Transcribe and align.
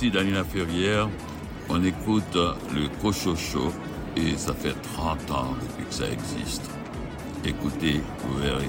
Ici 0.00 0.10
Daniela 0.10 0.44
Ferrière, 0.44 1.10
on 1.68 1.84
écoute 1.84 2.34
le 2.34 2.88
Cochocho 3.02 3.70
et 4.16 4.34
ça 4.34 4.54
fait 4.54 4.72
30 4.72 5.30
ans 5.30 5.54
depuis 5.60 5.84
que 5.84 5.92
ça 5.92 6.08
existe. 6.08 6.70
Écoutez, 7.44 8.00
vous 8.20 8.38
verrez. 8.38 8.68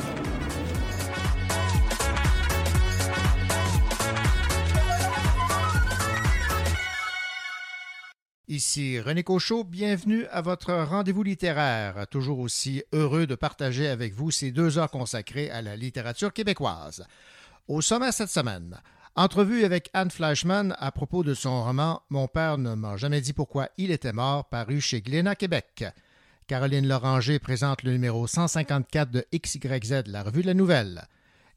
Ici 8.50 9.00
René 9.00 9.23
Cochot, 9.23 9.63
bienvenue 9.63 10.25
à 10.32 10.41
votre 10.41 10.73
rendez-vous 10.73 11.23
littéraire. 11.23 12.07
Toujours 12.09 12.39
aussi 12.39 12.84
heureux 12.91 13.25
de 13.25 13.36
partager 13.36 13.88
avec 13.88 14.13
vous 14.13 14.32
ces 14.32 14.52
deux 14.52 14.77
heures 14.77 14.91
consacrées 14.91 15.50
à 15.50 15.61
la 15.61 15.77
littérature 15.77 16.34
québécoise. 16.34 17.06
Au 17.70 17.79
sommet 17.79 18.11
cette 18.11 18.28
semaine, 18.28 18.82
entrevue 19.15 19.64
avec 19.64 19.89
Anne 19.93 20.11
Fleischmann 20.11 20.75
à 20.79 20.92
propos 20.92 21.24
de 21.24 21.33
son 21.33 21.64
roman 21.64 22.01
Mon 22.10 22.28
père 22.28 22.57
ne 22.57 22.75
m'a 22.75 22.97
jamais 22.97 23.21
dit 23.21 23.34
pourquoi 23.34 23.70
il 23.78 23.92
était 23.92 24.14
mort, 24.14 24.46
paru 24.46 24.79
chez 24.82 25.01
Glénat 25.01 25.36
Québec. 25.36 25.86
Caroline 26.47 26.87
Loranger 26.87 27.39
présente 27.39 27.84
le 27.84 27.92
numéro 27.92 28.28
154 28.28 29.11
de 29.11 29.25
XYZ, 29.34 30.04
la 30.07 30.24
revue 30.24 30.42
de 30.42 30.47
la 30.47 30.54
nouvelle. 30.54 31.07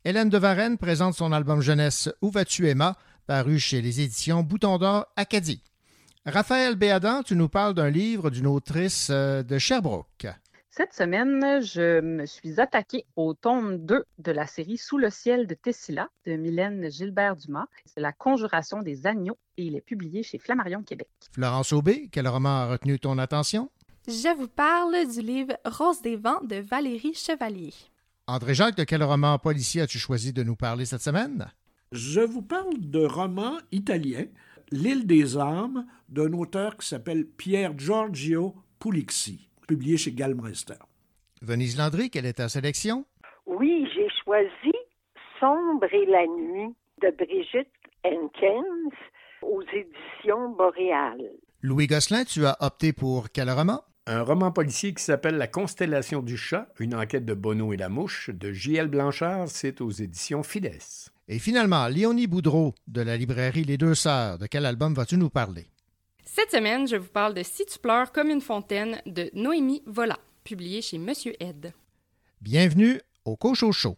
Hélène 0.04 0.28
de 0.28 0.38
Varenne 0.38 0.78
présente 0.78 1.14
son 1.14 1.32
album 1.32 1.60
jeunesse 1.60 2.10
Où 2.22 2.30
vas-tu 2.30 2.68
Emma, 2.68 2.96
paru 3.27 3.58
chez 3.58 3.80
les 3.80 4.00
éditions 4.00 4.42
Bouton 4.42 4.78
d'Or 4.78 5.06
Acadie. 5.16 5.62
Raphaël 6.27 6.77
Béadan, 6.77 7.22
tu 7.22 7.36
nous 7.36 7.48
parles 7.48 7.74
d'un 7.74 7.91
livre 7.91 8.30
d'une 8.30 8.46
autrice 8.46 9.08
euh, 9.10 9.42
de 9.42 9.58
Sherbrooke. 9.58 10.27
Cette 10.77 10.92
semaine, 10.92 11.62
je 11.62 12.01
me 12.01 12.27
suis 12.27 12.60
attaquée 12.60 13.06
au 13.14 13.33
tome 13.33 13.87
2 13.87 14.02
de 14.19 14.33
la 14.33 14.45
série 14.48 14.77
Sous 14.77 14.98
le 14.98 15.09
ciel 15.09 15.47
de 15.47 15.55
Tessila 15.55 16.09
de 16.27 16.33
Mylène 16.34 16.91
Gilbert-Dumas. 16.91 17.66
C'est 17.84 18.00
La 18.00 18.11
conjuration 18.11 18.83
des 18.83 19.06
agneaux 19.06 19.39
et 19.56 19.66
il 19.66 19.77
est 19.77 19.81
publié 19.81 20.25
chez 20.25 20.36
Flammarion 20.41 20.83
Québec. 20.83 21.06
Florence 21.31 21.72
Aubé, 21.72 22.08
quel 22.11 22.27
roman 22.27 22.62
a 22.62 22.66
retenu 22.66 22.98
ton 22.98 23.19
attention? 23.19 23.70
Je 24.08 24.36
vous 24.36 24.48
parle 24.48 24.97
du 25.08 25.20
livre 25.20 25.56
Rose 25.64 26.03
des 26.03 26.16
vents 26.16 26.42
de 26.42 26.56
Valérie 26.56 27.14
Chevalier. 27.14 27.72
André 28.27 28.55
Jacques, 28.56 28.77
de 28.77 28.83
quel 28.83 29.05
roman 29.05 29.38
policier 29.38 29.83
as-tu 29.83 30.00
choisi 30.00 30.33
de 30.33 30.42
nous 30.42 30.56
parler 30.56 30.86
cette 30.86 31.03
semaine? 31.03 31.53
Je 31.92 32.20
vous 32.20 32.42
parle 32.42 32.81
de 32.81 33.05
roman 33.06 33.59
italien 33.70 34.25
L'île 34.72 35.06
des 35.06 35.36
âmes 35.36 35.86
d'un 36.09 36.33
auteur 36.33 36.77
qui 36.77 36.88
s'appelle 36.88 37.27
Pierre 37.27 37.78
Giorgio 37.78 38.56
Pulixi, 38.81 39.48
publié 39.66 39.96
chez 39.96 40.12
Galmeister. 40.12 40.74
Venise 41.42 41.76
Landry, 41.76 42.10
quelle 42.10 42.26
est 42.26 42.34
ta 42.34 42.48
sélection? 42.48 43.04
Oui, 43.46 43.86
j'ai 43.94 44.08
choisi 44.24 44.72
Sombre 45.40 45.92
et 45.92 46.06
la 46.06 46.26
nuit 46.26 46.74
de 47.02 47.10
Brigitte 47.10 47.68
Henkens 48.04 48.94
aux 49.42 49.62
éditions 49.62 50.50
Boréal. 50.56 51.18
Louis 51.60 51.86
Gosselin, 51.86 52.24
tu 52.24 52.46
as 52.46 52.56
opté 52.60 52.92
pour 52.92 53.30
quel 53.30 53.50
roman? 53.50 53.82
Un 54.06 54.22
roman 54.22 54.52
policier 54.52 54.92
qui 54.92 55.02
s'appelle 55.02 55.36
La 55.36 55.46
constellation 55.46 56.20
du 56.22 56.36
chat, 56.36 56.68
une 56.78 56.94
enquête 56.94 57.24
de 57.24 57.32
Bono 57.32 57.72
et 57.72 57.78
la 57.78 57.88
mouche 57.88 58.28
de 58.30 58.52
J.L. 58.52 58.88
Blanchard, 58.88 59.48
c'est 59.48 59.80
aux 59.80 59.90
éditions 59.90 60.42
Fides. 60.42 60.78
Et 61.26 61.38
finalement, 61.38 61.88
Léonie 61.88 62.26
Boudreau 62.26 62.74
de 62.86 63.00
la 63.00 63.16
librairie 63.16 63.64
Les 63.64 63.78
Deux 63.78 63.94
Sœurs. 63.94 64.38
De 64.38 64.46
quel 64.46 64.66
album 64.66 64.92
vas-tu 64.92 65.16
nous 65.16 65.30
parler? 65.30 65.68
Cette 66.25 66.50
semaine, 66.50 66.89
je 66.89 66.97
vous 66.97 67.08
parle 67.08 67.34
de 67.34 67.42
Si 67.42 67.67
tu 67.67 67.78
pleures 67.78 68.11
comme 68.11 68.30
une 68.30 68.41
fontaine 68.41 69.00
de 69.06 69.30
Noémie 69.34 69.83
Vola, 69.86 70.19
publié 70.42 70.81
chez 70.81 70.98
Monsieur 70.98 71.34
Ed. 71.39 71.72
Bienvenue 72.41 73.00
au 73.25 73.36
Cocho 73.36 73.72
Show. 73.72 73.97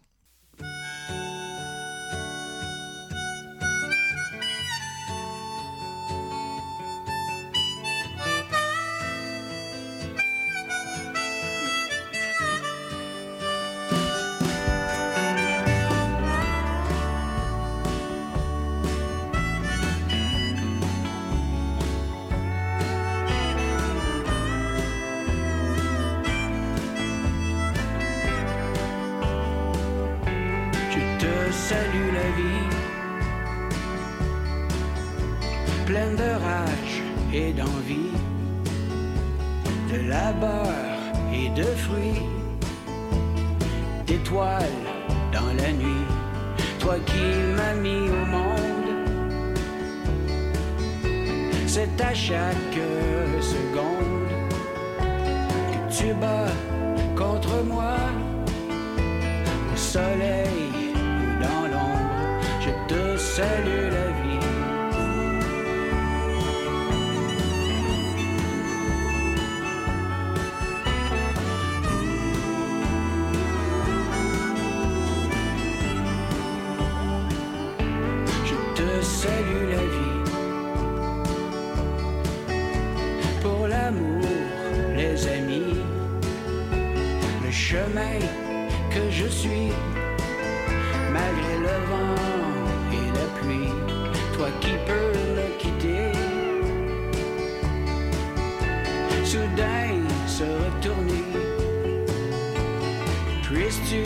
Puisses-tu 103.77 104.03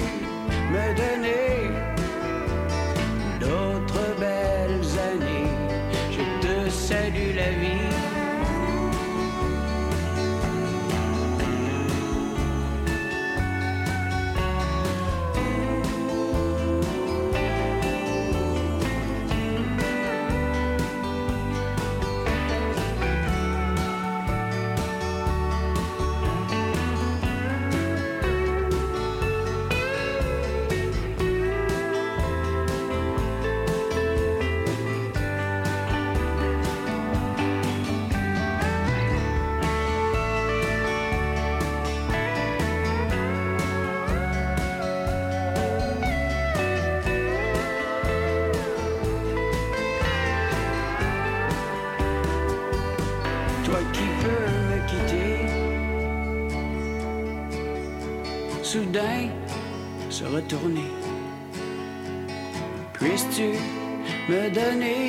me 0.72 0.94
donner 0.94 1.39
donner 64.52 64.99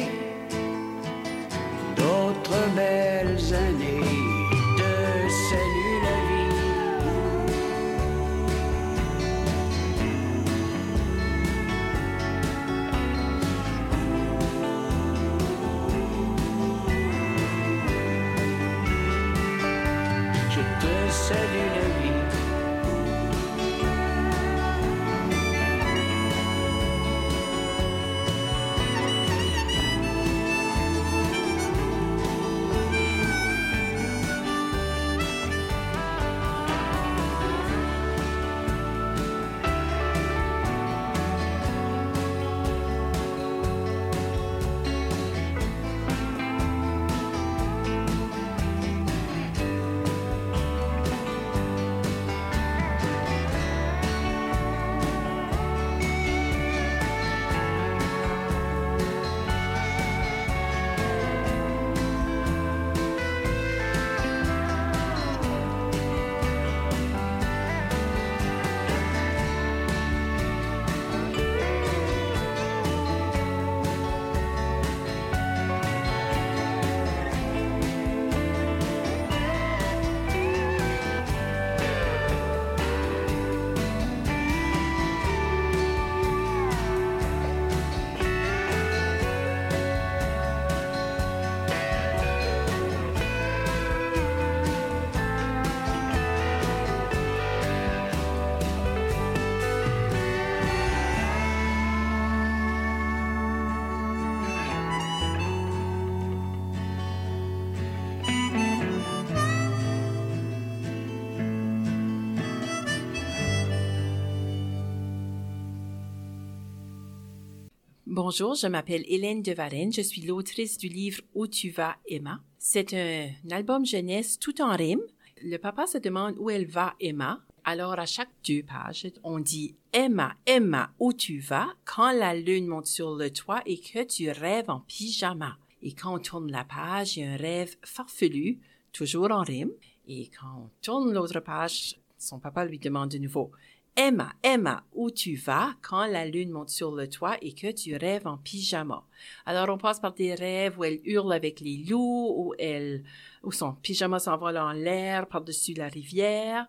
Bonjour, 118.32 118.56
je 118.56 118.68
m'appelle 118.68 119.04
Hélène 119.10 119.42
de 119.42 119.52
Varenne. 119.52 119.92
Je 119.92 120.00
suis 120.00 120.22
l'autrice 120.22 120.78
du 120.78 120.88
livre 120.88 121.22
Où 121.34 121.48
tu 121.48 121.70
vas, 121.70 121.98
Emma. 122.08 122.42
C'est 122.60 122.94
un, 122.94 123.28
album 123.54 123.86
jeunesse 123.86 124.40
tout 124.40 124.62
en 124.62 124.74
rime. 124.74 125.02
Le 125.44 125.58
papa 125.58 125.86
se 125.86 125.98
demande 125.98 126.36
où 126.38 126.50
elle 126.50 126.66
va, 126.66 126.96
Emma. 127.02 127.42
Alors, 127.66 128.00
à 128.00 128.06
chaque 128.06 128.30
deux 128.48 128.64
pages, 128.64 129.12
on 129.26 129.40
dit 129.40 129.76
Emma, 129.92 130.34
Emma, 130.46 130.94
où 130.98 131.12
tu 131.12 131.40
vas? 131.40 131.74
Quand 131.84 132.14
la 132.14 132.34
lune 132.34 132.68
monte 132.68 132.86
sur 132.86 133.18
le 133.18 133.30
toit 133.32 133.64
et 133.66 133.78
que 133.78 134.02
tu 134.02 134.30
rêves 134.32 134.70
en 134.70 134.80
pyjama. 134.80 135.58
Et 135.82 135.92
quand 135.92 136.16
on 136.16 136.20
tourne 136.20 136.50
la 136.50 136.64
page, 136.64 137.18
il 137.18 137.24
y 137.24 137.26
a 137.26 137.32
un 137.32 137.36
rêve 137.36 137.76
farfelu, 137.84 138.62
toujours 138.94 139.32
en 139.32 139.42
rime. 139.42 139.72
Et 140.08 140.30
quand 140.30 140.56
on 140.58 140.70
tourne 140.82 141.12
l'autre 141.12 141.42
page, 141.42 142.00
son 142.18 142.40
papa 142.40 142.64
lui 142.64 142.80
demande 142.80 143.10
de 143.10 143.18
nouveau 143.18 143.52
Emma, 143.98 144.32
Emma, 144.42 144.86
où 144.94 145.12
tu 145.12 145.36
vas 145.36 145.76
quand 145.82 146.06
la 146.06 146.26
lune 146.26 146.52
monte 146.52 146.70
sur 146.70 146.92
le 146.92 147.10
toit 147.10 147.38
et 147.42 147.54
que 147.54 147.72
tu 147.72 147.96
rêves 147.98 148.26
en 148.26 148.38
pyjama? 148.38 149.04
Alors 149.46 149.68
on 149.70 149.78
passe 149.78 150.00
par 150.00 150.14
des 150.14 150.34
rêves 150.34 150.80
où 150.80 150.86
elle 150.86 151.02
hurle 151.04 151.34
avec 151.34 151.60
les 151.60 151.78
loups, 151.78 152.34
où 152.38 152.54
elle, 152.58 153.04
son 153.52 153.74
pyjama 153.74 154.20
s'envole 154.20 154.58
en 154.58 154.72
l'air 154.72 155.28
par-dessus 155.28 155.74
la 155.74 155.90
rivière, 155.90 156.68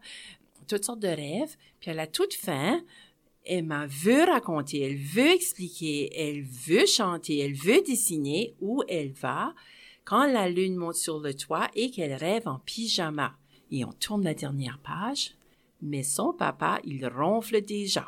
toutes 0.66 0.84
sortes 0.84 1.00
de 1.00 1.08
rêves. 1.08 1.56
Puis 1.78 1.92
à 1.92 1.94
la 1.94 2.08
toute 2.08 2.34
fin, 2.34 2.82
Emma 3.44 3.86
veut 3.86 4.24
raconter, 4.24 4.80
elle 4.82 4.98
veut 4.98 5.30
expliquer, 5.30 6.10
elle 6.18 6.42
veut 6.42 6.86
chanter, 6.86 7.38
elle 7.38 7.54
veut 7.54 7.82
dessiner 7.82 8.54
où 8.60 8.82
elle 8.88 9.12
va 9.12 9.54
quand 10.04 10.26
la 10.26 10.48
lune 10.48 10.74
monte 10.74 10.96
sur 10.96 11.20
le 11.20 11.34
toit 11.34 11.68
et 11.76 11.92
qu'elle 11.92 12.14
rêve 12.14 12.48
en 12.48 12.58
pyjama. 12.58 13.36
Et 13.70 13.84
on 13.84 13.92
tourne 13.92 14.24
la 14.24 14.34
dernière 14.34 14.80
page 14.80 15.36
mais 15.82 16.02
son 16.02 16.32
papa, 16.32 16.80
il 16.84 17.06
ronfle 17.06 17.60
déjà. 17.60 18.06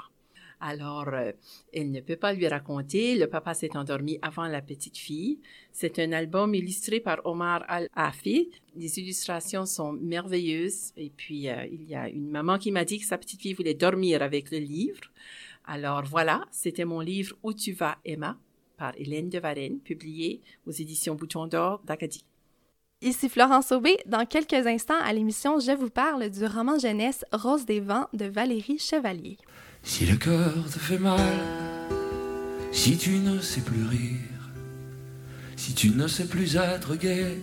Alors, 0.60 1.08
euh, 1.08 1.32
elle 1.74 1.90
ne 1.90 2.00
peut 2.00 2.16
pas 2.16 2.32
lui 2.32 2.48
raconter. 2.48 3.16
Le 3.16 3.26
papa 3.26 3.52
s'est 3.52 3.76
endormi 3.76 4.18
avant 4.22 4.46
la 4.46 4.62
petite 4.62 4.96
fille. 4.96 5.40
C'est 5.72 5.98
un 5.98 6.12
album 6.12 6.54
illustré 6.54 7.00
par 7.00 7.20
Omar 7.26 7.64
Al-Afi. 7.68 8.50
Les 8.74 8.98
illustrations 8.98 9.66
sont 9.66 9.92
merveilleuses. 9.92 10.92
Et 10.96 11.10
puis, 11.10 11.50
euh, 11.50 11.66
il 11.70 11.82
y 11.82 11.94
a 11.94 12.08
une 12.08 12.30
maman 12.30 12.56
qui 12.58 12.72
m'a 12.72 12.86
dit 12.86 12.98
que 12.98 13.04
sa 13.04 13.18
petite 13.18 13.42
fille 13.42 13.52
voulait 13.52 13.74
dormir 13.74 14.22
avec 14.22 14.50
le 14.50 14.58
livre. 14.58 15.02
Alors 15.66 16.04
voilà, 16.04 16.46
c'était 16.50 16.84
mon 16.84 17.00
livre 17.00 17.36
Où 17.42 17.52
tu 17.52 17.72
vas, 17.72 17.98
Emma, 18.04 18.38
par 18.78 18.92
Hélène 18.96 19.28
de 19.28 19.38
Varenne, 19.38 19.80
publié 19.80 20.40
aux 20.66 20.72
éditions 20.72 21.14
Bouton 21.14 21.46
d'Or 21.46 21.82
d'Acadie. 21.84 22.24
Ici 23.04 23.28
Florence 23.28 23.70
Aubé. 23.70 23.98
Dans 24.06 24.24
quelques 24.24 24.66
instants 24.66 24.98
à 25.04 25.12
l'émission, 25.12 25.60
je 25.60 25.72
vous 25.72 25.90
parle 25.90 26.30
du 26.30 26.46
roman 26.46 26.78
jeunesse 26.78 27.22
Rose 27.32 27.66
des 27.66 27.78
vents 27.78 28.08
de 28.14 28.24
Valérie 28.24 28.78
Chevalier. 28.78 29.36
Si 29.82 30.06
le 30.06 30.16
cœur 30.16 30.54
te 30.72 30.78
fait 30.78 30.96
mal, 30.96 31.20
si 32.72 32.96
tu 32.96 33.18
ne 33.18 33.40
sais 33.40 33.60
plus 33.60 33.84
rire, 33.84 34.48
si 35.54 35.74
tu 35.74 35.90
ne 35.90 36.06
sais 36.06 36.24
plus 36.24 36.56
être 36.56 36.96
gai 36.96 37.42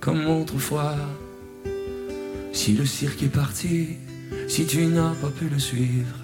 comme 0.00 0.26
autrefois, 0.26 0.96
si 2.54 2.72
le 2.72 2.86
cirque 2.86 3.22
est 3.22 3.28
parti, 3.28 3.98
si 4.48 4.66
tu 4.66 4.86
n'as 4.86 5.14
pas 5.16 5.28
pu 5.28 5.50
le 5.50 5.58
suivre, 5.58 6.16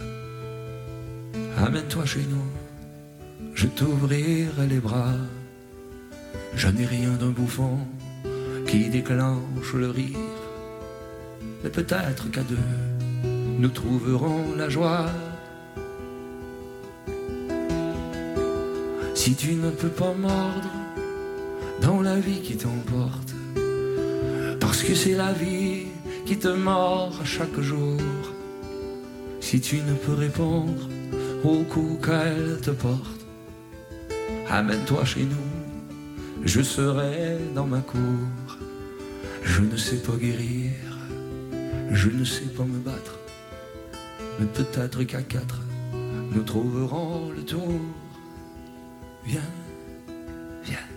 amène-toi 1.59 2.07
chez 2.07 2.25
nous, 2.31 3.53
je 3.53 3.67
t'ouvrirai 3.67 4.67
les 4.71 4.81
bras. 4.81 5.13
Je 6.55 6.69
n'ai 6.69 6.87
rien 6.87 7.11
d'un 7.11 7.29
bouffon 7.29 7.79
qui 8.69 8.91
déclenche 8.91 9.73
le 9.75 9.89
rire. 9.89 10.19
Mais 11.65 11.71
peut-être 11.71 12.31
qu'à 12.31 12.43
deux, 12.43 12.69
nous 13.59 13.69
trouverons 13.71 14.55
la 14.57 14.69
joie. 14.69 15.07
Si 19.15 19.35
tu 19.35 19.55
ne 19.55 19.71
peux 19.71 19.89
pas 20.03 20.13
mordre 20.13 20.71
dans 21.81 22.03
la 22.03 22.17
vie 22.17 22.43
qui 22.43 22.57
t'emporte, 22.57 23.33
parce 24.61 24.83
que 24.83 24.95
c'est 24.95 25.15
la 25.15 25.33
vie 25.33 25.87
qui 26.27 26.37
te 26.39 26.49
mord 26.49 27.15
chaque 27.25 27.61
jour. 27.61 28.01
Si 29.41 29.61
tu 29.63 29.77
ne 29.77 29.95
peux 29.95 30.13
répondre 30.13 30.83
au 31.43 31.63
coup 31.63 31.99
qu'elle 32.05 32.59
te 32.61 32.71
porte, 32.71 33.23
amène-toi 34.51 35.05
chez 35.07 35.25
nous, 35.25 35.58
je 36.45 36.63
serai 36.63 37.39
dans 37.55 37.67
ma 37.67 37.81
cour. 37.81 38.01
Je 39.43 39.63
ne 39.63 39.77
sais 39.77 39.97
pas 39.97 40.17
guérir, 40.17 40.71
je 41.91 42.11
ne 42.11 42.25
sais 42.25 42.47
pas 42.57 42.65
me 42.65 42.79
battre, 42.79 43.19
mais 44.39 44.47
peut-être 44.47 45.03
qu'à 45.05 45.23
quatre, 45.23 45.61
nous 46.33 46.43
trouverons 46.43 47.31
le 47.31 47.43
tour. 47.45 47.81
Viens, 49.25 49.41
viens. 50.65 50.89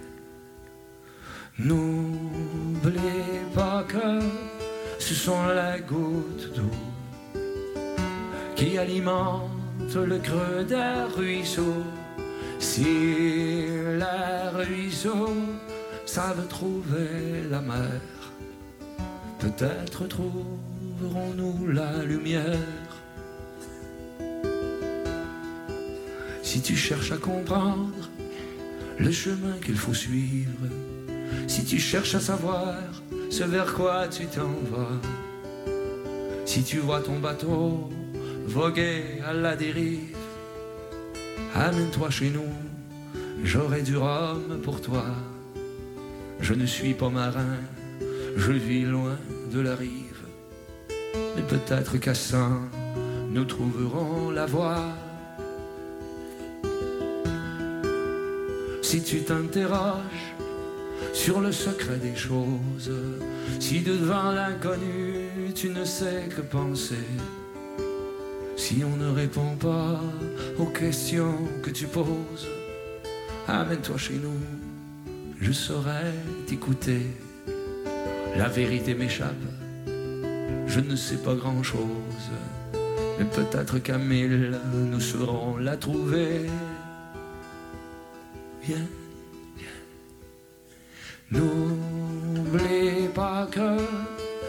N'oublie 1.59 2.99
pas 3.53 3.83
que 3.87 4.19
ce 4.99 5.13
sont 5.13 5.47
les 5.47 5.81
gouttes 5.81 6.53
d'eau 6.55 7.41
qui 8.55 8.77
alimentent 8.77 9.95
le 9.95 10.19
creux 10.19 10.63
des 10.67 11.15
ruisseaux. 11.15 11.83
Si 12.61 12.83
les 12.83 14.49
ruisseaux 14.53 15.35
savent 16.05 16.47
trouver 16.47 17.43
la 17.49 17.59
mer, 17.59 18.01
Peut-être 19.41 20.07
trouverons-nous 20.07 21.71
la 21.71 22.03
lumière. 22.03 22.59
Si 26.43 26.61
tu 26.61 26.75
cherches 26.75 27.11
à 27.11 27.17
comprendre 27.17 28.07
le 28.99 29.11
chemin 29.11 29.57
qu'il 29.65 29.77
faut 29.77 29.95
suivre, 29.95 30.67
si 31.47 31.65
tu 31.65 31.79
cherches 31.79 32.13
à 32.13 32.19
savoir 32.19 32.75
ce 33.31 33.43
vers 33.43 33.73
quoi 33.73 34.07
tu 34.09 34.27
t'en 34.27 34.53
vas, 34.71 35.01
si 36.45 36.61
tu 36.63 36.77
vois 36.77 37.01
ton 37.01 37.17
bateau 37.17 37.89
voguer 38.45 39.21
à 39.27 39.33
la 39.33 39.55
dérive, 39.55 40.20
amène-toi 41.55 42.09
chez 42.09 42.29
nous, 42.29 42.53
j'aurai 43.43 43.81
du 43.81 43.97
rhum 43.97 44.59
pour 44.63 44.81
toi. 44.81 45.05
Je 46.39 46.53
ne 46.53 46.65
suis 46.65 46.93
pas 46.93 47.09
marin, 47.09 47.57
je 48.35 48.51
vis 48.51 48.83
loin 48.83 49.17
de 49.51 49.59
la 49.59 49.75
rive. 49.75 50.25
Mais 51.35 51.43
peut-être 51.43 51.97
qu'à 51.97 52.13
ça, 52.15 52.49
nous 53.29 53.45
trouverons 53.45 54.31
la 54.31 54.45
voie. 54.45 54.83
Si 58.81 59.01
tu 59.03 59.21
t'interroges 59.21 60.35
sur 61.13 61.39
le 61.39 61.51
secret 61.51 61.97
des 61.97 62.15
choses, 62.15 62.91
si 63.59 63.81
devant 63.81 64.31
l'inconnu 64.31 65.53
tu 65.55 65.69
ne 65.69 65.85
sais 65.85 66.27
que 66.35 66.41
penser, 66.41 66.95
si 68.55 68.83
on 68.83 68.95
ne 68.97 69.11
répond 69.11 69.55
pas 69.55 69.99
aux 70.59 70.67
questions 70.67 71.37
que 71.63 71.69
tu 71.69 71.87
poses, 71.87 72.47
amène-toi 73.47 73.97
chez 73.97 74.15
nous, 74.15 74.39
je 75.39 75.51
saurai 75.51 76.13
t'écouter. 76.47 77.01
La 78.37 78.47
vérité 78.47 78.93
m'échappe, 78.93 79.45
je 80.67 80.79
ne 80.79 80.95
sais 80.95 81.17
pas 81.17 81.35
grand-chose, 81.35 82.29
mais 83.19 83.25
peut-être 83.25 83.79
qu'à 83.79 83.97
mille, 83.97 84.57
nous 84.73 84.99
saurons 85.01 85.57
la 85.57 85.75
trouver. 85.75 86.49
Viens, 88.63 88.87
viens. 89.57 89.67
N'oublie 91.31 93.07
pas 93.13 93.47
que 93.51 93.77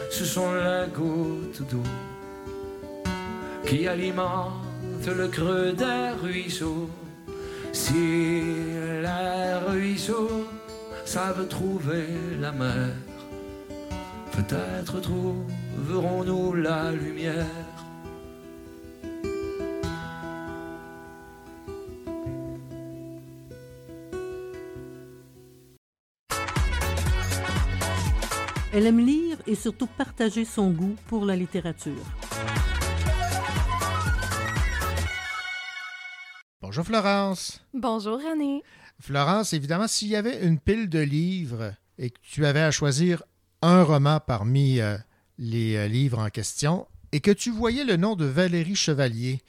ce 0.09 0.23
sont 0.23 0.53
les 0.53 0.87
gouttes 0.93 1.61
d'eau 1.69 1.83
qui 3.65 3.87
alimentent 3.87 5.07
le 5.07 5.27
creux 5.27 5.73
des 5.73 6.09
ruisseaux. 6.21 6.89
Si 7.71 8.41
les 9.01 9.53
ruisseaux 9.67 10.47
savent 11.05 11.47
trouver 11.47 12.05
la 12.39 12.51
mer, 12.51 12.89
Peut-être 14.33 14.99
trouverons-nous 14.99 16.55
la 16.55 16.91
lumière. 16.91 17.45
Elle 28.73 28.87
aime 28.87 29.05
lire 29.05 29.37
et 29.45 29.53
surtout 29.53 29.85
partager 29.85 30.45
son 30.45 30.71
goût 30.71 30.95
pour 31.07 31.25
la 31.25 31.35
littérature. 31.35 32.22
Bonjour 36.73 36.87
Florence. 36.87 37.63
Bonjour 37.75 38.17
René. 38.17 38.63
Florence, 38.99 39.53
évidemment, 39.53 39.87
s'il 39.87 40.07
y 40.07 40.15
avait 40.15 40.43
une 40.43 40.57
pile 40.57 40.89
de 40.89 40.97
livres 40.97 41.75
et 41.99 42.09
que 42.09 42.17
tu 42.23 42.47
avais 42.47 42.63
à 42.63 42.71
choisir 42.71 43.21
un 43.61 43.83
roman 43.83 44.19
parmi 44.19 44.79
euh, 44.79 44.97
les 45.37 45.75
euh, 45.75 45.87
livres 45.87 46.17
en 46.17 46.31
question 46.31 46.87
et 47.11 47.19
que 47.19 47.29
tu 47.29 47.51
voyais 47.51 47.83
le 47.83 47.95
nom 47.95 48.15
de 48.15 48.25
Valérie 48.25 48.75
Chevalier, 48.75 49.41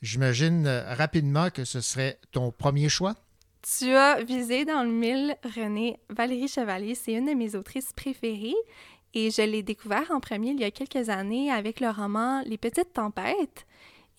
j'imagine 0.00 0.66
euh, 0.66 0.94
rapidement 0.94 1.50
que 1.50 1.66
ce 1.66 1.82
serait 1.82 2.18
ton 2.32 2.50
premier 2.50 2.88
choix? 2.88 3.14
Tu 3.60 3.90
as 3.90 4.22
visé 4.22 4.64
dans 4.64 4.82
le 4.82 4.90
mille, 4.90 5.36
René. 5.54 5.98
Valérie 6.08 6.48
Chevalier, 6.48 6.94
c'est 6.94 7.12
une 7.12 7.26
de 7.26 7.34
mes 7.34 7.56
autrices 7.56 7.92
préférées 7.92 8.56
et 9.12 9.30
je 9.30 9.42
l'ai 9.42 9.62
découvert 9.62 10.10
en 10.12 10.20
premier 10.20 10.52
il 10.52 10.60
y 10.60 10.64
a 10.64 10.70
quelques 10.70 11.10
années 11.10 11.52
avec 11.52 11.78
le 11.80 11.90
roman 11.90 12.42
Les 12.46 12.56
Petites 12.56 12.94
Tempêtes. 12.94 13.66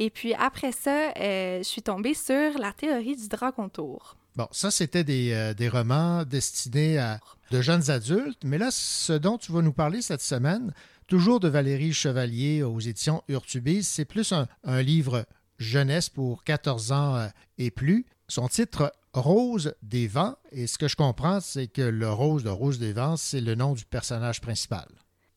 Et 0.03 0.10
puis 0.10 0.34
après 0.34 0.72
ça, 0.72 1.13
euh, 1.15 1.60
je 1.60 1.63
suis 1.63 1.84
tombée 1.84 2.15
sur 2.15 2.58
la 2.58 2.74
théorie 2.74 3.15
du 3.15 3.27
dragon 3.27 3.70
tour. 3.70 4.17
Bon, 4.36 4.48
ça, 4.51 4.72
c'était 4.72 5.03
des, 5.03 5.31
euh, 5.31 5.53
des, 5.53 5.70
romans 5.70 6.25
destinés 6.25 6.98
à 6.98 7.20
de 7.51 7.62
jeunes 7.62 7.91
adultes, 7.91 8.43
mais 8.43 8.58
là, 8.58 8.70
ce 8.72 9.13
dont 9.13 9.38
tu 9.38 9.51
vas 9.51 9.62
nous 9.62 9.74
parler 9.74 10.01
cette 10.01 10.24
semaine, 10.24 10.74
toujours 11.05 11.39
de 11.39 11.48
Valérie 11.48 11.93
Chevalier 11.93 12.63
aux 12.63 12.79
éditions 12.79 13.22
Urtubis, 13.27 13.84
c'est 13.84 14.05
plus 14.05 14.34
un, 14.34 14.81
livre 14.81 15.24
jeunesse 15.60 16.10
pour 16.10 16.43
14 16.46 16.91
ans 16.91 17.15
euh, 17.17 17.27
et 17.60 17.70
plus. 17.70 18.08
Son 18.27 18.48
titre 18.48 18.91
Rose 19.13 19.75
des 19.84 20.08
vents, 20.08 20.36
et 20.51 20.65
ce 20.65 20.79
que 20.79 20.88
je 20.88 20.96
comprends, 20.96 21.41
c'est 21.41 21.67
que 21.67 21.84
le 21.84 22.12
rose 22.12 22.43
de 22.43 22.50
Rose 22.50 22.79
des 22.79 22.93
vents, 22.93 23.17
c'est 23.17 23.41
le 23.41 23.53
nom 23.53 23.74
du 23.75 23.86
personnage 23.86 24.41
principal. 24.41 24.88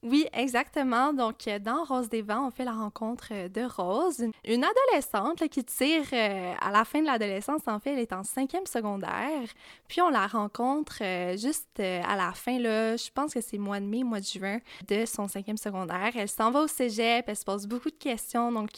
Oui, 0.06 0.26
exactement. 0.34 1.14
Donc, 1.14 1.48
euh, 1.48 1.58
dans 1.58 1.82
Rose 1.82 2.10
des 2.10 2.20
Vents, 2.20 2.48
on 2.48 2.50
fait 2.50 2.66
la 2.66 2.72
rencontre 2.72 3.28
euh, 3.32 3.48
de 3.48 3.62
Rose, 3.62 4.22
une 4.46 4.62
adolescente 4.62 5.48
qui 5.48 5.64
tire 5.64 6.04
euh, 6.12 6.52
à 6.60 6.70
la 6.70 6.84
fin 6.84 7.00
de 7.00 7.06
l'adolescence. 7.06 7.62
En 7.66 7.80
fait, 7.80 7.94
elle 7.94 8.00
est 8.00 8.12
en 8.12 8.22
cinquième 8.22 8.66
secondaire. 8.66 9.48
Puis, 9.88 10.02
on 10.02 10.10
la 10.10 10.26
rencontre 10.26 10.98
juste 11.38 11.80
à 11.80 12.16
la 12.16 12.32
fin, 12.32 12.58
là, 12.58 12.96
je 12.96 13.08
pense 13.14 13.32
que 13.32 13.40
c'est 13.40 13.56
mois 13.56 13.80
de 13.80 13.86
mai, 13.86 14.04
mois 14.04 14.20
de 14.20 14.26
juin 14.26 14.58
de 14.86 15.06
son 15.06 15.26
cinquième 15.26 15.56
secondaire. 15.56 16.10
Elle 16.14 16.28
s'en 16.28 16.50
va 16.50 16.60
au 16.60 16.66
cégep, 16.66 17.24
elle 17.26 17.36
se 17.36 17.44
pose 17.44 17.66
beaucoup 17.66 17.90
de 17.90 17.96
questions. 17.96 18.52
Donc, 18.52 18.70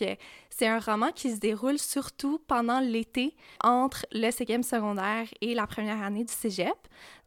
c'est 0.50 0.66
un 0.66 0.78
roman 0.78 1.10
qui 1.12 1.32
se 1.34 1.40
déroule 1.40 1.78
surtout 1.78 2.40
pendant 2.46 2.80
l'été 2.80 3.34
entre 3.62 4.06
le 4.12 4.30
cinquième 4.30 4.62
secondaire 4.62 5.26
et 5.40 5.54
la 5.54 5.66
première 5.66 6.02
année 6.02 6.24
du 6.24 6.32
cégep. 6.32 6.76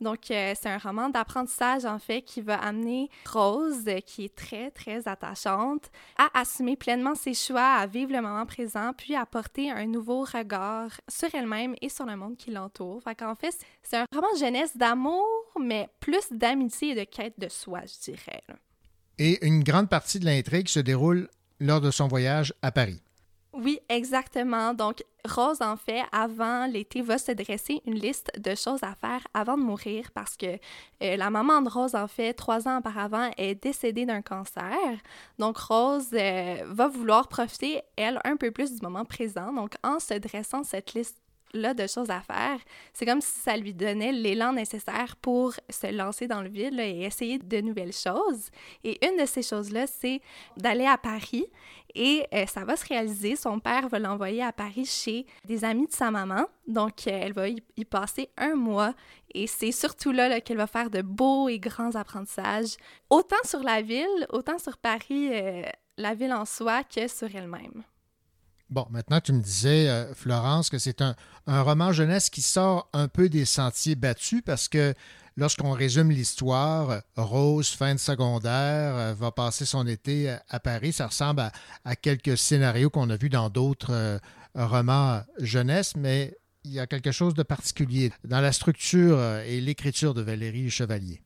Donc, 0.01 0.19
c'est 0.27 0.67
un 0.67 0.77
roman 0.77 1.09
d'apprentissage, 1.09 1.85
en 1.85 1.99
fait, 1.99 2.21
qui 2.21 2.41
va 2.41 2.55
amener 2.55 3.09
Rose 3.31 3.88
qui 3.97 4.25
est 4.25 4.35
très, 4.35 4.71
très 4.71 5.07
attachante, 5.07 5.91
à 6.17 6.39
assumer 6.39 6.75
pleinement 6.75 7.15
ses 7.15 7.33
choix, 7.33 7.75
à 7.75 7.87
vivre 7.87 8.11
le 8.11 8.21
moment 8.21 8.45
présent, 8.45 8.91
puis 8.95 9.15
à 9.15 9.25
porter 9.25 9.71
un 9.71 9.85
nouveau 9.85 10.21
regard 10.21 10.91
sur 11.07 11.33
elle-même 11.33 11.75
et 11.81 11.89
sur 11.89 12.05
le 12.05 12.15
monde 12.15 12.37
qui 12.37 12.51
l'entoure. 12.51 13.01
Fait 13.03 13.15
qu'en 13.15 13.35
fait, 13.35 13.55
c'est 13.83 13.97
un 13.97 14.05
roman 14.13 14.27
jeunesse 14.39 14.75
d'amour, 14.77 15.25
mais 15.59 15.89
plus 15.99 16.31
d'amitié 16.31 16.91
et 16.91 16.95
de 16.95 17.03
quête 17.03 17.39
de 17.39 17.49
soi, 17.49 17.81
je 17.85 18.11
dirais. 18.11 18.43
Et 19.17 19.45
une 19.45 19.63
grande 19.63 19.89
partie 19.89 20.19
de 20.19 20.25
l'intrigue 20.25 20.69
se 20.69 20.79
déroule 20.79 21.29
lors 21.59 21.81
de 21.81 21.91
son 21.91 22.07
voyage 22.07 22.53
à 22.61 22.71
Paris. 22.71 23.01
Oui, 23.53 23.79
exactement. 23.89 24.75
Donc, 24.75 25.03
Rose, 25.27 25.61
en 25.61 25.75
fait, 25.75 26.03
avant 26.11 26.67
l'été, 26.67 27.01
va 27.01 27.17
se 27.17 27.31
dresser 27.31 27.81
une 27.85 27.95
liste 27.95 28.31
de 28.39 28.53
choses 28.53 28.83
à 28.83 28.93
faire 28.93 29.25
avant 29.33 29.57
de 29.57 29.63
mourir 29.63 30.11
parce 30.13 30.37
que 30.37 30.59
euh, 31.01 31.17
la 31.17 31.31
maman 31.31 31.61
de 31.61 31.69
Rose, 31.69 31.95
en 31.95 32.07
fait, 32.07 32.33
trois 32.33 32.67
ans 32.67 32.77
auparavant, 32.77 33.31
est 33.37 33.55
décédée 33.55 34.05
d'un 34.05 34.21
cancer. 34.21 34.77
Donc, 35.39 35.57
Rose 35.57 36.09
euh, 36.13 36.63
va 36.67 36.87
vouloir 36.87 37.27
profiter, 37.27 37.81
elle, 37.95 38.21
un 38.23 38.37
peu 38.37 38.51
plus 38.51 38.75
du 38.75 38.81
moment 38.83 39.03
présent. 39.03 39.51
Donc, 39.51 39.73
en 39.83 39.99
se 39.99 40.13
dressant 40.13 40.63
cette 40.63 40.93
liste 40.93 41.17
là 41.53 41.73
de 41.73 41.87
choses 41.87 42.09
à 42.09 42.21
faire, 42.21 42.59
c'est 42.93 43.05
comme 43.05 43.21
si 43.21 43.39
ça 43.39 43.57
lui 43.57 43.73
donnait 43.73 44.11
l'élan 44.11 44.53
nécessaire 44.53 45.15
pour 45.17 45.53
se 45.69 45.91
lancer 45.91 46.27
dans 46.27 46.41
le 46.41 46.49
vide 46.49 46.79
et 46.79 47.01
essayer 47.01 47.39
de 47.39 47.61
nouvelles 47.61 47.93
choses. 47.93 48.49
Et 48.83 49.03
une 49.05 49.19
de 49.21 49.25
ces 49.25 49.41
choses-là, 49.41 49.87
c'est 49.87 50.21
d'aller 50.57 50.85
à 50.85 50.97
Paris 50.97 51.47
et 51.95 52.25
euh, 52.33 52.45
ça 52.45 52.65
va 52.65 52.75
se 52.75 52.85
réaliser. 52.85 53.35
Son 53.35 53.59
père 53.59 53.89
va 53.89 53.99
l'envoyer 53.99 54.43
à 54.43 54.51
Paris 54.51 54.85
chez 54.85 55.25
des 55.45 55.63
amis 55.63 55.87
de 55.87 55.91
sa 55.91 56.11
maman. 56.11 56.45
Donc, 56.67 57.07
euh, 57.07 57.19
elle 57.23 57.33
va 57.33 57.49
y, 57.49 57.61
passer 57.85 58.29
un 58.37 58.55
mois. 58.55 58.93
Et 59.33 59.47
c'est 59.47 59.71
surtout 59.71 60.11
là, 60.11 60.39
qu'elle 60.41 60.57
va 60.57 60.67
faire 60.67 60.89
de 60.89 61.01
beaux 61.01 61.49
et 61.49 61.59
grands 61.59 61.95
apprentissages, 61.95 62.77
autant 63.09 63.43
sur 63.43 63.63
la 63.63 63.81
ville, 63.81 64.27
autant 64.29 64.57
sur 64.57 64.77
Paris, 64.77 65.29
euh, 65.31 65.63
la 65.97 66.13
ville 66.13 66.33
en 66.33 66.45
soi, 66.45 66.83
que 66.83 67.07
sur 67.07 67.33
elle-même. 67.35 67.83
Bon, 68.69 68.85
maintenant, 68.91 69.19
tu 69.19 69.33
me 69.33 69.41
disais, 69.41 70.07
Florence, 70.13 70.69
que 70.69 70.77
c'est 70.77 71.01
un, 71.01 71.15
roman 71.47 71.91
jeunesse 71.91 72.29
qui 72.29 72.41
sort 72.41 72.87
un 72.93 73.07
peu 73.07 73.27
des 73.27 73.45
sentiers 73.45 73.95
battus 73.95 74.43
parce 74.45 74.67
que 74.67 74.93
Lorsqu'on 75.39 75.71
résume 75.71 76.11
l'histoire, 76.11 77.01
Rose, 77.15 77.69
fin 77.69 77.95
de 77.95 77.99
secondaire, 77.99 78.95
euh, 78.95 79.13
va 79.17 79.31
passer 79.31 79.63
son 79.63 79.87
été 79.87 80.35
à 80.49 80.59
Paris. 80.59 80.91
Ça 80.91 81.07
ressemble 81.07 81.49
à, 81.85 81.95
quelques 81.95 82.37
scénarios 82.37 82.89
qu'on 82.89 83.09
a 83.09 83.15
vus 83.15 83.29
dans 83.29 83.49
d'autres 83.49 83.93
euh, 83.93 84.19
romans 84.53 85.21
jeunesse, 85.39 85.95
mais 85.95 86.37
il 86.65 86.73
y 86.73 86.79
a 86.81 86.87
quelque 86.87 87.13
chose 87.13 87.35
de 87.35 87.43
particulier 87.43 88.11
dans 88.25 88.41
la 88.41 88.51
structure 88.51 89.17
euh, 89.17 89.41
et 89.45 89.61
l'écriture 89.61 90.13
de 90.13 90.21
Valérie 90.21 90.69
Chevalier. 90.69 91.21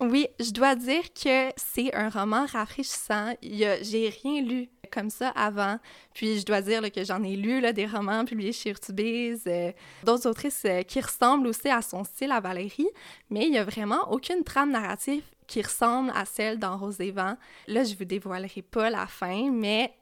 Oui, 0.00 0.28
je 0.38 0.50
dois 0.50 0.76
dire 0.76 1.12
que 1.12 1.50
c'est 1.56 1.94
un 1.94 2.08
roman 2.08 2.46
rafraîchissant. 2.46 3.34
J'ai 3.42 4.08
rien 4.22 4.40
lu 4.40 4.70
comme 4.90 5.10
ça 5.10 5.28
avant. 5.28 5.78
Puis 6.14 6.40
je 6.40 6.46
dois 6.46 6.62
dire 6.62 6.90
que 6.90 7.04
j'en 7.04 7.22
ai 7.22 7.36
lu 7.36 7.60
des 7.74 7.86
romans 7.86 8.24
publiés 8.24 8.52
chez 8.52 8.70
Urtubise, 8.70 9.44
euh, 9.46 9.72
d'autres 10.04 10.26
autrices 10.28 10.62
euh, 10.64 10.82
qui 10.82 11.00
ressemblent 11.00 11.46
aussi 11.46 11.68
à 11.68 11.82
son 11.82 12.02
style 12.02 12.32
à 12.32 12.40
Valérie, 12.40 12.88
mais 13.28 13.44
il 13.44 13.52
n'y 13.52 13.58
a 13.58 13.64
vraiment 13.64 14.10
aucune 14.10 14.42
trame 14.42 14.72
narrative 14.72 15.22
qui 15.46 15.62
ressemble 15.62 16.10
à 16.14 16.24
celle 16.24 16.58
dans 16.58 16.78
Rose 16.78 16.96
des 16.96 17.10
Vents. 17.10 17.36
Là, 17.68 17.84
je 17.84 17.94
vous 17.94 18.04
dévoilerai 18.04 18.62
pas 18.62 18.88
la 18.88 19.06
fin, 19.06 19.50
mais 19.50 19.92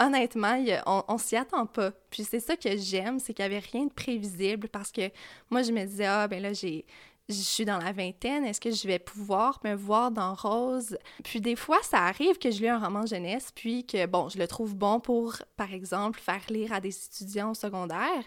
honnêtement, 0.00 0.62
on, 0.86 1.04
on 1.08 1.18
s'y 1.18 1.36
attend 1.36 1.66
pas. 1.66 1.92
Puis 2.10 2.24
c'est 2.24 2.40
ça 2.40 2.56
que 2.56 2.76
j'aime, 2.76 3.20
c'est 3.20 3.32
qu'il 3.32 3.46
n'y 3.48 3.54
avait 3.54 3.66
rien 3.66 3.84
de 3.84 3.92
prévisible 3.92 4.68
parce 4.68 4.90
que 4.90 5.10
moi, 5.50 5.62
je 5.62 5.70
me 5.72 5.84
disais, 5.84 6.06
ah, 6.06 6.26
ben 6.28 6.42
là, 6.42 6.52
j'ai 6.52 6.84
je 7.28 7.34
suis 7.34 7.64
dans 7.64 7.78
la 7.78 7.92
vingtaine, 7.92 8.44
est-ce 8.44 8.60
que 8.60 8.70
je 8.70 8.86
vais 8.86 8.98
pouvoir 8.98 9.58
me 9.64 9.74
voir 9.74 10.10
dans 10.10 10.34
Rose? 10.34 10.96
Puis 11.24 11.40
des 11.40 11.56
fois, 11.56 11.78
ça 11.82 11.98
arrive 12.04 12.38
que 12.38 12.50
je 12.50 12.60
lis 12.60 12.68
un 12.68 12.78
roman 12.78 13.04
jeunesse, 13.04 13.50
puis 13.54 13.84
que, 13.84 14.06
bon, 14.06 14.28
je 14.28 14.38
le 14.38 14.46
trouve 14.46 14.76
bon 14.76 15.00
pour, 15.00 15.36
par 15.56 15.72
exemple, 15.72 16.20
faire 16.20 16.42
lire 16.50 16.72
à 16.72 16.80
des 16.80 16.96
étudiants 17.06 17.50
au 17.50 17.54
secondaire, 17.54 18.22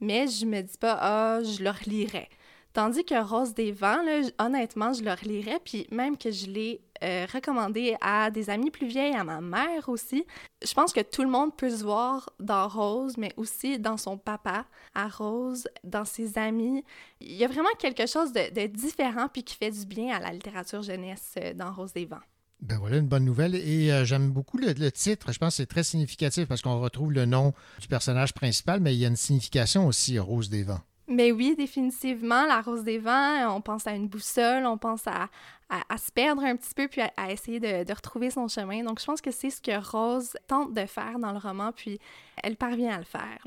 mais 0.00 0.26
je 0.26 0.44
me 0.44 0.60
dis 0.60 0.78
pas, 0.78 0.98
ah, 1.00 1.42
je 1.42 1.62
le 1.62 1.70
relirai. 1.70 2.28
Tandis 2.72 3.04
que 3.04 3.22
Rose 3.22 3.52
des 3.52 3.70
Vents, 3.70 4.02
honnêtement, 4.38 4.94
je 4.94 5.02
le 5.02 5.12
relirais, 5.12 5.60
puis 5.62 5.86
même 5.90 6.16
que 6.16 6.30
je 6.30 6.46
l'ai 6.46 6.80
euh, 7.02 7.26
recommandé 7.30 7.96
à 8.00 8.30
des 8.30 8.48
amis 8.48 8.70
plus 8.70 8.86
vieilles, 8.86 9.14
à 9.14 9.24
ma 9.24 9.40
mère 9.40 9.88
aussi. 9.88 10.24
Je 10.64 10.72
pense 10.72 10.92
que 10.92 11.00
tout 11.00 11.22
le 11.22 11.28
monde 11.28 11.54
peut 11.54 11.68
se 11.68 11.82
voir 11.82 12.30
dans 12.40 12.68
Rose, 12.68 13.16
mais 13.18 13.32
aussi 13.36 13.78
dans 13.78 13.98
son 13.98 14.16
papa, 14.16 14.64
à 14.94 15.08
Rose, 15.08 15.68
dans 15.84 16.06
ses 16.06 16.38
amis. 16.38 16.82
Il 17.20 17.32
y 17.32 17.44
a 17.44 17.48
vraiment 17.48 17.68
quelque 17.78 18.06
chose 18.06 18.32
de, 18.32 18.66
différent 18.68 19.28
puis 19.28 19.42
qui 19.42 19.56
fait 19.56 19.70
du 19.70 19.84
bien 19.84 20.16
à 20.16 20.20
la 20.20 20.32
littérature 20.32 20.82
jeunesse 20.82 21.34
euh, 21.38 21.52
dans 21.52 21.72
Rose 21.72 21.92
des 21.92 22.06
Vents. 22.06 22.20
Ben 22.60 22.78
voilà 22.78 22.98
une 22.98 23.08
bonne 23.08 23.24
nouvelle. 23.24 23.56
Et 23.56 23.92
euh, 23.92 24.04
j'aime 24.04 24.30
beaucoup 24.30 24.56
le, 24.56 24.72
le, 24.72 24.92
titre. 24.92 25.32
Je 25.32 25.38
pense 25.38 25.54
que 25.54 25.56
c'est 25.56 25.66
très 25.66 25.82
significatif 25.82 26.46
parce 26.46 26.62
qu'on 26.62 26.80
retrouve 26.80 27.12
le 27.12 27.26
nom 27.26 27.52
du 27.80 27.88
personnage 27.88 28.32
principal, 28.32 28.80
mais 28.80 28.94
il 28.94 29.00
y 29.00 29.04
a 29.04 29.08
une 29.08 29.16
signification 29.16 29.86
aussi, 29.88 30.18
Rose 30.18 30.48
des 30.48 30.62
Vents. 30.62 30.80
Mais 31.08 31.32
oui, 31.32 31.54
définitivement, 31.56 32.46
la 32.46 32.60
rose 32.60 32.84
des 32.84 32.98
vents, 32.98 33.54
on 33.56 33.60
pense 33.60 33.86
à 33.86 33.92
une 33.92 34.08
boussole, 34.08 34.66
on 34.66 34.78
pense 34.78 35.06
à, 35.06 35.28
à, 35.68 35.98
se 35.98 36.12
perdre 36.12 36.42
un 36.42 36.56
petit 36.56 36.74
peu, 36.74 36.86
puis 36.86 37.00
à, 37.16 37.32
essayer 37.32 37.58
de, 37.58 37.84
de, 37.84 37.92
retrouver 37.92 38.30
son 38.30 38.46
chemin. 38.48 38.84
Donc, 38.84 39.00
je 39.00 39.06
pense 39.06 39.20
que 39.20 39.30
c'est 39.30 39.50
ce 39.50 39.60
que 39.60 39.84
Rose 39.84 40.36
tente 40.46 40.74
de 40.74 40.86
faire 40.86 41.18
dans 41.18 41.32
le 41.32 41.38
roman, 41.38 41.72
puis 41.72 41.98
elle 42.42 42.56
parvient 42.56 42.94
à 42.94 42.98
le 42.98 43.04
faire. 43.04 43.46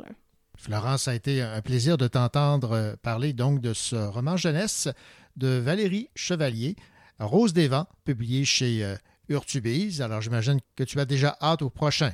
Florence, 0.58 1.04
ça 1.04 1.12
a 1.12 1.14
été 1.14 1.42
un 1.42 1.62
plaisir 1.62 1.98
de 1.98 2.08
t'entendre 2.08 2.72
euh, 2.72 2.96
parler 3.02 3.34
donc 3.34 3.62
de 3.62 3.74
ce 3.74 3.96
roman 3.96 4.38
jeunesse 4.38 4.88
de 5.36 5.48
Valérie 5.48 6.10
Chevalier, 6.16 6.76
Rose 7.20 7.54
des 7.54 7.68
vents, 7.68 7.88
publié 8.04 8.46
chez 8.46 8.84
euh, 8.84 8.96
Urtubise. 9.30 10.02
Alors, 10.02 10.22
j'imagine 10.22 10.60
que 10.76 10.84
tu 10.84 11.00
as 11.00 11.06
déjà 11.06 11.38
hâte 11.42 11.62
au 11.62 11.70
prochain. 11.70 12.12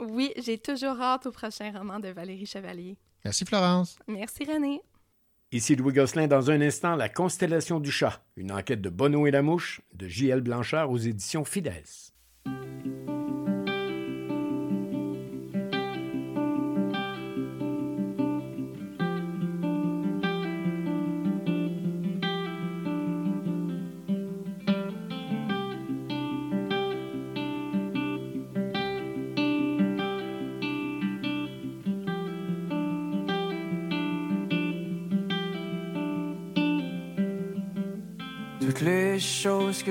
Oui, 0.00 0.32
j'ai 0.36 0.58
toujours 0.58 1.00
hâte 1.00 1.26
au 1.26 1.32
prochain 1.32 1.72
roman 1.76 1.98
de 1.98 2.08
Valérie 2.08 2.46
Chevalier. 2.46 2.96
Merci 3.24 3.44
Florence. 3.44 3.98
Merci 4.06 4.44
René. 4.44 4.80
Ici 5.50 5.76
Louis 5.76 5.94
Gosselin, 5.94 6.26
dans 6.26 6.50
un 6.50 6.60
instant, 6.60 6.94
La 6.94 7.08
constellation 7.08 7.80
du 7.80 7.90
chat, 7.90 8.22
une 8.36 8.52
enquête 8.52 8.82
de 8.82 8.90
Bono 8.90 9.26
et 9.26 9.30
la 9.30 9.42
mouche 9.42 9.80
de 9.94 10.06
J.L. 10.06 10.42
Blanchard 10.42 10.90
aux 10.90 10.98
éditions 10.98 11.44
Fidesz. 11.44 12.12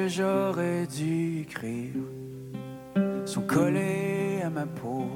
J'aurais 0.07 0.87
dû 0.87 1.41
écrire 1.41 1.93
sont 3.25 3.41
collées 3.41 4.41
à 4.43 4.49
ma 4.49 4.65
peau. 4.65 5.09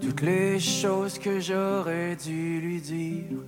Toutes 0.00 0.22
les 0.22 0.58
choses 0.60 1.18
que 1.18 1.40
j'aurais 1.40 2.16
dû 2.16 2.60
lui 2.60 2.80
dire 2.80 3.38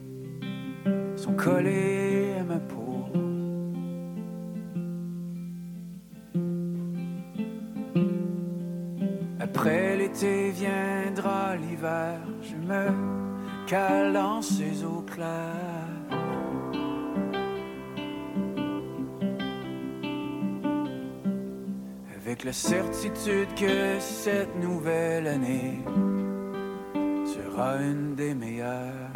sont 1.16 1.34
collées 1.34 2.34
à 2.40 2.44
ma 2.44 2.58
peau. 2.58 2.79
Cale 13.70 14.12
dans 14.14 14.42
ses 14.42 14.82
eaux 14.84 15.04
claires. 15.06 16.08
Avec 22.16 22.42
la 22.42 22.52
certitude 22.52 23.54
que 23.54 24.00
cette 24.00 24.56
nouvelle 24.56 25.28
année 25.28 25.78
sera 27.24 27.76
une 27.76 28.16
des 28.16 28.34
meilleures. 28.34 29.12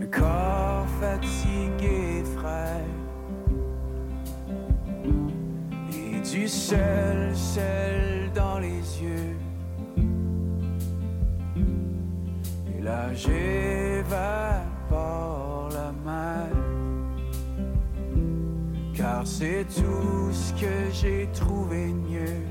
Un 0.00 0.06
corps 0.06 0.86
fatigué, 1.02 2.24
frère, 2.34 2.96
et 5.92 6.20
du 6.20 6.48
seul, 6.48 7.35
dans 8.34 8.58
les 8.58 9.02
yeux. 9.02 9.36
Et 12.76 12.82
là 12.82 13.12
j'évapore 13.14 14.08
la 15.72 15.92
mer, 16.04 16.48
car 18.94 19.26
c'est 19.26 19.64
tout 19.64 20.32
ce 20.32 20.52
que 20.52 20.90
j'ai 20.92 21.28
trouvé 21.32 21.92
mieux. 21.92 22.44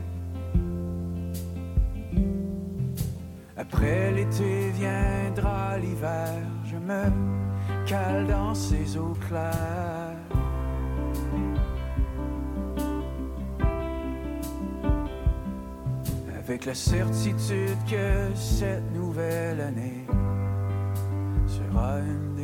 Après 3.57 4.11
l'été 4.11 4.71
viendra 4.71 5.77
l'hiver, 5.77 6.33
je 6.65 6.77
me 6.77 7.05
cale 7.85 8.27
dans 8.27 8.53
ces 8.53 8.97
eaux 8.97 9.15
claires. 9.27 9.94
Avec 16.55 16.67
la 16.67 16.73
certitude 16.73 17.77
que 17.85 18.33
cette 18.33 18.89
nouvelle 18.93 19.59
année 19.59 20.05
sera 21.47 21.99
une 21.99 22.34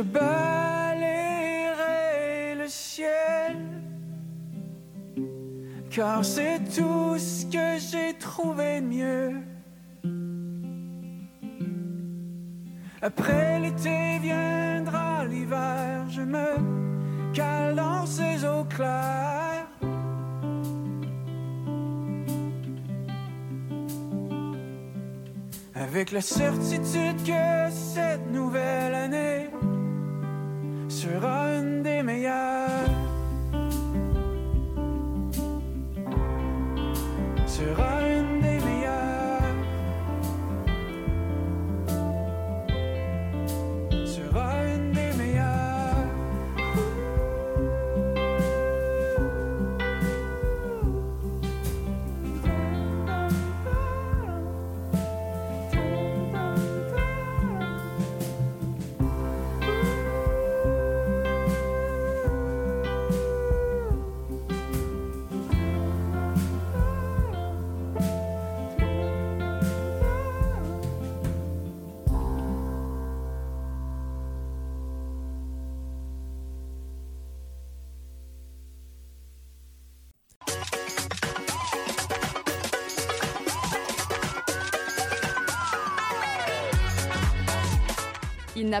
je 0.00 0.04
balayerai 0.04 0.24
le 2.56 2.68
ciel. 2.68 3.56
Car 5.90 6.24
c'est 6.24 6.60
tout 6.74 7.18
ce 7.18 7.44
que 7.44 7.78
j'ai 7.78 8.14
trouvé 8.18 8.80
mieux. 8.80 9.32
Après 13.02 13.60
l'été 13.60 14.18
viendra 14.20 15.26
l'hiver, 15.26 16.08
je 16.08 16.22
me 16.22 16.48
cale 17.34 17.74
dans 17.76 18.06
ces 18.06 18.44
eaux 18.44 18.64
claires. 18.64 19.66
Avec 25.74 26.12
la 26.12 26.20
certitude 26.22 27.22
que 27.26 27.70
cette 27.70 28.30
nouvelle 28.32 28.94
année 28.94 29.50
sera 31.00 31.54
une 31.56 31.82
des 31.82 32.02
meilleures. 32.02 32.90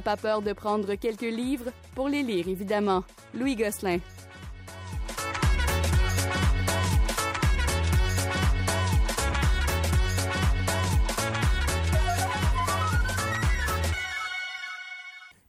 N'a 0.00 0.16
pas 0.16 0.16
peur 0.16 0.40
de 0.40 0.54
prendre 0.54 0.94
quelques 0.94 1.20
livres? 1.20 1.70
Pour 1.94 2.08
les 2.08 2.22
lire, 2.22 2.48
évidemment. 2.48 3.04
Louis 3.34 3.54
Gosselin. 3.54 3.98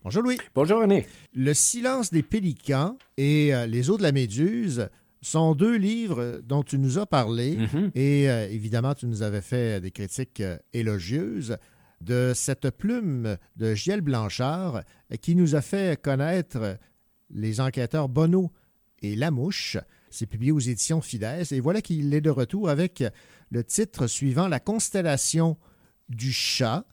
Bonjour 0.04 0.24
Louis. 0.24 0.38
Bonjour 0.56 0.82
René. 0.82 1.06
Le 1.34 1.54
silence 1.54 2.12
des 2.12 2.24
pélicans 2.24 2.98
et 3.18 3.54
euh, 3.54 3.68
Les 3.68 3.90
eaux 3.90 3.98
de 3.98 4.04
la 4.04 4.12
Méduse 4.12 4.90
sont 5.22 5.54
deux 5.54 5.76
livres 5.78 6.42
dont 6.44 6.64
tu 6.64 6.80
nous 6.80 6.98
as 6.98 7.06
parlé 7.06 7.56
Mhm. 7.58 7.92
et 7.94 8.30
euh, 8.30 8.50
évidemment 8.50 8.96
tu 8.96 9.06
nous 9.06 9.22
avais 9.22 9.42
fait 9.42 9.80
des 9.80 9.92
critiques 9.92 10.42
euh, 10.42 10.58
élogieuses 10.74 11.58
de 12.02 12.34
cette 12.36 12.70
plume 12.72 13.38
de 13.56 13.74
Giel 13.74 14.02
Blanchard 14.02 14.84
qui 15.22 15.36
nous 15.36 15.56
a 15.56 15.62
fait 15.62 16.02
connaître 16.02 16.78
les 17.30 17.62
enquêteurs 17.62 18.10
Bonneau 18.10 18.52
et 19.02 19.16
Lamouche. 19.16 19.78
C'est 20.10 20.26
publié 20.26 20.52
aux 20.52 20.60
éditions 20.60 21.02
Fides 21.02 21.46
et 21.52 21.60
voilà 21.60 21.82
qu'il 21.82 22.14
est 22.14 22.22
de 22.22 22.30
retour 22.30 22.70
avec 22.70 23.04
le 23.50 23.64
titre 23.64 24.08
suivant 24.08 24.48
La 24.48 24.60
constellation 24.60 25.58
du 26.10 26.32
chat. 26.32 26.86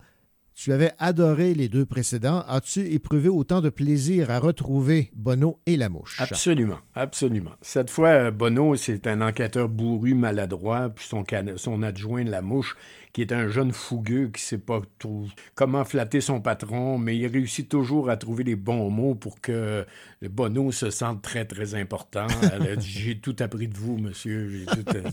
Tu 0.53 0.73
avais 0.73 0.91
adoré 0.97 1.53
les 1.53 1.69
deux 1.69 1.85
précédents. 1.85 2.43
As-tu 2.47 2.81
éprouvé 2.81 3.29
autant 3.29 3.61
de 3.61 3.69
plaisir 3.69 4.29
à 4.29 4.39
retrouver 4.39 5.09
Bono 5.15 5.61
et 5.65 5.77
la 5.77 5.87
mouche? 5.87 6.19
Absolument, 6.19 6.79
absolument. 6.95 7.51
Cette 7.61 7.89
fois, 7.89 8.09
euh, 8.09 8.31
Bono, 8.31 8.75
c'est 8.75 9.07
un 9.07 9.21
enquêteur 9.21 9.69
bourru, 9.69 10.15
maladroit, 10.15 10.89
puis 10.89 11.07
son 11.55 11.81
adjoint, 11.81 12.25
la 12.25 12.41
mouche, 12.41 12.75
qui 13.13 13.21
est 13.21 13.31
un 13.31 13.47
jeune 13.47 13.71
fougueux 13.71 14.29
qui 14.33 14.41
sait 14.41 14.59
pas 14.59 14.81
comment 15.55 15.83
flatter 15.83 16.21
son 16.21 16.41
patron, 16.41 16.97
mais 16.97 17.17
il 17.17 17.27
réussit 17.27 17.67
toujours 17.67 18.09
à 18.09 18.17
trouver 18.17 18.43
les 18.43 18.55
bons 18.55 18.89
mots 18.89 19.15
pour 19.15 19.41
que 19.41 19.85
le 20.21 20.29
Bono 20.29 20.71
se 20.71 20.89
sente 20.89 21.21
très, 21.21 21.45
très 21.45 21.75
important. 21.75 22.27
Elle 22.53 22.67
a 22.67 22.75
dit, 22.75 22.87
J'ai 22.87 23.17
tout 23.17 23.35
appris 23.39 23.67
de 23.67 23.77
vous, 23.77 23.97
monsieur. 23.97 24.65
Euh, 24.93 25.03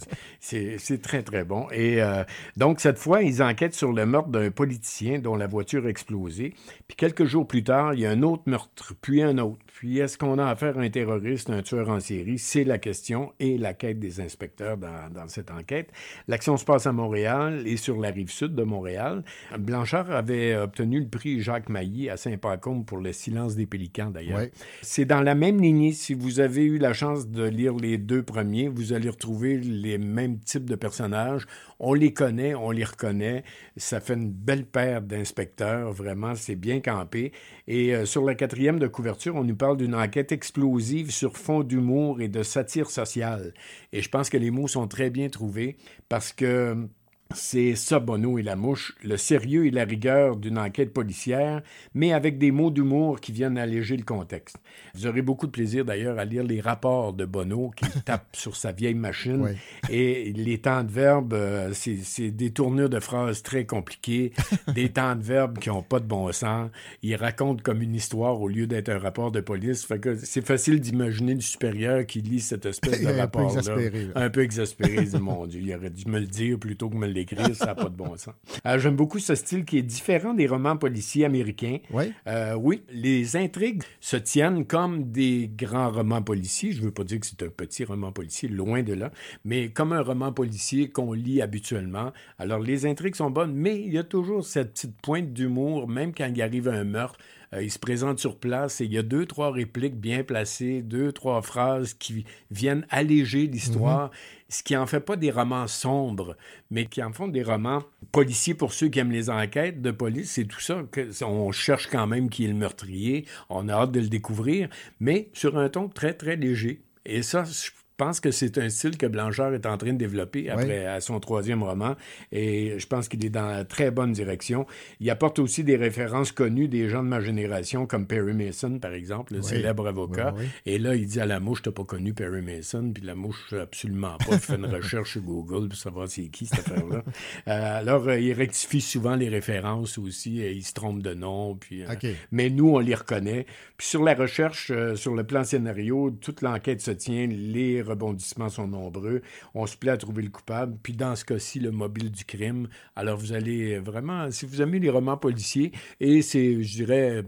c'est, 0.40 0.76
c'est 0.78 1.00
très, 1.00 1.22
très 1.22 1.44
bon. 1.44 1.68
Et 1.70 2.02
euh, 2.02 2.24
donc, 2.56 2.80
cette 2.80 2.98
fois, 2.98 3.22
ils 3.22 3.42
enquêtent 3.42 3.74
sur 3.74 3.92
le 3.92 4.04
meurtre 4.04 4.28
d'un 4.28 4.50
politicien 4.50 5.18
dont 5.18 5.36
la 5.36 5.46
voiture 5.46 5.86
a 5.86 5.88
explosé. 5.88 6.54
Puis 6.88 6.96
quelques 6.96 7.24
jours 7.24 7.46
plus 7.46 7.64
tard, 7.64 7.94
il 7.94 8.00
y 8.00 8.06
a 8.06 8.10
un 8.10 8.22
autre 8.22 8.42
meurtre, 8.46 8.94
puis 9.00 9.22
un 9.22 9.38
autre. 9.38 9.58
Puis 9.66 9.98
est-ce 9.98 10.18
qu'on 10.18 10.38
a 10.38 10.46
affaire 10.46 10.78
à 10.78 10.82
un 10.82 10.90
terroriste, 10.90 11.50
un 11.50 11.62
tueur 11.62 11.90
en 11.90 12.00
série? 12.00 12.38
C'est 12.38 12.64
la 12.64 12.78
question 12.78 13.32
et 13.38 13.58
la 13.58 13.74
quête 13.74 13.98
des 13.98 14.20
inspecteurs 14.20 14.76
dans, 14.76 15.10
dans 15.12 15.28
cette 15.28 15.50
enquête. 15.50 15.90
L'action 16.28 16.56
se 16.56 16.64
passe 16.64 16.86
à 16.86 16.92
Montréal 16.92 17.62
et 17.66 17.76
sur 17.86 18.00
la 18.00 18.10
rive 18.10 18.32
sud 18.32 18.56
de 18.56 18.64
Montréal. 18.64 19.22
Blanchard 19.56 20.10
avait 20.10 20.56
obtenu 20.56 20.98
le 20.98 21.06
prix 21.06 21.40
Jacques 21.40 21.68
Mailly 21.68 22.10
à 22.10 22.16
Saint-Pacôme 22.16 22.84
pour 22.84 22.98
Le 22.98 23.12
silence 23.12 23.54
des 23.54 23.66
pélicans, 23.66 24.10
d'ailleurs. 24.10 24.40
Ouais. 24.40 24.50
C'est 24.82 25.04
dans 25.04 25.20
la 25.20 25.36
même 25.36 25.60
lignée. 25.60 25.92
Si 25.92 26.12
vous 26.12 26.40
avez 26.40 26.64
eu 26.64 26.78
la 26.78 26.92
chance 26.92 27.28
de 27.28 27.44
lire 27.44 27.76
les 27.76 27.96
deux 27.96 28.24
premiers, 28.24 28.66
vous 28.66 28.92
allez 28.92 29.08
retrouver 29.08 29.58
les 29.58 29.98
mêmes 29.98 30.40
types 30.40 30.68
de 30.68 30.74
personnages. 30.74 31.46
On 31.78 31.94
les 31.94 32.12
connaît, 32.12 32.56
on 32.56 32.72
les 32.72 32.82
reconnaît. 32.82 33.44
Ça 33.76 34.00
fait 34.00 34.14
une 34.14 34.32
belle 34.32 34.66
paire 34.66 35.00
d'inspecteurs. 35.00 35.92
Vraiment, 35.92 36.34
c'est 36.34 36.56
bien 36.56 36.80
campé. 36.80 37.30
Et 37.68 37.94
euh, 37.94 38.04
sur 38.04 38.24
la 38.24 38.34
quatrième 38.34 38.80
de 38.80 38.88
couverture, 38.88 39.36
on 39.36 39.44
nous 39.44 39.54
parle 39.54 39.76
d'une 39.76 39.94
enquête 39.94 40.32
explosive 40.32 41.12
sur 41.12 41.36
fond 41.36 41.62
d'humour 41.62 42.20
et 42.20 42.28
de 42.28 42.42
satire 42.42 42.90
sociale. 42.90 43.54
Et 43.92 44.02
je 44.02 44.08
pense 44.08 44.28
que 44.28 44.38
les 44.38 44.50
mots 44.50 44.66
sont 44.66 44.88
très 44.88 45.08
bien 45.08 45.28
trouvés 45.28 45.76
parce 46.08 46.32
que 46.32 46.88
c'est 47.34 47.74
ça, 47.74 47.98
Bono 47.98 48.38
et 48.38 48.42
la 48.42 48.54
mouche, 48.54 48.94
le 49.02 49.16
sérieux 49.16 49.66
et 49.66 49.70
la 49.70 49.84
rigueur 49.84 50.36
d'une 50.36 50.58
enquête 50.58 50.92
policière, 50.92 51.60
mais 51.92 52.12
avec 52.12 52.38
des 52.38 52.52
mots 52.52 52.70
d'humour 52.70 53.20
qui 53.20 53.32
viennent 53.32 53.58
alléger 53.58 53.96
le 53.96 54.04
contexte. 54.04 54.56
Vous 54.94 55.06
aurez 55.06 55.22
beaucoup 55.22 55.46
de 55.46 55.50
plaisir 55.50 55.84
d'ailleurs 55.84 56.18
à 56.18 56.24
lire 56.24 56.44
les 56.44 56.60
rapports 56.60 57.12
de 57.12 57.24
Bono 57.24 57.72
qui 57.76 57.84
tape 58.04 58.28
sur 58.32 58.54
sa 58.54 58.70
vieille 58.70 58.94
machine. 58.94 59.42
Oui. 59.42 59.50
Et 59.90 60.32
les 60.32 60.58
temps 60.58 60.84
de 60.84 60.90
verbe, 60.90 61.34
euh, 61.34 61.72
c'est 61.74 62.30
des 62.30 62.50
tournures 62.50 62.88
de 62.88 63.00
phrases 63.00 63.42
très 63.42 63.66
compliquées, 63.66 64.32
des 64.74 64.90
temps 64.90 65.16
de 65.16 65.22
verbe 65.22 65.58
qui 65.58 65.68
n'ont 65.68 65.82
pas 65.82 65.98
de 65.98 66.06
bon 66.06 66.30
sens. 66.32 66.70
Il 67.02 67.16
raconte 67.16 67.62
comme 67.62 67.82
une 67.82 67.94
histoire 67.94 68.40
au 68.40 68.48
lieu 68.48 68.68
d'être 68.68 68.88
un 68.88 68.98
rapport 68.98 69.32
de 69.32 69.40
police. 69.40 69.84
Fait 69.84 69.98
que 69.98 70.14
c'est 70.16 70.46
facile 70.46 70.80
d'imaginer 70.80 71.34
le 71.34 71.40
supérieur 71.40 72.06
qui 72.06 72.20
lit 72.22 72.40
cette 72.40 72.66
espèce 72.66 73.00
de 73.00 73.06
Un 73.06 73.12
peu 73.12 73.18
rapport-là. 73.18 73.58
exaspéré. 73.58 74.08
Un 74.14 74.30
peu 74.30 74.42
exaspéré. 74.42 75.08
Mon 75.20 75.46
Dieu, 75.46 75.60
il 75.62 75.74
aurait 75.74 75.90
dû 75.90 76.08
me 76.08 76.20
le 76.20 76.26
dire 76.26 76.58
plutôt 76.58 76.88
que 76.88 76.96
me 76.96 77.15
l'écrire. 77.16 77.54
Ça 77.54 77.66
n'a 77.66 77.74
pas 77.74 77.88
de 77.88 77.96
bon 77.96 78.16
sens. 78.16 78.34
Euh, 78.66 78.78
J'aime 78.78 78.96
beaucoup 78.96 79.18
ce 79.18 79.34
style 79.34 79.64
qui 79.64 79.78
est 79.78 79.82
différent 79.82 80.34
des 80.34 80.46
romans 80.46 80.76
policiers 80.76 81.24
américains. 81.24 81.78
Oui. 81.90 82.12
Euh, 82.26 82.54
oui, 82.54 82.82
les 82.90 83.36
intrigues 83.36 83.82
se 84.00 84.16
tiennent 84.16 84.64
comme 84.66 85.10
des 85.10 85.50
grands 85.54 85.90
romans 85.90 86.22
policiers. 86.22 86.72
Je 86.72 86.80
ne 86.80 86.86
veux 86.86 86.92
pas 86.92 87.04
dire 87.04 87.20
que 87.20 87.26
c'est 87.26 87.42
un 87.42 87.48
petit 87.48 87.84
roman 87.84 88.12
policier, 88.12 88.48
loin 88.48 88.82
de 88.82 88.92
là, 88.92 89.10
mais 89.44 89.70
comme 89.70 89.92
un 89.92 90.02
roman 90.02 90.32
policier 90.32 90.88
qu'on 90.88 91.12
lit 91.12 91.42
habituellement. 91.42 92.12
Alors, 92.38 92.60
les 92.60 92.86
intrigues 92.86 93.16
sont 93.16 93.30
bonnes, 93.30 93.54
mais 93.54 93.80
il 93.80 93.92
y 93.92 93.98
a 93.98 94.04
toujours 94.04 94.44
cette 94.44 94.72
petite 94.72 95.00
pointe 95.00 95.32
d'humour, 95.32 95.88
même 95.88 96.14
quand 96.14 96.30
il 96.32 96.42
arrive 96.42 96.68
un 96.68 96.84
meurtre. 96.84 97.18
Euh, 97.52 97.62
il 97.62 97.70
se 97.70 97.78
présente 97.78 98.18
sur 98.18 98.38
place 98.38 98.80
et 98.80 98.84
il 98.84 98.92
y 98.92 98.98
a 98.98 99.02
deux, 99.02 99.26
trois 99.26 99.50
répliques 99.50 99.96
bien 99.96 100.22
placées, 100.24 100.82
deux, 100.82 101.12
trois 101.12 101.42
phrases 101.42 101.94
qui 101.94 102.24
viennent 102.50 102.86
alléger 102.90 103.46
l'histoire, 103.46 104.10
ce 104.48 104.62
qui 104.62 104.76
en 104.76 104.86
fait 104.86 105.00
pas 105.00 105.16
des 105.16 105.30
romans 105.30 105.66
sombres, 105.66 106.36
mais 106.70 106.86
qui 106.86 107.02
en 107.02 107.12
font 107.12 107.28
des 107.28 107.42
romans 107.42 107.82
policiers 108.12 108.54
pour 108.54 108.72
ceux 108.72 108.88
qui 108.88 108.98
aiment 108.98 109.12
les 109.12 109.30
enquêtes 109.30 109.82
de 109.82 109.90
police. 109.90 110.32
C'est 110.32 110.44
tout 110.44 110.60
ça. 110.60 110.82
Que, 110.90 111.24
on 111.24 111.52
cherche 111.52 111.88
quand 111.88 112.06
même 112.06 112.28
qui 112.30 112.44
est 112.44 112.48
le 112.48 112.54
meurtrier. 112.54 113.26
On 113.48 113.68
a 113.68 113.74
hâte 113.74 113.92
de 113.92 114.00
le 114.00 114.08
découvrir, 114.08 114.68
mais 115.00 115.30
sur 115.32 115.58
un 115.58 115.68
ton 115.68 115.88
très, 115.88 116.14
très 116.14 116.36
léger. 116.36 116.82
Et 117.04 117.22
ça, 117.22 117.44
je 117.44 117.70
pense 117.96 118.20
que 118.20 118.30
c'est 118.30 118.58
un 118.58 118.68
style 118.68 118.96
que 118.98 119.06
Blanchard 119.06 119.54
est 119.54 119.66
en 119.66 119.76
train 119.76 119.92
de 119.92 119.98
développer 119.98 120.50
après 120.50 120.86
à 120.86 121.00
son 121.00 121.18
troisième 121.20 121.62
roman. 121.62 121.94
Et 122.32 122.78
je 122.78 122.86
pense 122.86 123.08
qu'il 123.08 123.24
est 123.24 123.30
dans 123.30 123.46
la 123.48 123.64
très 123.64 123.90
bonne 123.90 124.12
direction. 124.12 124.66
Il 125.00 125.08
apporte 125.10 125.38
aussi 125.38 125.64
des 125.64 125.76
références 125.76 126.32
connues 126.32 126.68
des 126.68 126.88
gens 126.88 127.02
de 127.02 127.08
ma 127.08 127.20
génération, 127.20 127.86
comme 127.86 128.06
Perry 128.06 128.34
Mason, 128.34 128.78
par 128.78 128.92
exemple, 128.92 129.32
le 129.34 129.40
Oui. 129.40 129.44
célèbre 129.46 129.86
avocat. 129.86 130.34
Oui. 130.36 130.44
Et 130.66 130.78
là, 130.78 130.94
il 130.94 131.06
dit 131.06 131.20
à 131.20 131.26
la 131.26 131.40
mouche, 131.40 131.62
t'as 131.62 131.70
pas 131.72 131.84
connu 131.84 132.12
Perry 132.14 132.42
Mason. 132.42 132.90
Puis 132.92 133.02
la 133.04 133.14
mouche, 133.14 133.52
absolument 133.52 134.16
pas. 134.18 134.32
Il 134.34 134.38
fait 134.38 134.54
une 134.56 134.66
recherche 134.74 135.12
sur 135.12 135.22
Google 135.22 135.68
pour 135.68 135.78
savoir 135.78 136.08
c'est 136.08 136.28
qui 136.28 136.46
cette 136.46 136.60
affaire-là. 136.68 137.02
Euh, 137.48 137.78
alors, 137.78 138.06
euh, 138.08 138.18
il 138.18 138.32
rectifie 138.32 138.80
souvent 138.80 139.16
les 139.16 139.28
références 139.28 139.98
aussi. 139.98 140.40
et 140.40 140.52
il 140.52 140.62
se 140.64 140.72
trompe 140.74 141.02
de 141.02 141.14
nom. 141.14 141.56
Puis, 141.56 141.82
euh, 141.84 141.94
mais 142.30 142.50
nous, 142.50 142.68
on 142.70 142.78
les 142.78 142.94
reconnaît. 142.94 143.46
Puis 143.76 143.86
sur 143.86 144.02
la 144.02 144.14
recherche, 144.14 144.72
sur 144.96 145.14
le 145.14 145.24
plan 145.24 145.44
scénario, 145.44 146.10
toute 146.20 146.42
l'enquête 146.42 146.80
se 146.80 146.90
tient, 146.90 147.26
les 147.26 147.82
rebondissements 147.86 148.48
sont 148.48 148.66
nombreux. 148.66 149.22
On 149.54 149.66
se 149.66 149.76
plaît 149.76 149.92
à 149.92 149.96
trouver 149.96 150.22
le 150.22 150.30
coupable. 150.30 150.76
Puis 150.82 150.92
dans 150.92 151.14
ce 151.16 151.24
cas-ci, 151.24 151.60
le 151.60 151.70
mobile 151.70 152.10
du 152.10 152.24
crime. 152.24 152.68
Alors 152.94 153.18
vous 153.18 153.32
allez 153.32 153.78
vraiment, 153.78 154.30
si 154.30 154.46
vous 154.46 154.62
aimez 154.62 154.78
les 154.78 154.90
romans 154.90 155.16
policiers, 155.16 155.72
et 156.00 156.22
c'est, 156.22 156.62
je 156.62 156.76
dirais, 156.76 157.24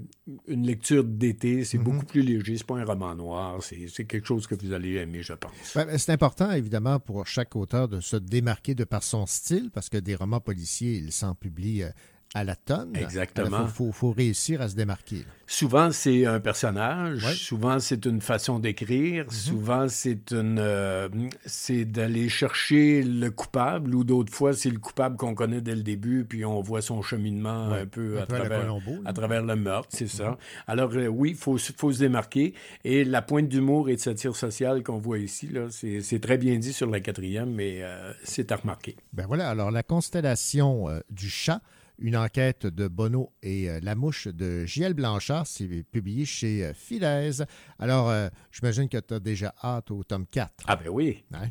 une 0.47 0.67
lecture 0.67 1.05
d'été, 1.05 1.65
c'est 1.65 1.79
beaucoup 1.79 2.07
plus 2.07 2.23
léger. 2.23 2.57
C'est 2.57 2.67
pas 2.67 2.77
un 2.77 2.85
roman 2.85 3.15
noir. 3.15 3.63
C'est 3.63 3.89
c'est 3.89 4.05
quelque 4.05 4.27
chose 4.27 4.47
que 4.47 4.55
vous 4.55 4.73
allez 4.73 4.95
aimer, 4.95 5.23
je 5.23 5.33
pense. 5.33 5.75
Ben, 5.75 5.99
c'est 5.99 6.13
important, 6.13 6.51
évidemment, 6.53 7.01
pour 7.01 7.27
chaque 7.27 7.57
auteur 7.57 7.89
de 7.89 8.01
se 8.01 8.17
démarquer 8.17 8.75
de 8.75 8.85
par 8.85 9.03
son 9.03 9.27
style, 9.27 9.71
parce 9.73 9.89
que 9.89 9.97
des 9.99 10.15
romans 10.15 10.41
policiers, 10.41 10.97
ils 10.97 11.13
s'en 11.13 11.35
publient 11.35 11.83
euh, 11.83 11.91
à 12.35 12.45
la 12.45 12.57
tonne. 12.57 12.95
Exactement. 12.95 13.63
Il 13.65 13.69
faut, 13.71 13.91
faut 13.93 14.13
réussir 14.13 14.61
à 14.61 14.69
se 14.69 14.75
démarquer. 14.77 15.17
là. 15.17 15.23
Souvent, 15.51 15.91
c'est 15.93 16.27
un 16.27 16.41
personnage. 16.41 17.25
Ouais. 17.25 17.33
Souvent, 17.33 17.79
c'est 17.81 18.05
une 18.05 18.21
façon 18.21 18.59
d'écrire. 18.59 19.33
Souvent, 19.33 19.89
c'est 19.89 20.31
une, 20.33 20.59
euh, 20.59 21.09
c'est 21.47 21.87
d'aller 21.87 22.29
chercher 22.29 23.03
le 23.03 23.31
coupable. 23.31 23.95
Ou 23.95 24.05
d'autres 24.05 24.31
fois, 24.33 24.53
c'est 24.53 24.69
le 24.69 24.79
coupable 24.79 25.17
qu'on 25.17 25.35
connaît 25.35 25.63
dès 25.63 25.75
le 25.75 25.83
début, 25.83 26.27
puis 26.29 26.45
on 26.45 26.61
voit 26.61 26.83
son 26.83 27.01
cheminement 27.01 27.71
Ouais. 27.71 27.81
un 27.81 27.87
peu 27.87 28.21
à 28.21 28.27
travers, 28.27 28.61
Colombo, 28.61 28.91
là. 29.03 29.09
à 29.09 29.13
travers 29.15 29.43
le 29.43 29.57
meurtre. 29.57 29.89
C'est 29.91 30.07
ça. 30.09 30.37
Alors 30.67 30.91
euh, 30.97 31.07
oui, 31.07 31.31
il 31.31 31.37
faut, 31.37 31.57
se- 31.57 31.73
faut 31.75 31.93
se 31.93 32.01
démarquer. 32.01 32.53
Et 32.85 33.05
la 33.05 33.23
pointe 33.23 33.49
d'humour 33.49 33.89
et 33.89 33.97
de 33.97 34.01
satire 34.01 34.37
sociale 34.37 34.83
qu'on 34.83 34.99
voit 34.99 35.19
ici, 35.19 35.49
là, 35.49 35.69
c'est, 35.71 36.21
très 36.21 36.37
bien 36.37 36.59
dit 36.59 36.75
sur 36.75 36.91
la 36.91 37.01
quatrième, 37.01 37.51
mais 37.55 37.79
euh, 37.83 38.13
c'est 38.23 38.53
à 38.53 38.57
remarquer. 38.57 38.97
Ben 39.15 39.25
voilà, 39.27 39.49
alors 39.49 39.71
la 39.71 39.83
constellation 39.83 40.89
du 41.11 41.31
chat, 41.31 41.63
une 41.99 42.17
enquête 42.17 42.67
de 42.67 42.89
Bono 42.89 43.33
et 43.43 43.69
euh, 43.69 43.81
la 43.83 43.95
mouche 43.95 44.29
de 44.29 44.65
J.L. 44.65 44.95
Blanchard, 44.95 45.47
c'est 45.47 45.67
publié 45.91 46.25
chez 46.25 46.65
euh, 46.65 46.73
Fidèse. 46.75 47.45
Alors, 47.79 48.09
euh, 48.09 48.29
j'imagine 48.53 48.89
que 48.89 48.99
tu 48.99 49.15
as 49.15 49.21
déjà 49.21 49.55
hâte 49.63 49.91
au 49.91 50.05
tome 50.05 50.27
4. 50.27 50.65
Ah 50.67 50.77
ben 50.77 50.89
oui. 50.89 51.25
Hein? 51.33 51.49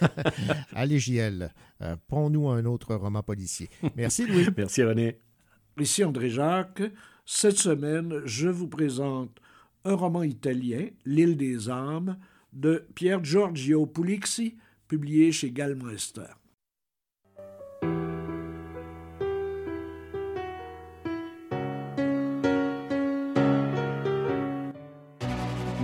Allez, 0.74 0.98
J.L., 0.98 1.52
euh, 1.82 1.96
pons-nous 2.08 2.48
un 2.48 2.64
autre 2.64 2.94
roman 2.94 3.22
policier. 3.22 3.68
Merci, 3.96 4.26
Louis. 4.26 4.46
Merci, 4.56 4.82
René. 4.82 5.18
Ici 5.78 6.04
André 6.04 6.28
Jacques. 6.28 6.82
Cette 7.24 7.58
semaine, 7.58 8.22
je 8.24 8.48
vous 8.48 8.68
présente 8.68 9.38
un 9.84 9.94
roman 9.94 10.22
italien, 10.22 10.88
L'île 11.04 11.36
des 11.36 11.70
âmes, 11.70 12.18
de 12.52 12.86
Pier 12.94 13.18
Giorgio 13.22 13.86
Pulixi, 13.86 14.56
publié 14.88 15.30
chez 15.30 15.50
Galmeister. 15.50 16.34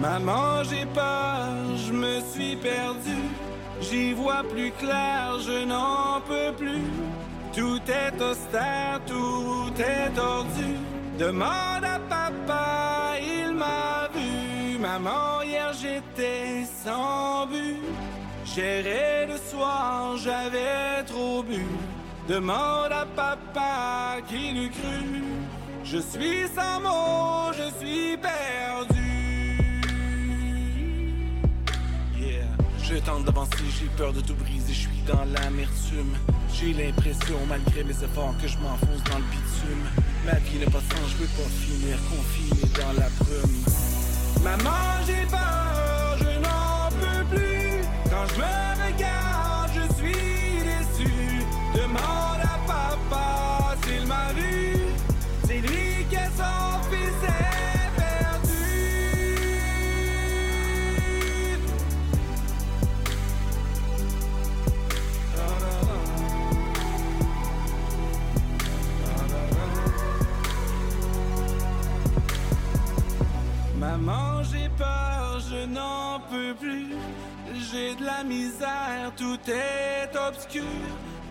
Maman, 0.04 0.62
j'ai 0.64 0.84
peur, 0.84 1.48
je 1.86 1.90
me 1.90 2.20
suis 2.30 2.56
perdu. 2.56 3.18
J'y 3.80 4.12
vois 4.12 4.42
plus 4.52 4.70
clair, 4.72 5.38
je 5.40 5.64
n'en 5.64 6.20
peux 6.28 6.52
plus. 6.52 6.84
Tout 7.54 7.80
est 7.88 8.20
austère, 8.20 9.00
tout 9.06 9.72
est 9.78 10.10
tordu. 10.14 10.70
Demande 11.18 11.86
à 11.96 11.98
papa, 12.16 13.14
il 13.18 13.54
m'a 13.54 14.10
vu. 14.14 14.78
Maman, 14.78 15.40
hier 15.42 15.72
j'étais 15.72 16.66
sans 16.84 17.46
but. 17.46 17.80
J'errais 18.44 19.26
le 19.26 19.38
soir, 19.50 20.18
j'avais 20.18 21.02
trop 21.06 21.42
bu. 21.42 21.64
Demande 22.28 22.92
à 22.92 23.06
papa 23.16 24.20
qui 24.28 24.52
l'eût 24.52 24.70
cru. 24.70 25.24
Je 25.82 25.98
suis 25.98 26.46
sans 26.54 26.80
mots, 26.80 27.52
je 27.52 27.68
suis 27.80 28.18
perdu. 28.18 28.93
Je 32.86 32.96
tente 32.96 33.24
d'avancer, 33.24 33.64
j'ai 33.80 33.88
peur 33.96 34.12
de 34.12 34.20
tout 34.20 34.34
briser, 34.34 34.74
je 34.74 34.80
suis 34.80 35.02
dans 35.06 35.24
l'amertume. 35.24 36.14
J'ai 36.52 36.74
l'impression, 36.74 37.38
malgré 37.48 37.82
mes 37.82 37.92
efforts, 37.92 38.34
que 38.42 38.46
je 38.46 38.58
m'enfonce 38.58 39.02
dans 39.10 39.16
le 39.16 39.24
bitume. 39.24 39.84
Ma 40.26 40.34
vie 40.34 40.58
n'a 40.58 40.66
pas 40.66 40.80
de 40.80 40.92
sens, 40.92 41.10
je 41.12 41.16
veux 41.16 41.28
pas 41.28 41.48
finir 41.48 41.96
confiné 42.10 42.60
dans 42.78 42.92
la 43.00 43.08
brume. 43.18 43.64
Maman, 44.42 45.00
j'ai 45.06 45.26
peur, 45.30 46.18
je 46.18 46.38
n'en 46.44 46.90
peux 47.00 47.36
plus. 47.36 47.80
Quand 48.10 48.26
je 48.28 48.34
me 48.34 48.83
n'en 75.74 76.20
peux 76.30 76.54
plus. 76.54 76.94
j'ai 77.70 77.94
de 77.96 78.04
la 78.04 78.22
misère, 78.24 79.12
tout 79.16 79.40
est 79.48 80.16
obscur. 80.28 80.62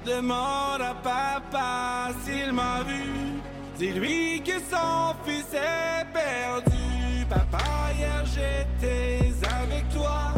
Demande 0.06 0.82
à 0.82 0.96
papa 0.96 2.12
s'il 2.24 2.52
m'a 2.52 2.84
vu. 2.84 3.06
Dis-lui 3.78 4.42
que 4.42 4.60
son 4.72 5.16
fils 5.26 5.52
est 5.54 6.06
perdu. 6.12 7.26
Papa, 7.30 7.66
hier 7.98 8.24
j'étais 8.26 9.34
avec 9.62 9.88
toi. 9.90 10.34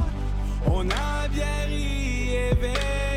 On 0.67 0.87
a 0.89 1.27
bien 1.31 1.57
ri 1.67 2.35
et 2.35 2.55
veillé 2.55 3.14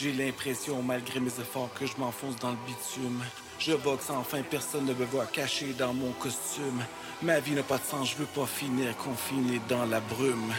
J'ai 0.00 0.12
l'impression, 0.12 0.80
malgré 0.80 1.18
mes 1.18 1.26
efforts, 1.26 1.70
que 1.74 1.84
je 1.84 1.96
m'enfonce 1.98 2.36
dans 2.36 2.50
le 2.50 2.56
bitume. 2.66 3.20
Je 3.58 3.72
boxe 3.72 4.10
enfin, 4.10 4.42
personne 4.48 4.84
ne 4.84 4.94
me 4.94 5.04
voit 5.04 5.26
caché 5.26 5.74
dans 5.76 5.92
mon 5.92 6.12
costume. 6.12 6.84
Ma 7.20 7.40
vie 7.40 7.50
n'a 7.52 7.64
pas 7.64 7.78
de 7.78 7.82
sens, 7.82 8.12
je 8.12 8.16
veux 8.16 8.26
pas 8.26 8.46
finir 8.46 8.96
confiné 8.96 9.60
dans 9.68 9.86
la 9.86 9.98
brume. 9.98 10.52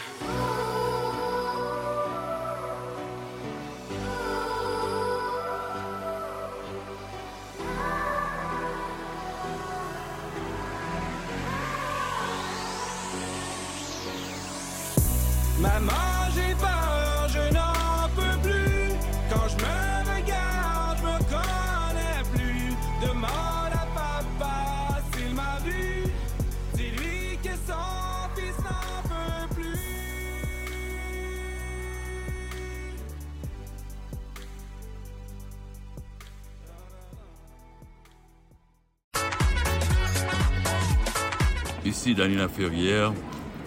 Ici 41.90 42.14
Danila 42.14 42.48
Ferrière, 42.48 43.12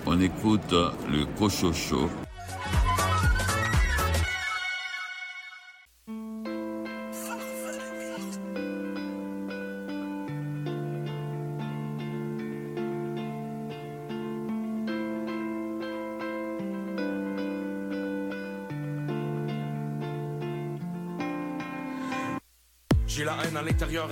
on 0.07 0.21
écoute 0.21 0.71
le 0.71 1.25
Cochocho. 1.37 2.09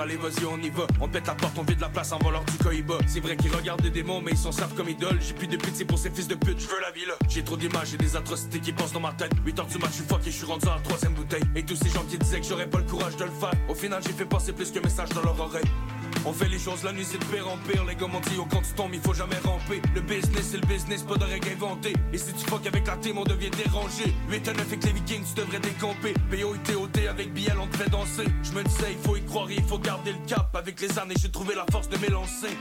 Allez 0.00 0.16
vas-y 0.16 0.44
on 0.44 0.58
y 0.58 0.70
va. 0.70 0.86
On 1.00 1.08
pète 1.08 1.26
la 1.26 1.34
porte, 1.34 1.56
on 1.58 1.62
vide 1.62 1.80
la 1.80 1.88
place 1.88 2.12
en 2.12 2.18
volant 2.18 2.42
du 2.44 2.58
cohiba 2.58 2.94
C'est 3.06 3.20
vrai 3.20 3.36
qu'ils 3.36 3.54
regardent 3.54 3.82
des 3.82 3.90
démons 3.90 4.20
mais 4.20 4.32
ils 4.32 4.38
s'en 4.38 4.52
servent 4.52 4.74
comme 4.74 4.88
idoles. 4.88 5.18
J'ai 5.20 5.34
plus 5.34 5.46
de 5.46 5.56
pitié 5.56 5.84
pour 5.84 5.98
ces 5.98 6.10
fils 6.10 6.28
de 6.28 6.34
pute, 6.34 6.58
je 6.58 6.66
veux 6.66 6.80
la 6.80 6.90
vie 6.90 7.06
là 7.06 7.14
J'ai 7.28 7.44
trop 7.44 7.56
d'images 7.56 7.94
et 7.94 7.96
des 7.96 8.16
atrocités 8.16 8.60
qui 8.60 8.72
passent 8.72 8.92
dans 8.92 9.00
ma 9.00 9.12
tête. 9.12 9.32
8 9.44 9.58
heures 9.58 9.66
du 9.66 9.78
match, 9.78 9.90
je 9.90 9.96
suis 9.96 10.04
fucké, 10.04 10.30
je 10.30 10.36
suis 10.36 10.46
rendu 10.46 10.66
à 10.68 10.76
la 10.76 10.80
troisième 10.80 11.12
bouteille. 11.12 11.44
Et 11.54 11.62
tous 11.62 11.76
ces 11.76 11.90
gens 11.90 12.04
qui 12.04 12.18
disaient 12.18 12.40
que 12.40 12.46
j'aurais 12.46 12.68
pas 12.68 12.78
le 12.78 12.84
courage 12.84 13.16
de 13.16 13.24
le 13.24 13.30
faire. 13.30 13.52
Au 13.68 13.74
final 13.74 14.02
j'ai 14.04 14.12
fait 14.12 14.24
passer 14.24 14.52
plus 14.52 14.70
que 14.70 14.78
message 14.78 15.10
dans 15.10 15.22
leur 15.22 15.38
oreille 15.40 15.70
on 16.26 16.32
fait 16.32 16.48
les 16.48 16.58
choses 16.58 16.84
la 16.84 16.92
nuit, 16.92 17.04
c'est 17.04 17.18
de 17.18 17.24
pire 17.24 17.48
en 17.48 17.56
pire. 17.68 17.84
Les 17.84 17.94
gars 17.94 18.06
m'ont 18.06 18.20
dit, 18.20 18.36
oh, 18.38 18.46
quand 18.50 18.62
tu 18.62 18.72
tombes, 18.74 18.94
il 18.94 19.00
faut 19.00 19.14
jamais 19.14 19.38
ramper. 19.44 19.80
Le 19.94 20.00
business, 20.00 20.48
c'est 20.50 20.60
le 20.60 20.66
business, 20.66 21.02
pas 21.02 21.16
de 21.16 21.24
règles 21.24 21.48
inventées. 21.48 21.94
Et 22.12 22.18
si 22.18 22.32
tu 22.32 22.46
fuck 22.46 22.66
avec 22.66 22.86
la 22.86 22.96
team, 22.96 23.18
on 23.18 23.24
devient 23.24 23.50
dérangé. 23.50 24.14
8 24.28 24.48
à 24.48 24.52
9 24.52 24.60
avec 24.66 24.84
les 24.84 24.92
Vikings, 24.92 25.24
tu 25.24 25.40
devrais 25.40 25.60
décamper. 25.60 26.14
POITOT 26.30 27.08
avec 27.08 27.32
Biel, 27.32 27.56
on 27.60 27.66
te 27.66 27.90
danser. 27.90 28.24
Je 28.42 28.52
me 28.52 28.62
disais, 28.62 28.92
il 28.92 28.98
faut 28.98 29.16
y 29.16 29.22
croire, 29.24 29.50
il 29.50 29.62
faut 29.62 29.78
garder 29.78 30.12
le 30.12 30.26
cap. 30.26 30.54
Avec 30.54 30.80
les 30.80 30.98
années, 30.98 31.14
j'ai 31.20 31.30
trouvé 31.30 31.54
la 31.54 31.64
force 31.70 31.88
de 31.88 31.96
m'élancer. 31.98 32.56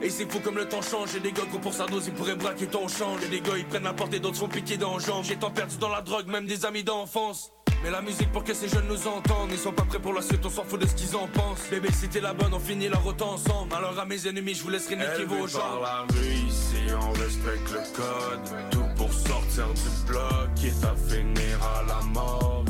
Et 0.00 0.10
c'est 0.10 0.30
fou 0.30 0.38
comme 0.38 0.56
le 0.56 0.68
temps 0.68 0.82
change, 0.82 1.16
et 1.16 1.20
des 1.20 1.32
gars 1.32 1.42
gros 1.50 1.58
pour 1.58 1.74
sa 1.74 1.86
dose, 1.86 2.06
ils 2.06 2.12
pourraient 2.12 2.36
braquer 2.36 2.66
ton 2.66 2.86
change. 2.86 3.22
Et 3.24 3.28
des 3.28 3.40
gars, 3.40 3.58
ils 3.58 3.66
prennent 3.66 3.82
la 3.82 3.92
porte 3.92 4.14
et 4.14 4.20
d'autres 4.20 4.36
sont 4.36 4.48
piqués 4.48 4.76
dans. 4.76 4.98
J'ai 5.22 5.36
tant 5.36 5.50
perdu 5.50 5.76
dans 5.78 5.88
la 5.88 6.02
drogue, 6.02 6.28
même 6.28 6.46
des 6.46 6.64
amis 6.64 6.84
d'enfance. 6.84 7.50
Mais 7.82 7.90
la 7.90 8.02
musique 8.02 8.30
pour 8.32 8.42
que 8.42 8.54
ces 8.54 8.68
jeunes 8.68 8.88
nous 8.88 9.06
entendent, 9.06 9.50
ils 9.52 9.58
sont 9.58 9.72
pas 9.72 9.84
prêts 9.84 10.00
pour 10.00 10.12
la 10.12 10.22
suite, 10.22 10.44
on 10.44 10.50
s'en 10.50 10.64
fout 10.64 10.80
de 10.80 10.86
ce 10.86 10.94
qu'ils 10.94 11.14
en 11.14 11.28
pensent. 11.28 11.68
Bébé, 11.70 11.88
si 11.92 12.08
t'es 12.08 12.20
la 12.20 12.34
bonne, 12.34 12.52
on 12.52 12.58
finit 12.58 12.88
la 12.88 12.98
route 12.98 13.22
ensemble. 13.22 13.72
Alors 13.74 13.98
à 13.98 14.04
mes 14.04 14.26
ennemis, 14.26 14.54
je 14.54 14.62
vous 14.62 14.70
laisserai 14.70 14.96
niquer 14.96 15.24
vos 15.24 15.46
jambes. 15.46 15.82
la 15.82 16.04
rue, 16.10 16.48
ici 16.48 16.76
on 17.00 17.12
respecte 17.12 17.70
le 17.70 17.96
code. 17.96 18.70
Tout 18.70 18.88
pour 18.96 19.12
sortir 19.12 19.66
du 19.74 20.06
bloc, 20.10 20.54
quitte 20.56 20.84
à 20.84 20.94
finir 21.08 21.58
à 21.62 21.82
la 21.86 22.02
mort. 22.08 22.64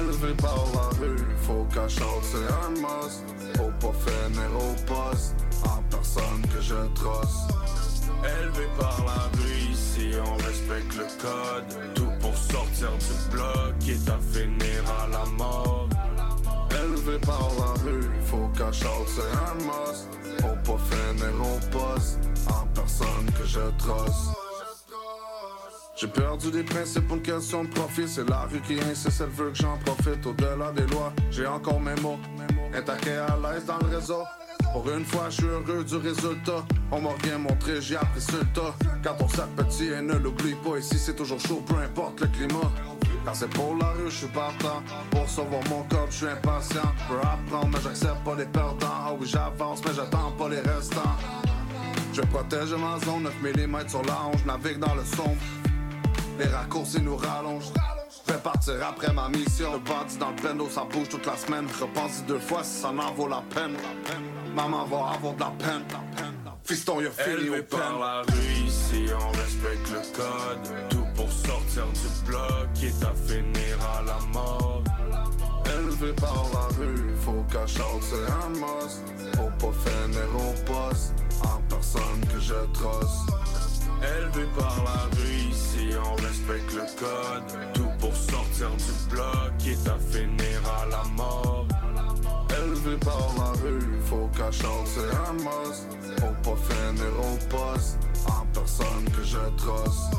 Élevé 0.00 0.34
par 0.34 0.64
la 0.74 0.88
rue, 0.98 1.26
faut 1.42 1.66
qu'à 1.72 1.88
c'est 1.88 2.02
un 2.02 2.70
must. 2.70 3.24
Faut 3.56 3.72
pas 3.80 3.94
finir 3.98 4.50
au 4.56 4.74
poste, 4.84 5.34
en 5.64 5.82
personne 5.90 6.42
que 6.54 6.60
je 6.60 6.74
trosse. 6.94 7.46
Élevé 8.24 8.66
par 8.78 8.98
la 9.06 9.38
rue, 9.38 9.72
ici 9.72 10.10
on 10.24 10.36
respecte 10.36 10.94
le 10.96 11.06
code. 11.22 11.94
Tout 11.94 12.12
pour 12.28 12.36
sortir 12.36 12.90
du 12.98 13.30
bloc, 13.36 13.78
quitte 13.80 14.08
à 14.08 14.18
finir 14.32 14.82
à 15.02 15.08
la 15.08 15.24
mort. 15.36 15.88
Élevé 16.70 17.18
par 17.20 17.48
la 17.58 17.82
rue, 17.82 18.10
faut 18.26 18.48
qu'à 18.56 18.70
chante, 18.70 19.08
c'est 19.08 19.22
un 19.22 19.54
must. 19.64 20.08
Faut 20.40 20.72
pas 20.72 20.82
finir 20.90 21.34
au 21.40 21.58
poste, 21.70 22.18
en 22.48 22.66
personne 22.74 23.26
que 23.36 23.46
je 23.46 23.60
trosse. 23.78 24.28
J'ai 25.96 26.06
perdu 26.06 26.50
des 26.50 26.62
principes 26.62 27.08
pour 27.08 27.16
une 27.16 27.22
question 27.22 27.64
de 27.64 27.68
profit. 27.70 28.06
C'est 28.06 28.28
la 28.28 28.42
rue 28.42 28.60
qui 28.60 28.78
insiste, 28.78 29.20
elle 29.20 29.30
veut 29.30 29.50
que 29.50 29.56
j'en 29.56 29.76
profite. 29.78 30.24
Au-delà 30.26 30.70
des 30.72 30.86
lois, 30.92 31.12
j'ai 31.30 31.46
encore 31.46 31.80
mes 31.80 32.00
mots. 32.02 32.18
Intaqué 32.74 33.12
à 33.12 33.36
l'aise 33.42 33.64
dans 33.64 33.78
le 33.78 33.96
réseau. 33.96 34.22
Pour 34.78 34.92
une 34.92 35.04
fois, 35.04 35.28
je 35.28 35.38
suis 35.38 35.44
heureux 35.44 35.82
du 35.82 35.96
résultat. 35.96 36.64
On 36.92 37.00
m'a 37.00 37.10
rien 37.24 37.36
montré, 37.36 37.80
j'ai 37.82 37.96
appris 37.96 38.20
sur 38.20 38.38
le 38.38 38.46
tas. 38.54 38.72
Quand 39.02 39.16
on 39.20 39.28
sac 39.28 39.48
petit 39.56 39.86
et 39.86 40.00
ne 40.00 40.14
l'oublie 40.14 40.54
pas, 40.54 40.78
ici 40.78 40.96
c'est 40.96 41.16
toujours 41.16 41.40
chaud, 41.40 41.64
peu 41.66 41.74
importe 41.82 42.20
le 42.20 42.28
climat. 42.28 42.70
Quand 43.24 43.34
c'est 43.34 43.50
pour 43.50 43.74
la 43.74 43.88
rue, 43.88 44.08
je 44.08 44.18
suis 44.18 44.28
partant. 44.28 44.80
Pour 45.10 45.28
sauver 45.28 45.58
mon 45.68 45.82
corps, 45.82 46.06
je 46.10 46.16
suis 46.18 46.26
impatient. 46.26 46.92
Je 46.96 47.12
peux 47.12 47.18
apprendre, 47.18 47.70
mais 47.72 47.82
j'accepte 47.82 48.22
pas 48.24 48.36
les 48.36 48.44
perdants. 48.44 48.86
Ah 48.88 49.12
oui, 49.18 49.26
j'avance, 49.26 49.80
mais 49.84 49.94
j'attends 49.96 50.30
pas 50.38 50.48
les 50.48 50.60
restants. 50.60 51.16
Je 52.12 52.22
protège 52.22 52.72
ma 52.74 53.04
zone, 53.04 53.24
9 53.24 53.34
mm 53.42 53.88
sur 53.88 54.02
la 54.02 54.20
hanche, 54.22 54.42
je 54.42 54.46
navigue 54.46 54.78
dans 54.78 54.94
le 54.94 55.04
sombre. 55.04 55.42
Les 56.38 56.46
raccourcis 56.46 57.02
nous 57.02 57.16
rallongent. 57.16 57.72
Je 58.28 58.32
vais 58.32 58.38
partir 58.38 58.74
après 58.88 59.12
ma 59.12 59.28
mission. 59.28 59.72
Le 59.72 59.78
bandit 59.80 60.18
dans 60.18 60.30
le 60.30 60.40
bendo, 60.40 60.68
ça 60.70 60.86
bouge 60.88 61.08
toute 61.08 61.26
la 61.26 61.36
semaine. 61.36 61.66
Repense 61.80 62.22
deux 62.28 62.38
fois 62.38 62.62
si 62.62 62.80
ça 62.80 62.90
en 62.90 63.12
vaut 63.14 63.26
la 63.26 63.42
peine. 63.52 63.74
Maman 64.54 64.84
va 64.86 64.96
avoir 65.14 65.34
de 65.34 65.40
la 65.40 65.52
peine. 65.58 65.84
Fiston, 66.64 67.00
y'a 67.00 67.10
fini 67.10 67.48
au 67.48 67.62
par 67.62 67.80
peine. 67.80 68.00
la 68.00 68.22
rue, 68.22 68.66
ici 68.66 69.06
on 69.14 69.30
respecte 69.32 69.90
le 69.90 70.16
code. 70.16 70.88
Tout 70.90 71.06
pour 71.14 71.30
sortir 71.30 71.86
du 71.86 72.26
bloc, 72.26 72.72
quitte 72.74 73.02
à 73.02 73.14
finir 73.26 73.78
à 73.96 74.02
la 74.02 74.18
mort. 74.32 74.82
Élevé 75.64 76.12
par 76.14 76.44
la 76.52 76.76
rue, 76.76 77.14
faut 77.20 77.44
qu'à 77.50 77.66
chante, 77.66 78.02
c'est 78.02 78.30
un 78.30 78.50
must. 78.50 79.02
Faut 79.36 79.66
pas 79.66 79.90
finir 79.90 80.28
au 80.34 80.52
poste, 80.70 81.14
en 81.44 81.60
personne 81.68 82.20
que 82.32 82.40
je 82.40 82.54
trosse. 82.74 83.26
Élevé 84.02 84.46
par 84.58 84.76
la 84.84 85.16
rue, 85.16 85.50
ici 85.50 85.88
on 86.04 86.14
respecte 86.16 86.72
le 86.74 86.86
code. 86.98 87.72
Tout 87.74 87.90
pour 87.98 88.14
sortir 88.14 88.70
du 88.70 89.10
bloc, 89.14 89.56
quitte 89.58 89.88
à 89.88 89.98
finir 89.98 90.60
à 90.80 90.86
la 90.86 91.04
mort. 91.16 91.66
Élevé 92.84 92.96
par 92.98 93.34
la 93.36 93.50
rue, 93.60 93.80
faut 94.04 94.28
qu'à 94.36 94.50
c'est 94.52 95.16
un 95.16 95.32
must. 95.34 95.86
Faut 96.20 96.50
pas 96.50 96.56
finir 96.68 97.12
au 97.18 97.36
poste, 97.48 97.98
en 98.26 98.46
personne 98.52 99.04
que 99.16 99.22
je 99.22 99.38
trosse. 99.56 100.10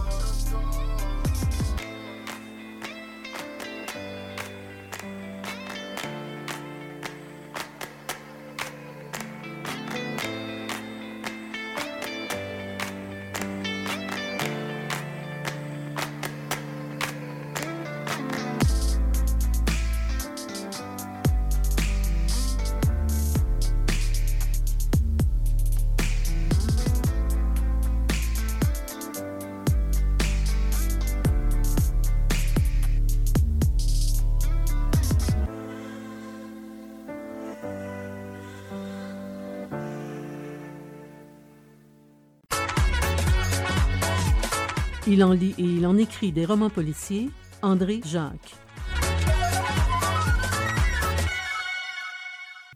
Il 45.11 45.23
en 45.23 45.31
lit 45.31 45.55
et 45.57 45.63
il 45.63 45.87
en 45.87 45.97
écrit 45.97 46.31
des 46.31 46.45
romans 46.45 46.69
policiers, 46.69 47.31
André 47.63 47.99
Jacques. 48.05 48.53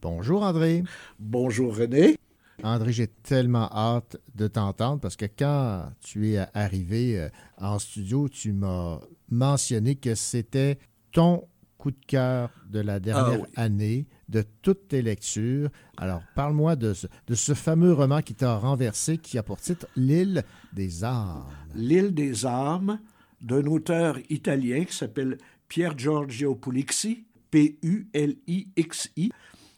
Bonjour 0.01 0.41
André. 0.41 0.83
Bonjour 1.19 1.77
René. 1.77 2.17
André, 2.63 2.91
j'ai 2.91 3.05
tellement 3.05 3.69
hâte 3.71 4.17
de 4.33 4.47
t'entendre 4.47 4.99
parce 4.99 5.15
que 5.15 5.27
quand 5.27 5.91
tu 6.01 6.31
es 6.31 6.43
arrivé 6.55 7.19
euh, 7.19 7.29
en 7.59 7.77
studio, 7.77 8.27
tu 8.27 8.51
m'as 8.51 8.97
mentionné 9.29 9.93
que 9.93 10.15
c'était 10.15 10.79
ton 11.11 11.47
coup 11.83 11.91
de 11.91 12.05
cœur 12.07 12.49
de 12.71 12.79
la 12.79 13.01
dernière 13.01 13.39
Ah 13.41 13.43
oui. 13.45 13.49
année, 13.57 14.05
de 14.29 14.41
toutes 14.61 14.87
tes 14.87 15.01
lectures. 15.01 15.69
Alors, 15.97 16.21
parle-moi 16.33 16.77
de 16.77 16.93
ce, 16.93 17.07
de 17.27 17.35
ce 17.35 17.53
fameux 17.53 17.91
roman 17.91 18.21
qui 18.21 18.35
t'a 18.35 18.55
renversé, 18.55 19.17
qui 19.17 19.37
a 19.37 19.43
pour 19.43 19.59
titre 19.59 19.85
L'île 19.97 20.45
des 20.71 21.03
âmes. 21.03 21.43
L'île 21.75 22.13
des 22.13 22.45
âmes 22.45 23.01
d'un 23.41 23.65
auteur 23.65 24.17
italien 24.29 24.85
qui 24.85 24.95
s'appelle 24.95 25.37
Pier 25.67 25.89
Giorgio 25.97 26.55
Pulixi, 26.55 27.25
P-U-L-I-X-I. 27.51 29.31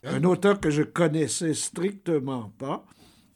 Un 0.04 0.24
auteur 0.26 0.60
que 0.60 0.70
je 0.70 0.84
connaissais 0.84 1.56
strictement 1.56 2.54
pas. 2.60 2.86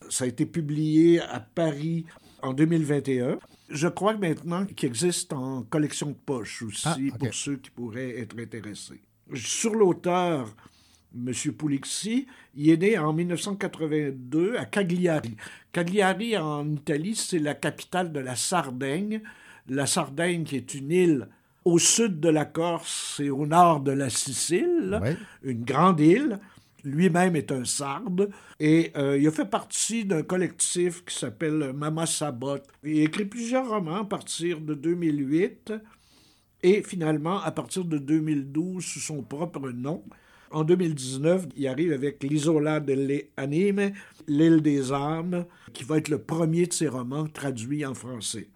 Ça 0.10 0.26
a 0.26 0.28
été 0.28 0.46
publié 0.46 1.22
à 1.22 1.40
Paris 1.40 2.06
en 2.44 2.54
2021. 2.54 3.40
Je 3.70 3.88
crois 3.88 4.16
maintenant 4.18 4.66
qu'il 4.66 4.90
existe 4.90 5.32
en 5.34 5.64
collection 5.64 6.08
de 6.08 6.16
poche 6.26 6.64
aussi 6.64 6.88
Ah, 6.88 7.18
pour 7.18 7.34
ceux 7.34 7.58
qui 7.58 7.70
pourraient 7.70 8.20
être 8.20 8.38
intéressés. 8.40 9.02
Sur 9.36 9.76
l'auteur, 9.76 10.56
M. 11.16 11.32
Pulixi, 11.58 12.28
il 12.56 12.70
est 12.72 12.78
né 12.78 12.98
en 12.98 13.14
1982 13.14 14.58
à 14.58 14.66
Cagliari. 14.66 15.36
Cagliari, 15.72 16.38
en 16.38 16.68
Italie, 16.72 17.16
c'est 17.16 17.40
la 17.40 17.54
capitale 17.54 18.12
de 18.12 18.20
la 18.20 18.36
Sardaigne. 18.36 19.22
La 19.68 19.86
Sardaigne, 19.86 20.44
qui 20.44 20.56
est 20.56 20.74
une 20.74 20.92
île 20.92 21.28
au 21.66 21.78
sud 21.78 22.20
de 22.20 22.30
la 22.30 22.46
Corse 22.46 23.20
et 23.24 23.30
au 23.30 23.46
nord 23.46 23.82
de 23.82 23.92
la 23.92 24.10
Sicile, 24.10 25.00
une 25.44 25.64
grande 25.64 26.00
île. 26.00 26.40
Lui-même 26.84 27.36
est 27.36 27.52
un 27.52 27.66
sarde 27.66 28.30
et 28.60 28.92
euh, 28.96 29.18
il 29.18 29.28
a 29.28 29.32
fait 29.32 29.50
partie 29.50 30.06
d'un 30.06 30.24
collectif 30.24 31.04
qui 31.06 31.16
s'appelle 31.16 31.74
Mama 31.74 32.06
Sabot. 32.06 32.60
Il 32.84 33.02
a 33.02 33.04
écrit 33.04 33.26
plusieurs 33.26 33.70
romans 33.70 34.02
à 34.02 34.06
partir 34.06 34.62
de 34.62 34.74
2008 34.74 35.74
et 36.64 36.84
finalement 36.84 37.42
à 37.42 37.52
partir 37.52 37.86
de 37.86 37.98
2012 37.98 38.84
sous 38.84 39.00
son 39.00 39.24
propre 39.24 39.70
nom. 39.72 40.04
En 40.52 40.64
2019, 40.64 41.48
il 41.56 41.68
arrive 41.68 41.94
avec 41.94 42.24
L'Isola 42.24 42.80
delle 42.80 43.26
Anime, 43.38 43.92
L'île 44.28 44.62
des 44.62 44.92
âmes, 44.92 45.46
qui 45.74 45.84
va 45.84 45.98
être 45.98 46.10
le 46.10 46.18
premier 46.18 46.66
de 46.66 46.74
ses 46.74 46.88
romans 46.88 47.28
traduits 47.28 47.86
en 47.86 47.94
français. 47.94 48.50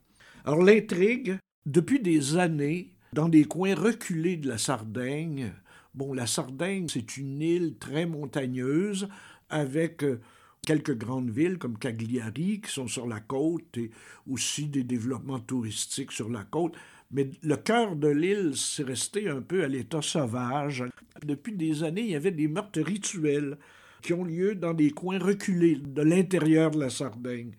Alors 0.44 0.64
l'intrigue, 0.64 1.38
depuis 1.66 2.00
des 2.00 2.36
années, 2.38 2.94
dans 3.14 3.30
des 3.30 3.46
coins 3.46 3.76
reculés 3.76 4.38
de 4.38 4.48
la 4.48 4.58
Sardaigne, 4.58 5.54
bon, 5.94 6.14
la 6.14 6.28
Sardaigne, 6.28 6.88
c'est 6.88 7.18
une 7.18 7.42
île 7.42 7.76
très 7.80 8.06
montagneuse 8.06 9.08
avec 9.50 10.04
euh, 10.04 10.20
quelques 10.66 10.98
grandes 10.98 11.30
villes 11.30 11.58
comme 11.58 11.78
Cagliari 11.78 12.62
qui 12.62 12.72
sont 12.72 12.88
sur 12.88 13.08
la 13.08 13.20
côte 13.20 13.78
et 13.78 13.92
aussi 14.30 14.68
des 14.68 14.84
développements 14.84 15.40
touristiques 15.40 16.12
sur 16.12 16.30
la 16.30 16.44
côte. 16.44 16.74
Mais 17.12 17.30
le 17.44 17.58
cœur 17.58 17.96
de 17.96 18.08
l'île, 18.08 18.54
c'est 18.56 18.84
resté 18.84 19.30
un 19.30 19.42
peu 19.42 19.64
à 19.64 19.68
l'état 19.68 20.02
sauvage. 20.02 20.84
Depuis 21.24 21.54
des 21.54 21.84
années, 21.84 22.02
il 22.02 22.12
y 22.12 22.16
avait 22.16 22.32
des 22.32 22.48
meurtres 22.48 22.82
rituels 22.82 23.58
qui 24.02 24.14
ont 24.14 24.24
lieu 24.24 24.56
dans 24.56 24.74
des 24.74 24.90
coins 24.90 25.20
reculés 25.20 25.76
de 25.76 26.02
l'intérieur 26.02 26.72
de 26.72 26.80
la 26.80 26.90
Sardaigne. 26.90 27.52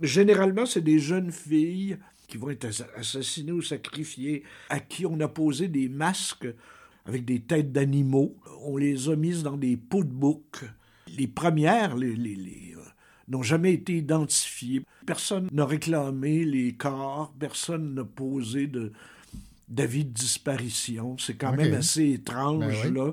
Généralement, 0.00 0.66
c'est 0.66 0.80
des 0.80 0.98
jeunes 0.98 1.30
filles 1.30 1.98
qui 2.26 2.38
vont 2.38 2.50
être 2.50 2.64
assa- 2.64 2.88
assassinées 2.96 3.52
ou 3.52 3.60
sacrifiées, 3.60 4.42
à 4.70 4.80
qui 4.80 5.04
on 5.04 5.20
a 5.20 5.28
posé 5.28 5.68
des 5.68 5.88
masques 5.90 6.48
avec 7.06 7.24
des 7.24 7.40
têtes 7.40 7.72
d'animaux. 7.72 8.36
On 8.64 8.76
les 8.76 9.08
a 9.08 9.16
mises 9.16 9.42
dans 9.42 9.56
des 9.56 9.76
pots 9.76 10.04
de 10.04 10.12
bouc. 10.12 10.64
Les 11.18 11.26
premières, 11.26 11.96
les, 11.96 12.14
les- 12.14 12.36
les, 12.36 12.74
euh, 12.76 12.80
n'ont 13.28 13.42
jamais 13.42 13.72
été 13.74 13.96
identifiées. 13.98 14.82
Personne 15.06 15.48
n'a 15.52 15.66
réclamé 15.66 16.44
les 16.44 16.72
corps, 16.74 17.34
personne 17.38 17.94
n'a 17.94 18.04
posé 18.04 18.66
de, 18.66 18.92
d'avis 19.68 20.04
de 20.04 20.10
disparition. 20.12 21.16
C'est 21.18 21.34
quand 21.36 21.52
même 21.54 21.74
assez 21.74 22.10
étrange, 22.10 22.60
Ben 22.84 22.88
oui. 22.90 22.94
là. 22.94 23.12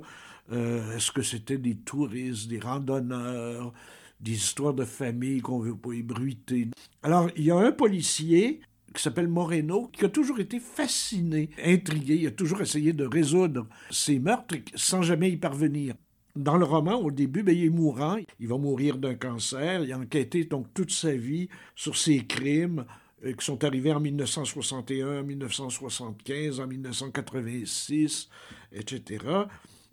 Euh, 0.51 0.95
est-ce 0.95 1.11
que 1.11 1.21
c'était 1.21 1.57
des 1.59 1.75
touristes, 1.75 2.47
des 2.47 2.59
randonneurs, 2.59 3.71
des 4.19 4.31
histoires 4.33 4.73
de 4.73 4.83
famille 4.85 5.41
qu'on 5.41 5.59
veut 5.59 5.75
pas 5.75 5.93
ébruiter? 5.93 6.69
Alors, 7.03 7.29
il 7.35 7.43
y 7.45 7.51
a 7.51 7.57
un 7.57 7.71
policier 7.71 8.59
qui 8.93 9.01
s'appelle 9.01 9.27
Moreno, 9.27 9.89
qui 9.93 10.05
a 10.05 10.09
toujours 10.09 10.39
été 10.39 10.59
fasciné, 10.59 11.49
intrigué, 11.63 12.15
il 12.15 12.27
a 12.27 12.31
toujours 12.31 12.61
essayé 12.61 12.93
de 12.93 13.05
résoudre 13.05 13.67
ces 13.91 14.19
meurtres 14.19 14.55
sans 14.75 15.01
jamais 15.01 15.31
y 15.31 15.37
parvenir. 15.37 15.95
Dans 16.35 16.57
le 16.57 16.65
roman, 16.65 16.95
au 16.95 17.11
début, 17.11 17.43
ben, 17.43 17.55
il 17.55 17.65
est 17.65 17.69
mourant, 17.69 18.17
il 18.39 18.47
va 18.47 18.57
mourir 18.57 18.97
d'un 18.97 19.15
cancer, 19.15 19.83
il 19.83 19.91
a 19.91 19.97
enquêté 19.97 20.45
donc 20.45 20.67
toute 20.73 20.91
sa 20.91 21.11
vie 21.11 21.49
sur 21.75 21.97
ces 21.97 22.25
crimes 22.25 22.85
euh, 23.25 23.33
qui 23.33 23.45
sont 23.45 23.63
arrivés 23.63 23.91
en 23.91 23.99
1961, 23.99 25.23
1975, 25.23 26.59
en 26.59 26.67
1986, 26.67 28.29
etc. 28.71 29.25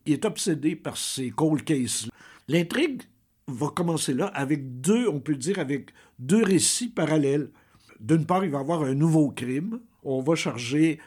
Il 0.04 0.12
est 0.12 0.24
obsédé 0.24 0.76
par 0.76 0.96
ces 0.96 1.30
cold 1.30 1.64
cases. 1.64 2.08
L'intrigue 2.48 3.02
va 3.48 3.68
commencer 3.68 4.14
là 4.14 4.26
avec 4.26 4.80
deux, 4.80 5.08
on 5.08 5.20
peut 5.20 5.34
dire, 5.34 5.58
avec 5.58 5.90
deux 6.18 6.42
récits 6.42 6.88
parallèles. 6.88 7.50
D'une 8.00 8.26
part, 8.26 8.44
il 8.44 8.50
va 8.50 8.58
y 8.58 8.60
avoir 8.60 8.82
un 8.82 8.94
nouveau 8.94 9.30
crime. 9.30 9.80
On 10.02 10.20
va 10.20 10.34
charger 10.34 10.98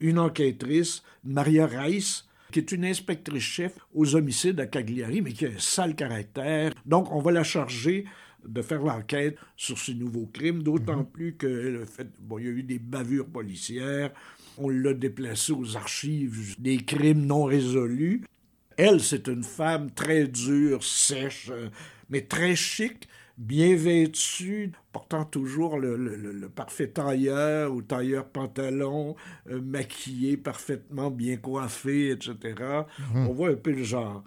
une 0.00 0.18
enquêtrice, 0.18 1.02
Maria 1.24 1.66
Reiss, 1.66 2.26
qui 2.52 2.58
est 2.60 2.72
une 2.72 2.84
inspectrice-chef 2.84 3.78
aux 3.94 4.14
homicides 4.14 4.58
à 4.60 4.66
Cagliari, 4.66 5.20
mais 5.20 5.32
qui 5.32 5.46
a 5.46 5.50
un 5.50 5.58
sale 5.58 5.94
caractère. 5.94 6.72
Donc, 6.86 7.12
on 7.12 7.20
va 7.20 7.30
la 7.30 7.44
charger 7.44 8.04
de 8.46 8.62
faire 8.62 8.82
l'enquête 8.82 9.36
sur 9.56 9.78
ce 9.78 9.92
nouveau 9.92 10.26
crime, 10.32 10.62
d'autant 10.62 11.04
plus 11.04 11.34
que 11.34 11.46
le 11.46 11.84
fait, 11.84 12.08
bon, 12.20 12.38
il 12.38 12.44
y 12.46 12.48
a 12.48 12.52
eu 12.52 12.62
des 12.62 12.78
bavures 12.78 13.26
policières, 13.26 14.12
on 14.56 14.68
l'a 14.68 14.94
déplacé 14.94 15.52
aux 15.52 15.76
archives 15.76 16.54
des 16.58 16.78
crimes 16.78 17.26
non 17.26 17.44
résolus. 17.44 18.24
Elle, 18.76 19.00
c'est 19.00 19.26
une 19.28 19.42
femme 19.42 19.90
très 19.90 20.28
dure, 20.28 20.84
sèche, 20.84 21.50
euh, 21.50 21.68
mais 22.10 22.22
très 22.22 22.54
chic, 22.54 23.08
bien 23.38 23.76
vêtue, 23.76 24.72
portant 24.92 25.24
toujours 25.24 25.78
le, 25.78 25.96
le- 25.96 26.16
le- 26.16 26.32
le 26.32 26.48
parfait 26.48 26.88
tailleur 26.88 27.72
ou 27.72 27.82
tailleur 27.82 28.26
pantalon, 28.28 29.14
euh, 29.48 29.60
maquillée, 29.62 30.36
parfaitement 30.36 31.10
bien 31.10 31.36
coiffée, 31.36 32.10
etc. 32.10 32.34
Mhm. 33.14 33.28
On 33.28 33.32
voit 33.32 33.50
un 33.50 33.54
peu 33.54 33.70
le 33.70 33.84
genre. 33.84 34.24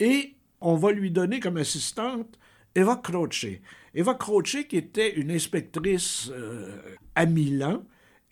Et 0.00 0.34
on 0.60 0.76
va 0.76 0.92
lui 0.92 1.10
donner 1.10 1.40
comme 1.40 1.56
assistante 1.56 2.38
Eva 2.76 2.96
Croce. 2.96 3.46
Eva 3.94 4.14
Croce, 4.14 4.56
qui 4.68 4.76
était 4.76 5.14
une 5.14 5.30
inspectrice 5.32 6.30
euh, 6.32 6.76
à 7.14 7.26
Milan, 7.26 7.82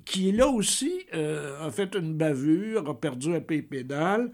qui 0.04 0.32
là 0.32 0.48
aussi 0.48 0.92
euh, 1.14 1.64
a 1.66 1.70
fait 1.70 1.94
une 1.96 2.14
bavure, 2.14 2.88
a 2.88 3.00
perdu 3.00 3.34
un 3.34 3.40
peu 3.40 3.54
les 3.54 3.62
pédales 3.62 4.32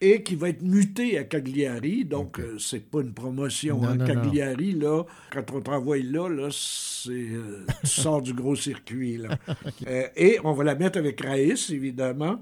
et 0.00 0.22
qui 0.22 0.36
va 0.36 0.48
être 0.50 0.62
mutée 0.62 1.18
à 1.18 1.24
Cagliari. 1.24 2.04
Donc, 2.04 2.38
euh, 2.38 2.56
c'est 2.58 2.88
pas 2.90 3.00
une 3.00 3.12
promotion. 3.12 3.80
Non, 3.80 3.88
hein. 3.88 3.98
Cagliari, 4.06 4.72
là, 4.72 5.02
quand 5.32 5.50
on 5.52 5.60
t'envoie 5.60 5.98
là, 5.98 6.28
là 6.28 6.48
c'est, 6.52 7.10
euh, 7.10 7.64
tu 7.80 7.86
sors 7.88 8.22
du 8.22 8.32
gros 8.32 8.56
circuit. 8.56 9.18
Là. 9.18 9.30
Euh, 9.86 10.06
et 10.16 10.38
on 10.44 10.52
va 10.52 10.64
la 10.64 10.74
mettre 10.74 10.98
avec 10.98 11.20
Raïs, 11.20 11.70
évidemment. 11.70 12.40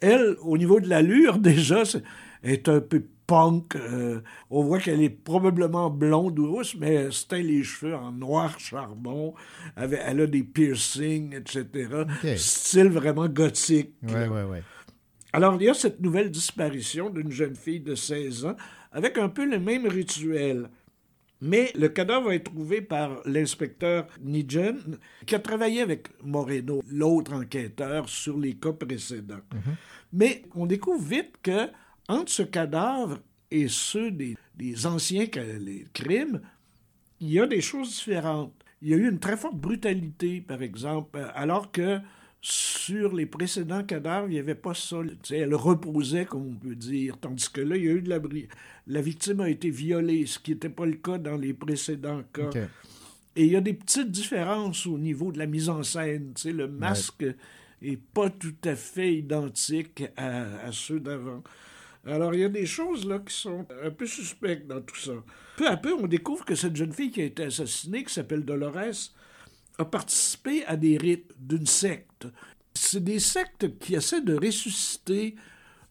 Elle, 0.00 0.36
au 0.42 0.56
niveau 0.58 0.80
de 0.80 0.88
l'allure, 0.88 1.38
déjà, 1.50 1.82
est 2.42 2.68
un 2.68 2.80
peu 2.80 3.02
punk. 3.26 3.76
euh, 3.76 4.20
on 4.50 4.64
voit 4.64 4.80
qu'elle 4.80 5.02
est 5.02 5.10
probablement 5.10 5.88
blonde 5.90 6.38
ou 6.38 6.50
rousse, 6.52 6.74
mais 6.78 6.94
elle 6.94 7.12
se 7.12 7.26
teint 7.26 7.42
les 7.42 7.62
cheveux 7.62 7.94
en 7.94 8.10
noir 8.12 8.58
charbon. 8.58 9.34
avec- 9.76 10.00
elle 10.04 10.22
a 10.22 10.26
des 10.26 10.42
piercings, 10.42 11.34
etc. 11.36 11.88
Ok. 12.02 12.28
Style 12.36 12.88
vraiment 12.88 13.28
gothique. 13.28 13.92
Oui, 14.02 14.12
là. 14.12 14.28
oui, 14.28 14.40
oui. 14.50 14.58
Alors, 15.32 15.56
il 15.60 15.64
y 15.64 15.68
a 15.68 15.74
cette 15.74 16.00
nouvelle 16.00 16.30
disparition 16.30 17.10
d'une 17.10 17.30
jeune 17.30 17.54
fille 17.54 17.80
de 17.80 17.94
16 17.94 18.46
ans 18.46 18.56
avec 18.92 19.18
un 19.18 19.28
peu 19.28 19.44
le 19.44 19.58
même 19.60 19.86
rituel. 19.86 20.68
Mais 21.40 21.72
le 21.74 21.88
cadavre 21.88 22.32
être 22.32 22.50
trouvé 22.52 22.82
par 22.82 23.22
l'inspecteur 23.24 24.06
Nidjen, 24.20 24.98
qui 25.24 25.34
a 25.34 25.38
travaillé 25.38 25.80
avec 25.80 26.08
Moreno, 26.22 26.82
l'autre 26.88 27.32
enquêteur, 27.32 28.08
sur 28.08 28.38
les 28.38 28.54
cas 28.54 28.72
précédents. 28.72 29.40
Mais 30.12 30.42
on 30.54 30.66
découvre 30.66 31.02
vite 31.02 31.36
que 31.42 31.68
entre 32.08 32.30
ce 32.30 32.42
cadavre 32.42 33.20
et 33.50 33.68
ceux 33.68 34.10
des, 34.10 34.36
des 34.56 34.86
anciens 34.86 35.26
les 35.60 35.86
crimes, 35.94 36.40
il 37.20 37.30
y 37.30 37.40
a 37.40 37.46
des 37.46 37.60
choses 37.60 37.90
différentes. 37.90 38.54
Il 38.82 38.88
y 38.88 38.94
a 38.94 38.96
eu 38.96 39.08
une 39.08 39.18
très 39.18 39.36
forte 39.36 39.56
brutalité, 39.56 40.40
par 40.40 40.62
exemple, 40.62 41.18
euh, 41.18 41.28
alors 41.34 41.70
que 41.70 42.00
sur 42.42 43.14
les 43.14 43.26
précédents 43.26 43.84
cadavres, 43.84 44.28
il 44.28 44.32
n'y 44.32 44.38
avait 44.38 44.54
pas 44.54 44.72
ça. 44.74 44.96
Tu 45.02 45.16
sais, 45.28 45.38
elle 45.38 45.54
reposait, 45.54 46.24
comme 46.24 46.46
on 46.48 46.54
peut 46.54 46.74
dire, 46.74 47.18
tandis 47.18 47.50
que 47.50 47.60
là, 47.60 47.76
il 47.76 47.84
y 47.84 47.88
a 47.88 47.92
eu 47.92 48.00
de 48.02 48.08
la... 48.08 48.18
bri- 48.18 48.48
La 48.86 49.02
victime 49.02 49.40
a 49.40 49.50
été 49.50 49.68
violée, 49.70 50.24
ce 50.26 50.38
qui 50.38 50.52
n'était 50.52 50.70
pas 50.70 50.86
le 50.86 50.94
cas 50.96 51.18
dans 51.18 51.36
les 51.36 51.52
précédents 51.52 52.22
cas. 52.32 52.48
Et 53.36 53.44
il 53.44 53.52
y 53.52 53.56
a 53.56 53.60
des 53.60 53.74
petites 53.74 54.10
différences 54.10 54.86
au 54.86 54.98
niveau 54.98 55.32
de 55.32 55.38
la 55.38 55.46
mise 55.46 55.68
en 55.68 55.82
scène. 55.82 56.32
Tu 56.34 56.42
sais, 56.42 56.52
le 56.52 56.66
masque 56.66 57.24
est 57.82 58.00
pas 58.14 58.30
tout 58.30 58.56
à 58.64 58.74
fait 58.74 59.14
identique 59.14 60.04
à, 60.16 60.42
à 60.66 60.72
ceux 60.72 60.98
d'avant. 61.00 61.42
Alors, 62.06 62.32
il 62.34 62.40
y 62.40 62.44
a 62.44 62.48
des 62.48 62.64
choses 62.66 63.06
là 63.06 63.18
qui 63.18 63.34
sont 63.34 63.66
un 63.84 63.90
peu 63.90 64.06
suspectes 64.06 64.66
dans 64.66 64.80
tout 64.80 64.96
ça. 64.96 65.12
Peu 65.58 65.68
à 65.68 65.76
peu, 65.76 65.92
on 65.94 66.06
découvre 66.06 66.44
que 66.46 66.54
cette 66.54 66.74
jeune 66.74 66.92
fille 66.94 67.10
qui 67.10 67.20
a 67.20 67.26
été 67.26 67.44
assassinée, 67.44 68.02
qui 68.02 68.12
s'appelle 68.14 68.44
Dolores, 68.44 69.12
a 69.80 69.84
participé 69.84 70.64
à 70.66 70.76
des 70.76 70.98
rites 70.98 71.32
d'une 71.38 71.66
secte. 71.66 72.26
C'est 72.74 73.02
des 73.02 73.18
sectes 73.18 73.78
qui 73.78 73.94
essaient 73.94 74.20
de 74.20 74.34
ressusciter 74.36 75.34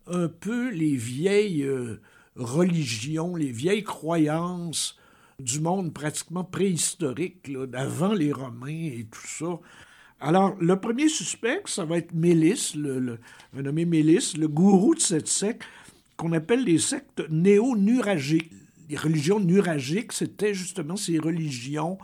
un 0.08 0.28
peu 0.28 0.70
les 0.70 0.96
vieilles 0.96 1.64
euh, 1.64 2.00
religions, 2.36 3.36
les 3.36 3.52
vieilles 3.52 3.84
croyances 3.84 4.96
du 5.40 5.60
monde 5.60 5.94
pratiquement 5.94 6.44
préhistorique, 6.44 7.52
d'avant 7.68 8.14
les 8.14 8.32
Romains 8.32 8.68
et 9.00 9.08
tout 9.10 9.28
ça. 9.28 9.60
Alors, 10.20 10.56
le 10.60 10.80
premier 10.80 11.08
suspect, 11.10 11.62
ça 11.66 11.86
va 11.86 11.98
être 11.98 12.14
Mélis, 12.14 12.74
le- 12.76 13.20
un 13.58 13.62
nommé 13.62 13.86
Mélis, 13.86 14.34
le 14.38 14.48
gourou 14.48 14.94
de 14.96 15.00
cette 15.00 15.30
secte, 15.30 15.64
qu'on 16.18 16.34
appelle 16.34 16.64
les 16.66 16.78
sectes 16.78 17.24
néo-nuragiques. 17.30 18.52
Les 18.90 18.98
religions 18.98 19.40
nuragiques, 19.40 20.12
c'était 20.12 20.54
justement 20.54 20.98
ces 20.98 21.18
religions 21.20 21.98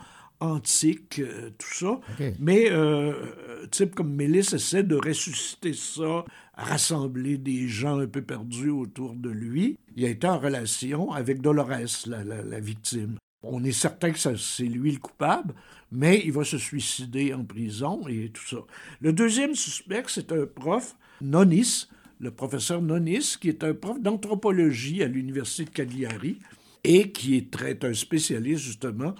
antiques, 0.45 1.19
euh, 1.19 1.49
tout 1.57 1.73
ça. 1.73 1.99
Mais, 2.39 2.69
euh, 2.71 3.11
euh, 3.13 3.67
type 3.71 3.95
comme 3.95 4.13
Mélis 4.13 4.53
essaie 4.53 4.83
de 4.83 4.95
ressusciter 4.95 5.73
ça, 5.73 6.25
rassembler 6.53 7.37
des 7.37 7.67
gens 7.67 7.99
un 7.99 8.07
peu 8.07 8.21
perdus 8.21 8.69
autour 8.69 9.13
de 9.15 9.29
lui. 9.29 9.77
Il 9.95 10.05
a 10.05 10.09
été 10.09 10.27
en 10.27 10.39
relation 10.39 11.11
avec 11.11 11.41
Dolores, 11.41 11.69
la, 12.07 12.23
la- 12.23 12.41
la 12.43 12.59
victime. 12.59 13.17
On 13.43 13.63
est 13.63 13.71
certain 13.71 14.11
que 14.11 14.17
c'est 14.37 14.63
lui 14.63 14.91
le 14.91 14.97
coupable, 14.99 15.53
mais 15.91 16.21
il 16.25 16.31
va 16.31 16.43
se 16.43 16.57
suicider 16.57 17.33
en 17.33 17.43
prison 17.43 18.07
et 18.07 18.29
tout 18.33 18.45
ça. 18.47 18.57
Le 19.01 19.13
deuxième 19.13 19.53
suspect, 19.53 20.03
c'est 20.07 20.31
un 20.31 20.45
prof, 20.47 20.95
Nonis, 21.21 21.87
le 22.19 22.31
professeur 22.31 22.81
Nonis, 22.81 23.35
qui 23.39 23.49
est 23.49 23.63
un 23.63 23.73
prof 23.75 23.99
d'anthropologie 24.01 25.03
à 25.03 25.07
l'université 25.07 25.65
de 25.65 25.69
Cagliari 25.69 26.39
et 26.83 27.11
qui 27.11 27.35
est 27.37 27.51
très 27.51 27.77
un 27.85 27.93
spécialiste 27.93 28.63
justement 28.63 29.13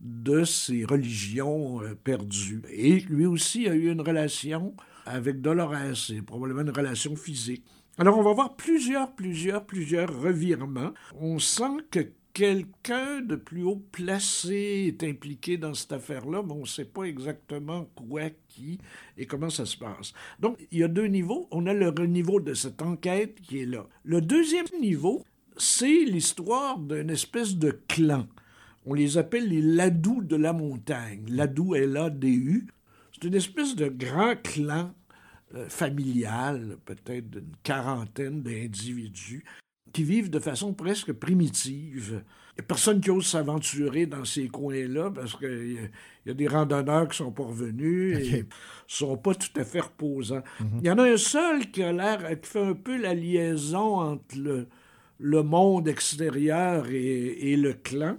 de 0.00 0.44
ces 0.44 0.84
religions 0.84 1.82
euh, 1.82 1.94
perdues. 1.94 2.62
Et 2.70 3.00
lui 3.00 3.26
aussi 3.26 3.68
a 3.68 3.74
eu 3.74 3.90
une 3.90 4.00
relation 4.00 4.74
avec 5.06 5.40
Dolores, 5.40 6.10
et 6.10 6.22
probablement 6.22 6.62
une 6.62 6.70
relation 6.70 7.16
physique. 7.16 7.64
Alors 7.98 8.18
on 8.18 8.22
va 8.22 8.32
voir 8.32 8.56
plusieurs, 8.56 9.12
plusieurs, 9.14 9.64
plusieurs 9.66 10.22
revirements. 10.22 10.92
On 11.20 11.38
sent 11.38 11.84
que 11.90 12.12
quelqu'un 12.32 13.20
de 13.20 13.36
plus 13.36 13.64
haut 13.64 13.82
placé 13.92 14.86
est 14.86 15.04
impliqué 15.04 15.56
dans 15.56 15.74
cette 15.74 15.92
affaire-là, 15.92 16.42
mais 16.42 16.52
on 16.52 16.60
ne 16.60 16.66
sait 16.66 16.84
pas 16.84 17.02
exactement 17.02 17.90
quoi, 17.94 18.30
qui 18.48 18.78
et 19.18 19.26
comment 19.26 19.50
ça 19.50 19.66
se 19.66 19.76
passe. 19.76 20.12
Donc, 20.38 20.58
il 20.70 20.78
y 20.78 20.84
a 20.84 20.88
deux 20.88 21.06
niveaux. 21.06 21.48
On 21.50 21.66
a 21.66 21.74
le 21.74 21.90
niveau 22.06 22.40
de 22.40 22.54
cette 22.54 22.82
enquête 22.82 23.40
qui 23.40 23.60
est 23.60 23.66
là. 23.66 23.86
Le 24.04 24.20
deuxième 24.20 24.66
niveau, 24.80 25.24
c'est 25.56 26.04
l'histoire 26.04 26.78
d'une 26.78 27.10
espèce 27.10 27.56
de 27.56 27.78
clan. 27.88 28.26
On 28.86 28.94
les 28.94 29.18
appelle 29.18 29.48
les 29.48 29.60
Ladous 29.62 30.22
de 30.22 30.36
la 30.36 30.52
montagne. 30.52 31.24
Ladou, 31.28 31.74
L-A-D-U. 31.74 32.66
C'est 33.12 33.28
une 33.28 33.34
espèce 33.34 33.76
de 33.76 33.88
grand 33.88 34.34
clan 34.42 34.92
euh, 35.54 35.68
familial, 35.68 36.76
peut-être 36.86 37.28
d'une 37.30 37.52
quarantaine 37.62 38.42
d'individus, 38.42 39.44
qui 39.92 40.04
vivent 40.04 40.30
de 40.30 40.38
façon 40.38 40.72
presque 40.72 41.12
primitive. 41.12 42.22
Il 42.52 42.60
n'y 42.60 42.64
a 42.64 42.66
personne 42.66 43.00
qui 43.00 43.10
ose 43.10 43.26
s'aventurer 43.26 44.06
dans 44.06 44.24
ces 44.24 44.48
coins-là 44.48 45.10
parce 45.10 45.36
qu'il 45.36 45.48
y, 45.72 45.78
a- 45.78 45.88
il 46.24 46.28
y 46.28 46.30
a 46.30 46.34
des 46.34 46.46
randonneurs 46.48 47.08
qui 47.08 47.16
sont 47.18 47.32
pas 47.32 47.42
revenus 47.44 48.16
et 48.18 48.38
ne 48.42 48.44
sont 48.86 49.16
pas 49.16 49.34
tout 49.34 49.48
à 49.60 49.64
fait 49.64 49.80
reposants. 49.80 50.42
Il 50.80 50.86
y 50.86 50.90
en 50.90 50.98
a 50.98 51.04
un 51.10 51.16
seul 51.16 51.70
qui 51.70 51.82
a 51.82 51.92
l'air, 51.92 52.40
qui 52.40 52.48
fait 52.48 52.62
un 52.62 52.74
peu 52.74 52.96
la 52.96 53.14
liaison 53.14 54.00
entre 54.00 54.36
le, 54.38 54.68
le 55.18 55.42
monde 55.42 55.88
extérieur 55.88 56.86
et, 56.90 57.52
et 57.52 57.56
le 57.56 57.72
clan, 57.72 58.16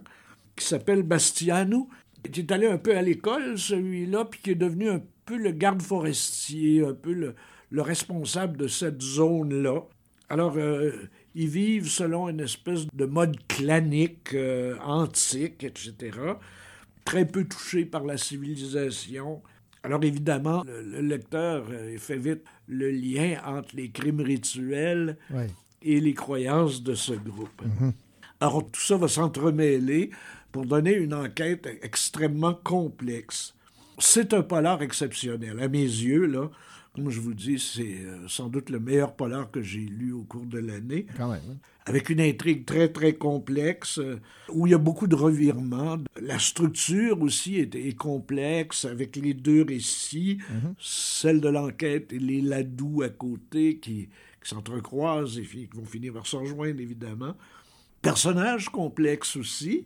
qui 0.62 0.68
s'appelle 0.68 1.04
Bastiano, 1.04 1.90
qui 2.32 2.42
est 2.42 2.52
allé 2.52 2.68
un 2.68 2.78
peu 2.78 2.96
à 2.96 3.02
l'école, 3.02 3.58
celui-là, 3.58 4.26
puis 4.26 4.40
qui 4.42 4.52
est 4.52 4.56
devenu 4.56 4.90
un 4.90 5.02
peu 5.26 5.38
le 5.38 5.52
garde 5.52 5.82
forestier, 5.82 6.86
un 6.86 6.94
peu 6.94 7.14
le, 7.14 7.36
le 7.72 7.82
responsable 7.82 8.58
de 8.58 8.68
cette 8.68 9.02
zone-là. 9.02 9.82
Alors, 10.30 10.54
euh, 10.58 10.92
ils 11.36 11.48
vivent 11.50 11.90
selon 11.90 12.30
une 12.30 12.42
espèce 12.42 12.88
de 12.94 13.06
mode 13.06 13.36
clanique, 13.48 14.34
euh, 14.34 14.78
antique, 14.84 15.64
etc., 15.64 16.18
très 17.04 17.26
peu 17.26 17.44
touchés 17.44 17.86
par 17.86 18.04
la 18.04 18.18
civilisation. 18.18 19.42
Alors, 19.84 20.04
évidemment, 20.04 20.64
le, 20.64 20.82
le 20.84 21.02
lecteur 21.02 21.66
euh, 21.72 21.98
fait 21.98 22.18
vite 22.18 22.44
le 22.68 22.92
lien 22.92 23.42
entre 23.46 23.76
les 23.76 23.90
crimes 23.90 24.22
rituels 24.22 25.18
et 25.82 26.00
les 26.00 26.14
croyances 26.14 26.84
de 26.84 26.94
ce 26.94 27.14
groupe. 27.14 27.62
Mhm. 27.66 27.94
Alors, 28.40 28.70
tout 28.72 28.82
ça 28.82 28.98
va 28.98 29.08
s'entremêler 29.08 30.12
pour 30.52 30.66
donner 30.66 30.94
une 30.94 31.14
enquête 31.14 31.68
extrêmement 31.82 32.54
complexe. 32.54 33.56
C'est 34.00 34.34
un 34.34 34.42
polar 34.42 34.82
exceptionnel. 34.82 35.60
À 35.60 35.68
mes 35.68 35.80
yeux, 35.84 36.26
là, 36.26 36.50
comme 36.96 37.10
je 37.10 37.20
vous 37.20 37.34
dis, 37.34 37.60
c'est 37.60 38.00
euh, 38.04 38.28
sans 38.28 38.50
doute 38.50 38.70
le 38.70 38.80
meilleur 38.80 39.16
polar 39.16 39.50
que 39.50 39.62
j'ai 39.62 39.80
lu 39.80 40.12
au 40.12 40.24
cours 40.24 40.46
de 40.46 40.60
l'année. 40.60 41.06
Hein. 41.20 41.38
Avec 41.86 42.10
une 42.10 42.20
intrigue 42.20 42.66
très, 42.66 42.90
très 42.90 43.14
complexe, 43.14 44.00
euh, 44.00 44.20
où 44.50 44.68
il 44.68 44.72
y 44.72 44.74
a 44.74 44.78
beaucoup 44.78 45.08
de 45.08 45.16
revirements. 45.16 46.00
La 46.22 46.38
structure 46.38 47.22
aussi 47.22 47.58
est, 47.58 47.76
est 47.76 47.96
complexe, 47.96 48.86
avec 48.86 49.16
les 49.16 49.34
deux 49.34 49.64
récits, 49.64 50.40
celle 50.80 51.40
de 51.40 51.50
l'enquête 51.50 52.12
et 52.12 52.20
les 52.20 52.42
ladous 52.42 53.04
à 53.04 53.10
côté 53.10 53.78
qui, 53.78 54.10
qui 54.44 54.50
s'entrecroisent 54.50 55.38
et 55.38 55.44
qui 55.44 55.70
vont 55.74 55.86
finir 55.86 56.14
par 56.14 56.28
se 56.28 56.36
rejoindre, 56.36 56.80
évidemment. 56.82 57.36
Personnages 58.02 58.70
complexes 58.70 59.36
aussi. 59.36 59.86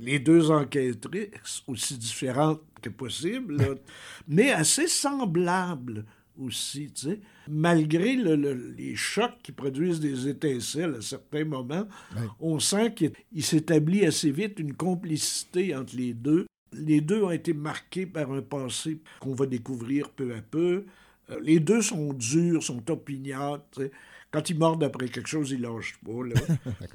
Les 0.00 0.18
deux 0.18 0.50
enquêtrices, 0.50 1.62
aussi 1.66 1.96
différentes 1.96 2.60
que 2.82 2.90
possible, 2.90 3.56
là, 3.56 3.68
mais 4.28 4.50
assez 4.52 4.86
semblables 4.86 6.04
aussi, 6.38 6.90
tu 6.92 7.08
sais. 7.08 7.20
Malgré 7.48 8.16
le- 8.16 8.36
le- 8.36 8.74
les 8.76 8.96
chocs 8.96 9.38
qui 9.42 9.52
produisent 9.52 10.00
des 10.00 10.28
étincelles 10.28 10.96
à 10.98 11.00
certains 11.00 11.44
moments, 11.44 11.86
on 12.40 12.58
sent 12.58 12.92
qu'il 12.94 13.12
il 13.32 13.42
s'établit 13.44 14.04
assez 14.04 14.30
vite 14.30 14.58
une 14.58 14.74
complicité 14.74 15.74
entre 15.74 15.96
les 15.96 16.12
deux. 16.12 16.46
Les 16.72 17.00
deux 17.00 17.22
ont 17.22 17.30
été 17.30 17.52
marqués 17.54 18.04
par 18.04 18.32
un 18.32 18.42
passé 18.42 18.98
qu'on 19.20 19.34
va 19.34 19.46
découvrir 19.46 20.10
peu 20.10 20.34
à 20.34 20.42
peu. 20.42 20.84
Euh, 21.30 21.38
Les 21.40 21.60
deux 21.60 21.80
sont 21.82 22.12
durs, 22.12 22.62
sont 22.62 22.90
opiniâtres. 22.90 23.64
tu 23.72 23.82
sais. 23.82 23.92
Quand 24.32 24.50
ils 24.50 24.58
mordent 24.58 24.82
après 24.82 25.08
quelque 25.08 25.28
chose, 25.28 25.52
ils 25.52 25.60
lâchent 25.62 25.98
pas. 26.04 26.26
là. 26.26 26.34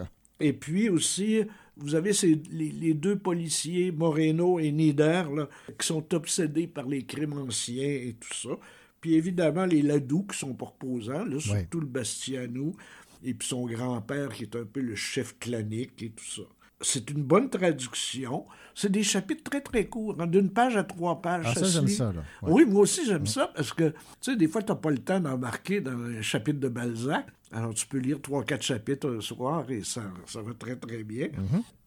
Et 0.39 0.53
puis 0.53 0.89
aussi, 0.89 1.41
vous 1.77 1.95
avez 1.95 2.13
ces, 2.13 2.41
les, 2.51 2.69
les 2.71 2.93
deux 2.93 3.17
policiers, 3.17 3.91
Moreno 3.91 4.59
et 4.59 4.71
Nieder, 4.71 5.23
là, 5.35 5.49
qui 5.77 5.85
sont 5.87 6.13
obsédés 6.13 6.67
par 6.67 6.87
les 6.87 7.03
crimes 7.03 7.33
anciens 7.33 7.83
et 7.83 8.15
tout 8.19 8.33
ça. 8.33 8.49
Puis 9.01 9.15
évidemment, 9.15 9.65
les 9.65 9.81
Ladous 9.81 10.25
qui 10.31 10.37
sont 10.37 10.53
pas 10.53 10.65
reposants, 10.65 11.25
là, 11.25 11.39
surtout 11.39 11.79
le 11.79 11.85
Bastiano, 11.87 12.75
et 13.23 13.33
puis 13.33 13.47
son 13.47 13.65
grand-père 13.65 14.29
qui 14.29 14.43
est 14.43 14.55
un 14.55 14.65
peu 14.65 14.81
le 14.81 14.95
chef 14.95 15.37
clanique 15.39 16.01
et 16.03 16.09
tout 16.09 16.25
ça. 16.25 16.43
C'est 16.81 17.09
une 17.09 17.23
bonne 17.23 17.49
traduction. 17.49 18.45
C'est 18.73 18.91
des 18.91 19.03
chapitres 19.03 19.43
très, 19.43 19.61
très 19.61 19.87
courts, 19.87 20.15
hein, 20.19 20.27
d'une 20.27 20.49
page 20.49 20.77
à 20.77 20.83
trois 20.83 21.21
pages. 21.21 21.45
Ah, 21.47 21.53
ça, 21.53 21.65
j'aime 21.65 21.87
ça, 21.87 22.13
là. 22.13 22.23
Ouais. 22.41 22.51
Oui, 22.51 22.65
moi 22.65 22.83
aussi, 22.83 23.05
j'aime 23.05 23.25
ça 23.25 23.51
parce 23.53 23.73
que, 23.73 23.89
tu 23.89 23.95
sais, 24.21 24.35
des 24.37 24.47
fois, 24.47 24.61
tu 24.61 24.71
n'as 24.71 24.77
pas 24.77 24.91
le 24.91 24.99
temps 24.99 25.19
d'embarquer 25.19 25.81
dans 25.81 25.99
un 25.99 26.21
chapitre 26.21 26.59
de 26.59 26.69
Balzac. 26.69 27.25
Alors, 27.51 27.73
tu 27.73 27.85
peux 27.87 27.97
lire 27.97 28.21
trois, 28.21 28.43
quatre 28.43 28.61
chapitres 28.61 29.09
un 29.09 29.19
soir 29.21 29.69
et 29.69 29.83
ça, 29.83 30.03
ça 30.25 30.41
va 30.41 30.53
très, 30.53 30.77
très 30.77 31.03
bien. 31.03 31.27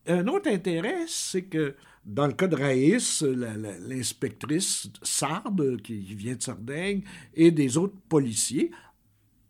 Un 0.07 0.27
autre 0.27 0.51
intérêt, 0.51 1.05
c'est 1.07 1.45
que 1.45 1.77
dans 2.05 2.27
le 2.27 2.33
cas 2.33 2.49
de 2.49 2.57
Raïs, 2.57 3.23
l'inspectrice 3.23 4.91
Sarde, 5.03 5.81
qui 5.83 6.01
vient 6.15 6.35
de 6.35 6.43
Sardaigne, 6.43 7.03
et 7.35 7.51
des 7.53 7.77
autres 7.79 7.97
policiers, 8.09 8.73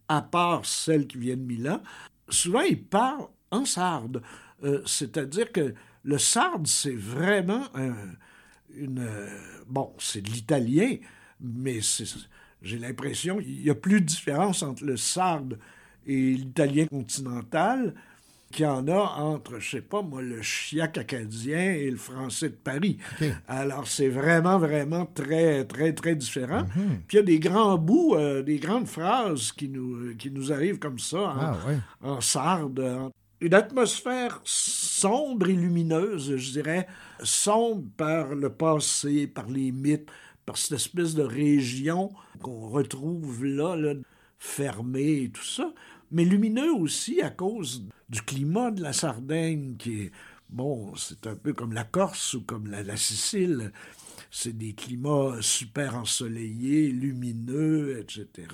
à 0.07 0.21
part 0.21 0.67
celle 0.67 1.07
qui 1.07 1.19
vient 1.19 1.37
de 1.37 1.43
Milan, 1.43 1.83
souvent 2.29 2.61
ils 2.61 2.85
parlent 2.85 3.29
en 3.51 3.65
sarde. 3.65 4.23
Euh, 4.65 4.81
C'est-à-dire 4.87 5.51
que 5.53 5.75
le 6.05 6.19
sarde, 6.19 6.67
c'est 6.67 6.95
vraiment 6.97 7.65
un- 7.75 7.95
une. 8.77 9.01
euh, 9.01 9.29
bon, 9.69 9.93
c'est 9.99 10.23
de 10.23 10.29
l'italien, 10.31 10.97
mais 11.41 11.81
j'ai 12.63 12.79
l'impression 12.79 13.39
qu'il 13.39 13.63
y 13.65 13.71
a 13.71 13.75
plus 13.75 14.01
de 14.01 14.07
différence 14.07 14.63
entre 14.63 14.85
le 14.85 14.97
sarde 14.97 15.59
et 16.07 16.33
l'italien 16.35 16.87
continental 16.87 17.95
qu'il 18.51 18.65
y 18.67 18.69
en 18.69 18.87
a 18.89 18.99
entre, 19.19 19.59
je 19.61 19.71
sais 19.77 19.81
pas 19.81 20.03
moi, 20.03 20.21
le 20.21 20.43
chiac 20.43 20.99
acadien 20.99 21.73
et 21.73 21.91
le 21.91 21.97
français 21.97 22.51
de 22.51 22.55
Paris. 22.55 22.99
Alors, 23.49 23.89
c'est 23.89 24.09
vraiment, 24.11 24.59
vraiment 24.59 25.07
très, 25.07 25.65
très, 25.65 25.95
très 25.95 26.15
différent. 26.15 26.65
Puis 27.09 27.17
il 27.17 27.17
y 27.17 27.19
a 27.21 27.23
des 27.23 27.39
grands 27.41 27.79
bouts, 27.79 28.15
euh, 28.15 28.43
des 28.43 28.59
grandes 28.59 28.89
phrases 28.89 29.53
qui 29.53 29.71
nous, 29.71 30.15
qui 30.17 30.31
nous 30.31 30.53
arrivent 30.53 30.79
comme 30.79 30.99
ça, 30.99 31.19
en, 31.19 31.41
Ah, 31.41 31.57
ouais. 31.67 31.79
en 32.03 32.21
sarde. 32.21 32.81
en- 32.81 33.11
Une 33.43 33.55
atmosphère 33.55 34.41
sombre 34.45 35.49
et 35.49 35.53
lumineuse, 35.55 36.37
je 36.37 36.53
dirais, 36.53 36.87
sombre 37.25 37.83
par 37.97 38.37
le 38.37 38.51
passé, 38.51 39.27
par 39.27 39.49
les 39.49 39.73
mythes, 39.73 40.09
par 40.47 40.57
cette 40.57 40.77
espèce 40.77 41.17
de 41.17 41.25
région 41.25 42.13
qu'on 42.41 42.69
retrouve 42.69 43.45
là, 43.45 43.77
fermée 44.39 45.23
et 45.25 45.31
tout 45.31 45.43
ça, 45.43 45.75
mais 46.13 46.25
lumineux 46.25 46.73
aussi 46.73 47.21
à 47.21 47.31
cause 47.31 47.85
du 48.09 48.23
climat 48.23 48.71
de 48.71 48.81
la 48.81 48.93
Sardaigne 48.93 49.75
qui 49.77 50.03
est, 50.03 50.13
bon, 50.49 50.95
c'est 50.95 51.27
un 51.27 51.35
peu 51.35 51.53
comme 51.53 51.73
la 51.73 51.83
Corse 51.83 52.35
ou 52.35 52.43
comme 52.43 52.69
la, 52.69 52.85
la 52.85 52.97
Sicile. 52.97 53.73
C'est 54.31 54.57
des 54.57 54.73
climats 54.73 55.39
super 55.41 55.97
ensoleillés, 55.97 56.93
lumineux, 56.93 57.99
etc., 57.99 58.47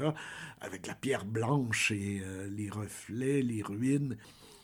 avec 0.63 0.87
la 0.87 0.95
pierre 0.95 1.27
blanche 1.27 1.91
et 1.91 2.23
euh, 2.25 2.49
les 2.49 2.71
reflets, 2.71 3.43
les 3.43 3.63
ruines. 3.63 4.17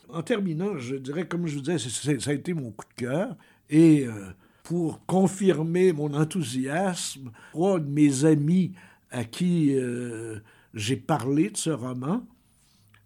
En 0.09 0.21
terminant, 0.21 0.77
je 0.77 0.95
dirais, 0.95 1.27
comme 1.27 1.47
je 1.47 1.55
vous 1.55 1.61
disais, 1.61 2.19
ça 2.19 2.31
a 2.31 2.33
été 2.33 2.53
mon 2.53 2.71
coup 2.71 2.85
de 2.95 3.05
cœur. 3.05 3.35
Et 3.69 4.05
euh, 4.07 4.31
pour 4.63 5.05
confirmer 5.05 5.93
mon 5.93 6.13
enthousiasme, 6.13 7.31
trois 7.51 7.79
de 7.79 7.89
mes 7.89 8.25
amis 8.25 8.73
à 9.11 9.23
qui 9.23 9.75
euh, 9.75 10.39
j'ai 10.73 10.97
parlé 10.97 11.49
de 11.49 11.57
ce 11.57 11.69
roman 11.69 12.25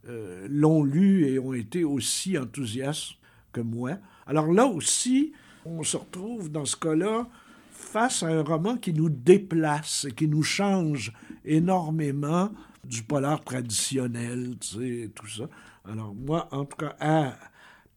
euh, 0.08 0.48
l'ont 0.50 0.84
lu 0.84 1.26
et 1.26 1.40
ont 1.40 1.54
été 1.54 1.84
aussi 1.84 2.38
enthousiastes 2.38 3.14
que 3.52 3.62
moi. 3.62 3.98
Alors 4.26 4.52
là 4.52 4.66
aussi, 4.66 5.34
on 5.66 5.84
se 5.84 5.98
retrouve 5.98 6.50
dans 6.50 6.66
ce 6.66 6.76
cas-là 6.78 7.28
face 7.72 8.24
à 8.24 8.28
un 8.28 8.44
roman 8.44 8.78
qui 8.78 8.94
nous 8.94 9.10
déplace 9.10 10.06
et 10.06 10.12
qui 10.12 10.28
nous 10.28 10.44
change 10.44 11.14
énormément 11.46 12.52
du 12.84 13.04
polar 13.04 13.44
traditionnel, 13.44 14.56
tu 14.60 14.68
sais, 14.68 15.12
tout 15.14 15.28
ça. 15.28 15.44
Alors 15.86 16.14
moi, 16.16 16.48
en 16.52 16.66
tout 16.66 16.78
cas, 16.78 16.96
à 17.00 17.34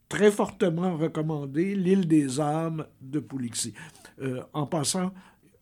très 0.08 0.30
fortement 0.30 0.96
recommandé 0.96 1.74
L'île 1.74 2.06
des 2.06 2.38
âmes 2.40 2.86
de 3.00 3.18
Poulixy. 3.20 3.72
Euh, 4.20 4.42
en 4.52 4.66
passant, 4.66 5.12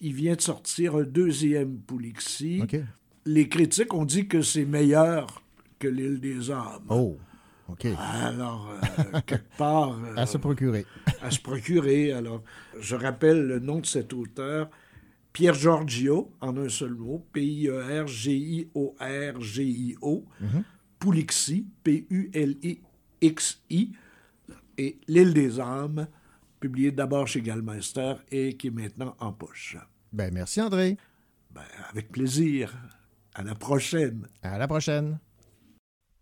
il 0.00 0.14
vient 0.14 0.34
de 0.34 0.40
sortir 0.40 0.96
un 0.96 1.04
deuxième 1.04 1.78
Poulixy. 1.78 2.62
Les 3.26 3.48
critiques 3.48 3.92
ont 3.94 4.04
dit 4.04 4.26
que 4.28 4.42
c'est 4.42 4.64
meilleur 4.64 5.42
que 5.78 5.86
L'île 5.88 6.20
des 6.20 6.50
âmes. 6.50 6.82
Oh, 6.88 7.16
OK. 7.68 7.86
Alors, 7.98 8.70
euh, 8.72 9.20
quelque 9.26 9.56
part... 9.56 9.92
euh, 9.92 10.14
À 10.16 10.26
se 10.26 10.36
procurer. 10.38 10.84
à 11.22 11.30
se 11.30 11.38
procurer. 11.40 12.12
Alors, 12.12 12.42
je 12.80 12.96
rappelle 12.96 13.46
le 13.46 13.58
nom 13.60 13.78
de 13.78 13.86
cet 13.86 14.12
auteur, 14.12 14.68
Pierre 15.32 15.54
Giorgio, 15.54 16.32
en 16.40 16.56
un 16.56 16.68
seul 16.68 16.94
mot, 16.94 17.24
P-I-E-R-G-I-O-R-G-I-O. 17.32 20.24
Pulixi, 21.00 21.66
P-U-L-I-X-I, 21.82 22.82
et 24.78 24.98
L'île 25.08 25.34
des 25.34 25.58
âmes, 25.60 26.06
publié 26.60 26.92
d'abord 26.92 27.26
chez 27.26 27.40
Gallmeister 27.40 28.14
et 28.30 28.56
qui 28.56 28.68
est 28.68 28.70
maintenant 28.70 29.16
en 29.18 29.32
poche. 29.32 29.76
Ben, 30.12 30.32
merci, 30.32 30.60
André. 30.60 30.96
Ben, 31.50 31.62
avec 31.90 32.12
plaisir. 32.12 32.72
À 33.34 33.42
la 33.42 33.54
prochaine. 33.54 34.28
À 34.42 34.58
la 34.58 34.68
prochaine. 34.68 35.18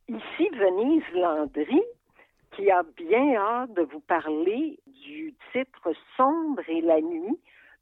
Ici 0.08 0.48
Venise 0.52 1.02
Landry, 1.14 1.82
qui 2.56 2.70
a 2.70 2.82
bien 2.96 3.34
hâte 3.36 3.74
de 3.74 3.82
vous 3.82 4.00
parler 4.00 4.78
du 4.86 5.34
titre 5.52 5.92
Sombre 6.16 6.62
et 6.68 6.80
la 6.80 7.00
nuit 7.00 7.38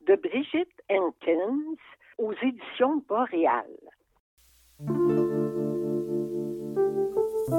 de 0.06 0.16
Brigitte 0.16 0.82
Hankins 0.90 1.76
aux 2.18 2.32
éditions 2.42 3.02
Boréal. 3.08 3.66
Fac 7.48 7.58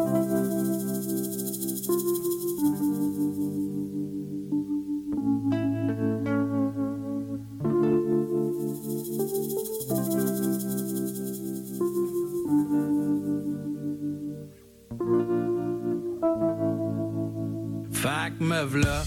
me 18.42 18.66
v'là, 18.66 19.06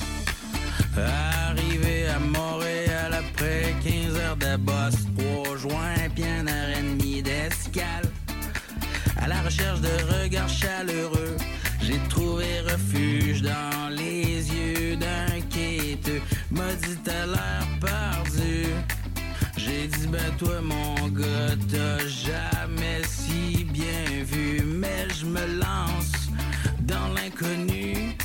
arrivé 0.96 2.08
à 2.08 2.18
Montréal 2.20 3.12
après 3.12 3.74
15 3.84 4.16
heures 4.16 4.36
de 4.36 4.56
bosse, 4.56 4.94
3 5.44 5.56
juin, 5.58 6.08
puis 6.14 6.24
un 6.24 6.46
heure 6.46 6.70
et 6.70 6.82
demie 6.82 7.22
d'escale. 7.22 8.09
À 9.20 9.28
la 9.28 9.42
recherche 9.42 9.80
de 9.82 10.22
regards 10.22 10.48
chaleureux, 10.48 11.36
j'ai 11.82 11.98
trouvé 12.08 12.60
refuge 12.60 13.42
dans 13.42 13.88
les 13.90 14.48
yeux 14.50 14.96
d'un 14.96 15.40
quêteux. 15.50 16.22
M'a 16.50 16.72
dit 16.82 16.96
t'as 17.04 17.26
l'air 17.26 17.66
perdu. 17.80 18.64
J'ai 19.58 19.88
dit 19.88 20.06
ben 20.06 20.30
toi 20.38 20.60
mon 20.62 21.08
gars 21.08 21.54
t'as 21.70 22.06
jamais 22.06 23.02
si 23.06 23.64
bien 23.64 24.24
vu, 24.24 24.62
mais 24.64 25.06
je 25.18 25.26
me 25.26 25.46
lance 25.58 26.12
dans 26.80 27.08
l'inconnu 27.14 28.16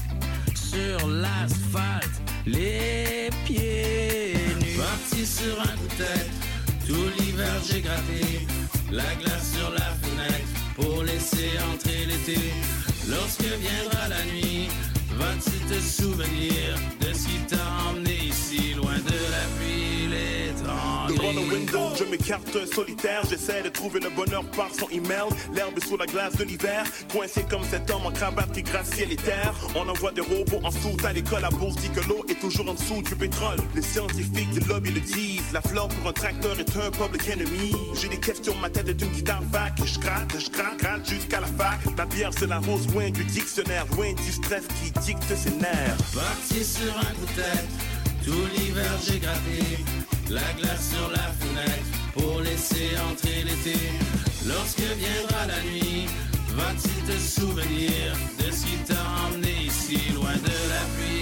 sur 0.56 1.08
l'asphalte, 1.08 2.22
les 2.46 3.30
pieds 3.46 4.36
nus. 4.62 4.78
Parti 4.78 5.26
sur 5.26 5.60
un 5.60 5.76
coup 5.78 5.88
de 5.90 6.04
tête, 6.04 6.32
tout 6.88 7.10
l'hiver 7.20 7.56
j'ai 7.70 7.82
gratté 7.82 8.48
la 8.92 9.14
glace 9.16 9.52
sur 9.58 9.72
la 9.72 9.92
fenêtre 10.02 10.55
pour 10.76 11.04
laisser 11.04 11.52
entrer 11.74 12.06
l'été. 12.06 12.40
Lorsque 13.10 13.42
viendra 13.42 14.08
la 14.10 14.24
nuit, 14.26 14.68
vas-tu 15.18 15.58
te 15.70 15.80
souvenir 15.80 16.78
de 17.02 17.14
ce 17.14 17.28
qui 17.28 17.40
t'a 17.48 17.66
emmené 17.90 18.18
ici, 18.26 18.74
loin 18.76 18.98
de 18.98 19.18
la 19.36 19.46
pluie, 19.58 19.95
Devant 21.08 21.34
le 21.34 21.54
window, 21.54 21.96
je 21.98 22.04
m'écarte 22.04 22.66
solitaire. 22.74 23.22
J'essaie 23.30 23.62
de 23.62 23.70
trouver 23.70 24.00
le 24.00 24.10
bonheur 24.10 24.44
par 24.52 24.70
son 24.74 24.90
email. 24.90 25.30
L'herbe 25.54 25.80
sur 25.80 25.98
la 25.98 26.06
glace 26.06 26.36
de 26.36 26.44
l'hiver. 26.44 26.84
Coincé 27.12 27.44
comme 27.50 27.64
cet 27.64 27.90
homme 27.92 28.06
en 28.06 28.12
cravate 28.12 28.52
qui 28.54 28.64
gracie 28.64 29.06
les 29.06 29.16
terres. 29.16 29.54
On 29.76 29.88
envoie 29.88 30.12
des 30.12 30.22
robots 30.22 30.62
en 30.64 30.72
soute 30.72 31.06
à 31.06 31.14
l'école. 31.14 31.42
La 31.42 31.50
bourse 31.50 31.76
dit 31.76 31.90
que 31.90 32.02
l'eau 32.08 32.26
est 32.28 32.40
toujours 32.40 32.70
en 32.70 32.74
dessous 32.74 33.02
du 33.02 33.16
pétrole. 33.16 33.58
Les 33.76 33.82
scientifiques 33.82 34.50
du 34.52 34.60
lobby 34.62 34.92
le 34.92 35.02
disent. 35.02 35.52
La 35.54 35.62
flore 35.62 35.90
pour 35.90 36.10
un 36.10 36.14
tracteur 36.14 36.60
est 36.60 36.78
un 36.78 36.92
public 36.92 37.30
enemy. 37.30 37.72
J'ai 37.94 38.10
des 38.10 38.20
questions, 38.20 38.56
ma 38.56 38.70
tête 38.70 38.90
est 38.90 39.02
une 39.02 39.12
guitare 39.12 39.44
vague. 39.52 39.74
Je 39.84 40.00
gratte, 40.00 40.36
je 40.40 40.50
gratte, 40.50 40.78
gratte 40.80 41.10
jusqu'à 41.10 41.40
la 41.40 41.48
fac. 41.48 41.80
La 41.98 42.06
bière, 42.06 42.32
c'est 42.38 42.48
la 42.48 42.60
rose 42.60 42.88
loin 42.94 43.10
du 43.10 43.24
dictionnaire. 43.26 43.86
Loin 43.96 44.14
du 44.14 44.32
stress 44.32 44.64
qui 44.82 44.92
dicte 45.02 45.36
ses 45.36 45.52
nerfs. 45.52 45.98
Parti 46.14 46.64
sur 46.64 46.98
un 46.98 47.14
coup 47.14 47.26
de 47.28 47.42
tête, 47.42 47.68
tout 48.26 48.48
l'hiver 48.56 48.92
j'ai 49.06 49.20
gratté 49.20 49.62
la 50.30 50.48
glace 50.58 50.90
sur 50.94 51.10
la 51.12 51.28
fenêtre 51.40 51.90
pour 52.14 52.42
laisser 52.42 52.90
entrer 53.12 53.44
l'été. 53.48 53.78
Lorsque 54.48 54.88
viendra 55.04 55.42
la 55.48 55.62
nuit, 55.70 56.08
vas-tu 56.58 56.94
te 57.10 57.18
souvenir 57.20 58.02
de 58.40 58.52
ce 58.52 58.66
qui 58.66 58.78
t'a 58.88 59.04
emmené 59.24 59.54
ici, 59.68 60.00
loin 60.14 60.38
de 60.50 60.58
la 60.74 60.84
pluie, 60.94 61.15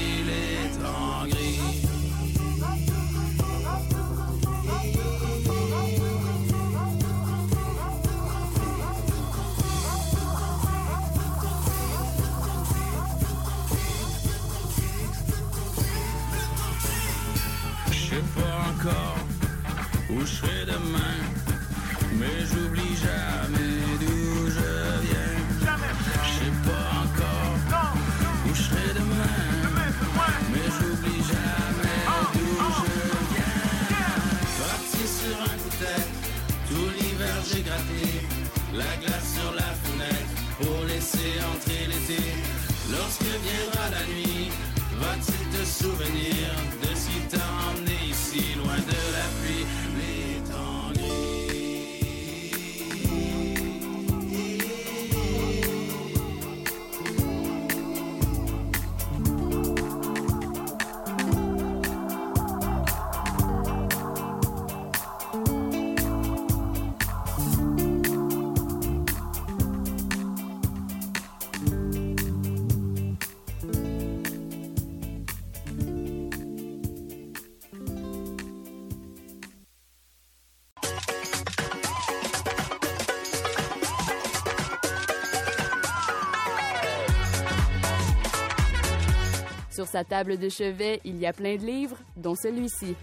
sa 89.93 90.03
table 90.03 90.39
de 90.39 90.49
chevet, 90.49 91.01
il 91.03 91.19
y 91.19 91.27
a 91.27 91.33
plein 91.33 91.55
de 91.55 91.63
livres, 91.63 91.99
dont 92.17 92.33
celui-ci. 92.33 92.95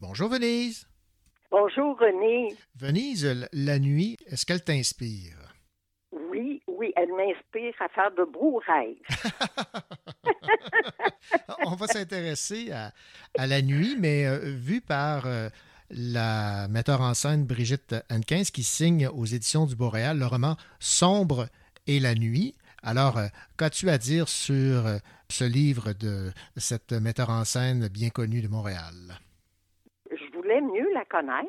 Bonjour 0.00 0.28
Venise. 0.28 0.88
Bonjour 1.52 1.96
René. 2.00 2.56
Venise, 2.74 3.48
la 3.52 3.78
nuit, 3.78 4.16
est-ce 4.26 4.44
qu'elle 4.44 4.64
t'inspire? 4.64 5.45
M'inspire 7.26 7.74
à 7.80 7.88
faire 7.88 8.10
de 8.12 8.24
beaux 8.24 8.62
rêves. 8.66 8.96
On 11.66 11.74
va 11.74 11.86
s'intéresser 11.86 12.70
à, 12.72 12.92
à, 13.38 13.46
la 13.46 13.62
nuit, 13.62 13.96
mais 13.98 14.26
euh, 14.26 14.38
vu 14.44 14.80
par 14.80 15.26
euh, 15.26 15.48
la 15.90 16.68
metteur 16.68 17.00
en 17.00 17.14
scène 17.14 17.44
Brigitte 17.44 17.94
Hankins 18.10 18.44
qui 18.52 18.62
signe 18.62 19.08
aux 19.08 19.24
éditions 19.24 19.66
du 19.66 19.74
Boréal 19.76 20.18
le 20.18 20.26
roman 20.26 20.56
Sombre 20.78 21.46
et 21.86 21.98
la 22.00 22.14
nuit. 22.14 22.54
Alors, 22.82 23.18
euh, 23.18 23.26
qu'as-tu 23.58 23.90
à 23.90 23.98
dire 23.98 24.28
sur 24.28 24.84
ce 25.28 25.44
livre 25.44 25.92
de 25.94 26.30
cette 26.56 26.92
metteur 26.92 27.30
en 27.30 27.44
scène 27.44 27.88
bien 27.88 28.10
connue 28.10 28.42
de 28.42 28.48
Montréal? 28.48 29.18
voulais 30.46 30.60
mieux 30.60 30.92
la 30.92 31.04
connaître. 31.04 31.48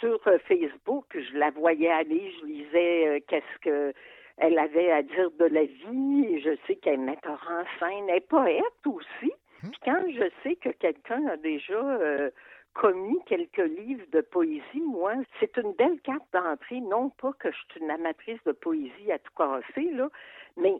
Sur 0.00 0.20
Facebook, 0.48 1.06
je 1.14 1.38
la 1.38 1.50
voyais 1.50 1.90
aller, 1.90 2.32
je 2.40 2.46
lisais 2.46 3.08
euh, 3.08 3.20
qu'est-ce 3.26 3.58
que 3.62 3.94
elle 4.38 4.58
avait 4.58 4.90
à 4.90 5.02
dire 5.02 5.30
de 5.38 5.44
la 5.46 5.64
vie. 5.64 6.40
Je 6.40 6.56
sais 6.66 6.76
qu'elle 6.76 6.94
est 6.94 6.98
metteur 6.98 7.40
en 7.48 7.64
scène, 7.78 8.08
elle 8.08 8.16
est 8.16 8.28
poète 8.28 8.86
aussi. 8.86 9.32
Puis 9.60 9.80
quand 9.84 10.02
je 10.08 10.30
sais 10.42 10.56
que 10.56 10.68
quelqu'un 10.70 11.26
a 11.26 11.36
déjà 11.36 11.74
euh, 11.74 12.30
commis 12.74 13.18
quelques 13.26 13.56
livres 13.56 14.06
de 14.12 14.20
poésie, 14.20 14.80
moi, 14.80 15.14
c'est 15.40 15.56
une 15.56 15.72
belle 15.72 16.00
carte 16.02 16.26
d'entrée. 16.32 16.80
Non 16.80 17.10
pas 17.10 17.32
que 17.34 17.50
je 17.50 17.56
suis 17.56 17.80
une 17.80 17.90
amatrice 17.90 18.42
de 18.44 18.52
poésie 18.52 19.12
à 19.12 19.18
tout 19.18 19.32
casser, 19.36 19.90
là, 19.92 20.10
mais 20.56 20.74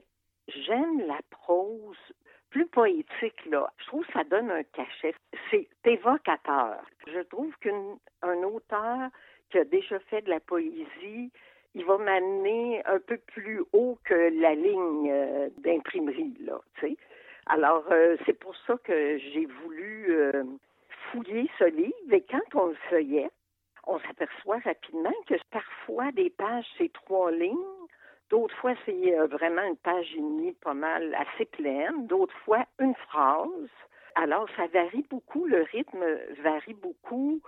j'aime 0.49 1.01
la 1.07 1.21
prose 1.31 1.97
plus 2.51 2.67
poétique, 2.67 3.47
là. 3.47 3.73
Je 3.79 3.87
trouve 3.87 4.07
que 4.07 4.13
ça 4.13 4.25
donne 4.25 4.51
un 4.51 4.63
cachet. 4.63 5.15
C'est 5.51 5.69
évocateur. 5.85 6.85
Je 7.07 7.21
trouve 7.21 7.53
qu'un 7.59 8.43
auteur 8.45 9.09
qui 9.51 9.59
a 9.59 9.65
déjà 9.65 9.99
fait 10.01 10.23
de 10.23 10.31
la 10.31 10.41
poésie, 10.41 11.33
il 11.75 11.85
va 11.85 11.99
m'amener 11.99 12.83
un 12.87 12.99
peu 12.99 13.17
plus 13.17 13.63
haut 13.73 13.99
que 14.05 14.15
la 14.41 14.55
ligne 14.55 15.11
euh, 15.11 15.49
d'imprimerie, 15.59 16.37
là, 16.41 16.61
tu 16.75 16.89
sais. 16.89 16.97
Alors, 17.47 17.85
euh, 17.91 18.17
c'est 18.25 18.39
pour 18.39 18.57
ça 18.67 18.77
que 18.85 19.19
j'ai 19.19 19.47
voulu 19.47 20.07
euh, 20.09 20.45
fouiller 21.11 21.51
ce 21.59 21.65
livre. 21.65 22.13
Et 22.13 22.23
quand 22.23 22.55
on 22.55 22.67
le 22.67 22.77
feuillait, 22.89 23.31
on 23.87 23.99
s'aperçoit 23.99 24.59
rapidement 24.59 25.13
que 25.27 25.35
parfois 25.51 26.11
des 26.13 26.31
pages, 26.31 26.67
c'est 26.79 26.93
trois 26.93 27.31
lignes, 27.31 27.59
D'autres 28.31 28.57
fois, 28.57 28.73
c'est 28.87 29.15
vraiment 29.27 29.63
une 29.63 29.77
page 29.77 30.13
et 30.15 30.21
demie 30.21 30.55
pas 30.55 30.75
mal 30.75 31.15
assez 31.15 31.45
pleine. 31.45 32.07
D'autres 32.07 32.35
fois, 32.39 32.65
une 32.81 32.95
phrase. 32.95 33.69
Alors, 34.17 34.49
ça 34.57 34.67
varie 34.69 35.05
beaucoup, 35.11 35.47
le 35.47 35.63
rythme 35.73 36.05
varie 36.43 36.75
beaucoup, 36.75 37.41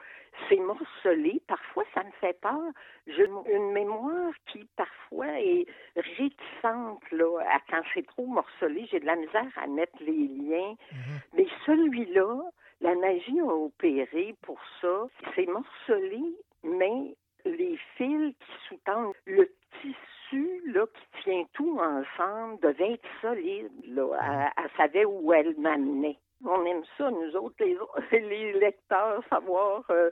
c'est 0.48 0.58
morcelé. 0.58 1.40
Parfois, 1.46 1.84
ça 1.94 2.02
me 2.02 2.10
fait 2.20 2.38
peur. 2.40 2.72
J'ai 3.06 3.26
une 3.52 3.72
mémoire 3.72 4.32
qui, 4.46 4.66
parfois, 4.76 5.40
est 5.40 5.66
réticente, 5.96 7.10
là, 7.12 7.38
à 7.52 7.60
quand 7.70 7.82
c'est 7.94 8.06
trop 8.06 8.26
morcelé. 8.26 8.86
J'ai 8.90 9.00
de 9.00 9.06
la 9.06 9.16
misère 9.16 9.50
à 9.56 9.66
mettre 9.66 9.96
les 10.00 10.28
liens. 10.28 10.74
Mm-hmm. 10.74 11.20
Mais 11.34 11.46
celui-là, 11.64 12.42
la 12.80 12.94
magie 12.94 13.40
a 13.40 13.44
opéré 13.44 14.34
pour 14.42 14.60
ça. 14.80 15.06
C'est 15.34 15.46
morcelé, 15.46 16.22
mais 16.64 17.14
les 17.44 17.78
fils 17.96 18.34
qui 18.34 18.68
sous-tendent 18.68 19.14
le 19.26 19.48
tissu 19.80 20.62
là, 20.66 20.84
qui 20.86 21.22
tient 21.22 21.44
tout 21.52 21.78
ensemble 21.78 22.60
devait 22.60 22.94
être 22.94 23.08
solide. 23.20 23.70
Là. 23.86 24.52
Elle, 24.56 24.70
savait 24.76 25.04
où 25.04 25.32
elle 25.32 25.54
m'amenait. 25.58 26.18
On 26.44 26.64
aime 26.66 26.82
ça, 26.98 27.10
nous 27.10 27.34
autres, 27.36 27.56
les, 27.60 27.78
les 28.20 28.52
lecteurs, 28.52 29.22
savoir 29.30 29.84
euh, 29.90 30.10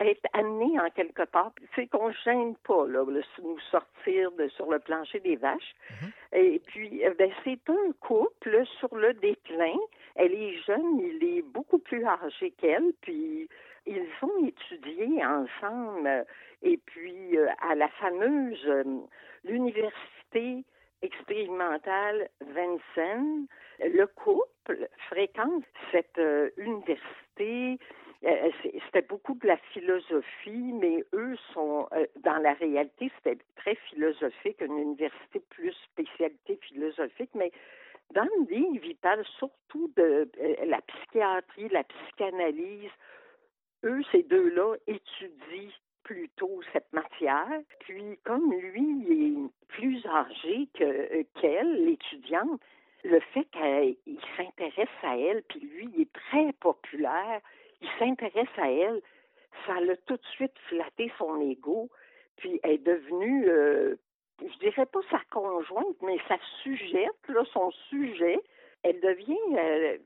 être 0.00 0.26
amenés 0.32 0.78
en 0.80 0.90
quelque 0.90 1.22
part. 1.22 1.52
C'est 1.74 1.86
qu'on 1.86 2.08
ne 2.08 2.14
gêne 2.24 2.56
pas, 2.66 2.86
là, 2.86 3.04
nous 3.42 3.58
sortir 3.70 4.32
de, 4.32 4.48
sur 4.48 4.70
le 4.70 4.78
plancher 4.80 5.20
des 5.20 5.36
vaches. 5.36 5.74
Mm-hmm. 5.90 6.38
Et 6.38 6.58
puis, 6.66 7.06
euh, 7.06 7.14
ben, 7.18 7.30
c'est 7.44 7.70
un 7.70 7.92
couple 8.00 8.64
sur 8.78 8.94
le 8.96 9.14
déclin. 9.14 9.76
Elle 10.16 10.34
est 10.34 10.58
jeune, 10.64 10.98
il 10.98 11.38
est 11.38 11.42
beaucoup 11.42 11.78
plus 11.78 12.04
âgé 12.04 12.50
qu'elle, 12.58 12.92
puis 13.00 13.48
ils 13.86 14.06
ont 14.22 14.46
étudié 14.46 15.24
ensemble. 15.24 16.26
Et 16.62 16.78
puis, 16.78 17.38
euh, 17.38 17.46
à 17.62 17.74
la 17.74 17.88
fameuse 17.88 18.68
l'université 19.44 20.64
expérimentale 21.02 22.28
Vincennes. 22.40 23.46
Le 23.78 24.06
couple 24.06 24.88
fréquente 25.08 25.64
cette 25.90 26.18
euh, 26.18 26.50
université. 26.56 27.78
Euh, 28.24 28.50
c'était 28.84 29.06
beaucoup 29.06 29.34
de 29.34 29.46
la 29.46 29.56
philosophie, 29.72 30.72
mais 30.74 31.04
eux 31.14 31.36
sont, 31.54 31.88
euh, 31.92 32.06
dans 32.22 32.36
la 32.36 32.52
réalité, 32.52 33.10
c'était 33.16 33.42
très 33.56 33.76
philosophique, 33.88 34.60
une 34.60 34.76
université 34.76 35.40
plus 35.48 35.72
spécialité 35.92 36.58
philosophique, 36.68 37.30
mais 37.34 37.50
dans 38.12 38.24
le 38.24 38.54
livre, 38.54 38.84
ils 38.84 38.96
parlent 38.96 39.24
surtout 39.38 39.90
de 39.96 40.28
la 40.66 40.80
psychiatrie, 40.82 41.68
la 41.70 41.84
psychanalyse. 41.84 42.90
Eux, 43.84 44.02
ces 44.12 44.24
deux-là, 44.24 44.74
étudient 44.86 45.70
plutôt 46.02 46.60
cette 46.72 46.92
matière. 46.92 47.60
Puis 47.80 48.18
comme 48.24 48.52
lui 48.52 49.04
est 49.10 49.66
plus 49.68 50.04
âgé 50.06 50.68
que, 50.74 51.22
qu'elle, 51.40 51.84
l'étudiante, 51.84 52.60
le 53.04 53.20
fait 53.32 53.46
qu'il 53.52 54.20
s'intéresse 54.36 54.88
à 55.02 55.16
elle, 55.16 55.42
puis 55.44 55.60
lui, 55.60 55.88
il 55.94 56.02
est 56.02 56.12
très 56.12 56.52
populaire, 56.54 57.40
il 57.80 57.88
s'intéresse 57.98 58.48
à 58.58 58.70
elle, 58.70 59.00
ça 59.66 59.80
l'a 59.80 59.96
tout 59.96 60.16
de 60.16 60.26
suite 60.34 60.56
flatté 60.68 61.10
son 61.18 61.40
ego, 61.40 61.88
puis 62.36 62.60
elle 62.62 62.72
est 62.72 62.78
devenue, 62.78 63.48
euh, 63.48 63.96
je 64.40 64.58
dirais 64.58 64.86
pas 64.86 65.00
sa 65.10 65.20
conjointe, 65.30 65.96
mais 66.02 66.18
sa 66.28 66.38
sujette, 66.62 67.28
là, 67.28 67.42
son 67.52 67.70
sujet, 67.88 68.38
elle 68.82 69.00
devient 69.00 69.36
euh, 69.56 69.98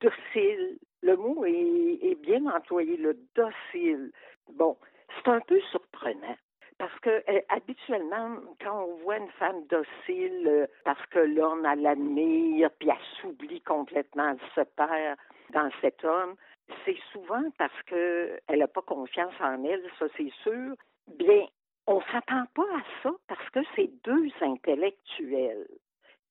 docile. 0.00 0.78
Le 1.02 1.16
mot 1.16 1.44
est, 1.44 1.98
est 2.02 2.20
bien 2.20 2.46
employé, 2.46 2.96
le 2.96 3.16
docile. 3.34 4.12
Bon, 4.52 4.76
c'est 5.16 5.30
un 5.30 5.40
peu 5.40 5.60
surprenant. 5.70 6.36
Parce 6.78 6.98
que 7.00 7.10
euh, 7.10 7.40
habituellement, 7.50 8.36
quand 8.62 8.84
on 8.84 8.94
voit 9.02 9.18
une 9.18 9.30
femme 9.32 9.66
docile, 9.66 10.46
euh, 10.46 10.66
parce 10.84 11.04
que 11.06 11.18
l'homme 11.18 11.66
a 11.66 11.76
l'admire, 11.76 12.70
puis 12.78 12.88
elle 12.88 13.20
s'oublie 13.20 13.60
complètement, 13.60 14.30
elle 14.30 14.48
se 14.54 14.66
perd 14.76 15.18
dans 15.52 15.68
cet 15.82 16.02
homme, 16.04 16.36
c'est 16.84 16.96
souvent 17.12 17.42
parce 17.58 17.82
qu'elle 17.82 18.40
n'a 18.48 18.68
pas 18.68 18.80
confiance 18.80 19.34
en 19.40 19.62
elle, 19.64 19.82
ça 19.98 20.06
c'est 20.16 20.32
sûr. 20.42 20.74
Bien, 21.06 21.46
on 21.86 22.00
s'attend 22.12 22.46
pas 22.54 22.62
à 22.62 22.82
ça 23.02 23.10
parce 23.28 23.50
que 23.50 23.60
c'est 23.76 23.90
deux 24.02 24.30
intellectuels. 24.40 25.68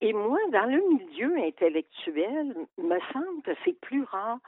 Et 0.02 0.14
moi, 0.14 0.40
dans 0.52 0.66
le 0.66 0.82
milieu 0.98 1.38
intellectuel, 1.38 2.56
me 2.78 3.00
semble 3.14 3.44
que 3.44 3.52
c'est 3.66 3.80
plus 3.82 4.04
rare 4.04 4.40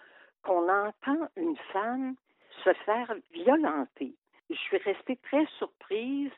qu'on 0.44 0.68
entend 0.68 1.28
une 1.36 1.58
femme 1.74 2.16
se 2.64 2.74
faire 2.86 3.14
violenter 3.34 4.16
je 4.52 4.60
suis 4.60 4.78
restée 4.78 5.18
très 5.18 5.46
surprise. 5.58 6.32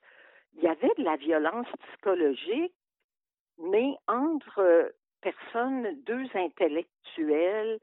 Il 0.55 0.64
y 0.64 0.68
avait 0.68 0.91
de 0.97 1.03
la 1.03 1.16
violence 1.16 1.68
psychologique, 1.88 2.74
mais 3.57 3.95
entre 4.07 4.93
personnes, 5.22 6.01
deux 6.05 6.28
intellectuels 6.36 7.80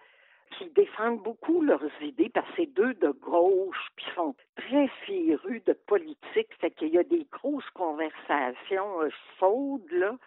qui 0.58 0.68
défendent 0.70 1.22
beaucoup 1.22 1.62
leurs 1.62 1.90
idées, 2.02 2.28
parce 2.28 2.46
que 2.50 2.54
c'est 2.56 2.74
deux 2.74 2.94
de 2.94 3.10
gauche, 3.10 3.88
puis 3.96 4.04
sont 4.14 4.34
très 4.56 4.88
férus 5.06 5.64
de 5.64 5.72
politique, 5.72 6.52
fait 6.60 6.72
qu'il 6.72 6.88
y 6.88 6.98
a 6.98 7.04
des 7.04 7.26
grosses 7.30 7.70
conversations 7.70 9.02
euh. 9.02 10.18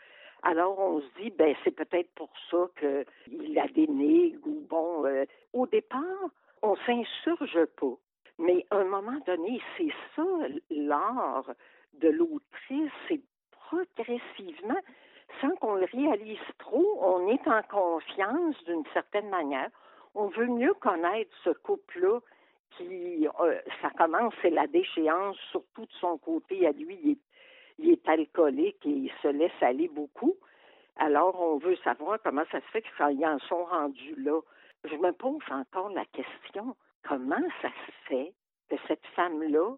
Alors 0.44 0.80
on 0.80 1.02
se 1.02 1.22
dit, 1.22 1.30
ben 1.32 1.56
c'est 1.64 1.72
peut-être 1.76 2.10
pour 2.16 2.32
ça 2.50 2.68
qu'il 2.80 3.54
la 3.54 3.68
dénigre, 3.68 4.48
ou 4.48 4.66
euh, 5.06 5.26
au 5.54 5.68
départ, 5.68 6.30
on 6.62 6.76
s'insurge 6.86 7.66
pas. 7.78 7.98
Mais 8.40 8.66
à 8.72 8.78
un 8.78 8.86
moment 8.86 9.20
donné, 9.26 9.62
c'est 9.78 9.94
ça 10.16 10.24
l'art 10.70 11.52
de 11.94 12.10
l'autrice, 12.10 12.92
c'est 13.08 13.22
progressivement, 13.52 14.80
sans 15.42 15.56
qu'on 15.58 15.76
le 15.76 15.86
réalise 15.92 16.38
trop, 16.60 16.98
on 17.02 17.28
est 17.30 17.48
en 17.48 17.62
confiance 17.64 18.56
d'une 18.66 18.86
certaine 18.94 19.30
manière. 19.30 19.70
On 20.16 20.28
veut 20.28 20.48
mieux 20.48 20.74
connaître 20.76 21.32
ce 21.44 21.50
couple-là 21.50 22.20
qui, 22.78 23.28
euh, 23.40 23.60
ça 23.82 23.90
commence, 23.92 24.34
c'est 24.42 24.50
la 24.50 24.68
déchéance, 24.68 25.38
surtout 25.52 25.86
de 25.86 25.94
son 26.00 26.18
côté 26.18 26.66
à 26.68 26.72
lui, 26.72 27.00
il 27.04 27.12
est, 27.12 27.18
il 27.80 27.90
est 27.92 28.10
alcoolique 28.10 28.86
et 28.86 28.90
il 28.90 29.12
se 29.22 29.28
laisse 29.28 29.52
aller 29.62 29.88
beaucoup. 29.88 30.36
Alors, 30.98 31.40
on 31.40 31.58
veut 31.58 31.76
savoir 31.78 32.20
comment 32.24 32.44
ça 32.52 32.60
se 32.62 32.66
fait 32.68 32.84
qu'ils 32.84 33.26
en 33.26 33.40
sont 33.40 33.66
rendus 33.66 34.16
là. 34.18 34.40
Je 34.84 34.96
me 34.96 35.12
pose 35.12 35.42
encore 35.50 35.90
la 35.90 36.06
question 36.06 36.76
comment 37.04 37.48
ça 37.62 37.70
se 37.70 37.92
fait 38.08 38.34
que 38.70 38.76
cette 38.88 39.06
femme-là 39.16 39.76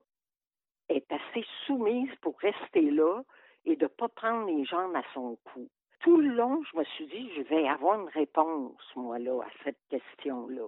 est 0.89 1.11
assez 1.11 1.45
soumise 1.65 2.13
pour 2.21 2.37
rester 2.39 2.91
là 2.91 3.21
et 3.65 3.75
de 3.75 3.83
ne 3.83 3.87
pas 3.87 4.07
prendre 4.09 4.47
les 4.47 4.65
jambes 4.65 4.95
à 4.95 5.03
son 5.13 5.37
cou? 5.43 5.67
Tout 6.01 6.17
le 6.17 6.29
long, 6.29 6.61
je 6.71 6.77
me 6.77 6.83
suis 6.83 7.07
dit, 7.07 7.31
je 7.35 7.41
vais 7.41 7.67
avoir 7.67 7.99
une 7.99 8.09
réponse, 8.09 8.81
moi, 8.95 9.17
là, 9.17 9.41
à 9.41 9.63
cette 9.63 9.79
question-là. 9.89 10.67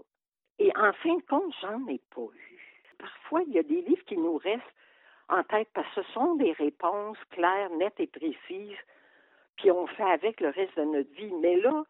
Et 0.60 0.72
en 0.76 0.92
fin 0.94 1.16
de 1.16 1.22
compte, 1.22 1.54
j'en 1.62 1.86
ai 1.88 2.02
pas 2.16 2.22
eu. 2.34 2.84
Parfois, 2.98 3.44
il 3.44 3.54
y 3.54 3.60
a 3.60 3.64
des 3.64 3.82
livres 3.82 4.04
qui 4.06 4.18
nous 4.18 4.38
restent 4.38 4.64
en 5.30 5.44
tête 5.44 5.70
parce 5.74 5.88
que 5.94 6.02
ce 6.02 6.12
sont 6.14 6.36
des 6.36 6.54
réponses 6.54 7.18
claires, 7.30 7.70
nettes 7.72 8.00
et 8.00 8.08
précises, 8.08 8.78
puis 9.58 9.70
on 9.72 9.86
fait 9.88 10.10
avec 10.10 10.42
le 10.42 10.50
reste 10.50 10.76
de 10.78 10.86
notre 10.86 11.14
vie. 11.14 11.34
Mais 11.42 11.58
là, 11.58 11.84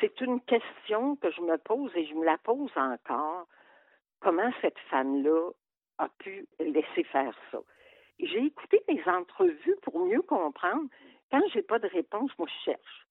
c'est 0.00 0.20
une 0.20 0.40
question 0.40 1.16
que 1.16 1.30
je 1.30 1.40
me 1.42 1.58
pose 1.58 1.90
et 1.94 2.06
je 2.06 2.14
me 2.14 2.24
la 2.24 2.38
pose 2.38 2.72
encore. 2.76 3.46
Comment 4.22 4.50
cette 4.60 4.78
femme-là 4.90 5.50
a 5.98 6.08
pu 6.18 6.46
laisser 6.60 7.02
faire 7.04 7.36
ça? 7.50 7.58
J'ai 8.20 8.44
écouté 8.44 8.80
des 8.88 9.02
entrevues 9.06 9.76
pour 9.82 9.98
mieux 10.06 10.22
comprendre. 10.22 10.88
Quand 11.32 11.42
j'ai 11.52 11.62
pas 11.62 11.80
de 11.80 11.88
réponse, 11.88 12.30
moi 12.38 12.46
je 12.46 12.70
cherche. 12.70 13.06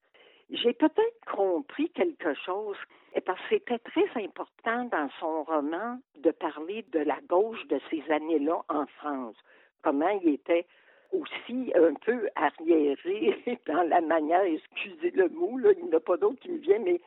J'ai 0.51 0.73
peut-être 0.73 1.25
compris 1.29 1.89
quelque 1.89 2.33
chose 2.45 2.77
parce 3.25 3.39
que 3.41 3.45
c'était 3.49 3.79
très 3.79 4.23
important 4.23 4.85
dans 4.85 5.09
son 5.19 5.43
roman 5.43 5.99
de 6.17 6.31
parler 6.31 6.85
de 6.93 6.99
la 6.99 7.19
gauche 7.27 7.65
de 7.67 7.79
ces 7.89 8.03
années-là 8.09 8.61
en 8.69 8.85
France. 8.85 9.35
Comment 9.81 10.09
il 10.23 10.29
était 10.29 10.65
aussi 11.11 11.73
un 11.75 11.93
peu 11.93 12.29
arriéré 12.35 13.37
dans 13.67 13.83
la 13.83 13.99
manière, 13.99 14.43
excusez 14.43 15.11
le 15.11 15.27
mot, 15.29 15.57
là, 15.57 15.71
il 15.77 15.85
n'y 15.85 15.93
en 15.93 15.97
a 15.97 15.99
pas 15.99 16.15
d'autre 16.15 16.39
qui 16.39 16.51
me 16.51 16.59
vient, 16.59 16.79
mais 16.79 17.01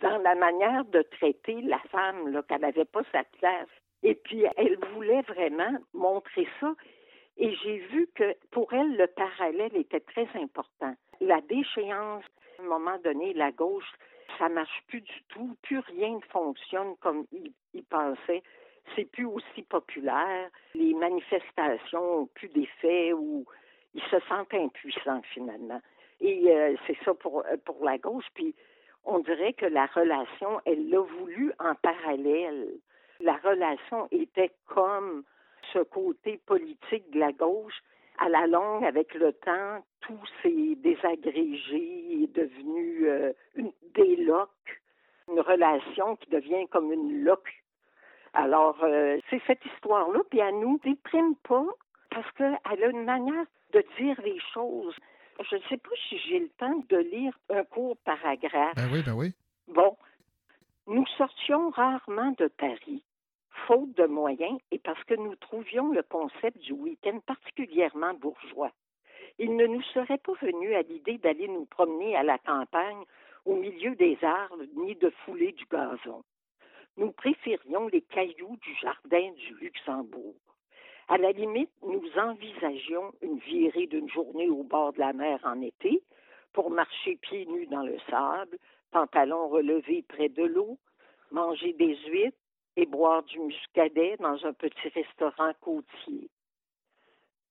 dans 0.00 0.18
la 0.18 0.34
manière 0.34 0.84
de 0.86 1.02
traiter 1.02 1.60
la 1.62 1.78
femme, 1.90 2.42
qu'elle 2.48 2.60
n'avait 2.60 2.84
pas 2.84 3.02
sa 3.12 3.24
place. 3.24 3.68
Et 4.02 4.14
puis, 4.14 4.44
elle 4.56 4.78
voulait 4.92 5.22
vraiment 5.22 5.76
montrer 5.92 6.46
ça. 6.60 6.74
Et 7.36 7.54
j'ai 7.56 7.78
vu 7.78 8.08
que 8.14 8.34
pour 8.50 8.72
elle, 8.72 8.96
le 8.96 9.06
parallèle 9.06 9.76
était 9.76 10.00
très 10.00 10.28
important. 10.34 10.94
La 11.20 11.40
déchéance, 11.42 12.24
à 12.58 12.62
un 12.62 12.66
moment 12.66 12.98
donné, 13.02 13.32
la 13.34 13.50
gauche, 13.50 13.90
ça 14.38 14.48
marche 14.48 14.82
plus 14.88 15.00
du 15.00 15.22
tout, 15.28 15.56
plus 15.62 15.78
rien 15.78 16.16
ne 16.16 16.32
fonctionne 16.32 16.96
comme 17.00 17.26
il, 17.32 17.52
il 17.74 17.84
pensait 17.84 18.42
c'est 18.96 19.04
plus 19.04 19.26
aussi 19.26 19.62
populaire. 19.68 20.50
Les 20.74 20.94
manifestations 20.94 22.22
ont 22.22 22.26
plus 22.26 22.48
d'effet 22.48 23.12
ou 23.12 23.44
ils 23.94 24.02
se 24.02 24.18
sentent 24.28 24.54
impuissants 24.54 25.22
finalement. 25.34 25.80
Et 26.20 26.50
euh, 26.50 26.74
c'est 26.86 26.96
ça 27.04 27.14
pour, 27.14 27.44
euh, 27.46 27.56
pour 27.64 27.84
la 27.84 27.98
gauche. 27.98 28.26
Puis 28.34 28.54
on 29.04 29.20
dirait 29.20 29.52
que 29.52 29.66
la 29.66 29.86
relation, 29.86 30.60
elle 30.64 30.88
l'a 30.90 31.00
voulu 31.00 31.52
en 31.58 31.74
parallèle. 31.76 32.68
La 33.20 33.36
relation 33.36 34.08
était 34.10 34.52
comme 34.66 35.24
ce 35.72 35.80
côté 35.80 36.40
politique 36.46 37.10
de 37.10 37.18
la 37.18 37.32
gauche. 37.32 37.80
À 38.18 38.28
la 38.28 38.46
longue, 38.46 38.84
avec 38.84 39.14
le 39.14 39.32
temps, 39.32 39.84
tout 40.00 40.20
s'est 40.42 40.74
désagrégé, 40.76 42.22
est 42.22 42.34
devenu 42.34 43.08
euh, 43.08 43.32
une, 43.54 43.72
des 43.94 44.26
une 45.28 45.40
relation 45.40 46.16
qui 46.16 46.30
devient 46.30 46.66
comme 46.68 46.92
une 46.92 47.22
loque 47.22 47.52
alors, 48.34 48.78
euh, 48.82 49.18
c'est 49.30 49.40
cette 49.46 49.64
histoire-là, 49.64 50.20
puis 50.30 50.38
elle 50.38 50.60
nous 50.60 50.78
déprime 50.84 51.34
pas 51.48 51.66
parce 52.10 52.30
qu'elle 52.32 52.58
a 52.64 52.86
une 52.86 53.04
manière 53.04 53.44
de 53.72 53.84
dire 53.98 54.20
les 54.22 54.38
choses. 54.54 54.94
Je 55.40 55.56
ne 55.56 55.62
sais 55.68 55.76
pas 55.76 55.90
si 56.08 56.18
j'ai 56.18 56.40
le 56.40 56.48
temps 56.50 56.82
de 56.88 56.96
lire 56.96 57.38
un 57.50 57.64
court 57.64 57.96
paragraphe. 58.04 58.74
Ben 58.74 58.90
oui, 58.92 59.02
ben 59.02 59.14
oui. 59.14 59.32
Bon. 59.68 59.96
Nous 60.86 61.06
sortions 61.18 61.70
rarement 61.70 62.32
de 62.38 62.46
Paris, 62.46 63.02
faute 63.66 63.94
de 63.96 64.06
moyens 64.06 64.58
et 64.70 64.78
parce 64.78 65.02
que 65.04 65.14
nous 65.14 65.36
trouvions 65.36 65.92
le 65.92 66.02
concept 66.02 66.58
du 66.58 66.72
week-end 66.72 67.20
particulièrement 67.26 68.14
bourgeois. 68.14 68.72
Il 69.38 69.54
ne 69.56 69.66
nous 69.66 69.82
serait 69.94 70.18
pas 70.18 70.32
venu 70.40 70.74
à 70.74 70.82
l'idée 70.82 71.18
d'aller 71.18 71.46
nous 71.46 71.66
promener 71.66 72.16
à 72.16 72.22
la 72.22 72.38
campagne 72.38 73.04
au 73.44 73.54
milieu 73.54 73.94
des 73.96 74.18
arbres 74.22 74.64
ni 74.76 74.94
de 74.96 75.10
fouler 75.24 75.52
du 75.52 75.64
gazon 75.66 76.24
nous 76.98 77.12
préférions 77.12 77.88
les 77.88 78.02
cailloux 78.02 78.56
du 78.60 78.74
jardin 78.82 79.30
du 79.32 79.54
Luxembourg. 79.60 80.34
À 81.08 81.16
la 81.16 81.32
limite, 81.32 81.70
nous 81.82 82.02
envisagions 82.18 83.14
une 83.22 83.38
virée 83.38 83.86
d'une 83.86 84.10
journée 84.10 84.50
au 84.50 84.62
bord 84.62 84.92
de 84.92 84.98
la 84.98 85.14
mer 85.14 85.40
en 85.42 85.60
été 85.62 86.02
pour 86.52 86.70
marcher 86.70 87.16
pieds 87.16 87.46
nus 87.46 87.66
dans 87.66 87.82
le 87.82 87.98
sable, 88.10 88.58
pantalons 88.90 89.48
relevés 89.48 90.04
près 90.06 90.28
de 90.28 90.44
l'eau, 90.44 90.76
manger 91.30 91.72
des 91.72 91.96
huîtres 92.08 92.36
et 92.76 92.84
boire 92.84 93.22
du 93.22 93.38
muscadet 93.38 94.16
dans 94.18 94.44
un 94.44 94.52
petit 94.52 94.88
restaurant 94.88 95.52
côtier. 95.62 96.28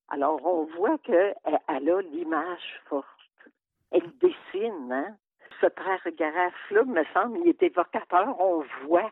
Alors, 0.10 0.40
on 0.46 0.66
voit 0.78 1.00
qu'elle 1.00 1.36
a 1.68 1.80
l'image 1.80 2.82
forte. 2.86 3.08
Elle 3.92 4.12
dessine, 4.20 4.92
hein? 4.92 5.18
Ce 5.60 5.66
paragraphe-là, 5.66 6.84
me 6.84 7.04
semble, 7.14 7.40
il 7.40 7.50
est 7.50 7.64
évocateur. 7.64 8.40
On 8.40 8.64
voit 8.86 9.12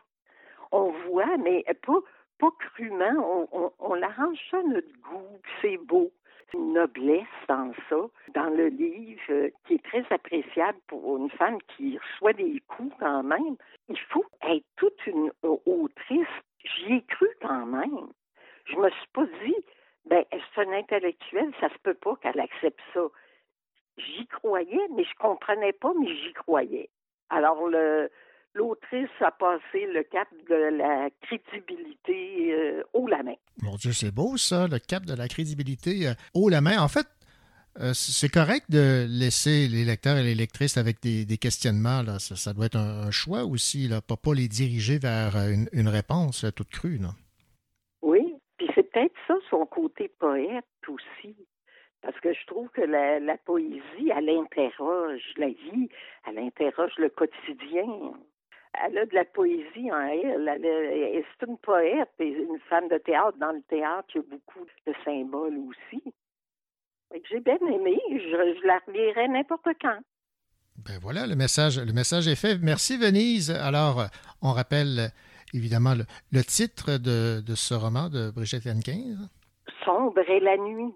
on 0.72 0.90
voit, 1.08 1.36
mais 1.38 1.64
pas, 1.86 2.00
pas 2.38 2.50
crûment, 2.58 3.48
on, 3.52 3.72
on, 3.78 3.94
l'arrange 3.94 4.38
ça 4.50 4.58
à 4.58 4.62
notre 4.62 4.92
goût, 5.00 5.40
c'est 5.60 5.78
beau. 5.78 6.10
Une 6.54 6.74
noblesse 6.74 7.26
dans 7.48 7.72
ça, 7.88 7.96
dans 8.34 8.50
le 8.50 8.68
livre, 8.68 9.20
euh, 9.30 9.50
qui 9.66 9.74
est 9.74 9.84
très 9.84 10.04
appréciable 10.10 10.78
pour 10.86 11.16
une 11.16 11.30
femme 11.30 11.58
qui 11.76 11.98
reçoit 11.98 12.34
des 12.34 12.62
coups 12.68 12.94
quand 13.00 13.22
même. 13.24 13.56
Il 13.88 13.98
faut 13.98 14.24
être 14.42 14.64
toute 14.76 15.06
une 15.06 15.32
autrice. 15.42 16.26
J'y 16.64 16.94
ai 16.94 17.02
cru 17.02 17.28
quand 17.42 17.66
même. 17.66 18.08
Je 18.66 18.76
me 18.76 18.88
suis 18.90 19.08
pas 19.12 19.26
dit, 19.44 19.56
ben, 20.06 20.24
c'est 20.30 20.62
un 20.62 20.72
intellectuel, 20.72 21.52
ça 21.60 21.68
se 21.68 21.78
peut 21.82 21.94
pas 21.94 22.16
qu'elle 22.16 22.40
accepte 22.40 22.80
ça. 22.94 23.06
J'y 23.98 24.26
croyais, 24.26 24.88
mais 24.94 25.04
je 25.04 25.14
comprenais 25.18 25.72
pas, 25.72 25.92
mais 25.98 26.14
j'y 26.14 26.32
croyais. 26.32 26.90
Alors, 27.28 27.66
le, 27.66 28.10
l'autrice 28.56 29.10
a 29.20 29.30
passé 29.30 29.86
le 29.92 30.02
cap 30.02 30.28
de 30.48 30.54
la 30.54 31.10
crédibilité 31.22 32.52
euh, 32.52 32.82
haut 32.92 33.06
la 33.06 33.22
main. 33.22 33.34
Mon 33.62 33.76
Dieu, 33.76 33.92
c'est 33.92 34.12
beau 34.12 34.36
ça, 34.36 34.66
le 34.66 34.78
cap 34.78 35.04
de 35.04 35.14
la 35.14 35.28
crédibilité 35.28 36.08
euh, 36.08 36.14
haut 36.34 36.48
la 36.48 36.60
main. 36.60 36.80
En 36.80 36.88
fait, 36.88 37.06
euh, 37.78 37.92
c'est 37.94 38.30
correct 38.30 38.70
de 38.70 39.06
laisser 39.08 39.68
les 39.68 39.84
lecteurs 39.84 40.16
et 40.16 40.22
les 40.22 40.34
lectrices 40.34 40.78
avec 40.78 41.00
des, 41.02 41.36
questionnements. 41.36 42.02
Là. 42.02 42.18
Ça, 42.18 42.52
doit 42.54 42.66
être 42.66 42.78
un, 42.78 43.10
choix 43.10 43.44
aussi, 43.44 43.88
là, 43.88 44.00
pas, 44.00 44.16
pas 44.16 44.34
les 44.34 44.48
diriger 44.48 44.98
vers 44.98 45.36
une, 45.36 45.88
réponse 45.88 46.46
toute 46.56 46.70
crue. 46.70 46.98
Non? 46.98 47.14
Oui, 48.02 48.34
puis 48.56 48.68
c'est 48.74 48.90
peut-être 48.90 49.14
ça 49.26 49.34
son 49.50 49.66
côté 49.66 50.08
poète 50.18 50.64
aussi. 50.88 51.36
Parce 52.00 52.18
que 52.20 52.32
je 52.32 52.46
trouve 52.46 52.68
que 52.70 52.82
la, 52.82 53.18
la 53.18 53.36
poésie, 53.36 54.10
elle 54.16 54.30
interroge 54.30 55.22
la 55.36 55.48
vie, 55.48 55.88
elle 56.26 56.38
interroge 56.38 56.92
le 56.98 57.08
quotidien 57.08 58.14
elle 58.84 58.98
a 58.98 59.06
de 59.06 59.14
la 59.14 59.24
poésie 59.24 59.90
en 59.90 60.00
elle. 60.00 61.24
c'est 61.38 61.46
une 61.46 61.58
poète 61.58 62.10
et 62.18 62.28
une 62.28 62.58
femme 62.68 62.88
de 62.88 62.98
théâtre. 62.98 63.38
Dans 63.38 63.52
le 63.52 63.62
théâtre, 63.68 64.08
il 64.14 64.18
y 64.18 64.20
a 64.20 64.24
beaucoup 64.30 64.66
de 64.86 64.94
symboles 65.04 65.58
aussi. 65.68 66.02
J'ai 67.30 67.40
bien 67.40 67.56
aimé. 67.56 67.98
Je, 68.10 68.66
la 68.66 68.78
relirai 68.86 69.28
n'importe 69.28 69.68
quand. 69.80 69.98
Ben 70.84 70.98
voilà, 71.00 71.26
le 71.26 71.36
message, 71.36 71.78
le 71.78 71.92
message 71.92 72.28
est 72.28 72.36
fait. 72.36 72.58
Merci, 72.62 72.98
Venise. 72.98 73.50
Alors, 73.50 74.06
on 74.42 74.52
rappelle 74.52 75.10
évidemment 75.54 75.94
le, 75.94 76.42
titre 76.42 76.98
de, 76.98 77.40
de, 77.40 77.54
ce 77.54 77.74
roman 77.74 78.08
de 78.10 78.30
Brigitte 78.30 78.66
Henkin. 78.66 79.16
Sombre 79.84 80.28
et 80.28 80.40
la 80.40 80.56
nuit. 80.58 80.92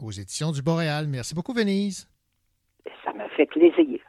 Aux 0.00 0.10
éditions 0.10 0.52
du 0.52 0.62
Boréal. 0.62 1.06
Merci 1.08 1.34
beaucoup, 1.34 1.52
Venise. 1.52 2.08
Ça 3.04 3.12
m'a 3.12 3.28
fait 3.30 3.46
plaisir. 3.46 4.00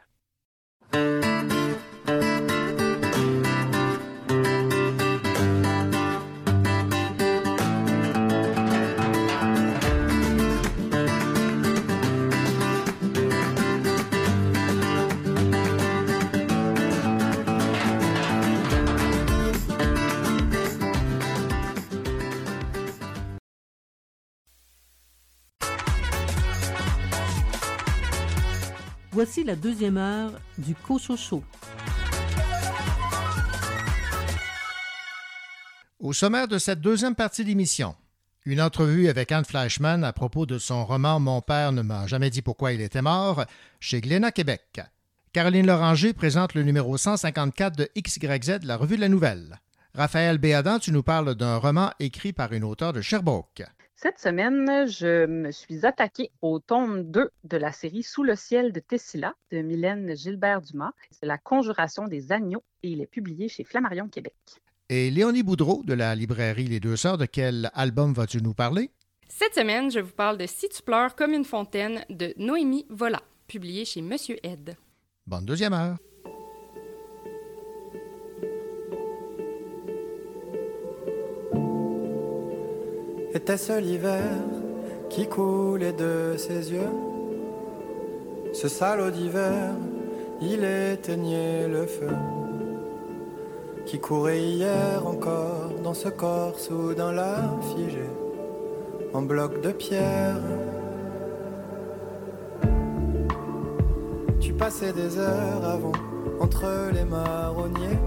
Voici 29.24 29.44
la 29.44 29.54
deuxième 29.54 29.98
heure 29.98 30.32
du 30.58 30.74
Cochocho. 30.74 31.44
Au 36.00 36.12
sommaire 36.12 36.48
de 36.48 36.58
cette 36.58 36.80
deuxième 36.80 37.14
partie 37.14 37.44
d'émission, 37.44 37.94
une 38.44 38.60
entrevue 38.60 39.06
avec 39.06 39.30
Anne 39.30 39.44
Fleischmann 39.44 40.02
à 40.02 40.12
propos 40.12 40.44
de 40.44 40.58
son 40.58 40.84
roman 40.84 41.20
Mon 41.20 41.40
père 41.40 41.70
ne 41.70 41.82
m'a 41.82 42.08
jamais 42.08 42.30
dit 42.30 42.42
pourquoi 42.42 42.72
il 42.72 42.80
était 42.80 43.00
mort 43.00 43.44
chez 43.78 44.00
Glénat 44.00 44.32
Québec. 44.32 44.80
Caroline 45.32 45.68
Loranger 45.68 46.14
présente 46.14 46.54
le 46.54 46.64
numéro 46.64 46.96
154 46.96 47.76
de 47.76 47.88
XYZ, 47.96 48.64
la 48.64 48.76
revue 48.76 48.96
de 48.96 49.02
la 49.02 49.08
nouvelle. 49.08 49.60
Raphaël 49.94 50.38
Béadan, 50.38 50.80
tu 50.80 50.90
nous 50.90 51.04
parles 51.04 51.36
d'un 51.36 51.58
roman 51.58 51.92
écrit 52.00 52.32
par 52.32 52.52
une 52.52 52.64
auteure 52.64 52.92
de 52.92 53.02
Sherbrooke. 53.02 53.62
Cette 54.02 54.18
semaine, 54.18 54.88
je 54.88 55.26
me 55.26 55.52
suis 55.52 55.86
attaquée 55.86 56.32
au 56.40 56.58
tome 56.58 57.04
2 57.04 57.30
de 57.44 57.56
la 57.56 57.70
série 57.70 58.02
Sous 58.02 58.24
le 58.24 58.34
ciel 58.34 58.72
de 58.72 58.80
Tessila 58.80 59.32
de 59.52 59.62
Mylène 59.62 60.16
Gilbert-Dumas. 60.16 60.90
C'est 61.12 61.24
La 61.24 61.38
conjuration 61.38 62.08
des 62.08 62.32
agneaux 62.32 62.64
et 62.82 62.90
il 62.90 63.00
est 63.00 63.06
publié 63.06 63.48
chez 63.48 63.62
Flammarion 63.62 64.08
Québec. 64.08 64.34
Et 64.88 65.08
Léonie 65.12 65.44
Boudreau 65.44 65.84
de 65.84 65.94
la 65.94 66.16
librairie 66.16 66.64
Les 66.64 66.80
Deux 66.80 66.96
Sœurs, 66.96 67.16
de 67.16 67.26
quel 67.26 67.70
album 67.74 68.12
vas-tu 68.12 68.42
nous 68.42 68.54
parler? 68.54 68.90
Cette 69.28 69.54
semaine, 69.54 69.88
je 69.88 70.00
vous 70.00 70.10
parle 70.10 70.36
de 70.36 70.46
Si 70.46 70.68
tu 70.68 70.82
pleures 70.82 71.14
comme 71.14 71.32
une 71.32 71.44
fontaine 71.44 72.04
de 72.10 72.34
Noémie 72.38 72.86
Vola, 72.90 73.22
publié 73.46 73.84
chez 73.84 74.02
Monsieur 74.02 74.36
Ed. 74.44 74.74
Bonne 75.28 75.46
deuxième 75.46 75.74
heure. 75.74 75.96
Était-ce 83.34 83.80
l'hiver 83.80 84.30
qui 85.08 85.26
coulait 85.26 85.94
de 85.94 86.34
ses 86.36 86.70
yeux? 86.70 86.92
Ce 88.52 88.68
salaud 88.68 89.10
d'hiver, 89.10 89.70
il 90.42 90.62
éteignait 90.62 91.66
le 91.66 91.86
feu. 91.86 92.10
Qui 93.86 93.98
courait 93.98 94.42
hier 94.42 95.06
encore 95.06 95.70
dans 95.82 95.94
ce 95.94 96.10
corps 96.10 96.58
soudain 96.58 97.12
là 97.12 97.58
figé 97.74 98.04
en 99.14 99.22
bloc 99.22 99.62
de 99.62 99.72
pierre. 99.72 100.36
Tu 104.40 104.52
passais 104.52 104.92
des 104.92 105.16
heures 105.18 105.64
avant 105.64 105.92
entre 106.38 106.90
les 106.92 107.04
marronniers 107.04 107.98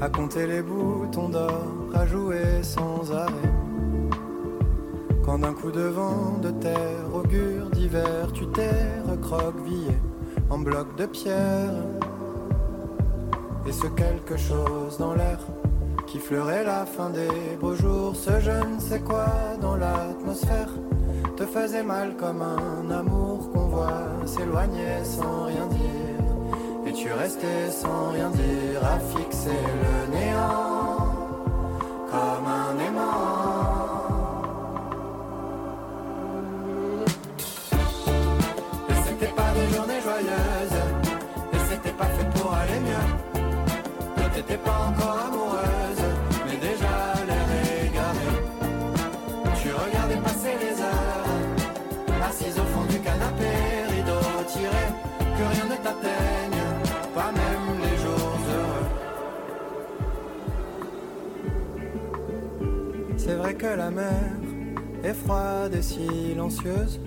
à 0.00 0.08
compter 0.08 0.46
les 0.46 0.62
boutons 0.62 1.28
d'or, 1.28 1.88
à 1.94 2.06
jouer 2.06 2.62
sans 2.62 3.12
arrêt. 3.12 3.52
Quand 5.24 5.38
d'un 5.40 5.52
coup 5.52 5.70
de 5.70 5.82
vent 5.82 6.38
de 6.40 6.50
terre, 6.50 7.14
augure 7.14 7.68
d'hiver, 7.70 8.32
tu 8.32 8.46
t'es 8.46 8.70
recroquevillé 9.08 9.96
en 10.50 10.58
bloc 10.58 10.96
de 10.96 11.06
pierre. 11.06 11.72
Et 13.66 13.72
ce 13.72 13.86
quelque 13.88 14.36
chose 14.36 14.96
dans 14.98 15.14
l'air 15.14 15.40
qui 16.06 16.18
fleurait 16.18 16.64
la 16.64 16.86
fin 16.86 17.10
des 17.10 17.56
beaux 17.60 17.74
jours, 17.74 18.16
ce 18.16 18.40
je 18.40 18.74
ne 18.74 18.80
sais 18.80 19.00
quoi 19.00 19.26
dans 19.60 19.76
l'atmosphère 19.76 20.70
te 21.36 21.44
faisait 21.44 21.82
mal 21.82 22.16
comme 22.16 22.42
un 22.42 22.90
amour 22.90 23.50
qu'on 23.52 23.66
voit 23.66 24.08
s'éloigner 24.24 25.04
sans 25.04 25.44
rien 25.44 25.66
dire. 25.66 26.17
Et 26.88 26.92
tu 26.92 27.12
restais 27.12 27.70
sans 27.70 28.12
rien 28.12 28.30
dire 28.30 28.82
à 28.82 28.98
fixer 28.98 29.50
le 29.50 30.06
néant 30.16 30.96
comme 32.10 32.46
un 32.46 32.78
aimant. 32.86 33.84
Et 38.88 38.94
c'était 39.04 39.34
pas 39.34 39.50
des 39.52 39.68
journées 39.74 40.00
joyeuses, 40.00 40.80
et 41.52 41.58
c'était 41.68 41.90
pas 41.90 42.06
fait 42.06 42.30
pour 42.40 42.54
aller 42.54 42.80
mieux. 42.80 43.08
Toi 44.16 44.28
t'étais 44.34 44.56
pas 44.56 44.78
encore 44.88 45.18
amoureuse, 45.26 45.47
C'est 63.28 63.34
vrai 63.34 63.52
que 63.52 63.66
la 63.66 63.90
mer 63.90 64.22
est 65.04 65.12
froide 65.12 65.74
et 65.74 65.82
silencieuse, 65.82 66.98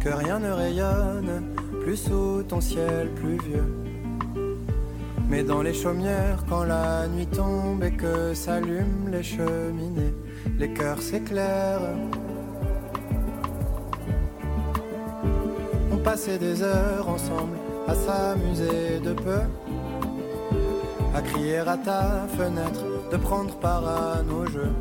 que 0.00 0.08
rien 0.08 0.38
ne 0.38 0.50
rayonne 0.50 1.54
plus 1.82 1.98
sous 1.98 2.42
ton 2.44 2.62
ciel 2.62 3.10
pluvieux. 3.14 3.66
Mais 5.28 5.42
dans 5.42 5.60
les 5.60 5.74
chaumières, 5.74 6.46
quand 6.48 6.64
la 6.64 7.06
nuit 7.08 7.26
tombe 7.26 7.84
et 7.84 7.90
que 7.90 8.32
s'allument 8.32 9.10
les 9.12 9.22
cheminées, 9.22 10.14
les 10.58 10.72
cœurs 10.72 11.02
s'éclairent. 11.02 11.94
On 15.92 15.98
passait 15.98 16.38
des 16.38 16.62
heures 16.62 17.06
ensemble 17.06 17.58
à 17.86 17.94
s'amuser 17.94 18.98
de 19.04 19.12
peu, 19.12 19.42
à 21.14 21.20
crier 21.20 21.58
à 21.58 21.76
ta 21.76 22.26
fenêtre, 22.38 22.86
de 23.10 23.16
prendre 23.16 23.54
part 23.56 23.86
à 23.86 24.22
nos 24.22 24.46
jeux. 24.46 24.72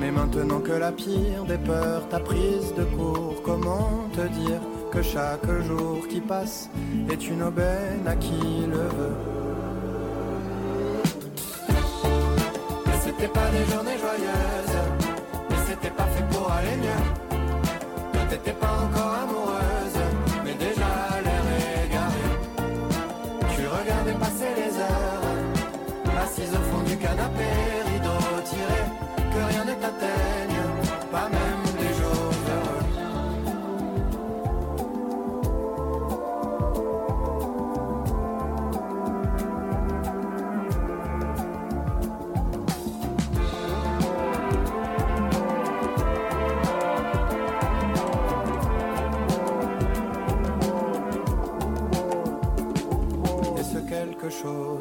Mais 0.00 0.10
maintenant 0.10 0.60
que 0.60 0.72
la 0.72 0.92
pire 0.92 1.44
des 1.46 1.58
peurs 1.58 2.08
t'a 2.08 2.20
prise 2.20 2.74
de 2.76 2.84
court, 2.84 3.36
comment 3.44 4.08
te 4.12 4.26
dire 4.40 4.60
que 4.92 5.02
chaque 5.02 5.50
jour 5.66 6.06
qui 6.08 6.20
passe 6.20 6.70
est 7.10 7.28
une 7.28 7.42
aubaine 7.42 8.06
à 8.06 8.16
qui 8.16 8.66
le 8.66 8.84
veut? 8.98 9.18
Mais 12.86 12.98
c'était 13.04 13.28
pas 13.28 13.48
des 13.50 13.64
journées 13.72 13.98
joyeuses, 13.98 14.78
mais 15.50 15.56
c'était 15.68 15.94
pas 15.94 16.04
fait 16.04 16.26
pour 16.30 16.50
aller 16.52 16.76
mieux. 16.76 17.04
Pas 18.60 18.78
encore 18.86 19.07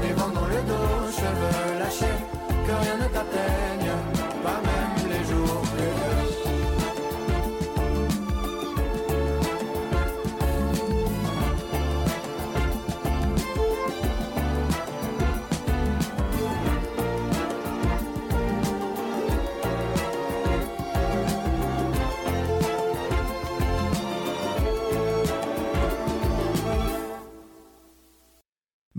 heures, 0.00 0.08
à 0.08 0.08
t'évader 0.08 0.12
vent 0.14 0.28
dans 0.28 0.46
le 0.46 0.62
dos, 0.62 1.12
cheveux 1.12 1.78
lâchés, 1.78 2.18
que 2.66 2.72
rien 2.72 2.96
ne 2.96 3.08
t'atteigne, 3.08 4.19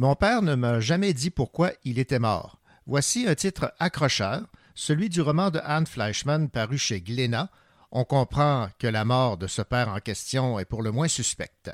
Mon 0.02 0.16
père 0.16 0.42
ne 0.42 0.56
m'a 0.56 0.80
jamais 0.80 1.14
dit 1.14 1.30
pourquoi 1.30 1.74
il 1.84 2.00
était 2.00 2.18
mort. 2.18 2.58
Voici 2.88 3.28
un 3.28 3.36
titre 3.36 3.72
accrocheur, 3.78 4.48
celui 4.74 5.10
du 5.10 5.22
roman 5.22 5.52
de 5.52 5.60
Anne 5.64 5.86
Fleischmann 5.86 6.50
paru 6.50 6.80
chez 6.80 7.02
Glénat. 7.02 7.52
On 7.92 8.04
comprend 8.04 8.70
que 8.80 8.88
la 8.88 9.06
mort 9.06 9.38
de 9.38 9.46
ce 9.46 9.62
père 9.62 9.90
en 9.90 10.00
question 10.00 10.58
est 10.58 10.66
pour 10.66 10.82
le 10.82 10.92
moins 10.92 11.08
suspecte. 11.08 11.70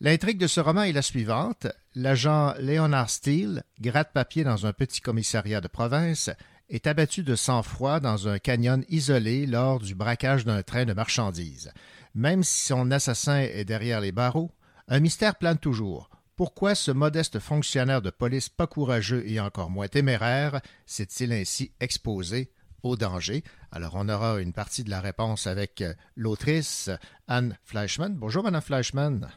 L'intrigue 0.00 0.38
de 0.38 0.48
ce 0.48 0.58
roman 0.58 0.82
est 0.82 0.92
la 0.92 1.02
suivante. 1.02 1.68
L'agent 1.94 2.52
Leonard 2.58 3.10
Steele, 3.10 3.62
gratte-papier 3.80 4.42
dans 4.42 4.66
un 4.66 4.72
petit 4.72 5.00
commissariat 5.00 5.60
de 5.60 5.68
province, 5.68 6.30
est 6.70 6.88
abattu 6.88 7.22
de 7.22 7.36
sang-froid 7.36 8.00
dans 8.00 8.26
un 8.26 8.40
canyon 8.40 8.84
isolé 8.88 9.46
lors 9.46 9.78
du 9.78 9.94
braquage 9.94 10.44
d'un 10.44 10.64
train 10.64 10.84
de 10.84 10.94
marchandises. 10.94 11.70
Même 12.16 12.42
si 12.42 12.66
son 12.66 12.90
assassin 12.90 13.38
est 13.38 13.64
derrière 13.64 14.00
les 14.00 14.10
barreaux, 14.10 14.50
un 14.88 14.98
mystère 14.98 15.36
plane 15.36 15.58
toujours. 15.58 16.10
Pourquoi 16.38 16.76
ce 16.76 16.92
modeste 16.92 17.40
fonctionnaire 17.40 18.00
de 18.00 18.10
police 18.10 18.48
pas 18.48 18.68
courageux 18.68 19.24
et 19.26 19.40
encore 19.40 19.70
moins 19.70 19.88
téméraire 19.88 20.60
s'est-il 20.86 21.32
ainsi 21.32 21.72
exposé 21.80 22.52
au 22.84 22.94
danger? 22.94 23.42
Alors, 23.72 23.94
on 23.96 24.08
aura 24.08 24.40
une 24.40 24.52
partie 24.52 24.84
de 24.84 24.90
la 24.90 25.00
réponse 25.00 25.48
avec 25.48 25.80
euh, 25.80 25.94
l'autrice 26.14 26.90
Anne 27.26 27.58
Fleischmann. 27.64 28.14
Bonjour, 28.14 28.44
Madame 28.44 28.60
Fleischmann. 28.62 29.28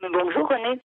Bonjour, 0.00 0.48
René. 0.48 0.80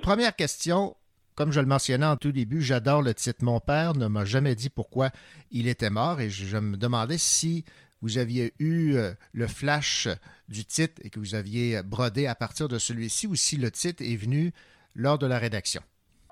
Première 0.00 0.36
question. 0.36 0.96
Comme 1.34 1.50
je 1.50 1.58
le 1.58 1.66
mentionnais 1.66 2.06
en 2.06 2.16
tout 2.16 2.30
début, 2.30 2.62
j'adore 2.62 3.02
le 3.02 3.12
titre. 3.12 3.42
Mon 3.42 3.58
père 3.58 3.94
ne 3.96 4.06
m'a 4.06 4.24
jamais 4.24 4.54
dit 4.54 4.70
pourquoi 4.70 5.10
il 5.50 5.66
était 5.66 5.90
mort 5.90 6.20
et 6.20 6.30
je 6.30 6.56
me 6.56 6.76
demandais 6.76 7.18
si 7.18 7.64
vous 8.00 8.18
aviez 8.18 8.54
eu 8.60 8.94
euh, 8.94 9.12
le 9.32 9.48
flash 9.48 10.06
du 10.48 10.64
titre 10.64 11.02
et 11.02 11.10
que 11.10 11.18
vous 11.18 11.34
aviez 11.34 11.82
brodé 11.82 12.28
à 12.28 12.36
partir 12.36 12.68
de 12.68 12.78
celui-ci 12.78 13.26
ou 13.26 13.34
si 13.34 13.56
le 13.56 13.72
titre 13.72 14.04
est 14.04 14.14
venu 14.14 14.52
lors 14.96 15.18
de 15.18 15.26
la 15.26 15.38
rédaction. 15.38 15.82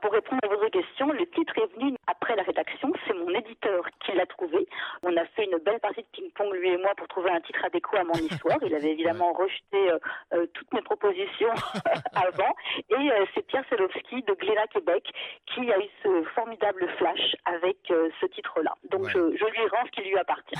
Pour 0.04 0.12
répondre 0.12 0.40
à 0.42 0.48
votre 0.48 0.68
question, 0.68 1.10
le 1.12 1.24
titre 1.30 1.54
est 1.56 1.78
venu 1.78 1.96
après 2.06 2.36
la 2.36 2.42
rédaction. 2.42 2.92
C'est 3.06 3.14
mon 3.14 3.30
éditeur 3.30 3.84
qui 4.04 4.12
l'a 4.12 4.26
trouvé. 4.26 4.68
On 5.02 5.16
a 5.16 5.24
fait 5.34 5.44
une 5.44 5.56
belle 5.64 5.80
partie 5.80 6.02
de 6.02 6.08
ping-pong, 6.12 6.52
lui 6.52 6.68
et 6.68 6.76
moi, 6.76 6.92
pour 6.94 7.08
trouver 7.08 7.30
un 7.30 7.40
titre 7.40 7.64
adéquat 7.64 8.00
à 8.00 8.04
mon 8.04 8.12
histoire. 8.12 8.58
Il 8.66 8.74
avait 8.74 8.92
évidemment 8.96 9.32
rejeté 9.32 9.80
euh, 9.88 9.98
euh, 10.34 10.46
toutes 10.52 10.70
mes 10.74 10.82
propositions 10.82 11.54
avant. 12.12 12.52
Et 12.90 13.10
euh, 13.12 13.24
c'est 13.34 13.46
Pierre 13.46 13.64
Selowski 13.70 14.20
de 14.28 14.34
Glénat, 14.34 14.66
Québec, 14.74 15.08
qui 15.46 15.72
a 15.72 15.78
eu 15.78 15.88
ce 16.02 16.22
formidable 16.34 16.86
flash 16.98 17.36
avec 17.46 17.78
ce 17.88 18.26
titre-là. 18.26 18.74
Donc 18.90 19.08
je, 19.08 19.18
je, 19.18 19.44
lui 19.44 19.68
rends 19.72 19.86
ce 19.86 19.90
qui 19.92 20.06
lui 20.06 20.18
appartient. 20.18 20.56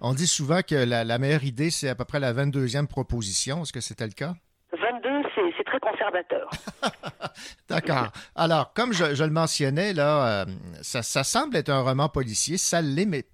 On 0.00 0.14
dit 0.14 0.26
souvent 0.26 0.62
que 0.68 0.74
la, 0.74 1.04
la 1.04 1.18
meilleure 1.18 1.44
idée, 1.44 1.70
c'est 1.70 1.88
à 1.88 1.94
peu 1.94 2.04
près 2.04 2.18
la 2.18 2.32
22e 2.32 2.88
proposition. 2.88 3.62
Est-ce 3.62 3.72
que 3.72 3.80
c'était 3.80 4.06
le 4.06 4.14
cas? 4.14 4.34
22, 5.42 5.54
c'est 5.56 5.64
très 5.64 5.80
conservateur. 5.80 6.50
D'accord. 7.68 8.08
Alors, 8.34 8.72
comme 8.72 8.92
je, 8.92 9.14
je, 9.14 9.24
le 9.24 9.30
mentionnais, 9.30 9.92
là, 9.92 10.42
euh, 10.42 10.44
ça, 10.82 11.02
ça, 11.02 11.24
semble 11.24 11.56
être 11.56 11.70
un 11.70 11.82
roman 11.82 12.08
policier. 12.08 12.58
Ça 12.58 12.80
l'est, 12.80 13.06
mais 13.06 13.24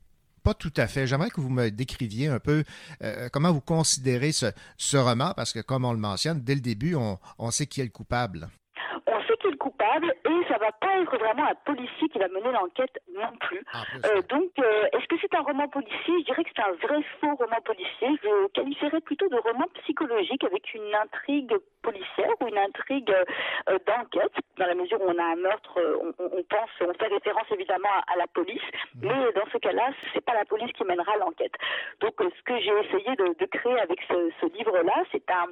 pas 0.43 0.55
tout 0.55 0.73
à 0.77 0.87
fait. 0.87 1.07
J'aimerais 1.07 1.31
que 1.31 1.41
vous 1.41 1.51
me 1.51 1.71
décriviez 1.71 2.29
un 2.29 2.39
peu 2.39 2.65
euh, 3.03 3.29
comment 3.33 3.53
vous 3.53 3.61
considérez 3.61 4.33
ce, 4.33 4.47
ce, 4.77 4.97
roman, 4.97 5.33
parce 5.35 5.53
que 5.53 5.61
comme 5.61 5.85
on 5.85 5.93
le 5.93 5.99
mentionne, 5.99 6.41
dès 6.41 6.55
le 6.55 6.61
début, 6.61 6.95
on, 6.95 7.19
on 7.39 7.51
sait 7.51 7.67
qui 7.67 7.81
est 7.81 7.85
le 7.85 7.91
coupable 7.91 8.49
on 9.09 9.21
sait 9.21 9.37
qu'il 9.41 9.53
est 9.53 9.57
coupable 9.87 10.15
et 10.25 10.49
ça 10.49 10.59
va 10.59 10.73
pas 10.73 11.01
être 11.01 11.17
vraiment 11.19 11.45
un 11.45 11.55
policier 11.65 12.09
qui 12.09 12.19
va 12.19 12.29
mener 12.29 12.53
l'enquête 12.53 12.99
non 13.15 13.31
plus. 13.41 13.63
Ah, 13.73 13.83
euh, 14.07 14.23
donc, 14.23 14.51
euh, 14.59 14.87
est-ce 14.93 15.07
que 15.07 15.17
c'est 15.21 15.35
un 15.35 15.43
roman 15.43 15.69
policier? 15.69 16.15
Je 16.21 16.25
dirais 16.25 16.45
que 16.45 16.51
c'est 16.55 16.63
un 16.63 16.73
vrai 16.73 17.03
faux 17.21 17.35
roman 17.35 17.61
policier. 17.65 18.09
Je 18.23 18.49
qualifierais 18.49 19.01
plutôt 19.01 19.29
de 19.29 19.37
roman 19.37 19.67
psychologique 19.83 20.45
avec 20.45 20.75
une 20.75 20.95
intrigue 20.95 21.55
policière 21.83 22.33
ou 22.41 22.49
une 22.49 22.59
intrigue 22.59 23.11
euh, 23.11 23.79
d'enquête, 23.87 24.33
dans 24.59 24.67
la 24.67 24.75
mesure 24.75 25.01
où 25.01 25.09
on 25.09 25.19
a 25.19 25.25
un 25.25 25.37
meurtre, 25.37 25.79
on, 26.03 26.13
on, 26.19 26.43
pense, 26.45 26.71
on 26.81 26.93
fait 26.95 27.13
référence 27.13 27.47
évidemment 27.53 27.89
à, 28.07 28.13
à 28.13 28.17
la 28.17 28.27
police, 28.27 28.63
Mmh. 28.97 29.09
mais 29.09 29.33
dans 29.33 29.47
ce 29.53 29.59
cas-là, 29.59 29.91
c'est 30.15 30.25
pas 30.25 30.35
la 30.35 30.45
police 30.45 30.73
qui 30.73 30.85
mènera 30.85 31.17
l'enquête. 31.19 31.53
Donc, 32.01 32.15
ce 32.19 32.43
que 32.43 32.59
j'ai 32.59 32.73
essayé 32.81 33.17
de, 33.17 33.37
de, 33.39 33.47
créer 33.47 33.79
avec 33.81 34.01
ce, 34.09 34.31
ce 34.41 34.47
livre-là, 34.57 35.03
c'est 35.13 35.29
un, 35.31 35.47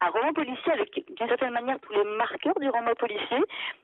un 0.00 0.08
roman 0.08 0.32
policier 0.32 0.72
avec 0.72 0.94
d'une 0.94 1.28
certaine 1.28 1.52
manière 1.52 1.78
tous 1.80 1.92
les 1.92 2.04
marqueurs 2.16 2.58
du 2.60 2.68
roman 2.68 2.94
policier, 2.94 3.38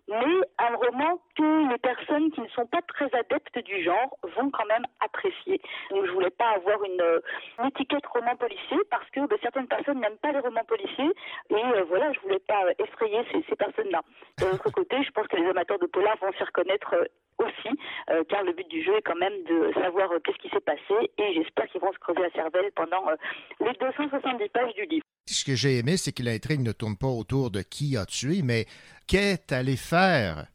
mais 0.09 0.35
un 0.59 0.75
roman 0.77 1.21
que 1.37 1.71
les 1.71 1.79
personnes 1.79 2.31
qui 2.33 2.41
ne 2.41 2.49
sont 2.49 2.67
pas 2.67 2.83
très 2.83 3.13
adeptes 3.15 3.59
du 3.65 3.83
genre 3.83 4.17
vont 4.37 4.51
quand 4.51 4.67
même 4.67 4.85
apprécier. 5.01 5.61
Donc 5.91 6.07
je 6.07 6.13
voulais 6.13 6.31
pas 6.31 6.51
avoir 6.57 6.83
une, 6.85 7.21
une 7.59 7.67
étiquette 7.67 8.07
roman 8.07 8.37
policier 8.37 8.79
parce 8.91 9.09
que 9.11 9.27
ben, 9.27 9.39
certaines 9.43 9.69
personnes 9.69 10.01
n'aiment 10.01 10.19
pas 10.19 10.33
les 10.33 10.41
romans 10.41 10.65
policiers 10.67 11.13
et 11.51 11.55
euh, 11.55 11.85
voilà, 11.89 12.13
je 12.13 12.21
voulais 12.21 12.41
pas 12.41 12.65
effrayer 12.79 13.23
ces, 13.33 13.45
ces 13.49 13.57
personnes-là. 13.57 14.03
De 14.39 14.47
l'autre 14.47 14.71
côté, 14.71 15.03
je 15.03 15.11
pense 15.11 15.27
que 15.29 15.37
les 15.37 15.49
amateurs 15.49 15.79
de 15.79 15.87
polar 15.87 16.17
vont 16.19 16.33
s'y 16.33 16.45
reconnaître 16.45 16.95
aussi, 17.39 17.79
euh, 18.11 18.25
car 18.29 18.43
le 18.45 18.53
but 18.53 18.69
du 18.69 18.83
jeu 18.83 18.97
est 18.97 19.03
quand 19.03 19.17
même 19.17 19.45
de 19.45 19.73
savoir 19.75 20.11
euh, 20.13 20.19
qu'est-ce 20.21 20.39
qui 20.39 20.49
s'est 20.49 20.61
passé 20.61 21.11
et 21.19 21.35
j'espère 21.35 21.67
qu'ils 21.67 21.81
vont 21.81 21.93
se 21.93 21.99
creuser 21.99 22.21
la 22.21 22.31
cervelle 22.31 22.71
pendant 22.75 23.09
euh, 23.09 23.17
les 23.61 23.73
270 23.73 24.49
pages 24.49 24.75
du 24.75 24.85
livre. 24.87 25.05
Ce 25.29 25.45
que 25.45 25.57
j'ai 25.57 25.79
aimé, 25.79 25.97
c'est 25.97 26.13
que 26.13 26.23
l'intrigue 26.23 26.61
ne 26.61 26.73
tourne 26.73 26.97
pas 26.97 27.09
autour 27.09 27.51
de 27.51 27.63
qui 27.63 27.97
a 27.97 28.07
tué, 28.07 28.43
mais 28.43 28.67
qu'est 29.09 29.51
allé 29.53 29.77
faire 29.77 30.47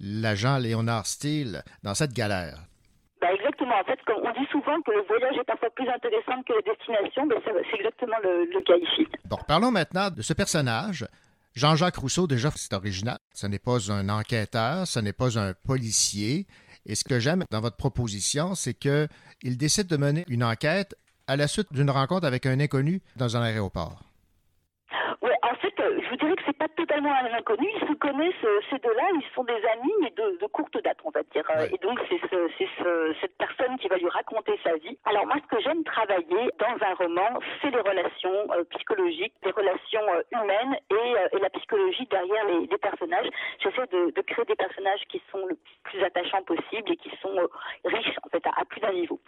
l'agent 0.00 0.58
Léonard 0.58 1.06
Steele 1.06 1.62
dans 1.82 1.94
cette 1.94 2.12
galère? 2.14 2.58
Ben 3.20 3.28
exactement. 3.34 3.74
En 3.78 3.84
fait, 3.84 3.98
on 4.08 4.32
dit 4.32 4.46
souvent 4.50 4.80
que 4.82 4.92
le 4.92 5.02
voyage 5.06 5.36
est 5.38 5.44
parfois 5.44 5.70
plus 5.70 5.88
intéressant 5.88 6.42
que 6.42 6.52
la 6.54 6.74
destination, 6.74 7.26
mais 7.26 7.36
c'est 7.44 7.76
exactement 7.76 8.16
le, 8.22 8.44
le, 8.50 8.60
cas 8.62 8.76
ici. 8.76 9.06
Bon, 9.26 9.38
parlons 9.46 9.70
maintenant 9.70 10.10
de 10.10 10.22
ce 10.22 10.32
personnage. 10.32 11.06
Jean-Jacques 11.54 11.96
Rousseau, 11.96 12.26
déjà, 12.26 12.50
c'est 12.54 12.72
original. 12.72 13.18
Ce 13.32 13.46
n'est 13.46 13.58
pas 13.58 13.92
un 13.92 14.08
enquêteur, 14.08 14.86
ce 14.86 15.00
n'est 15.00 15.12
pas 15.12 15.38
un 15.38 15.52
policier. 15.52 16.46
Et 16.86 16.94
ce 16.94 17.04
que 17.04 17.20
j'aime 17.20 17.44
dans 17.50 17.60
votre 17.60 17.76
proposition, 17.76 18.54
c'est 18.54 18.74
qu'il 18.74 19.56
décide 19.56 19.86
de 19.86 19.96
mener 19.96 20.24
une 20.28 20.44
enquête 20.44 20.94
à 21.26 21.36
la 21.36 21.46
suite 21.46 21.72
d'une 21.72 21.90
rencontre 21.90 22.26
avec 22.26 22.46
un 22.46 22.60
inconnu 22.60 23.00
dans 23.16 23.36
un 23.36 23.42
aéroport. 23.42 24.02
Je 26.14 26.18
dirais 26.20 26.36
que 26.36 26.42
c'est 26.46 26.56
pas 26.56 26.68
totalement 26.68 27.12
un 27.12 27.34
inconnu. 27.34 27.68
Ils 27.74 27.88
se 27.88 27.94
connaissent, 27.94 28.46
ces 28.70 28.78
deux-là, 28.78 29.02
ils 29.14 29.34
sont 29.34 29.42
des 29.42 29.52
amis, 29.52 29.92
mais 30.00 30.10
de, 30.10 30.38
de 30.38 30.46
courte 30.46 30.80
date, 30.82 30.98
on 31.02 31.10
va 31.10 31.22
dire. 31.34 31.42
Ouais. 31.48 31.68
Et 31.74 31.78
donc, 31.78 31.98
c'est 32.08 32.20
ce, 32.30 32.48
ce, 32.56 33.14
cette 33.20 33.36
personne 33.36 33.76
qui 33.78 33.88
va 33.88 33.96
lui 33.96 34.08
raconter 34.08 34.58
sa 34.62 34.76
vie. 34.76 34.96
Alors, 35.06 35.26
moi, 35.26 35.36
ce 35.42 35.56
que 35.56 35.60
j'aime 35.60 35.82
travailler 35.82 36.50
dans 36.58 36.86
un 36.86 36.94
roman, 36.94 37.40
c'est 37.60 37.70
les 37.70 37.80
relations 37.80 38.46
euh, 38.52 38.62
psychologiques, 38.70 39.34
les 39.44 39.50
relations 39.50 40.06
euh, 40.14 40.22
humaines 40.30 40.76
et, 40.90 40.94
euh, 40.94 41.28
et, 41.32 41.38
la 41.40 41.50
psychologie 41.50 42.06
derrière 42.06 42.46
les, 42.46 42.66
les 42.66 42.78
personnages. 42.78 43.28
J'essaie 43.58 43.86
de, 43.90 44.12
de, 44.12 44.20
créer 44.22 44.44
des 44.44 44.54
personnages 44.54 45.02
qui 45.08 45.20
sont 45.32 45.44
le 45.46 45.58
plus 45.82 46.00
attachants 46.04 46.42
possible 46.42 46.92
et 46.92 46.96
qui 46.96 47.10
sont 47.20 47.34
riches, 47.84 48.16
en 48.24 48.28
fait, 48.28 48.46
à, 48.46 48.52
à 48.60 48.64
plus 48.64 48.80
d'un 48.80 48.92
niveau. 48.92 49.18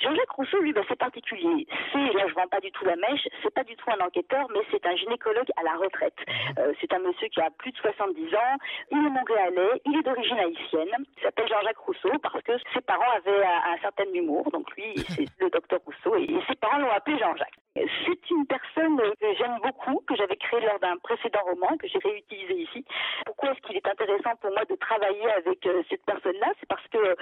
Jean-Jacques 0.00 0.30
Rousseau, 0.30 0.60
lui, 0.60 0.72
ben, 0.72 0.84
c'est 0.88 0.98
particulier. 0.98 1.66
C'est, 1.92 2.12
là, 2.14 2.26
je 2.28 2.34
vends 2.34 2.48
pas 2.48 2.60
du 2.60 2.70
tout 2.70 2.84
la 2.84 2.96
mèche, 2.96 3.28
c'est 3.42 3.52
pas 3.52 3.64
du 3.64 3.76
tout 3.76 3.90
un 3.90 4.04
enquêteur, 4.04 4.46
mais 4.52 4.60
c'est 4.70 4.84
un 4.86 4.96
gynécologue 4.96 5.50
à 5.56 5.62
la 5.62 5.76
retraite. 5.76 6.16
Euh, 6.58 6.72
c'est 6.80 6.92
un 6.92 6.98
monsieur 6.98 7.28
qui 7.28 7.40
a 7.40 7.50
plus 7.50 7.72
de 7.72 7.76
70 7.78 8.34
ans, 8.34 8.56
il 8.90 9.06
est 9.06 9.10
montréalais, 9.10 9.80
il 9.86 9.98
est 9.98 10.02
d'origine 10.02 10.38
haïtienne, 10.38 11.04
il 11.16 11.22
s'appelle 11.22 11.48
Jean-Jacques 11.48 11.78
Rousseau 11.78 12.12
parce 12.22 12.42
que 12.42 12.52
ses 12.74 12.80
parents 12.80 13.10
avaient 13.16 13.44
un, 13.44 13.74
un 13.74 13.78
certain 13.78 14.04
humour, 14.12 14.50
donc 14.50 14.70
lui, 14.76 14.94
c'est 15.08 15.26
le 15.38 15.50
docteur 15.50 15.80
Rousseau, 15.84 16.16
et, 16.16 16.24
et 16.24 16.40
ses 16.48 16.56
parents 16.56 16.78
l'ont 16.78 16.90
appelé 16.90 17.18
Jean-Jacques. 17.18 17.58
C'est 17.74 18.30
une 18.30 18.46
personne 18.46 18.96
que 19.20 19.34
j'aime 19.38 19.58
beaucoup, 19.62 20.02
que 20.08 20.16
j'avais 20.16 20.36
créée 20.36 20.60
lors 20.60 20.80
d'un 20.80 20.96
précédent 20.98 21.40
roman, 21.44 21.76
que 21.78 21.86
j'ai 21.86 21.98
réutilisé 21.98 22.54
ici. 22.54 22.84
Pourquoi 23.24 23.52
est-ce 23.52 23.60
qu'il 23.60 23.76
est 23.76 23.86
intéressant 23.86 24.34
pour 24.40 24.50
moi 24.50 24.64
de 24.64 24.74
travailler 24.74 25.30
avec 25.30 25.64
euh, 25.66 25.82
cette 25.88 26.04
personne-là? 26.04 26.48
C'est 26.58 26.68
parce 26.68 26.86
que, 26.88 27.16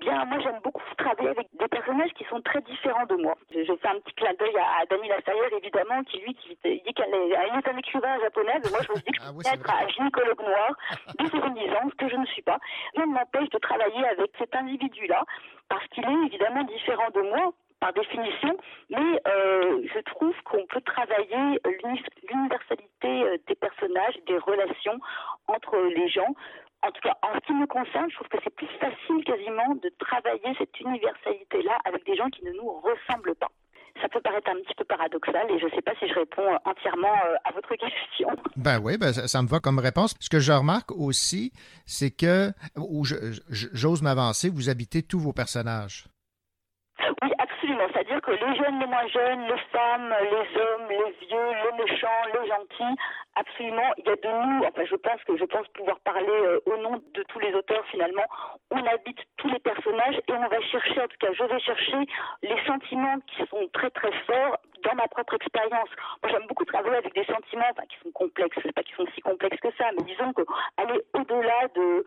bien, 0.00 0.24
moi 0.26 0.38
j'aime 0.40 0.60
beaucoup 0.62 0.82
travailler 0.98 1.30
avec 1.30 1.48
des 1.54 1.68
personnages 1.68 2.12
qui 2.14 2.24
sont 2.24 2.40
très 2.42 2.60
différents 2.62 3.06
de 3.06 3.16
moi. 3.16 3.34
Je, 3.50 3.64
je 3.64 3.72
fais 3.76 3.88
un 3.88 3.98
petit 4.00 4.14
clin 4.14 4.34
d'œil 4.34 4.56
à, 4.58 4.82
à 4.82 4.86
Dany 4.86 5.08
évidemment, 5.56 6.02
qui 6.04 6.18
lui, 6.18 6.34
qui, 6.34 6.58
dit 6.62 6.94
qu'elle 6.94 7.14
est, 7.14 7.30
est, 7.30 7.68
un 7.68 7.76
écrivain 7.78 8.20
japonais, 8.20 8.43
moi 8.44 8.80
je 8.86 8.92
me 8.92 8.96
dis 8.96 9.12
que 9.12 9.20
je 9.20 9.26
ah, 9.26 9.30
peux 9.30 9.36
oui, 9.36 9.44
être 9.52 9.70
un 9.70 9.88
gynécologue 9.88 10.40
noir 10.40 10.76
de 11.18 11.26
70 11.26 11.70
ans, 11.70 11.90
ce 11.90 11.94
que 11.96 12.08
je 12.08 12.16
ne 12.16 12.26
suis 12.26 12.42
pas. 12.42 12.58
Rien 12.94 13.06
ne 13.06 13.12
m'empêche 13.12 13.48
de 13.50 13.58
travailler 13.58 14.06
avec 14.06 14.30
cet 14.38 14.54
individu-là, 14.54 15.24
parce 15.68 15.86
qu'il 15.88 16.04
est 16.04 16.26
évidemment 16.26 16.64
différent 16.64 17.08
de 17.14 17.22
moi, 17.22 17.52
par 17.80 17.92
définition, 17.92 18.56
mais 18.90 19.20
euh, 19.28 19.82
je 19.92 20.00
trouve 20.00 20.34
qu'on 20.44 20.64
peut 20.66 20.80
travailler 20.80 21.60
l'universalité 22.30 23.40
des 23.46 23.54
personnages, 23.56 24.14
des 24.26 24.38
relations 24.38 24.98
entre 25.48 25.76
les 25.94 26.08
gens. 26.08 26.34
En 26.82 26.90
tout 26.90 27.00
cas, 27.02 27.16
en 27.22 27.34
ce 27.34 27.40
qui 27.46 27.52
me 27.52 27.66
concerne, 27.66 28.10
je 28.10 28.16
trouve 28.16 28.28
que 28.28 28.38
c'est 28.44 28.54
plus 28.54 28.68
facile 28.78 29.24
quasiment 29.24 29.74
de 29.74 29.90
travailler 29.98 30.54
cette 30.58 30.78
universalité-là 30.80 31.78
avec 31.84 32.04
des 32.06 32.16
gens 32.16 32.28
qui 32.30 32.44
ne 32.44 32.52
nous 32.52 32.70
ressemblent 32.80 33.34
pas. 33.34 33.50
Ça 34.00 34.08
peut 34.08 34.20
paraître 34.20 34.50
un 34.50 34.56
petit 34.56 34.74
peu 34.76 34.84
paradoxal 34.84 35.50
et 35.50 35.58
je 35.58 35.66
ne 35.66 35.70
sais 35.70 35.82
pas 35.82 35.92
si 36.00 36.08
je 36.08 36.14
réponds 36.14 36.58
entièrement 36.64 37.14
euh, 37.26 37.36
à 37.44 37.52
votre 37.52 37.74
question. 37.76 38.28
Ben 38.56 38.80
oui, 38.82 38.98
ben 38.98 39.12
ça, 39.12 39.28
ça, 39.28 39.42
me 39.42 39.48
va 39.48 39.60
comme 39.60 39.78
réponse. 39.78 40.14
Ce 40.20 40.28
que 40.28 40.40
je 40.40 40.52
remarque 40.52 40.90
aussi, 40.92 41.52
c'est 41.86 42.10
que, 42.10 42.50
ou 42.76 43.04
j'ose 43.04 44.02
m'avancer, 44.02 44.50
vous 44.50 44.68
habitez 44.68 45.02
tous 45.02 45.20
vos 45.20 45.32
personnages. 45.32 46.06
Oui, 47.22 47.30
absolument. 47.38 47.88
C'est-à-dire 48.04 48.22
que 48.22 48.32
les 48.32 48.56
jeunes, 48.56 48.80
les 48.80 48.86
moins 48.86 49.06
jeunes, 49.06 49.46
les 49.46 49.58
femmes, 49.72 50.14
les 50.20 50.60
hommes, 50.60 50.88
les 50.90 51.26
vieux, 51.26 51.48
les 51.64 51.84
méchants, 51.84 52.08
les 52.34 52.48
gentils, 52.48 53.00
absolument, 53.34 53.92
il 53.96 54.04
y 54.04 54.10
a 54.10 54.16
de 54.16 54.28
nous. 54.28 54.64
Enfin, 54.64 54.84
je 54.84 54.96
pense 54.96 55.24
que 55.24 55.36
je 55.38 55.44
pense 55.44 55.66
pouvoir 55.68 55.98
parler 56.00 56.28
euh, 56.28 56.60
au 56.66 56.76
nom 56.78 57.00
de 57.14 57.22
tous 57.22 57.38
les 57.38 57.54
auteurs 57.54 57.84
finalement. 57.86 58.24
On 58.70 58.84
habite 58.84 59.20
tous 59.38 59.48
les 59.48 59.58
personnages 59.58 60.20
et 60.28 60.32
on 60.32 60.48
va 60.48 60.60
chercher, 60.60 61.00
en 61.00 61.08
tout 61.08 61.16
cas, 61.18 61.32
je 61.32 61.44
vais 61.44 61.60
chercher 61.60 61.96
les 62.42 62.64
sentiments 62.66 63.16
qui 63.26 63.46
sont 63.46 63.68
très 63.72 63.90
très 63.90 64.12
forts 64.26 64.58
dans 64.82 64.94
ma 64.96 65.08
propre 65.08 65.34
expérience. 65.34 65.88
Moi, 66.22 66.30
j'aime 66.30 66.46
beaucoup 66.46 66.64
travailler 66.66 66.96
avec 66.96 67.14
des 67.14 67.24
sentiments 67.24 67.72
qui 67.88 67.96
sont 68.02 68.12
complexes, 68.12 68.58
pas 68.74 68.82
qu'ils 68.82 68.96
sont 68.96 69.06
si 69.14 69.22
complexes 69.22 69.60
que 69.60 69.72
ça, 69.78 69.86
mais 69.96 70.04
disons 70.04 70.32
que 70.34 70.42
aller 70.76 71.00
au-delà 71.14 71.68
de 71.74 72.04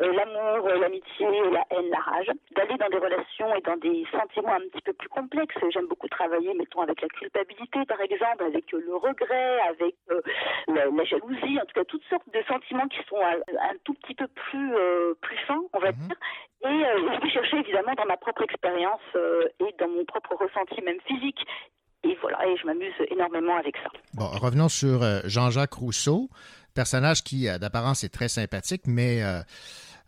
euh, 0.00 0.12
l'amour, 0.12 0.68
euh, 0.68 0.78
l'amitié, 0.78 1.26
la 1.50 1.64
haine, 1.70 1.90
la 1.90 1.98
rage, 1.98 2.30
d'aller 2.54 2.76
dans 2.76 2.88
des 2.88 2.98
relations 2.98 3.54
et 3.54 3.60
dans 3.62 3.76
des 3.76 4.06
sentiments 4.12 4.54
un 4.54 4.68
petit 4.70 4.82
peu 4.82 4.92
plus 4.92 5.08
complexes. 5.08 5.37
J'aime 5.72 5.86
beaucoup 5.86 6.08
travailler, 6.08 6.54
mettons, 6.54 6.82
avec 6.82 7.00
la 7.00 7.08
culpabilité, 7.08 7.84
par 7.86 8.00
exemple, 8.00 8.44
avec 8.44 8.72
euh, 8.74 8.80
le 8.84 8.96
regret, 8.96 9.60
avec 9.68 9.94
la, 10.68 10.86
la, 10.86 11.04
jalousie, 11.04 11.58
en 11.60 11.64
tout 11.66 11.74
cas 11.74 11.84
toutes 11.84 12.04
sortes 12.04 12.28
de 12.32 12.42
sentiments 12.48 12.88
qui 12.88 12.98
sont 13.08 13.18
un, 13.18 13.38
un 13.70 13.76
tout 13.84 13.94
petit 13.94 14.14
peu 14.14 14.26
plus 14.28 14.72
plus 15.20 15.36
fins, 15.46 15.62
on 15.72 15.78
va 15.78 15.92
dire. 15.92 16.16
Et 16.64 16.68
je 16.68 17.22
vais 17.22 17.30
chercher 17.30 17.58
évidemment 17.58 17.94
dans 17.94 18.06
ma 18.06 18.16
propre 18.16 18.42
expérience 18.42 19.00
et 19.14 19.74
dans 19.78 19.88
mon 19.88 20.04
propre 20.04 20.34
ressenti, 20.36 20.80
même 20.82 21.00
physique, 21.06 21.40
et 22.04 22.16
voilà, 22.20 22.46
et 22.46 22.56
je 22.56 22.66
m'amuse 22.66 22.94
énormément 23.10 23.56
avec 23.56 23.76
ça. 23.76 23.90
Bon, 24.14 24.26
revenons 24.26 24.68
sur 24.68 25.00
Jean-Jacques 25.24 25.74
Rousseau, 25.74 26.28
personnage 26.78 27.24
qui, 27.24 27.48
d'apparence, 27.58 28.04
est 28.04 28.14
très 28.14 28.28
sympathique, 28.28 28.82
mais 28.86 29.22
euh, 29.22 29.40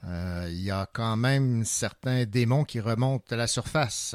euh, 0.04 0.46
il 0.48 0.64
y 0.64 0.70
a 0.70 0.86
quand 0.92 1.16
même 1.16 1.64
certains 1.64 2.24
démons 2.24 2.62
qui 2.62 2.78
remontent 2.78 3.34
à 3.34 3.36
la 3.36 3.48
surface. 3.48 4.14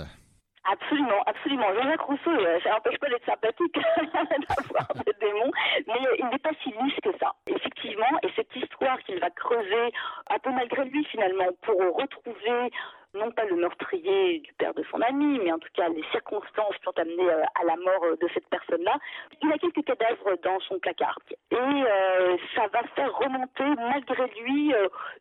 Absolument, 0.64 1.05
absolument. 1.46 1.74
Jean-Jacques 1.74 2.02
Rousseau, 2.02 2.32
euh, 2.32 2.60
ça 2.64 2.70
n'empêche 2.72 2.98
pas 2.98 3.10
d'être 3.10 3.26
sympathique 3.26 3.76
d'avoir 4.14 4.88
des 5.06 5.14
démons, 5.20 5.52
mais 5.88 5.94
il 6.20 6.26
n'est 6.26 6.40
pas 6.40 6.52
si 6.64 6.70
lisse 6.70 7.00
que 7.04 7.12
ça. 7.20 7.34
Effectivement, 7.48 8.20
et 8.24 8.30
cette 8.36 8.56
histoire 8.56 8.98
qu'il 9.04 9.20
va 9.20 9.30
creuser 9.30 9.92
un 10.30 10.40
peu 10.40 10.52
malgré 10.52 10.86
lui 10.86 11.04
finalement 11.06 11.50
pour 11.62 11.78
retrouver 11.78 12.72
non 13.16 13.32
pas 13.32 13.46
le 13.46 13.56
meurtrier 13.56 14.40
du 14.40 14.54
père 14.54 14.74
de 14.74 14.84
son 14.92 15.02
ami, 15.02 15.40
mais 15.44 15.52
en 15.52 15.60
tout 15.60 15.70
cas 15.74 15.90
les 15.90 16.04
circonstances 16.12 16.76
qui 16.82 16.88
ont 16.88 16.98
amené 16.98 17.24
euh, 17.24 17.44
à 17.60 17.64
la 17.64 17.76
mort 17.78 18.04
euh, 18.04 18.16
de 18.18 18.28
cette 18.34 18.48
personne-là. 18.50 18.98
Il 19.42 19.52
a 19.52 19.58
quelques 19.58 19.84
cadavres 19.84 20.36
dans 20.44 20.60
son 20.62 20.80
placard. 20.80 21.18
Et 21.52 21.56
euh, 21.56 22.38
ça 22.56 22.68
va 22.68 22.84
faire 22.96 23.14
remonter 23.18 23.64
malgré 23.78 24.28
lui 24.42 24.74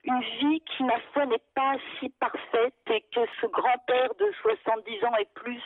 une 0.05 0.21
vie 0.41 0.61
qui, 0.61 0.85
ma 0.85 0.99
foi, 1.13 1.27
n'est 1.27 1.43
pas 1.55 1.75
si 1.99 2.09
parfaite 2.21 2.75
et 2.91 3.01
que 3.15 3.21
ce 3.41 3.47
grand-père 3.47 4.15
de 4.19 4.33
70 4.43 5.05
ans 5.05 5.15
est 5.19 5.33
plus 5.35 5.63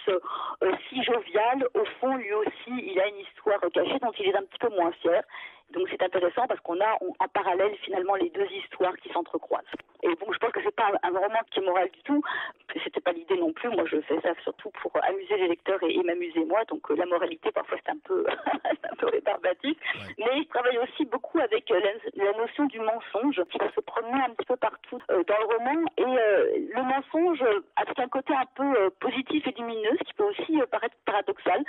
si 0.89 1.03
jovial. 1.03 1.67
Au 1.75 1.85
fond, 2.01 2.17
lui 2.17 2.33
aussi, 2.33 2.73
il 2.83 3.01
a 3.01 3.09
une 3.09 3.19
histoire 3.19 3.61
cachée 3.73 3.99
dont 4.01 4.13
il 4.19 4.27
est 4.27 4.37
un 4.37 4.43
petit 4.43 4.59
peu 4.59 4.69
moins 4.71 4.93
fier. 4.93 5.23
Donc 5.73 5.87
c'est 5.91 6.03
intéressant 6.03 6.47
parce 6.47 6.61
qu'on 6.61 6.81
a 6.81 6.99
en 7.01 7.29
parallèle 7.29 7.75
finalement 7.85 8.15
les 8.15 8.31
deux 8.31 8.49
histoires 8.53 8.97
qui 8.97 9.11
s'entrecroisent. 9.11 9.65
Et 10.03 10.15
bon, 10.15 10.33
je 10.33 10.39
pense 10.39 10.53
que 10.53 10.61
c'est 10.63 10.75
pas 10.75 10.93
un, 11.03 11.11
roman 11.11 11.41
qui 11.51 11.59
est 11.59 11.63
moral 11.63 11.91
du 11.91 12.03
tout. 12.03 12.23
C'était 12.85 13.01
pas 13.01 13.13
l'idée 13.13 13.37
non 13.37 13.53
plus. 13.53 13.69
Moi, 13.69 13.85
je 13.87 14.01
fais 14.03 14.21
ça 14.21 14.33
surtout 14.45 14.71
pour 14.81 14.93
amuser 15.03 15.37
les 15.37 15.49
lecteurs 15.49 15.83
et, 15.83 16.01
m'amuser 16.03 16.45
moi. 16.45 16.65
Donc 16.67 16.91
euh, 16.91 16.97
la 16.97 17.07
moralité, 17.07 17.51
parfois, 17.51 17.79
c'est 17.85 17.91
un 17.91 17.99
peu, 18.05 18.25
un 18.65 18.97
peu 18.97 19.07
rébarbatif. 19.09 19.77
Mais 20.19 20.43
je 20.43 20.49
travaille 20.49 20.79
aussi 20.79 21.05
beaucoup 21.05 21.41
avec 21.41 21.71
euh, 21.71 21.81
la, 22.15 22.33
notion 22.33 22.67
du 22.67 22.79
mensonge 22.79 23.43
qui 23.51 23.59
va 23.59 23.71
se 23.73 23.81
promener 23.81 24.23
un 24.23 24.31
petit 24.31 24.47
peu 24.47 24.57
partout 24.57 25.01
euh, 25.11 25.25
dans 25.25 25.39
le 25.39 25.57
roman. 25.57 25.85
Et 25.97 26.05
le 26.05 26.83
mensonge, 26.83 27.45
avec 27.77 27.99
un 27.99 28.09
côté 28.09 28.33
un 28.35 28.47
peu 28.55 28.91
positif 29.01 29.47
et 29.47 29.55
lumineux, 29.59 29.97
ce 29.99 30.05
qui 30.05 30.15
peut 30.15 30.25
aussi 30.25 30.59
paraître 30.71 30.97
paradoxal, 31.05 31.65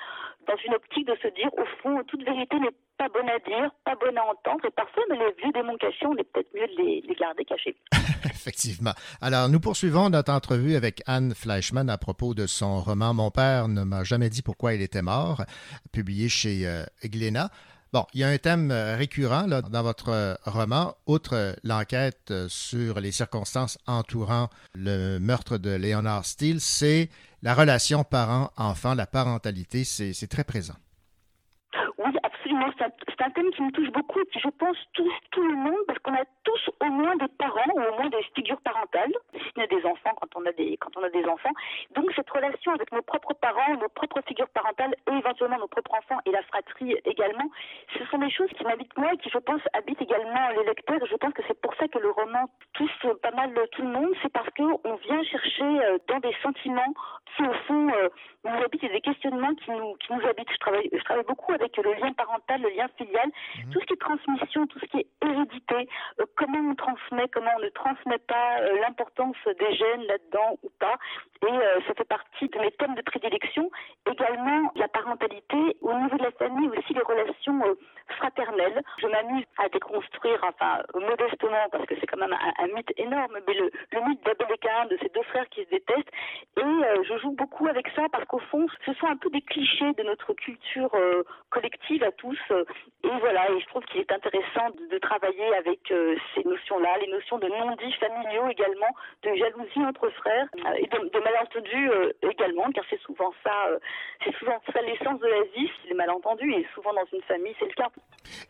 dans 0.48 0.56
une 0.58 0.76
optique 0.76 1.08
de 1.08 1.16
se 1.16 1.28
dire, 1.30 1.50
au 1.58 1.66
fond, 1.82 2.04
toute 2.04 2.24
vérité 2.24 2.60
n'est 2.60 2.70
pas 3.00 3.08
bonne 3.08 3.30
à 3.30 3.40
dire, 3.40 3.72
pas 3.86 3.96
bonne 3.96 4.18
à 4.18 4.26
entendre. 4.26 4.66
Et 4.66 4.72
parfois, 4.72 5.04
mais 5.10 5.18
les 5.18 5.32
vieux 5.42 5.52
démons 5.54 5.78
cachés, 5.78 6.06
on 6.06 6.18
est 6.18 6.24
peut-être 6.26 6.54
mieux 6.54 6.68
de 6.68 7.08
les, 7.08 7.16
garder 7.16 7.46
cachés. 7.46 7.76
Effectivement. 8.26 8.94
Alors, 9.22 9.48
nous 9.48 9.62
poursuivons 9.62 10.10
notre 10.10 10.34
entrevue 10.34 10.76
avec 10.76 11.02
Anne 11.08 11.34
Fleischmann 11.34 11.90
à 11.90 11.98
propos 11.98 12.34
de 12.34 12.46
son 12.46 12.82
roman 12.82 13.14
Mon 13.14 13.32
père 13.32 13.70
ne 13.70 13.84
m'a 13.84 14.04
jamais 14.04 14.30
dit 14.30 14.42
pourquoi 14.42 14.74
il 14.74 14.82
était 14.82 15.02
mort, 15.02 15.46
publié 15.94 16.28
chez 16.28 16.68
euh, 16.68 16.84
Glénat. 17.06 17.50
Bon, 17.94 18.06
il 18.14 18.20
y 18.20 18.24
a 18.26 18.28
un 18.28 18.38
thème 18.38 18.70
euh, 18.70 18.98
récurrent 18.98 19.48
dans 19.48 19.82
votre 19.82 20.10
euh, 20.10 20.36
roman, 20.46 20.94
outre 21.08 21.56
l'enquête 21.64 22.34
sur 22.50 23.00
les 23.00 23.14
circonstances 23.14 23.78
entourant 23.88 24.50
le 24.76 25.20
meurtre 25.20 25.58
de 25.58 25.72
Léonard 25.72 26.26
Steele, 26.26 26.60
c'est 26.60 27.10
la 27.42 27.54
relation 27.54 28.04
parent-enfant, 28.04 28.94
la 28.94 29.08
parentalité, 29.08 29.86
c'est 29.86 30.28
très 30.28 30.44
présent. 30.44 30.76
Absolument. 32.60 32.94
C'est 33.10 33.22
un, 33.24 33.30
thème 33.32 33.52
qui 33.52 33.62
me 33.62 33.72
touche 33.72 33.90
beaucoup 33.92 34.20
et 34.20 34.26
qui, 34.28 34.40
je 34.40 34.50
pense, 34.50 34.78
touche 34.94 35.14
tout 35.32 35.42
le 35.42 35.56
monde 35.56 35.80
parce 35.88 36.00
qu'on 36.00 36.14
a 36.14 36.24
tous 36.44 36.70
au 36.82 36.86
moins 36.86 37.16
des 37.18 37.28
parents 37.28 37.72
ou 37.76 37.82
au 37.82 37.96
moins 37.98 38.10
des 38.10 38.24
figures 38.36 38.60
parentales, 38.62 39.12
si 39.34 39.40
ce 39.40 39.60
n'est 39.60 39.68
des 39.68 39.86
enfants 39.86 40.16
quand 40.20 40.30
on 40.36 40.46
a 40.46 40.52
des 40.54 40.78
quand 40.78 40.96
on 40.98 41.04
a 41.04 41.10
des 41.10 41.26
enfants. 41.26 41.52
Donc 41.96 42.12
cette 42.16 42.30
relation 42.30 42.72
avec 42.74 42.92
nos 42.92 43.02
propres 43.02 43.34
parents, 43.34 43.76
nos 43.78 43.90
propres 43.90 44.22
figures 44.28 44.50
parentales 44.50 44.96
et 45.12 45.16
éventuellement 45.16 45.58
nos 45.58 45.68
propres 45.68 45.94
enfants 45.96 46.20
et 46.26 46.32
la 46.32 46.42
fratrie 46.44 46.96
également, 47.06 47.50
ce 47.98 48.06
sont 48.06 48.18
des 48.18 48.32
choses 48.32 48.50
qui 48.58 48.64
m'habitent 48.64 48.98
moi 48.98 49.14
et 49.14 49.18
qui, 49.18 49.30
je 49.30 49.38
pense, 49.38 49.62
habitent 49.74 50.02
également 50.02 50.50
les 50.58 50.66
lecteurs. 50.66 51.06
Je 51.06 51.16
pense 51.16 51.34
que 51.34 51.44
c'est 51.48 51.60
pour 51.62 51.76
ça 51.76 51.88
que 51.88 52.00
le 52.00 52.10
roman 52.12 52.50
touche 52.74 53.06
pas 53.22 53.32
mal 53.32 53.54
tout 53.72 53.82
le 53.82 53.90
monde. 53.90 54.14
C'est 54.22 54.32
parce 54.32 54.50
qu'on 54.52 54.96
vient 55.08 55.24
chercher 55.24 55.64
euh, 55.64 55.98
dans 56.08 56.20
des 56.20 56.36
sentiments 56.42 56.94
qui, 57.36 57.44
au 57.44 57.54
fond, 57.68 57.90
euh, 57.90 58.10
nous 58.44 58.64
habitent 58.64 58.84
et 58.84 58.90
des 58.90 59.02
questionnements 59.02 59.54
qui 59.56 59.72
nous 59.72 59.96
qui 59.96 60.14
nous 60.14 60.26
habitent. 60.26 60.52
Je 60.52 60.58
travaille 60.58 60.90
je 60.92 61.04
travaille 61.04 61.26
beaucoup 61.26 61.54
avec 61.54 61.76
le 61.78 61.94
lien 61.94 62.14
parental, 62.14 62.40
le 62.58 62.70
lien 62.70 62.88
filial, 62.98 63.28
mhm. 63.28 63.72
tout 63.72 63.80
ce 63.82 63.86
qui 63.86 63.94
est 63.94 63.98
transmission, 63.98 64.68
tout 64.68 64.80
ce 64.80 64.86
qui 64.86 64.98
est 65.00 65.08
hérédité. 65.22 65.88
Euh, 66.20 66.26
comment 66.36 66.72
on 66.72 66.76
transmet, 66.76 67.28
comment 67.30 67.52
on 67.58 67.64
ne 67.64 67.70
transmet 67.70 68.18
pas, 68.20 68.62
euh, 68.62 68.80
l'importance 68.82 69.38
des 69.46 69.76
gènes 69.76 70.04
là-dedans 70.04 70.58
ou 70.64 70.70
pas. 70.80 70.96
Et 71.48 71.52
euh, 71.52 71.80
ça 71.88 71.94
fait 71.94 72.08
partie 72.08 72.48
de 72.48 72.60
mes 72.60 72.72
thèmes 72.72 72.96
de 72.96 73.02
prédilection. 73.02 73.70
Également, 74.10 74.72
la 74.76 74.88
parentalité, 74.88 75.78
au 75.82 75.94
niveau 75.94 76.18
de 76.18 76.24
la 76.24 76.32
famille, 76.32 76.70
aussi 76.70 76.94
les 76.94 77.02
relations 77.02 77.62
fraternelles. 78.18 78.82
Je 79.02 79.08
m'amuse 79.08 79.46
à 79.58 79.70
déconstruire, 79.70 80.40
enfin, 80.44 80.82
modestement, 80.96 81.68
parce 81.72 81.86
que 81.86 81.96
c'est 82.00 82.08
quand 82.08 82.18
même 82.18 82.34
un, 82.34 82.68
mythe 82.76 82.92
énorme, 82.98 83.38
mais 83.48 83.54
le, 83.54 83.72
le 83.92 84.08
mythe 84.08 84.24
d'Abel 84.26 84.48
et 84.52 84.58
Cain, 84.58 84.86
de 84.90 84.98
ces 85.02 85.10
deux 85.10 85.24
frères 85.24 85.48
qui 85.50 85.64
se 85.64 85.70
détestent. 85.70 86.12
Et 86.58 87.04
je 87.08 87.18
joue 87.20 87.32
beaucoup 87.32 87.68
avec 87.68 87.88
ça 87.96 88.08
parce 88.12 88.26
qu'au 88.26 88.40
fond, 88.40 88.66
ce 88.86 88.94
sont 88.94 89.08
un 89.08 89.18
peu 89.18 89.30
des 89.30 89.42
clichés 89.42 89.94
de 89.94 90.04
notre 90.04 90.34
culture 90.34 90.92
collective 91.50 92.04
à 92.04 92.12
tous. 92.12 92.39
Et 92.52 93.20
voilà, 93.20 93.52
et 93.52 93.60
je 93.60 93.66
trouve 93.68 93.84
qu'il 93.86 94.02
est 94.02 94.12
intéressant 94.12 94.70
de, 94.78 94.94
de 94.94 94.98
travailler 95.00 95.56
avec 95.56 95.80
ces 96.36 96.44
notions-là, 96.44 96.98
les 97.02 97.12
notions 97.12 97.38
de 97.38 97.48
non-dits 97.48 97.94
familiaux 98.00 98.48
également, 98.50 98.94
de 99.24 99.36
jalousie 99.36 99.86
entre 99.86 100.10
frères 100.12 100.48
euh, 100.56 100.74
et 100.78 100.88
de, 100.88 101.24
malentendus 101.24 101.90
euh, 101.90 102.12
également, 102.30 102.72
car 102.74 102.84
c'est 102.90 103.02
souvent 103.02 103.32
ça, 103.44 103.68
euh, 103.70 103.80
c'est 104.24 104.36
souvent 104.36 104.60
ça 104.74 104.82
l'essence 104.82 105.20
de 105.20 105.28
la 105.28 105.44
vie, 105.56 105.70
les 105.88 105.96
malentendus, 105.96 106.54
et 106.54 106.66
souvent 106.74 106.94
dans 106.94 107.06
une 107.14 107.24
famille, 107.24 107.54
c'est 107.60 107.66
le 107.66 107.74
cas. 107.74 107.90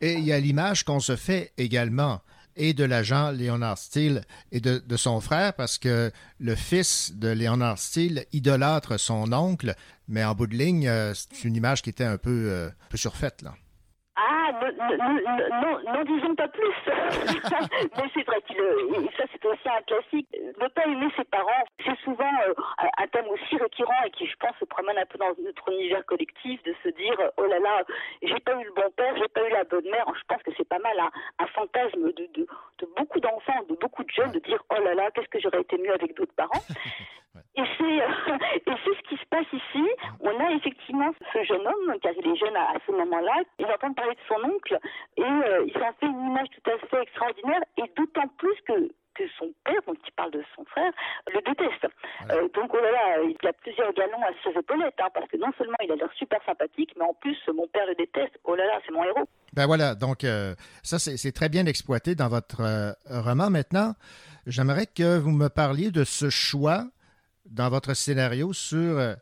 Et 0.01 0.13
il 0.13 0.25
y 0.25 0.33
a 0.33 0.39
l'image 0.39 0.83
qu'on 0.83 0.99
se 0.99 1.15
fait 1.15 1.51
également 1.57 2.19
et 2.55 2.73
de 2.73 2.83
l'agent 2.83 3.31
Léonard 3.31 3.77
Steele 3.77 4.21
et 4.51 4.59
de, 4.59 4.79
de, 4.79 4.97
son 4.97 5.21
frère, 5.21 5.53
parce 5.53 5.77
que 5.77 6.11
le 6.39 6.55
fils 6.55 7.17
de 7.17 7.29
Léonard 7.29 7.77
Steele 7.77 8.25
idolâtre 8.33 8.99
son 8.99 9.31
oncle, 9.31 9.75
mais 10.07 10.25
en 10.25 10.35
bout 10.35 10.47
de 10.47 10.55
ligne, 10.55 10.89
c'est 11.13 11.47
une 11.47 11.55
image 11.55 11.81
qui 11.81 11.89
était 11.89 12.03
un 12.03 12.17
peu, 12.17 12.69
un 12.69 12.89
peu 12.89 12.97
surfaite, 12.97 13.43
là. 13.43 13.53
Ah, 14.21 14.51
non, 14.51 15.93
n'en 15.93 16.03
disons 16.03 16.35
pas 16.35 16.49
plus. 16.49 16.75
Mais 16.87 18.09
c'est 18.13 18.23
vrai 18.23 18.41
que 18.41 19.15
ça 19.15 19.23
c'est 19.31 19.45
aussi 19.45 19.69
un 19.69 19.81
classique. 19.83 20.27
Ne 20.59 20.67
pas 20.67 20.85
aimer 20.85 21.07
ses 21.15 21.23
parents, 21.23 21.63
c'est 21.85 21.97
souvent 22.03 22.31
euh, 22.47 22.53
un 22.97 23.07
thème 23.07 23.27
aussi 23.29 23.55
récurrent 23.55 24.03
et 24.05 24.11
qui, 24.11 24.25
je 24.25 24.35
pense, 24.35 24.55
se 24.59 24.65
promène 24.65 24.97
un 24.97 25.05
peu 25.05 25.17
dans 25.17 25.31
notre 25.41 25.71
univers 25.71 26.05
collectif 26.05 26.61
de 26.63 26.75
se 26.83 26.89
dire, 26.89 27.15
oh 27.37 27.45
là 27.45 27.59
là, 27.59 27.83
j'ai 28.21 28.39
pas 28.39 28.59
eu 28.59 28.65
le 28.65 28.73
bon 28.73 28.91
père, 28.97 29.15
j'ai 29.15 29.29
pas 29.29 29.47
eu 29.47 29.51
la 29.51 29.63
bonne 29.63 29.89
mère. 29.89 30.05
Je 30.13 30.23
pense 30.27 30.43
que 30.43 30.51
c'est 30.57 30.67
pas 30.67 30.79
mal 30.79 30.99
un, 31.39 31.47
fantasme 31.47 32.11
de, 32.11 32.29
de, 32.33 32.47
de 32.79 32.87
beaucoup 32.97 33.19
d'enfants, 33.21 33.63
de 33.69 33.75
beaucoup 33.75 34.03
de 34.03 34.11
jeunes, 34.11 34.31
de 34.31 34.39
dire, 34.39 34.61
oh 34.69 34.83
là 34.83 34.95
là, 34.95 35.11
qu'est-ce 35.11 35.29
que 35.29 35.39
j'aurais 35.39 35.61
été 35.61 35.77
mieux 35.77 35.93
avec 35.93 36.15
d'autres 36.15 36.35
parents. 36.35 36.63
Et 37.55 37.63
c'est, 37.77 37.95
et 37.95 38.75
c'est 38.83 38.95
ce 38.95 39.09
qui 39.09 39.17
se 39.17 39.25
passe 39.29 39.47
ici. 39.53 39.85
On 40.19 40.39
a 40.39 40.51
effectivement 40.51 41.11
ce 41.33 41.43
jeune 41.43 41.65
homme, 41.65 41.95
car 42.01 42.13
il 42.17 42.27
est 42.27 42.35
jeune 42.35 42.55
à, 42.55 42.73
ce 42.85 42.91
moment-là, 42.91 43.41
il 43.59 43.65
entend 43.65 43.93
parler 43.93 44.15
de 44.15 44.27
son 44.27 44.43
oncle 44.49 44.77
et 45.17 45.23
euh, 45.23 45.65
il 45.67 45.73
s'en 45.73 45.91
fait 45.99 46.05
une 46.05 46.27
image 46.27 46.47
tout 46.49 46.71
à 46.71 46.77
fait 46.87 47.01
extraordinaire 47.03 47.61
et 47.77 47.83
d'autant 47.95 48.27
plus 48.37 48.55
que 48.67 48.91
que 49.15 49.23
son 49.37 49.51
père, 49.65 49.81
donc 49.85 49.97
il 50.07 50.11
parle 50.13 50.31
de 50.31 50.41
son 50.55 50.63
frère, 50.63 50.93
le 51.27 51.41
déteste. 51.41 51.87
Euh, 52.31 52.47
donc 52.55 52.71
oh 52.73 52.77
là 52.77 52.91
là, 52.91 53.21
il 53.23 53.35
y 53.43 53.47
a 53.47 53.51
plusieurs 53.51 53.91
galons 53.91 54.21
à 54.23 54.31
ses 54.43 54.57
épaulettes, 54.57 54.93
hein, 54.97 55.09
parce 55.13 55.27
que 55.27 55.35
non 55.35 55.51
seulement 55.57 55.75
il 55.83 55.91
a 55.91 55.95
l'air 55.95 56.09
super 56.17 56.39
sympathique, 56.45 56.93
mais 56.95 57.03
en 57.03 57.13
plus 57.15 57.35
mon 57.53 57.67
père 57.67 57.85
le 57.85 57.95
déteste. 57.95 58.39
Oh 58.45 58.55
là 58.55 58.65
là, 58.65 58.79
c'est 58.85 58.93
mon 58.93 59.03
héros. 59.03 59.27
Ben 59.51 59.65
voilà, 59.65 59.93
donc 59.93 60.23
euh, 60.23 60.55
ça 60.83 60.99
c'est 60.99 61.31
très 61.33 61.49
bien 61.49 61.65
exploité 61.65 62.15
dans 62.15 62.29
votre 62.29 62.95
roman. 63.09 63.49
Maintenant, 63.49 63.93
j'aimerais 64.47 64.85
que 64.85 65.17
vous 65.17 65.31
me 65.31 65.49
parliez 65.49 65.91
de 65.91 66.05
ce 66.05 66.29
choix 66.29 66.85
dans 67.49 67.69
votre 67.69 67.93
scénario 67.93 68.53
sur 68.53 68.97
euh, 68.97 69.13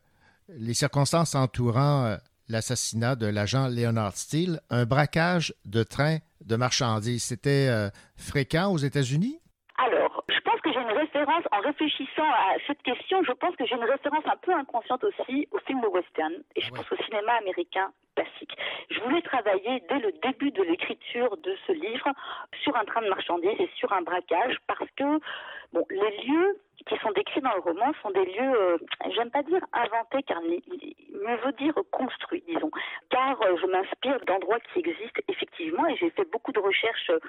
les 0.49 0.73
circonstances 0.73 1.35
entourant 1.35 2.05
euh, 2.05 2.15
l'assassinat 2.49 3.15
de 3.15 3.27
l'agent 3.27 3.67
Leonard 3.67 4.15
Steele, 4.15 4.59
un 4.69 4.85
braquage 4.85 5.53
de 5.65 5.83
train 5.83 6.17
de 6.45 6.55
marchandises. 6.55 7.23
C'était 7.23 7.67
euh, 7.69 7.89
fréquent 8.15 8.71
aux 8.71 8.77
États-Unis? 8.77 9.39
Alors, 9.77 10.23
je 10.27 10.39
pense 10.41 10.59
que 10.61 10.73
j'ai 10.73 10.79
une 10.79 10.97
référence, 10.97 11.43
en 11.51 11.59
réfléchissant 11.61 12.25
à 12.25 12.55
cette 12.65 12.81
question, 12.81 13.23
je 13.23 13.31
pense 13.33 13.55
que 13.55 13.65
j'ai 13.65 13.75
une 13.75 13.83
référence 13.83 14.25
un 14.25 14.37
peu 14.37 14.53
inconsciente 14.53 15.03
aussi 15.03 15.47
au 15.51 15.59
film 15.59 15.81
de 15.81 15.87
western 15.87 16.33
et 16.55 16.61
je 16.61 16.69
pense 16.71 16.91
au 16.91 17.03
cinéma 17.03 17.33
américain 17.33 17.91
classique. 18.15 18.57
Je 18.89 18.99
voulais 19.01 19.21
travailler 19.21 19.83
dès 19.87 19.99
le 19.99 20.11
début 20.23 20.51
de 20.51 20.63
l'écriture 20.63 21.37
de 21.37 21.55
ce 21.67 21.73
livre 21.73 22.09
sur 22.63 22.75
un 22.75 22.85
train 22.85 23.01
de 23.01 23.09
marchandises 23.09 23.59
et 23.59 23.69
sur 23.75 23.93
un 23.93 24.01
braquage 24.01 24.57
parce 24.65 24.89
que 24.95 25.19
bon, 25.73 25.85
les 25.91 26.25
lieux 26.25 26.57
qui 26.85 26.97
sont 26.99 27.11
décrits 27.11 27.41
dans 27.41 27.53
le 27.53 27.61
roman 27.61 27.91
sont 28.01 28.11
des 28.11 28.25
lieux, 28.25 28.53
euh, 28.53 28.77
j'aime 29.15 29.31
pas 29.31 29.43
dire 29.43 29.61
inventés, 29.73 30.23
car 30.23 30.41
mieux 30.41 31.35
vaut 31.43 31.51
dire 31.53 31.73
construits, 31.91 32.43
disons. 32.47 32.71
Car 33.09 33.41
euh, 33.41 33.57
je 33.61 33.65
m'inspire 33.65 34.19
d'endroits 34.25 34.59
qui 34.71 34.79
existent 34.79 35.21
effectivement 35.27 35.87
et 35.87 35.95
j'ai 35.97 36.09
fait 36.11 36.29
beaucoup 36.31 36.51
de 36.51 36.59
recherches 36.59 37.09
euh, 37.09 37.19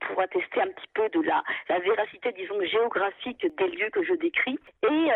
pour 0.00 0.20
attester 0.20 0.60
un 0.60 0.68
petit 0.68 0.88
peu 0.94 1.08
de 1.08 1.22
la, 1.22 1.42
véracité, 1.78 2.32
disons, 2.32 2.60
géographique 2.64 3.46
des 3.56 3.68
lieux 3.68 3.90
que 3.90 4.02
je 4.02 4.14
décris. 4.14 4.58
Et 4.82 5.10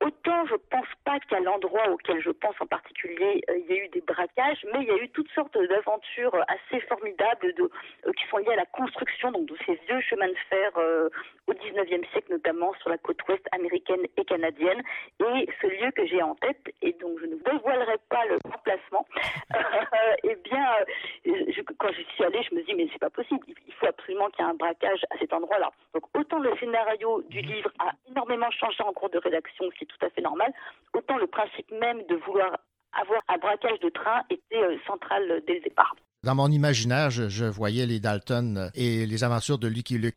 autant 0.00 0.44
je 0.46 0.56
pense 0.70 0.86
pas 1.04 1.18
qu'à 1.20 1.40
l'endroit 1.40 1.88
auquel 1.90 2.20
je 2.20 2.30
pense 2.30 2.54
en 2.60 2.66
particulier, 2.66 3.42
il 3.48 3.74
y 3.74 3.78
a 3.78 3.84
eu 3.84 3.88
des 3.88 4.02
braquages, 4.02 4.64
mais 4.72 4.82
il 4.82 4.88
y 4.88 4.90
a 4.90 5.02
eu 5.02 5.08
toutes 5.10 5.30
sortes 5.30 5.56
d'aventures 5.56 6.36
assez 6.48 6.80
formidables 6.82 7.54
qui 7.54 8.26
sont 8.30 8.36
liées 8.38 8.52
à 8.52 8.56
la 8.56 8.66
construction 8.66 9.32
donc 9.32 9.46
de 9.46 9.56
ces 9.64 9.80
vieux 9.88 10.00
chemins 10.02 10.28
de 10.28 10.36
fer 10.50 10.70
au 11.46 11.52
19e 11.54 12.06
siècle, 12.10 12.30
notamment 12.30 12.74
sur 12.80 12.90
la 12.90 12.98
côte 12.98 13.19
ouest 13.28 13.44
américaine 13.52 14.02
et 14.16 14.24
canadienne. 14.24 14.82
Et 15.20 15.48
ce 15.60 15.66
lieu 15.66 15.90
que 15.92 16.06
j'ai 16.06 16.22
en 16.22 16.34
tête, 16.36 16.62
et 16.82 16.92
donc 17.00 17.18
je 17.20 17.26
ne 17.26 17.36
dévoilerai 17.36 17.96
pas 18.08 18.24
le 18.26 18.38
emplacement, 18.44 19.06
eh 20.24 20.36
bien, 20.44 20.66
je, 21.24 21.62
quand 21.78 21.92
je 21.92 22.02
suis 22.14 22.24
allée, 22.24 22.42
je 22.48 22.54
me 22.54 22.62
dis, 22.64 22.74
mais 22.74 22.88
c'est 22.92 22.98
pas 22.98 23.10
possible, 23.10 23.40
il 23.66 23.74
faut 23.74 23.86
absolument 23.86 24.28
qu'il 24.30 24.44
y 24.44 24.48
ait 24.48 24.50
un 24.50 24.54
braquage 24.54 25.00
à 25.10 25.18
cet 25.18 25.32
endroit-là. 25.32 25.70
Donc 25.94 26.04
autant 26.16 26.38
le 26.38 26.56
scénario 26.58 27.22
du 27.28 27.40
livre 27.40 27.70
a 27.78 27.92
énormément 28.10 28.50
changé 28.50 28.82
en 28.82 28.92
cours 28.92 29.10
de 29.10 29.18
rédaction, 29.18 29.64
ce 29.70 29.78
qui 29.78 29.84
est 29.84 29.86
tout 29.86 30.06
à 30.06 30.10
fait 30.10 30.22
normal, 30.22 30.52
autant 30.94 31.16
le 31.16 31.26
principe 31.26 31.70
même 31.72 32.02
de 32.06 32.16
vouloir 32.16 32.56
avoir 32.92 33.20
un 33.28 33.38
braquage 33.38 33.78
de 33.80 33.88
train 33.88 34.22
était 34.30 34.56
euh, 34.56 34.76
central 34.86 35.42
dès 35.46 35.54
le 35.54 35.60
départ. 35.60 35.94
Dans 36.22 36.34
mon 36.34 36.48
imaginaire, 36.48 37.10
je, 37.10 37.44
voyais 37.44 37.86
les 37.86 37.98
Dalton 37.98 38.70
et 38.74 39.06
les 39.06 39.24
aventures 39.24 39.58
de 39.58 39.68
Lucky 39.68 39.96
Luke. 39.96 40.16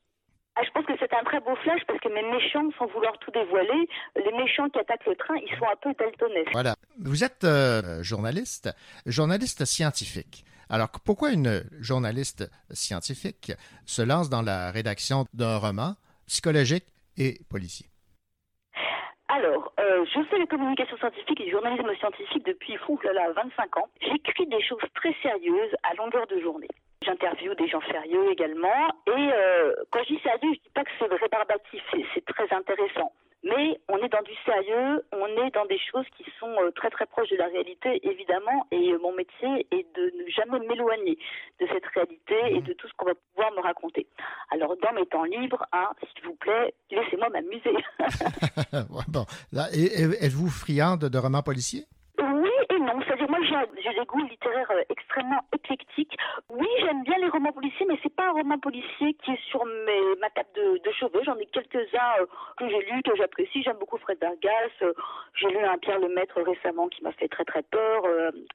Ah, 0.56 0.62
je 0.64 0.70
pense 0.72 0.86
que 0.86 0.94
c'est 1.00 1.12
un 1.14 1.24
très 1.24 1.40
beau 1.40 1.56
flash 1.64 1.82
parce 1.88 2.00
que 2.00 2.10
mes 2.10 2.22
méchants, 2.32 2.70
sans 2.78 2.86
vouloir 2.88 3.18
tout 3.20 3.32
dévoiler, 3.32 3.88
les 4.16 4.32
méchants 4.38 4.70
qui 4.70 4.80
attaquent 4.80 5.08
le 5.08 5.16
train, 5.16 5.36
ils 5.36 5.58
sont 5.58 5.66
un 5.66 5.76
peu 5.82 5.94
daltonesques. 5.98 6.52
Voilà. 6.52 6.76
Vous 7.00 7.24
êtes 7.24 7.44
euh, 7.44 8.04
journaliste, 8.04 8.70
journaliste 9.08 9.66
scientifique. 9.66 10.46
Alors, 10.70 10.90
pourquoi 11.04 11.32
une 11.32 11.64
journaliste 11.80 12.50
scientifique 12.72 13.52
se 13.86 14.02
lance 14.02 14.30
dans 14.30 14.42
la 14.42 14.72
rédaction 14.72 15.26
d'un 15.34 15.58
roman 15.58 15.96
psychologique 16.28 16.86
et 17.18 17.40
policier? 17.50 17.93
Alors, 19.36 19.74
euh, 19.80 20.06
je 20.14 20.22
fais 20.30 20.38
les 20.38 20.46
communications 20.46 20.96
scientifiques 20.98 21.42
et 21.42 21.46
du 21.46 21.52
journalisme 21.52 21.92
scientifique 21.96 22.46
depuis 22.46 22.78
fou, 22.78 23.00
là, 23.04 23.14
là, 23.14 23.32
25 23.32 23.78
ans. 23.78 23.90
J'écris 24.00 24.46
des 24.46 24.62
choses 24.62 24.84
très 24.94 25.12
sérieuses 25.24 25.76
à 25.82 25.96
longueur 25.96 26.28
de 26.28 26.40
journée. 26.40 26.68
J'interviewe 27.04 27.56
des 27.56 27.68
gens 27.68 27.82
sérieux 27.82 28.32
également. 28.32 28.90
Et 29.08 29.30
euh, 29.34 29.74
quand 29.90 30.04
je 30.04 30.14
dis 30.14 30.20
sérieux, 30.22 30.54
je 30.54 30.60
dis 30.60 30.72
pas 30.76 30.84
que 30.84 30.92
c'est 31.00 31.12
rébarbatif, 31.12 31.82
c'est 32.14 32.26
très 32.26 32.54
intéressant. 32.54 33.12
Mais 33.44 33.80
on 33.90 33.98
est 33.98 34.10
dans 34.10 34.22
du 34.22 34.34
sérieux, 34.46 35.04
on 35.12 35.28
est 35.46 35.52
dans 35.52 35.66
des 35.66 35.80
choses 35.92 36.06
qui 36.18 36.24
sont 36.40 36.56
euh, 36.62 36.72
très 36.72 36.90
très 36.90 37.06
proches 37.06 37.30
de 37.30 37.36
la 37.36 37.48
réalité, 37.48 38.00
évidemment, 38.08 38.68
et 38.72 38.94
euh, 38.94 39.00
mon 39.00 39.14
métier 39.14 39.68
est 39.72 39.86
de 39.96 40.14
ne 40.18 40.30
jamais 40.30 40.60
m'éloigner 40.66 41.18
de 41.60 41.68
cette 41.68 41.86
réalité 41.94 42.36
et 42.56 42.62
de 42.62 42.74
tout 42.74 42.88
ce 42.88 42.94
qu'on 42.96 43.08
va 43.08 43.14
pouvoir 43.34 43.52
me 43.54 43.60
raconter. 43.62 44.08
Alors, 44.52 44.76
dans 44.78 44.94
mes 44.94 45.06
temps 45.08 45.26
libres, 45.26 45.66
hein, 45.74 45.90
s'il 46.14 46.26
vous 46.26 46.36
plaît, 46.36 46.74
laissez-moi 46.90 47.30
m'amuser. 47.30 47.76
bon, 49.10 49.26
êtes-vous 49.52 50.50
friande 50.50 51.06
de 51.06 51.18
romans 51.18 51.44
policiers? 51.44 51.86
J'ai 53.84 53.94
des 53.94 54.06
goûts 54.06 54.24
littéraires 54.24 54.72
euh, 54.72 54.84
extrêmement 54.90 55.42
éclectiques. 55.54 56.18
Oui, 56.50 56.68
j'aime 56.80 57.04
bien 57.04 57.18
les 57.20 57.30
romans 57.30 57.52
policiers, 57.52 57.86
mais 57.88 57.98
c'est 58.02 58.14
pas 58.16 58.28
un 58.28 58.32
roman 58.32 58.58
policier 58.58 59.14
qui 59.24 59.32
est 59.32 59.44
sur 59.50 59.64
mes, 59.66 60.16
ma 60.20 60.30
table 60.32 60.50
de, 60.56 60.78
de 60.78 60.92
cheveux. 60.92 61.22
J'en 61.24 61.38
ai 61.38 61.46
quelques-uns 61.48 62.22
euh, 62.22 62.26
que 62.58 62.68
j'ai 62.68 62.82
lus, 62.92 63.04
que 63.04 63.16
j'apprécie. 63.16 63.64
J'aime 63.64 63.78
beaucoup 63.78 63.98
Fred 63.98 64.20
Vargas. 64.20 64.72
Euh, 64.82 64.94
j'ai 65.36 65.50
lu 65.50 65.60
un 65.60 65.78
Pierre 65.78 66.00
Lemaître 66.00 66.40
récemment 66.42 66.88
qui 66.90 67.04
m'a 67.04 67.12
fait 67.14 67.28
très 67.28 67.46
très 67.46 67.64
peur. 67.64 68.04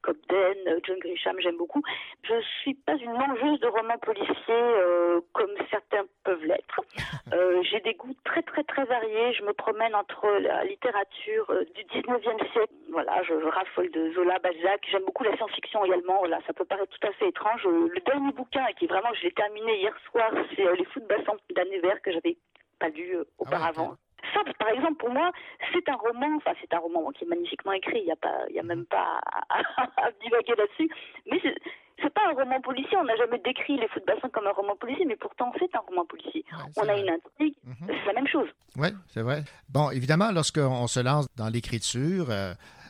Cobden, 0.03 0.81
John 0.85 0.99
Grisham, 0.99 1.37
j'aime 1.41 1.57
beaucoup. 1.57 1.83
Je 2.23 2.41
suis 2.61 2.75
pas 2.75 2.95
une 2.95 3.13
mangeuse 3.13 3.61
de 3.61 3.67
romans 3.67 3.99
policiers 3.99 4.37
comme 5.33 5.51
certains 5.71 6.05
peuvent 6.25 6.45
l'être. 6.45 6.81
j'ai 7.71 7.81
des 7.81 7.95
goûts 7.95 8.15
très 8.25 8.43
très 8.43 8.63
très 8.65 8.85
variés. 8.85 9.33
Je 9.35 9.43
me 9.45 9.53
promène 9.53 9.95
entre 9.95 10.27
la 10.41 10.65
littérature 10.65 11.53
du 11.75 11.83
19e 11.85 12.53
siècle. 12.53 12.73
Voilà, 12.91 13.23
je 13.25 13.35
raffole 13.35 13.91
de 13.91 14.13
Zola, 14.13 14.39
Balzac. 14.39 14.88
J'aime 14.91 15.05
beaucoup 15.05 15.25
la 15.25 15.37
science-fiction 15.37 15.85
également. 15.85 16.25
Là, 16.25 16.39
ça 16.47 16.53
peut 16.53 16.65
paraître 16.65 16.93
tout 16.99 17.07
à 17.07 17.13
fait 17.13 17.29
étrange. 17.29 17.67
Euh, 17.67 17.89
le 17.93 18.01
dernier 18.01 18.33
bouquin, 18.33 18.65
qui 18.79 18.87
vraiment, 18.87 19.13
je 19.15 19.25
l'ai 19.25 19.33
terminé 19.33 19.81
hier 19.81 19.95
soir, 20.11 20.31
c'est 20.57 20.67
euh, 20.67 20.75
Les 20.77 20.85
Fous 20.87 21.01
de 21.01 21.07
bassin 21.07 21.35
d'Anne 21.55 21.81
Vert 21.83 22.01
que 22.03 22.13
j'avais 22.13 22.37
pas 22.79 22.89
lu 22.89 23.17
euh, 23.17 23.25
ah 23.27 23.43
auparavant. 23.43 23.97
Ça, 24.35 24.41
par 24.59 24.69
exemple, 24.71 24.97
pour 24.97 25.11
moi, 25.11 25.31
c'est 25.73 25.89
un 25.89 25.97
roman, 25.97 26.37
enfin, 26.37 26.53
c'est 26.61 26.73
un 26.75 26.79
roman 26.79 27.11
qui 27.13 27.25
est 27.25 27.29
magnifiquement 27.29 27.73
écrit, 27.73 28.01
il 28.01 28.05
n'y 28.05 28.13
a, 28.13 28.17
pas, 28.17 28.47
y 28.51 28.59
a 28.59 28.63
même 28.63 28.85
pas 28.85 29.21
à, 29.49 30.11
divaguer 30.23 30.55
là-dessus, 30.57 30.91
mais 31.31 31.41
c'est 32.03 32.13
pas 32.13 32.29
un 32.29 32.33
roman 32.33 32.61
policier, 32.61 32.97
on 32.99 33.05
n'a 33.05 33.17
jamais 33.17 33.39
décrit 33.39 33.79
Les 33.79 33.89
Fous 33.89 34.01
de 34.01 34.05
bassin 34.05 34.29
comme 34.29 34.47
un 34.47 34.53
roman 34.53 34.77
policier, 34.77 35.05
mais 35.07 35.17
pourtant 35.17 35.53
c'est 35.59 35.75
un 35.75 35.81
roman 35.81 36.05
policier. 36.05 36.45
on 36.77 36.89
a 36.89 36.97
une 36.97 37.09
intrigue, 37.09 37.55
mhm. 37.65 37.87
c'est 37.89 38.07
la 38.07 38.13
même 38.13 38.27
chose. 38.27 38.49
Oui, 38.77 38.89
c'est 39.07 39.23
vrai. 39.23 39.45
Bon, 39.69 39.91
évidemment, 39.91 40.31
lorsqu'on 40.33 40.87
se 40.89 41.01
lance 41.01 41.27
dans 41.37 41.49
l'écriture, 41.49 42.27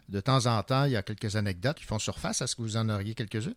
de 0.09 0.21
temps 0.21 0.47
en 0.47 0.63
temps, 0.63 0.85
il 0.85 0.93
y 0.93 0.97
a 0.97 1.03
quelques 1.03 1.37
anecdotes 1.37 1.77
qui 1.77 1.85
font 1.85 1.99
surface. 1.99 2.41
Est-ce 2.43 2.57
que 2.57 2.63
vous 2.63 2.77
en 2.77 2.89
auriez 2.89 3.15
quelques-unes? 3.15 3.55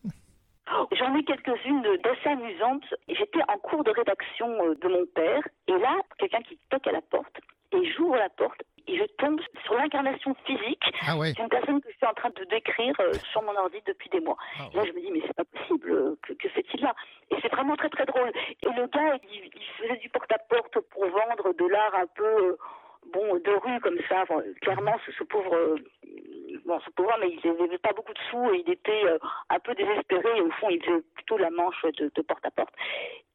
Oh, 0.74 0.88
j'en 0.92 1.16
ai 1.16 1.24
quelques-unes 1.24 1.82
d'assez 2.04 2.30
amusantes. 2.30 2.94
J'étais 3.08 3.42
en 3.48 3.58
cours 3.58 3.84
de 3.84 3.92
rédaction 3.92 4.48
euh, 4.66 4.76
de 4.76 4.88
mon 4.88 5.06
père, 5.14 5.48
et 5.68 5.74
là, 5.74 5.96
quelqu'un 6.18 6.42
qui 6.42 6.58
toque 6.70 6.88
à 6.88 6.92
la 6.92 7.02
porte, 7.02 7.40
et 7.72 7.92
j'ouvre 7.92 8.16
la 8.16 8.30
porte, 8.30 8.62
et 8.88 8.98
je 8.98 9.04
tombe 9.18 9.40
sur 9.64 9.76
l'incarnation 9.76 10.36
physique 10.46 10.84
ah 11.08 11.16
d'une 11.16 11.50
personne 11.50 11.82
que 11.82 11.90
je 11.90 11.98
suis 11.98 12.06
en 12.06 12.14
train 12.14 12.30
de 12.30 12.44
décrire 12.46 12.94
euh, 13.00 13.14
sur 13.32 13.42
mon 13.42 13.56
ordi 13.56 13.78
depuis 13.86 14.10
des 14.10 14.20
mois. 14.20 14.38
Ah 14.60 14.68
là, 14.74 14.84
je 14.86 14.92
me 14.92 15.02
dis, 15.02 15.12
mais 15.12 15.22
c'est 15.26 15.36
pas 15.36 15.46
possible, 15.46 15.92
euh, 15.92 16.18
que, 16.22 16.34
que 16.34 16.50
fait-il 16.50 16.82
là? 16.82 16.94
Et 17.32 17.36
c'est 17.42 17.52
vraiment 17.52 17.76
très 17.76 17.90
très 17.90 18.06
drôle. 18.06 18.32
Et 18.62 18.70
le 18.70 18.88
gars, 18.88 19.18
il, 19.32 19.52
faisait 19.78 19.98
du 19.98 20.10
porte-à-porte 20.10 20.80
pour 20.92 21.04
vendre 21.06 21.54
de 21.54 21.66
l'art 21.68 21.96
un 21.96 22.08
peu 22.16 22.58
bon, 23.14 23.36
de 23.36 23.52
rue 23.64 23.80
comme 23.80 23.98
ça. 24.08 24.24
clairement, 24.62 24.96
ce, 25.18 25.24
pauvre, 25.24 25.78
bon, 26.66 26.80
pauvre 26.96 27.16
mais 27.20 27.30
il 27.44 27.54
n'avait 27.54 27.78
pas 27.78 27.94
beaucoup 27.94 28.14
de 28.14 28.20
sous 28.30 28.54
et 28.54 28.64
il 28.66 28.72
était 28.72 29.06
euh, 29.06 29.18
un 29.50 29.60
peu 29.60 29.74
désespéré. 29.76 30.42
Au 30.42 30.52
fond, 30.52 30.70
il 30.70 30.84
faisait 30.84 31.02
plutôt 31.16 31.38
la 31.38 31.50
manche 31.50 31.82
de, 31.84 32.22
porte 32.22 32.46
à 32.46 32.52
porte. 32.52 32.74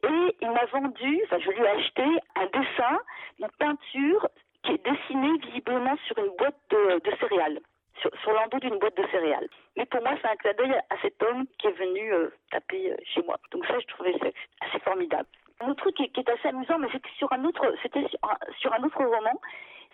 Et 0.05 0.37
il 0.41 0.51
m'a 0.51 0.65
vendu, 0.67 1.21
enfin, 1.25 1.39
je 1.39 1.51
lui 1.51 1.63
ai 1.63 1.69
acheté 1.69 2.05
un 2.37 2.47
dessin, 2.47 2.99
une 3.39 3.49
peinture 3.59 4.29
qui 4.63 4.73
est 4.73 4.85
dessinée 4.85 5.39
visiblement 5.39 5.97
sur 6.07 6.19
une 6.19 6.35
boîte 6.37 6.59
de, 6.71 7.17
céréales. 7.21 7.61
Sur, 8.01 8.11
sur 8.21 8.61
d'une 8.61 8.79
boîte 8.79 8.97
de 8.97 9.07
céréales. 9.11 9.49
Mais 9.77 9.87
pour 9.87 10.03
moi, 10.03 10.13
c'est 10.21 10.29
un 10.29 10.37
clin 10.37 10.53
d'œil 10.53 10.75
à 10.91 10.97
cet 11.01 11.23
homme 11.23 11.47
qui 11.59 11.69
est 11.69 11.79
venu 11.79 12.13
euh, 12.13 12.29
taper 12.51 12.95
chez 13.05 13.23
moi. 13.23 13.39
Donc 13.51 13.65
ça, 13.67 13.79
je 13.79 13.87
trouvais 13.87 14.13
ça 14.19 14.27
assez 14.61 14.79
formidable. 14.81 15.29
Un 15.61 15.71
autre 15.71 15.91
truc 15.91 15.97
qui, 15.97 16.21
est 16.21 16.29
assez 16.29 16.49
amusant, 16.49 16.79
mais 16.79 16.89
c'était 16.93 17.09
sur 17.17 17.33
un 17.33 17.43
c'était 17.83 18.07
sur, 18.59 18.73
un 18.75 18.83
autre 18.85 19.03
roman, 19.03 19.41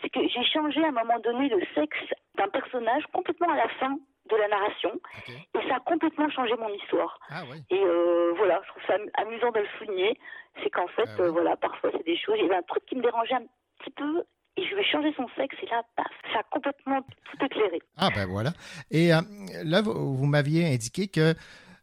c'est 0.03 0.11
que 0.11 0.21
j'ai 0.29 0.45
changé 0.45 0.83
à 0.85 0.89
un 0.89 0.93
moment 0.93 1.19
donné 1.21 1.49
le 1.49 1.61
sexe 1.75 1.99
d'un 2.37 2.49
personnage 2.49 3.05
complètement 3.13 3.51
à 3.51 3.57
la 3.57 3.69
fin 3.81 3.97
de 4.31 4.37
la 4.37 4.49
narration, 4.49 4.93
et 5.29 5.69
ça 5.69 5.77
a 5.77 5.81
complètement 5.81 6.31
changé 6.31 6.53
mon 6.59 6.73
histoire. 6.75 7.19
Ah 7.31 7.43
et 7.71 7.81
euh, 7.81 8.33
voilà, 8.37 8.61
je 8.65 8.69
trouve 8.69 8.83
ça 8.87 8.97
amusant 9.21 9.51
de 9.51 9.61
le 9.61 9.67
souligner, 9.79 10.19
c'est 10.63 10.71
qu'en 10.71 10.87
fait, 10.89 11.09
ah 11.19 11.23
euh, 11.23 11.31
voilà, 11.31 11.57
parfois 11.57 11.91
c'est 11.93 12.05
des 12.05 12.17
choses. 12.17 12.37
Il 12.39 12.45
y 12.45 12.47
avait 12.47 12.57
un 12.57 12.63
truc 12.63 12.85
qui 12.87 12.97
me 12.97 13.03
dérangeait 13.03 13.35
un 13.35 13.45
petit 13.79 13.91
peu, 13.91 14.23
et 14.57 14.65
je 14.65 14.75
vais 14.75 14.85
changer 14.85 15.13
son 15.17 15.27
sexe, 15.37 15.57
et 15.63 15.67
là, 15.67 15.83
paf, 15.97 16.07
ça 16.33 16.41
a 16.41 16.43
complètement 16.45 17.03
tout 17.03 17.45
éclairé. 17.45 17.81
Ah 17.99 18.11
ben 18.15 18.27
voilà. 18.27 18.53
Et 18.91 19.13
euh, 19.13 19.21
là, 19.65 19.83
vous 19.83 20.27
m'aviez 20.27 20.73
indiqué 20.73 21.09
que 21.09 21.35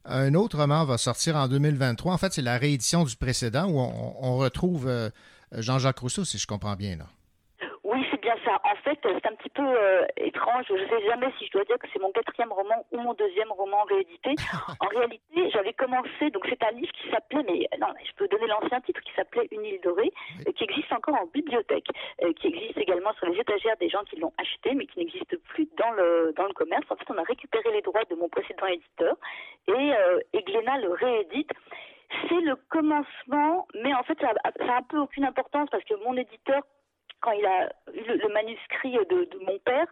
un 0.05 0.33
autre 0.33 0.57
roman 0.57 0.85
va 0.85 0.97
sortir 0.97 1.35
en 1.35 1.47
2023. 1.47 2.13
En 2.13 2.17
fait, 2.17 2.33
c'est 2.33 2.41
la 2.41 2.57
réédition 2.57 3.03
du 3.03 3.15
précédent 3.15 3.69
où 3.69 3.79
on, 3.79 4.37
retrouve 4.37 4.87
euh, 4.87 5.09
Jean-Jacques 5.51 5.99
Rousseau, 5.99 6.25
si 6.25 6.37
je 6.37 6.47
comprends 6.47 6.75
bien. 6.75 6.97
Là. 6.97 7.05
Ça. 8.49 8.59
En 8.63 8.75
fait, 8.83 8.97
c'est 9.03 9.27
un 9.27 9.35
petit 9.35 9.49
peu 9.49 9.61
euh, 9.61 10.05
étrange. 10.17 10.65
Je 10.69 10.73
ne 10.73 10.87
sais 10.87 11.05
jamais 11.05 11.27
si 11.37 11.45
je 11.45 11.51
dois 11.51 11.65
dire 11.65 11.77
que 11.77 11.85
c'est 11.93 12.01
mon 12.01 12.11
quatrième 12.11 12.51
roman 12.51 12.83
ou 12.91 12.97
mon 12.97 13.13
deuxième 13.13 13.51
roman 13.51 13.83
réédité. 13.83 14.33
en 14.79 14.87
réalité, 14.87 15.49
j'avais 15.53 15.73
commencé, 15.73 16.31
donc 16.31 16.45
c'est 16.49 16.63
un 16.63 16.71
livre 16.71 16.91
qui 16.93 17.09
s'appelait, 17.11 17.43
mais 17.47 17.67
non, 17.79 17.93
je 18.03 18.11
peux 18.13 18.27
donner 18.27 18.47
l'ancien 18.47 18.81
titre, 18.81 19.01
qui 19.01 19.13
s'appelait 19.13 19.47
Une 19.51 19.65
île 19.65 19.79
dorée, 19.81 20.11
euh, 20.47 20.51
qui 20.53 20.63
existe 20.63 20.91
encore 20.91 21.15
en 21.21 21.27
bibliothèque, 21.27 21.87
qui 22.39 22.47
existe 22.47 22.77
également 22.77 23.13
sur 23.13 23.27
les 23.27 23.39
étagères 23.39 23.77
des 23.77 23.89
gens 23.89 24.03
qui 24.03 24.15
l'ont 24.15 24.33
acheté, 24.37 24.73
mais 24.73 24.87
qui 24.87 24.99
n'existe 24.99 25.37
plus 25.49 25.67
dans 25.77 25.91
le, 25.91 26.33
dans 26.35 26.45
le 26.45 26.53
commerce. 26.53 26.85
En 26.89 26.95
fait, 26.95 27.05
on 27.09 27.17
a 27.17 27.23
récupéré 27.23 27.71
les 27.71 27.81
droits 27.81 28.05
de 28.09 28.15
mon 28.15 28.29
précédent 28.29 28.67
éditeur 28.67 29.15
et, 29.67 29.93
euh, 29.93 30.19
et 30.33 30.41
Glénat 30.43 30.79
le 30.79 30.91
réédite 30.91 31.51
c'est 32.27 32.41
le 32.41 32.55
commencement, 32.69 33.67
mais 33.83 33.93
en 33.93 34.01
fait, 34.01 34.17
ça 34.19 34.33
n'a 34.65 34.77
un 34.77 34.81
peu 34.81 34.97
aucune 34.97 35.25
importance 35.25 35.69
parce 35.69 35.83
que 35.83 35.93
mon 36.03 36.17
éditeur 36.17 36.63
quand 37.21 37.31
il 37.31 37.45
a 37.45 37.65
eu 37.93 38.03
le, 38.07 38.15
le 38.17 38.33
manuscrit 38.33 38.93
de, 38.93 39.25
de 39.25 39.39
mon 39.45 39.57
père, 39.59 39.87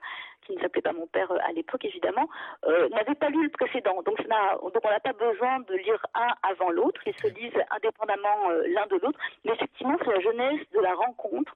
qui 0.45 0.55
ne 0.55 0.61
s'appelait 0.61 0.81
pas 0.81 0.93
mon 0.93 1.07
père 1.07 1.29
euh, 1.31 1.37
à 1.47 1.51
l'époque 1.51 1.83
évidemment, 1.83 2.29
euh, 2.65 2.87
n'avait 2.89 3.15
pas 3.15 3.29
lu 3.29 3.43
le 3.43 3.49
précédent. 3.49 4.01
Donc, 4.05 4.17
ça 4.21 4.27
n'a- 4.27 4.55
donc 4.61 4.79
on 4.83 4.89
n'a 4.89 4.99
pas 4.99 5.13
besoin 5.13 5.59
de 5.59 5.75
lire 5.75 6.05
un 6.15 6.29
avant 6.43 6.69
l'autre, 6.71 7.01
ils 7.05 7.13
se 7.21 7.27
lisent 7.27 7.61
indépendamment 7.71 8.49
euh, 8.51 8.63
l'un 8.73 8.87
de 8.87 8.95
l'autre. 9.03 9.19
Mais 9.45 9.51
effectivement, 9.53 9.97
c'est 10.03 10.11
la 10.11 10.21
jeunesse 10.21 10.61
de 10.73 10.79
la 10.79 10.93
rencontre 10.95 11.53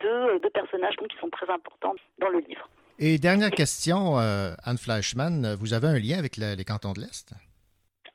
de, 0.00 0.38
de 0.38 0.48
personnages 0.48 0.96
donc, 0.96 1.08
qui 1.08 1.16
sont 1.18 1.30
très 1.30 1.48
importants 1.50 1.94
dans 2.18 2.28
le 2.28 2.40
livre. 2.40 2.68
Et 2.98 3.18
dernière 3.18 3.50
question, 3.50 4.18
euh, 4.18 4.52
Anne 4.64 4.78
Fleischmann, 4.78 5.54
vous 5.58 5.72
avez 5.72 5.88
un 5.88 5.98
lien 5.98 6.18
avec 6.18 6.36
la- 6.36 6.54
les 6.54 6.64
cantons 6.64 6.92
de 6.92 7.00
l'Est? 7.00 7.32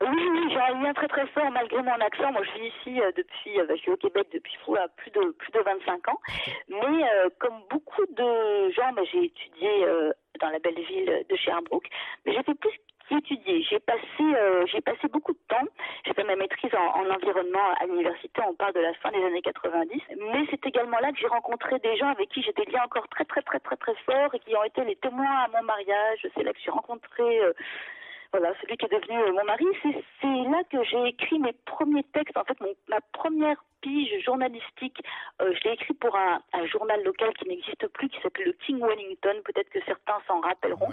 Oui, 0.02 0.08
oui, 0.16 0.48
j'ai 0.52 0.56
un 0.60 0.68
lien 0.80 0.94
très 0.94 1.08
très 1.08 1.28
fort 1.28 1.50
malgré 1.52 1.82
mon 1.82 2.00
accent. 2.00 2.32
Moi, 2.32 2.42
je 2.44 2.60
vis 2.60 2.68
ici 2.68 3.02
euh, 3.02 3.12
depuis, 3.16 3.60
euh, 3.60 3.66
bah, 3.66 3.76
je 3.76 3.82
suis 3.82 3.92
au 3.92 3.98
Québec 3.98 4.28
depuis 4.34 4.58
plus 4.98 5.12
de 5.12 5.32
plus 5.32 5.52
de 5.52 5.60
25 5.60 6.08
ans. 6.10 6.20
Mais 6.70 7.04
euh, 7.04 7.30
comme 7.40 7.62
beaucoup 7.70 8.06
de 8.06 8.72
gens, 8.72 8.92
bah, 8.94 9.02
j'ai 9.12 9.26
étudié 9.26 9.86
dans 10.40 10.50
la 10.50 10.60
belle 10.60 10.80
ville 10.80 11.26
de 11.30 11.36
Sherbrooke. 11.36 11.90
Mais 12.26 12.34
fait 12.44 12.54
plus 12.56 12.72
qu'étudier. 13.10 13.64
J'ai 13.64 13.80
passé 13.80 14.24
j'ai 14.72 14.82
passé 14.82 15.08
beaucoup 15.12 15.34
de 15.34 15.40
temps. 15.48 15.68
J'ai 16.06 16.14
fait 16.14 16.24
ma 16.24 16.36
maîtrise 16.36 16.72
en, 16.76 17.02
en 17.02 17.10
environnement 17.10 17.74
à 17.82 17.86
l'université. 17.86 18.42
On 18.48 18.54
parle 18.54 18.74
de 18.74 18.80
la 18.80 18.94
fin 18.96 19.12
des 19.12 19.24
années 19.24 19.42
90. 19.42 20.02
Mais 20.32 20.46
c'est 20.50 20.66
également 20.66 21.00
là 21.00 21.12
que 21.12 21.18
j'ai 21.18 21.28
rencontré 21.28 21.80
des 21.80 21.98
gens 21.98 22.10
avec 22.10 22.30
qui 22.30 22.42
j'ai 22.42 22.54
des 22.54 22.66
liens 22.72 22.84
encore 22.86 23.08
très 23.10 23.26
très 23.26 23.42
très 23.42 23.60
très 23.60 23.76
très 23.76 23.96
forts 24.06 24.34
et 24.34 24.40
qui 24.40 24.56
ont 24.56 24.64
été 24.64 24.84
les 24.86 24.96
témoins 24.96 25.46
à 25.46 25.48
mon 25.48 25.64
mariage. 25.64 26.28
C'est 26.36 26.44
là 26.44 26.54
que 26.54 26.60
j'ai 26.64 26.72
rencontré 26.72 27.42
euh, 27.42 27.54
voilà, 28.32 28.54
celui 28.62 28.78
qui 28.78 28.86
est 28.86 28.90
devenu 29.00 29.18
euh, 29.22 29.32
mon 29.34 29.44
mari, 29.46 29.66
c'est 29.84 30.28
là 30.50 30.62
que 30.72 30.84
j'ai 30.84 31.04
écrit 31.08 31.40
mes 31.40 31.54
premiers 31.66 32.04
textes. 32.14 32.38
En 32.38 32.44
fait, 32.44 32.60
mon- 32.62 32.76
ma 32.88 33.00
première 33.12 33.58
pige 33.82 34.12
journalistique, 34.26 35.02
euh, 35.42 35.54
je 35.56 35.64
l'ai 35.68 35.74
écrit 35.76 35.94
pour 35.94 36.14
un, 36.16 36.42
un 36.54 36.66
journal 36.66 37.02
local 37.04 37.34
qui 37.36 37.48
n'existe 37.48 37.88
plus, 37.88 38.10
qui 38.10 38.20
s'appelle 38.22 38.48
le 38.48 38.52
King 38.66 38.80
Wellington. 38.82 39.42
Peut-être 39.46 39.70
que 39.70 39.80
certains 39.86 40.18
s'en 40.28 40.42
rappelleront. 40.42 40.90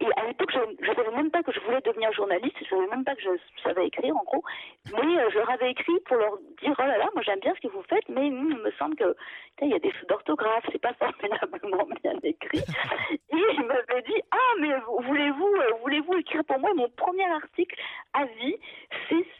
Et 0.00 0.06
à 0.16 0.26
l'époque, 0.26 0.52
je 0.52 0.88
ne 0.90 0.94
savais 0.94 1.10
même 1.16 1.30
pas 1.30 1.42
que 1.42 1.52
je 1.52 1.60
voulais 1.60 1.80
devenir 1.80 2.12
journaliste. 2.12 2.56
Je 2.60 2.64
ne 2.74 2.80
savais 2.82 2.90
même 2.94 3.04
pas 3.04 3.16
que 3.16 3.22
je 3.22 3.30
savais 3.62 3.86
écrire, 3.88 4.16
en 4.16 4.22
gros. 4.22 4.44
Mais 4.92 5.18
euh, 5.18 5.28
je 5.30 5.38
leur 5.38 5.50
avais 5.50 5.70
écrit 5.72 5.98
pour 6.06 6.16
leur 6.16 6.38
dire, 6.62 6.74
oh 6.78 6.82
là 6.82 6.98
là, 6.98 7.08
moi 7.14 7.22
j'aime 7.22 7.40
bien 7.40 7.52
ce 7.56 7.60
que 7.66 7.72
vous 7.72 7.82
faites, 7.90 8.08
mais 8.08 8.28
hum, 8.28 8.48
il 8.52 8.58
me 8.58 8.70
semble 8.78 8.94
que 8.96 9.16
il 9.66 9.70
y 9.72 9.74
a 9.74 9.78
des 9.78 9.90
fautes 9.92 10.08
d'orthographe, 10.08 10.64
c'est 10.72 10.80
pas 10.80 10.94
formidablement 10.94 11.86
bien 12.02 12.14
écrit. 12.22 12.58
Et 13.32 13.36
il 13.54 13.62
m'avait 13.64 14.02
dit, 14.02 14.20
ah, 14.30 14.36
mais 14.60 14.68
vous- 14.86 15.02
voulez-vous 15.06 15.46
euh, 15.46 15.70
voulez-vous 15.82 16.14
écrire 16.14 16.44
pour 16.44 16.58
moi 16.58 16.72
mon 16.74 16.88
premier 16.90 17.26
article 17.30 17.78
à 18.14 18.24
vie 18.24 18.56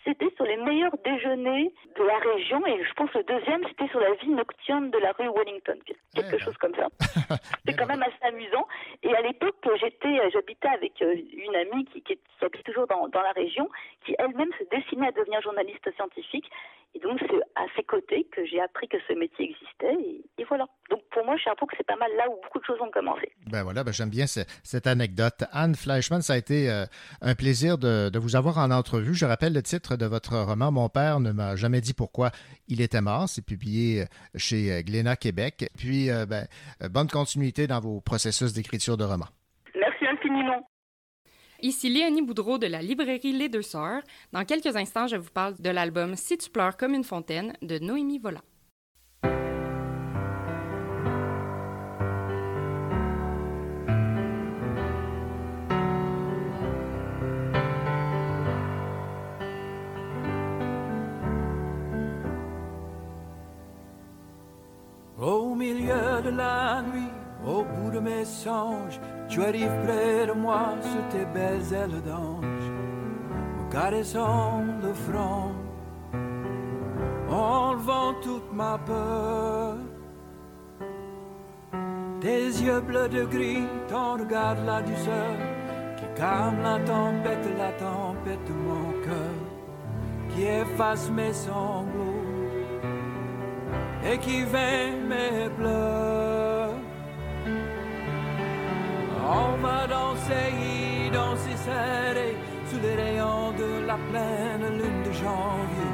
C'était 0.04 0.30
sur 0.36 0.44
les 0.44 0.56
meilleurs 0.56 0.96
déjeuners 1.04 1.72
de 1.96 2.02
la 2.04 2.18
région 2.18 2.64
et 2.66 2.82
je 2.84 2.92
pense 2.94 3.12
le 3.14 3.22
deuxième, 3.24 3.62
c'était 3.68 3.88
sur 3.88 4.00
la 4.00 4.12
vie 4.14 4.30
nocturne 4.30 4.90
de 4.90 4.98
la 4.98 5.12
rue 5.12 5.28
Wellington, 5.28 5.78
quelque 6.14 6.38
chose 6.38 6.56
comme 6.58 6.74
ça. 6.74 6.86
C'est 7.66 7.76
quand 7.76 7.86
même 7.86 8.02
assez 8.02 8.22
amusant. 8.24 8.66
Et 9.02 9.14
à 9.14 9.20
l'époque, 9.22 9.56
j'étais, 9.80 10.18
euh, 10.18 10.30
j'habitais 10.32 10.68
avec 10.68 11.00
euh, 11.02 11.14
une 11.32 11.54
amie 11.56 11.84
qui, 11.86 12.02
qui, 12.02 12.16
qui 12.16 12.44
habite 12.44 12.64
toujours 12.64 12.86
dans, 12.86 13.08
dans 13.08 13.22
la 13.22 13.32
région, 13.32 13.68
qui 14.04 14.14
elle-même 14.18 14.50
se 14.58 14.64
destinait 14.76 15.08
à 15.08 15.12
devenir 15.12 15.40
journaliste 15.42 15.88
scientifique. 15.96 16.50
Et 16.94 16.98
donc, 16.98 17.20
c'est 17.20 17.36
à 17.54 17.66
ses 17.76 17.84
côtés 17.84 18.26
que 18.32 18.44
j'ai 18.44 18.60
appris 18.60 18.88
que 18.88 18.96
ce 19.06 19.12
métier 19.14 19.50
existait. 19.50 20.22
Et, 20.38 20.44
voilà. 20.48 20.66
Donc, 20.90 21.02
pour 21.12 21.24
moi, 21.24 21.36
Sherbrooke, 21.36 21.72
c'est 21.76 21.86
pas 21.86 21.96
mal 21.96 22.10
là 22.16 22.28
où 22.28 22.40
beaucoup 22.42 22.58
de 22.58 22.64
choses 22.64 22.80
ont 22.80 22.90
commencé. 22.90 23.30
Ben 23.46 23.62
voilà, 23.62 23.84
ben 23.84 23.92
j'aime 23.92 24.10
bien 24.10 24.26
ce- 24.26 24.40
cette 24.64 24.88
anecdote. 24.88 25.44
Anne 25.52 25.76
Fleischmann, 25.76 26.20
ça 26.22 26.32
a 26.32 26.36
été 26.36 26.68
euh, 26.68 26.84
un 27.20 27.34
plaisir 27.36 27.78
de, 27.78 28.10
vous 28.18 28.34
avoir 28.34 28.58
en 28.58 28.70
entrevue. 28.72 29.14
Je 29.14 29.24
rappelle 29.24 29.52
le 29.52 29.62
titre 29.62 29.96
de 29.96 30.06
votre 30.06 30.36
roman 30.36 30.72
Mon 30.72 30.88
père 30.88 31.20
ne 31.20 31.30
m'a 31.30 31.54
jamais 31.54 31.80
dit 31.80 31.94
pourquoi 31.94 32.32
il 32.66 32.80
était 32.80 33.00
mort. 33.00 33.28
C'est 33.28 33.44
publié 33.44 34.02
euh, 34.02 34.04
chez 34.34 34.72
euh, 34.72 34.82
Glénat 34.82 35.16
Québec. 35.16 35.70
Puis, 35.78 36.08
ben, 36.28 36.46
bonne 36.90 37.08
continuité 37.08 37.66
dans 37.66 37.80
vos 37.80 38.00
processus 38.00 38.52
d'écriture 38.52 38.96
de 38.96 39.04
romans. 39.04 39.28
Ici 41.62 41.90
Léonie 41.90 42.22
Boudreau 42.22 42.56
de 42.56 42.66
la 42.66 42.80
librairie 42.80 43.32
Les 43.32 43.50
Deux 43.50 43.60
Sœurs. 43.62 44.02
Dans 44.32 44.44
quelques 44.44 44.76
instants, 44.76 45.06
je 45.06 45.16
vous 45.16 45.30
parle 45.30 45.54
de 45.60 45.68
l'album 45.68 46.16
Si 46.16 46.38
tu 46.38 46.48
pleures 46.48 46.76
comme 46.76 46.94
une 46.94 47.04
fontaine 47.04 47.52
de 47.60 47.78
Noémie 47.78 48.18
Vola. 48.18 48.40
Au 65.18 65.54
milieu 65.54 66.22
de 66.24 66.30
la 66.30 66.82
nuit, 66.82 67.19
au 67.46 67.64
bout 67.64 67.90
de 67.90 68.00
mes 68.00 68.24
songes, 68.24 69.00
tu 69.28 69.42
arrives 69.42 69.78
près 69.84 70.26
de 70.26 70.32
moi 70.32 70.74
sur 70.82 71.08
tes 71.08 71.24
belles 71.26 71.72
ailes 71.72 72.02
d'ange, 72.02 72.66
me 73.56 73.72
caressant 73.72 74.62
le 74.82 74.92
front, 74.92 75.52
enlevant 77.30 78.14
toute 78.22 78.52
ma 78.52 78.78
peur. 78.78 79.76
Tes 82.20 82.46
yeux 82.48 82.80
bleus 82.80 83.08
de 83.08 83.24
gris, 83.24 83.64
ton 83.88 84.18
regard 84.18 84.56
la 84.66 84.82
douceur, 84.82 85.36
qui 85.96 86.04
calme 86.16 86.60
la 86.62 86.78
tempête, 86.80 87.48
la 87.56 87.72
tempête 87.72 88.44
de 88.46 88.52
mon 88.52 88.92
cœur, 89.04 89.40
qui 90.28 90.42
efface 90.42 91.08
mes 91.10 91.32
sanglots 91.32 92.20
et 94.04 94.18
qui 94.18 94.42
vain 94.44 94.92
mes 95.08 95.48
pleurs. 95.56 96.79
On 99.22 99.56
va 99.62 99.86
danser, 99.86 101.10
danser 101.12 101.56
serré 101.56 102.36
sous 102.66 102.80
les 102.80 102.94
rayons 102.94 103.52
de 103.52 103.86
la 103.86 103.98
pleine 104.10 104.78
lune 104.78 105.02
de 105.04 105.12
janvier. 105.12 105.92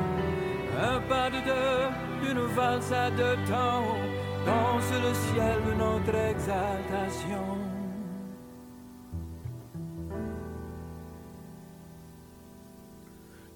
Un 0.81 1.01
pas 1.09 1.31
de 1.31 1.40
deux, 1.44 2.31
une 2.31 2.47
valse 2.55 2.93
à 2.93 3.11
deux 3.11 3.36
temps, 3.48 3.85
danse 4.44 4.93
le 5.07 5.15
ciel 5.15 5.59
de 5.69 5.74
notre 5.74 6.15
exaltation. 6.15 7.66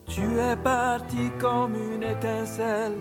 Tu 0.07 0.39
es 0.39 0.57
parti 0.57 1.31
comme 1.39 1.75
une 1.75 2.03
étincelle 2.03 2.99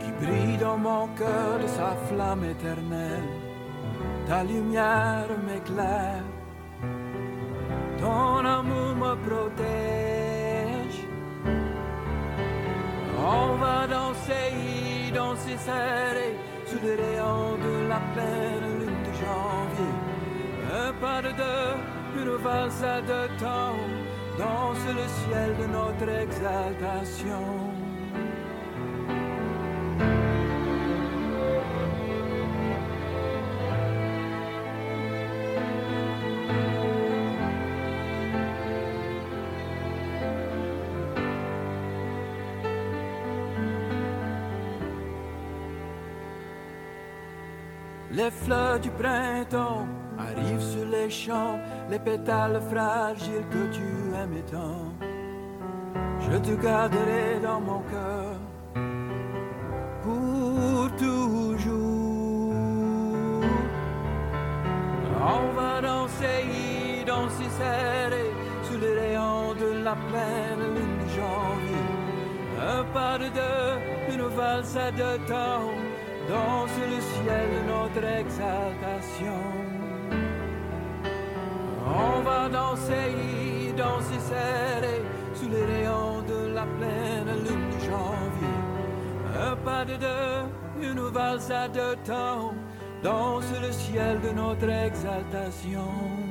qui 0.00 0.10
brille 0.24 0.56
dans 0.56 0.78
mon 0.78 1.06
cœur 1.08 1.58
de 1.62 1.66
sa 1.66 1.94
flamme 2.08 2.44
éternelle. 2.44 3.37
Ta 4.26 4.44
lumière 4.44 5.28
m'éclaire, 5.46 6.24
ton 7.98 8.44
amour 8.44 8.94
me 9.02 9.14
protège. 9.26 11.00
On 13.16 13.56
va 13.56 13.86
danser, 13.86 15.10
danser 15.14 15.56
serré 15.56 16.36
sous 16.66 16.78
les 16.82 16.94
rayons 16.94 17.56
de 17.66 17.88
la 17.88 18.00
pleine 18.12 18.78
lune 18.80 19.02
de 19.06 19.12
janvier. 19.22 19.94
Un 20.84 20.92
pas 21.00 21.22
de 21.22 21.32
deux, 21.42 22.22
une 22.22 22.36
valse 22.36 22.84
deux 23.06 23.28
temps, 23.38 23.80
danse 24.38 24.86
le 25.00 25.06
ciel 25.18 25.56
de 25.60 25.66
notre 25.72 26.08
exaltation. 26.24 27.77
Les 48.18 48.32
fleurs 48.32 48.80
du 48.80 48.90
printemps 48.90 49.86
arrivent 50.18 50.68
sur 50.74 50.84
les 50.86 51.08
champs, 51.08 51.56
les 51.88 52.00
pétales 52.00 52.60
fragiles 52.68 53.46
que 53.48 53.72
tu 53.76 53.88
aimais 54.20 54.44
tant. 54.50 54.86
Je 56.24 56.36
te 56.38 56.60
garderai 56.60 57.38
dans 57.40 57.60
mon 57.60 57.80
cœur 57.92 58.34
pour 60.02 60.96
toujours. 60.96 62.54
On 65.36 65.44
va 65.58 65.80
danser, 65.80 67.04
danser 67.06 67.50
serré 67.60 68.26
sous 68.64 68.78
les 68.80 68.94
rayons 69.00 69.54
de 69.54 69.84
la 69.84 69.94
pleine 70.08 70.64
lune 70.74 70.98
de 71.04 71.08
janvier. 71.18 71.86
Un 72.74 72.82
pas 72.92 73.16
de 73.16 73.28
deux, 73.40 74.12
une 74.12 74.26
valse 74.36 74.76
à 74.76 74.90
deux 74.90 75.18
temps 75.28 75.70
danse 76.28 76.78
le 76.92 77.00
ciel 77.00 77.46
de 77.56 77.62
notre 77.72 78.04
exaltation. 78.22 79.42
On 81.86 82.20
va 82.20 82.48
danser, 82.48 83.72
danser 83.76 84.20
serré 84.20 85.02
sous 85.34 85.48
les 85.48 85.64
rayons 85.64 86.22
de 86.22 86.54
la 86.54 86.66
pleine 86.78 87.32
lune 87.44 87.70
de 87.74 87.80
janvier. 87.90 88.58
Un 89.40 89.56
pas 89.56 89.84
de 89.84 89.96
deux, 89.96 90.88
une 90.90 91.00
valse 91.00 91.50
à 91.50 91.68
deux 91.68 91.96
temps, 92.04 92.52
danse 93.02 93.50
le 93.62 93.72
ciel 93.72 94.20
de 94.20 94.30
notre 94.30 94.68
exaltation. 94.68 96.27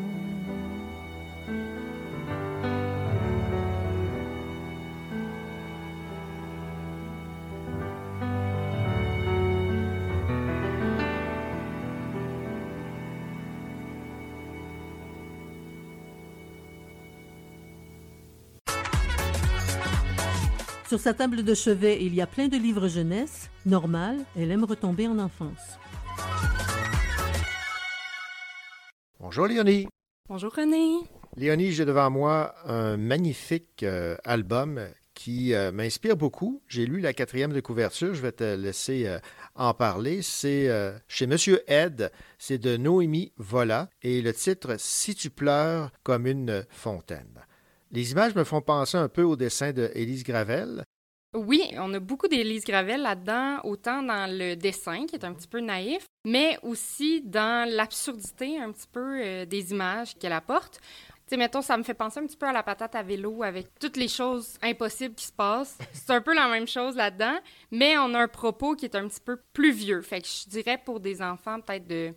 Sur 20.87 21.01
sa 21.01 21.13
table 21.13 21.43
de 21.43 21.53
chevet, 21.53 22.01
il 22.01 22.15
y 22.15 22.21
a 22.21 22.27
plein 22.27 22.47
de 22.47 22.55
livres 22.55 22.87
jeunesse. 22.87 23.49
Normal, 23.65 24.19
elle 24.37 24.51
aime 24.51 24.63
retomber 24.63 25.05
en 25.09 25.19
enfance. 25.19 25.77
Bonjour 29.19 29.47
Léonie. 29.47 29.89
Bonjour 30.29 30.53
René. 30.53 30.99
Léonie, 31.35 31.73
j'ai 31.73 31.83
devant 31.83 32.09
moi 32.09 32.55
un 32.63 32.95
magnifique 32.95 33.83
euh, 33.83 34.15
album 34.23 34.79
qui 35.13 35.53
euh, 35.53 35.73
m'inspire 35.73 36.15
beaucoup. 36.15 36.61
J'ai 36.69 36.85
lu 36.85 37.01
la 37.01 37.11
quatrième 37.11 37.51
de 37.51 37.59
couverture, 37.59 38.13
je 38.13 38.21
vais 38.21 38.31
te 38.31 38.55
laisser 38.55 39.07
euh, 39.07 39.19
en 39.55 39.73
parler. 39.73 40.21
C'est 40.21 40.69
chez 41.09 41.27
Monsieur 41.27 41.69
Ed, 41.69 42.13
c'est 42.37 42.59
de 42.59 42.77
Noémie 42.77 43.33
Vola 43.35 43.89
et 44.03 44.21
le 44.21 44.31
titre 44.31 44.75
Si 44.77 45.15
tu 45.15 45.31
pleures 45.31 45.91
comme 46.03 46.27
une 46.27 46.65
fontaine. 46.69 47.45
Les 47.91 48.11
images 48.11 48.35
me 48.35 48.43
font 48.43 48.61
penser 48.61 48.97
un 48.97 49.07
peu 49.07 49.23
au 49.23 49.35
dessin 49.35 49.71
de 49.71 49.89
Élise 49.93 50.23
Gravel. 50.23 50.83
Oui, 51.33 51.61
on 51.73 51.93
a 51.93 51.99
beaucoup 51.99 52.27
d'Élise 52.27 52.63
Gravel 52.63 53.01
là-dedans, 53.01 53.59
autant 53.63 54.01
dans 54.01 54.29
le 54.29 54.55
dessin, 54.55 55.05
qui 55.05 55.15
est 55.15 55.25
un 55.25 55.33
petit 55.33 55.47
peu 55.47 55.59
naïf, 55.59 56.05
mais 56.25 56.57
aussi 56.63 57.21
dans 57.21 57.69
l'absurdité 57.69 58.59
un 58.59 58.71
petit 58.71 58.87
peu 58.91 59.21
euh, 59.21 59.45
des 59.45 59.71
images 59.71 60.15
qu'elle 60.15 60.33
apporte. 60.33 60.79
Tu 61.27 61.31
sais, 61.31 61.37
mettons, 61.37 61.61
ça 61.61 61.77
me 61.77 61.83
fait 61.83 61.93
penser 61.93 62.19
un 62.19 62.25
petit 62.25 62.37
peu 62.37 62.45
à 62.45 62.53
la 62.53 62.63
patate 62.63 62.95
à 62.95 63.03
vélo 63.03 63.43
avec 63.43 63.67
toutes 63.79 63.97
les 63.97 64.07
choses 64.07 64.57
impossibles 64.61 65.15
qui 65.15 65.25
se 65.25 65.33
passent. 65.33 65.77
C'est 65.91 66.11
un 66.11 66.21
peu 66.21 66.33
la 66.33 66.47
même 66.47 66.67
chose 66.67 66.95
là-dedans, 66.95 67.37
mais 67.71 67.97
on 67.97 68.13
a 68.13 68.19
un 68.19 68.27
propos 68.29 68.75
qui 68.75 68.85
est 68.85 68.95
un 68.95 69.07
petit 69.07 69.19
peu 69.19 69.37
plus 69.51 69.71
vieux. 69.71 70.01
Fait 70.01 70.21
que 70.21 70.27
je 70.27 70.49
dirais 70.49 70.81
pour 70.83 71.01
des 71.01 71.21
enfants 71.21 71.59
peut-être 71.59 71.87
de 71.87 72.13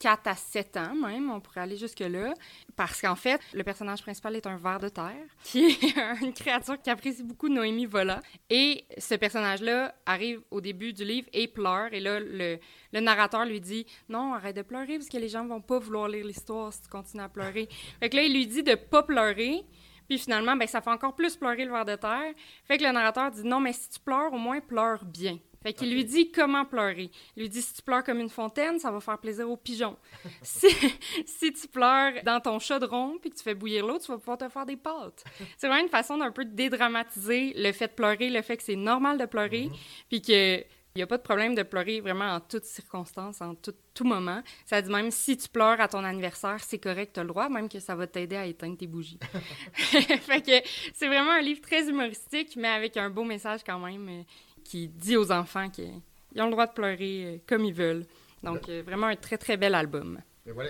4 0.00 0.26
à 0.26 0.34
7 0.34 0.76
ans 0.78 0.94
même, 0.94 1.30
on 1.30 1.40
pourrait 1.40 1.60
aller 1.60 1.76
jusque-là, 1.76 2.32
parce 2.74 3.00
qu'en 3.00 3.14
fait, 3.14 3.38
le 3.52 3.62
personnage 3.62 4.02
principal 4.02 4.34
est 4.34 4.46
un 4.46 4.56
ver 4.56 4.80
de 4.80 4.88
terre, 4.88 5.26
qui 5.44 5.66
est 5.66 6.22
une 6.22 6.32
créature 6.32 6.80
qui 6.80 6.90
apprécie 6.90 7.22
beaucoup 7.22 7.48
Noémie 7.48 7.86
Vola. 7.86 8.20
Et 8.48 8.84
ce 8.98 9.14
personnage-là 9.14 9.94
arrive 10.06 10.40
au 10.50 10.60
début 10.60 10.92
du 10.92 11.04
livre 11.04 11.28
et 11.32 11.46
pleure, 11.46 11.92
et 11.92 12.00
là, 12.00 12.18
le, 12.18 12.58
le, 12.92 13.00
narrateur 13.00 13.44
lui 13.44 13.60
dit 13.60 13.86
«Non, 14.08 14.32
arrête 14.32 14.56
de 14.56 14.62
pleurer, 14.62 14.96
parce 14.96 15.10
que 15.10 15.18
les 15.18 15.28
gens 15.28 15.46
vont 15.46 15.60
pas 15.60 15.78
vouloir 15.78 16.08
lire 16.08 16.24
l'histoire 16.24 16.72
si 16.72 16.82
tu 16.82 16.88
continues 16.88 17.22
à 17.22 17.28
pleurer.» 17.28 17.68
Fait 18.00 18.08
que 18.08 18.16
là, 18.16 18.22
il 18.22 18.32
lui 18.32 18.46
dit 18.46 18.62
de 18.62 18.74
pas 18.74 19.02
pleurer, 19.02 19.64
puis 20.08 20.18
finalement, 20.18 20.56
ben, 20.56 20.66
ça 20.66 20.80
fait 20.80 20.90
encore 20.90 21.14
plus 21.14 21.36
pleurer 21.36 21.66
le 21.66 21.72
ver 21.72 21.84
de 21.84 21.94
terre. 21.94 22.32
Fait 22.64 22.78
que 22.78 22.84
le 22.84 22.90
narrateur 22.90 23.30
dit 23.30 23.42
«Non, 23.44 23.60
mais 23.60 23.74
si 23.74 23.90
tu 23.90 24.00
pleures, 24.00 24.32
au 24.32 24.38
moins 24.38 24.60
pleure 24.60 25.04
bien.» 25.04 25.38
Fait 25.62 25.74
qu'il 25.74 25.92
lui 25.92 26.04
dit 26.04 26.32
comment 26.32 26.64
pleurer. 26.64 27.10
Il 27.36 27.42
lui 27.42 27.48
dit 27.50 27.60
si 27.60 27.74
tu 27.74 27.82
pleures 27.82 28.02
comme 28.02 28.18
une 28.18 28.30
fontaine, 28.30 28.78
ça 28.78 28.90
va 28.90 28.98
faire 29.00 29.18
plaisir 29.18 29.50
aux 29.50 29.58
pigeons. 29.58 29.96
si, 30.42 30.68
si 31.26 31.52
tu 31.52 31.68
pleures 31.68 32.14
dans 32.24 32.40
ton 32.40 32.58
chaudron 32.58 33.18
puis 33.20 33.30
que 33.30 33.36
tu 33.36 33.42
fais 33.42 33.54
bouillir 33.54 33.86
l'eau, 33.86 33.98
tu 33.98 34.06
vas 34.06 34.16
pouvoir 34.16 34.38
te 34.38 34.48
faire 34.48 34.64
des 34.64 34.76
pâtes. 34.76 35.22
C'est 35.58 35.68
vraiment 35.68 35.82
une 35.82 35.90
façon 35.90 36.16
d'un 36.16 36.32
peu 36.32 36.46
dédramatiser 36.46 37.52
le 37.56 37.72
fait 37.72 37.88
de 37.88 37.92
pleurer, 37.92 38.30
le 38.30 38.40
fait 38.40 38.56
que 38.56 38.62
c'est 38.62 38.76
normal 38.76 39.18
de 39.18 39.26
pleurer, 39.26 39.66
mhm. 39.66 39.76
puis 40.08 40.22
que 40.22 40.64
il 40.94 40.98
n'y 40.98 41.02
a 41.02 41.06
pas 41.06 41.18
de 41.18 41.22
problème 41.22 41.54
de 41.54 41.62
pleurer 41.62 42.00
vraiment 42.00 42.24
en 42.24 42.40
toutes 42.40 42.64
circonstances, 42.64 43.40
en 43.40 43.54
tout, 43.54 43.74
tout 43.94 44.04
moment. 44.04 44.42
Ça 44.66 44.82
dit 44.82 44.90
même 44.90 45.12
si 45.12 45.36
tu 45.36 45.48
pleures 45.48 45.80
à 45.80 45.86
ton 45.86 46.02
anniversaire, 46.02 46.58
c'est 46.60 46.80
correct, 46.80 47.12
tu 47.14 47.20
as 47.20 47.22
le 47.22 47.28
droit, 47.28 47.48
même 47.48 47.68
que 47.68 47.78
ça 47.78 47.94
va 47.94 48.08
t'aider 48.08 48.34
à 48.34 48.44
éteindre 48.46 48.76
tes 48.76 48.88
bougies. 48.88 49.20
fait 49.72 50.42
que 50.42 50.68
c'est 50.92 51.06
vraiment 51.06 51.30
un 51.30 51.42
livre 51.42 51.60
très 51.60 51.88
humoristique, 51.88 52.56
mais 52.56 52.68
avec 52.68 52.96
un 52.96 53.08
beau 53.08 53.22
message 53.22 53.60
quand 53.64 53.78
même 53.78 54.08
euh, 54.08 54.22
qui 54.70 54.86
dit 54.86 55.16
aux 55.16 55.32
enfants 55.32 55.68
qu'ils 55.68 55.90
ont 56.40 56.44
le 56.44 56.52
droit 56.52 56.68
de 56.68 56.72
pleurer 56.72 57.24
euh, 57.24 57.36
comme 57.48 57.64
ils 57.64 57.74
veulent. 57.74 58.06
Donc, 58.44 58.68
euh, 58.68 58.82
vraiment 58.86 59.08
un 59.08 59.16
très, 59.16 59.36
très 59.36 59.56
bel 59.56 59.74
album. 59.74 60.20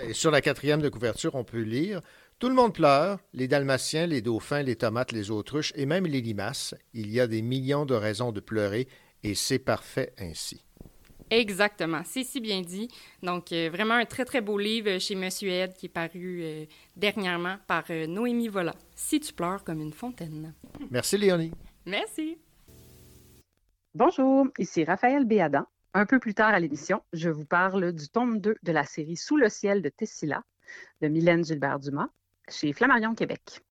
Et, 0.08 0.14
sur 0.14 0.30
la 0.30 0.40
quatrième 0.40 0.80
de 0.80 0.88
couverture, 0.88 1.34
on 1.34 1.44
peut 1.44 1.60
lire 1.60 2.00
Tout 2.38 2.48
le 2.48 2.54
monde 2.54 2.72
pleure, 2.72 3.18
les 3.34 3.46
dalmatiens, 3.46 4.06
les 4.06 4.22
dauphins, 4.22 4.62
les 4.62 4.76
tomates, 4.76 5.12
les 5.12 5.30
autruches 5.30 5.72
et 5.76 5.84
même 5.84 6.06
les 6.06 6.22
limaces. 6.22 6.74
Il 6.94 7.10
y 7.10 7.20
a 7.20 7.26
des 7.26 7.42
millions 7.42 7.84
de 7.84 7.94
raisons 7.94 8.32
de 8.32 8.40
pleurer 8.40 8.88
et 9.22 9.34
c'est 9.34 9.58
parfait 9.58 10.14
ainsi. 10.18 10.64
Exactement, 11.28 12.00
c'est 12.04 12.24
si 12.24 12.40
bien 12.40 12.62
dit. 12.62 12.88
Donc, 13.22 13.52
euh, 13.52 13.68
vraiment 13.70 13.94
un 13.94 14.06
très, 14.06 14.24
très 14.24 14.40
beau 14.40 14.56
livre 14.56 14.98
chez 14.98 15.14
Monsieur 15.14 15.50
Ed 15.50 15.74
qui 15.74 15.86
est 15.86 15.90
paru 15.90 16.66
dernièrement 16.96 17.56
par 17.66 17.84
Noémie 18.08 18.48
Vola. 18.48 18.74
Si 18.96 19.20
tu 19.20 19.34
pleures 19.34 19.62
comme 19.62 19.82
une 19.82 19.92
fontaine. 19.92 20.54
Merci, 20.90 21.18
Léonie. 21.18 21.52
Merci. 21.84 22.38
Bonjour, 23.96 24.46
ici 24.56 24.84
Raphaël 24.84 25.24
Béadan. 25.24 25.66
Un 25.94 26.06
peu 26.06 26.20
plus 26.20 26.32
tard 26.32 26.54
à 26.54 26.60
l'émission, 26.60 27.02
je 27.12 27.28
vous 27.28 27.44
parle 27.44 27.92
du 27.92 28.08
tome 28.08 28.40
2 28.40 28.54
de 28.62 28.72
la 28.72 28.84
série 28.84 29.16
Sous 29.16 29.36
le 29.36 29.48
ciel 29.48 29.82
de 29.82 29.88
Tessila 29.88 30.44
de 31.00 31.08
Mylène 31.08 31.44
Gilbert-Dumas 31.44 32.08
chez 32.48 32.72
Flammarion 32.72 33.16
Québec. 33.16 33.62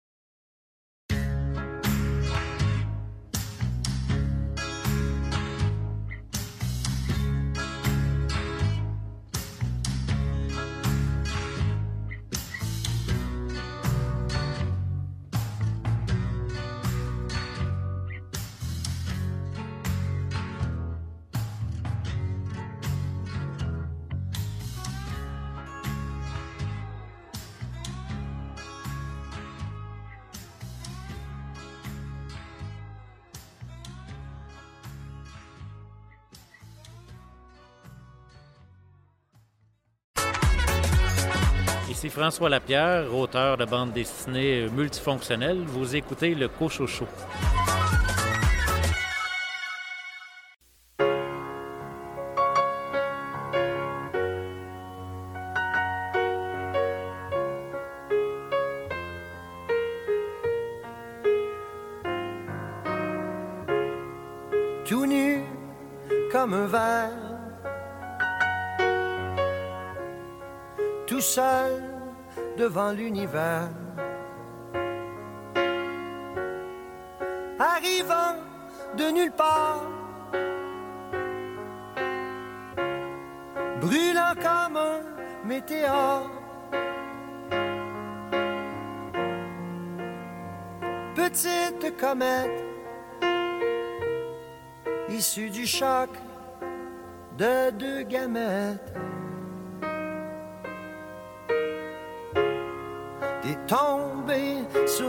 Ici 41.98 42.10
François 42.10 42.48
Lapierre, 42.48 43.12
auteur 43.12 43.56
de 43.56 43.64
bande 43.64 43.92
dessinée 43.92 44.68
multifonctionnelle. 44.70 45.58
Vous 45.66 45.96
écoutez 45.96 46.32
le 46.32 46.46
Cochocho. 46.46 47.08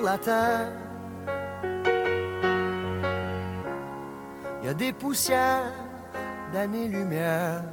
La 0.01 0.17
terre. 0.17 0.71
Il 4.61 4.65
y 4.65 4.69
a 4.69 4.73
des 4.73 4.93
poussières 4.93 5.73
d'années-lumière. 6.53 7.63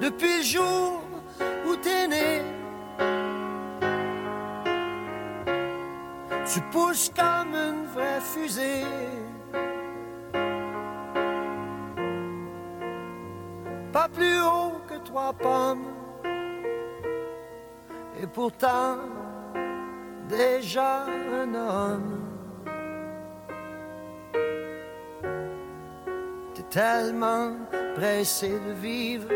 Depuis 0.00 0.38
le 0.38 0.44
jour 0.44 1.02
où 1.66 1.76
t'es 1.76 2.08
né, 2.08 2.42
tu 6.52 6.60
pousses 6.72 7.10
comme 7.14 7.54
une 7.54 7.84
vraie 7.94 8.20
fusée. 8.20 8.84
pas 13.92 14.08
plus 14.08 14.40
haut 14.40 14.80
que 14.88 14.96
trois 15.04 15.32
pommes. 15.32 16.07
Pourtant, 18.40 18.98
déjà 20.28 21.06
un 21.42 21.54
homme. 21.56 22.20
T'es 26.54 26.62
tellement 26.70 27.56
pressé 27.96 28.50
de 28.50 28.74
vivre, 28.74 29.28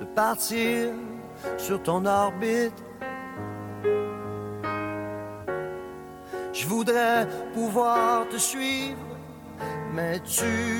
de 0.00 0.04
partir 0.14 0.90
sur 1.56 1.82
ton 1.84 2.04
orbite. 2.04 2.84
Je 6.52 6.66
voudrais 6.66 7.26
pouvoir 7.54 8.28
te 8.28 8.36
suivre, 8.36 9.16
mais 9.94 10.20
tu 10.20 10.79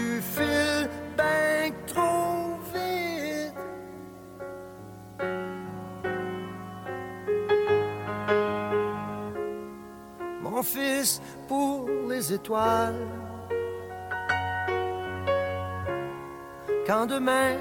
Quand 16.86 17.06
demain 17.06 17.56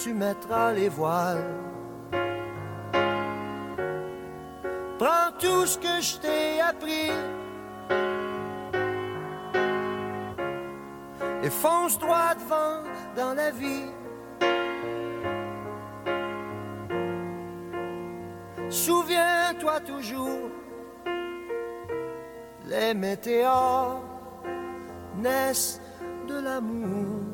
tu 0.00 0.14
mettras 0.14 0.72
les 0.72 0.88
voiles. 0.88 1.42
Prends 4.98 5.32
tout 5.38 5.66
ce 5.66 5.78
que 5.78 6.00
je 6.00 6.18
t'ai 6.18 6.60
appris 6.60 7.10
et 11.42 11.50
fonce 11.50 11.98
droit 11.98 12.34
devant 12.34 12.84
dans 13.16 13.34
la 13.34 13.50
vie. 13.50 13.90
Souviens-toi 18.70 19.80
toujours, 19.80 20.47
les 22.78 22.94
météores 22.94 24.02
naissent 25.16 25.80
de 26.28 26.38
l'amour. 26.38 27.24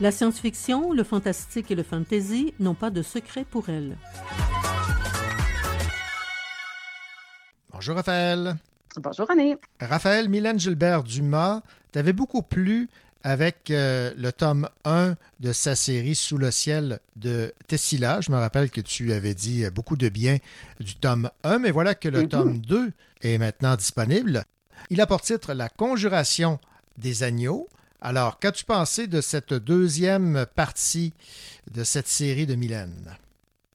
La 0.00 0.10
science-fiction, 0.10 0.92
le 0.92 1.04
fantastique 1.04 1.70
et 1.70 1.74
le 1.74 1.82
fantasy 1.82 2.52
n'ont 2.58 2.74
pas 2.74 2.90
de 2.90 3.02
secret 3.02 3.44
pour 3.44 3.68
elle. 3.70 3.96
Bonjour 7.72 7.94
Raphaël. 7.94 8.56
Bonjour 8.96 9.28
René. 9.28 9.56
Raphaël, 9.80 10.28
Mylène 10.28 10.58
Gilbert 10.58 11.02
Dumas, 11.02 11.62
t'avais 11.92 12.12
beaucoup 12.12 12.42
plu 12.42 12.88
avec 13.30 13.72
euh, 13.72 14.12
le 14.16 14.30
tome 14.30 14.68
1 14.84 15.16
de 15.40 15.52
sa 15.52 15.74
série 15.74 16.14
Sous 16.14 16.38
le 16.38 16.52
ciel 16.52 17.00
de 17.16 17.52
Tessila. 17.66 18.20
Je 18.20 18.30
me 18.30 18.36
rappelle 18.36 18.70
que 18.70 18.80
tu 18.80 19.12
avais 19.12 19.34
dit 19.34 19.64
beaucoup 19.74 19.96
de 19.96 20.08
bien 20.08 20.36
du 20.78 20.94
tome 20.94 21.28
1, 21.42 21.58
mais 21.58 21.72
voilà 21.72 21.96
que 21.96 22.08
le 22.08 22.22
Mhm. 22.22 22.28
tome 22.28 22.58
2 22.58 22.92
est 23.22 23.38
maintenant 23.38 23.74
disponible. 23.74 24.44
Il 24.90 25.00
a 25.00 25.08
pour 25.08 25.22
titre 25.22 25.54
La 25.54 25.68
conjuration 25.68 26.60
des 26.98 27.24
agneaux. 27.24 27.68
Alors, 28.00 28.38
qu'as-tu 28.38 28.64
pensé 28.64 29.08
de 29.08 29.20
cette 29.20 29.54
deuxième 29.54 30.46
partie 30.54 31.12
de 31.74 31.82
cette 31.82 32.06
série 32.06 32.46
de 32.46 32.54
Mylène? 32.54 33.16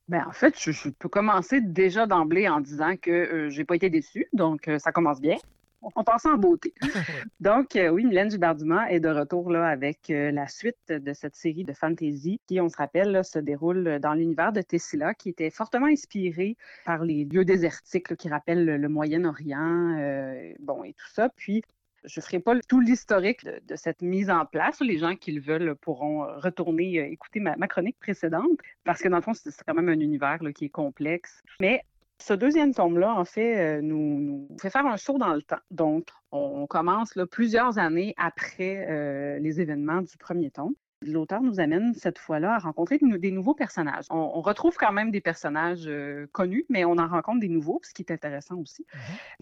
Ben, 0.07 0.23
en 0.30 0.32
fait, 0.32 0.56
je, 0.57 0.72
je 0.72 0.88
peux 0.88 1.10
commencer 1.10 1.60
déjà 1.60 2.07
d'emblée 2.07 2.48
en 2.48 2.61
disant 2.61 2.95
que 2.95 3.11
euh, 3.11 3.49
j'ai 3.49 3.65
pas 3.65 3.76
été 3.76 3.90
déçue, 3.90 4.28
donc 4.32 4.69
euh, 4.69 4.80
ça 4.80 4.94
commence 4.94 5.19
bien. 5.19 5.36
On 5.82 6.03
passe 6.03 6.26
en 6.26 6.38
beauté. 6.38 6.74
Donc, 7.40 7.76
euh, 7.76 7.90
oui, 7.90 8.06
Mylène 8.06 8.30
Gilbert-Dumas 8.30 8.90
est 8.90 8.99
de 8.99 9.10
retour 9.10 9.49
là, 9.49 9.68
avec 9.68 10.10
euh, 10.10 10.32
la 10.32 10.48
suite 10.48 10.78
de 10.90 11.14
cette 11.14 11.36
série 11.36 11.64
de 11.64 11.74
fantasy 11.74 12.40
qui, 12.48 12.62
on 12.62 12.70
se 12.70 12.78
rappelle, 12.78 13.12
là, 13.12 13.24
se 13.24 13.40
déroule 13.40 13.99
dans 13.99 14.14
l'univers 14.14 14.53
de 14.53 14.62
Tessila, 14.62 15.16
qui 15.16 15.30
était 15.30 15.49
fortement 15.49 15.88
inspiré 15.88 16.56
par 16.86 17.03
les 17.03 17.26
lieux 17.26 17.45
désertiques 17.45 18.12
là, 18.12 18.16
qui 18.16 18.30
rappellent 18.30 18.64
le, 18.64 18.78
le 18.78 18.90
Moyen-Orient, 18.90 19.98
euh, 19.99 20.53
bon, 20.60 20.84
et 20.84 20.94
tout 20.94 21.10
ça. 21.14 21.30
Puis, 21.30 21.64
je 22.03 22.20
ne 22.20 22.24
ferai 22.24 22.40
pas 22.40 22.60
tout 22.68 22.80
l'historique 22.80 23.44
de, 23.44 23.60
de 23.66 23.76
cette 23.76 24.02
mise 24.02 24.30
en 24.30 24.45
place. 24.45 24.82
Les 24.82 24.98
gens 24.98 25.16
qui 25.16 25.32
le 25.32 25.41
veulent 25.41 25.76
pourront 25.76 26.26
retourner 26.40 26.99
euh, 26.99 27.06
écouter 27.06 27.40
ma, 27.40 27.56
ma 27.58 27.68
chronique 27.68 27.98
précédente, 27.99 28.60
parce 28.84 29.02
que 29.02 29.08
dans 29.08 29.18
le 29.18 29.24
fond, 29.24 29.34
c'est 29.34 29.52
c'est 29.52 29.64
quand 29.66 29.74
même 29.74 29.90
un 29.90 29.99
univers 29.99 30.44
là, 30.44 30.52
qui 30.53 30.66
est 30.66 30.70
complexe. 30.70 31.41
Mais 31.60 31.84
ce 32.22 32.34
deuxième 32.34 32.73
tome-là, 32.73 33.14
en 33.14 33.26
fait, 33.26 33.80
euh, 33.80 33.81
nous, 33.81 34.48
fait 34.61 34.69
faire 34.69 34.85
un 34.85 34.98
saut 34.98 35.18
dans 35.18 35.34
le 35.34 35.41
temps. 35.41 35.60
Donc, 35.72 36.07
on 36.31 36.68
commence 36.68 37.18
plusieurs 37.31 37.77
années 37.77 38.14
après 38.18 38.88
euh, 38.89 39.39
les 39.39 39.60
événements 39.60 40.02
du 40.02 40.18
premier 40.18 40.52
tome. 40.52 40.73
L'auteur 41.03 41.41
nous 41.41 41.60
amène 41.60 41.94
cette 41.94 42.19
fois-là 42.19 42.56
à 42.56 42.57
rencontrer 42.60 42.99
des 43.02 43.32
nouveaux 43.32 43.56
personnages. 43.56 44.06
On, 44.10 44.32
on 44.36 44.41
retrouve 44.41 44.76
quand 44.78 44.91
même 44.91 45.11
des 45.11 45.22
personnages 45.22 45.88
euh, 45.88 46.28
connus, 46.32 46.65
mais 46.69 46.86
on 46.86 46.98
en 46.98 47.07
rencontre 47.07 47.40
des 47.40 47.49
nouveaux, 47.49 47.80
ce 47.84 47.94
qui 47.94 48.03
est 48.03 48.11
intéressant 48.11 48.57
aussi. 48.57 48.86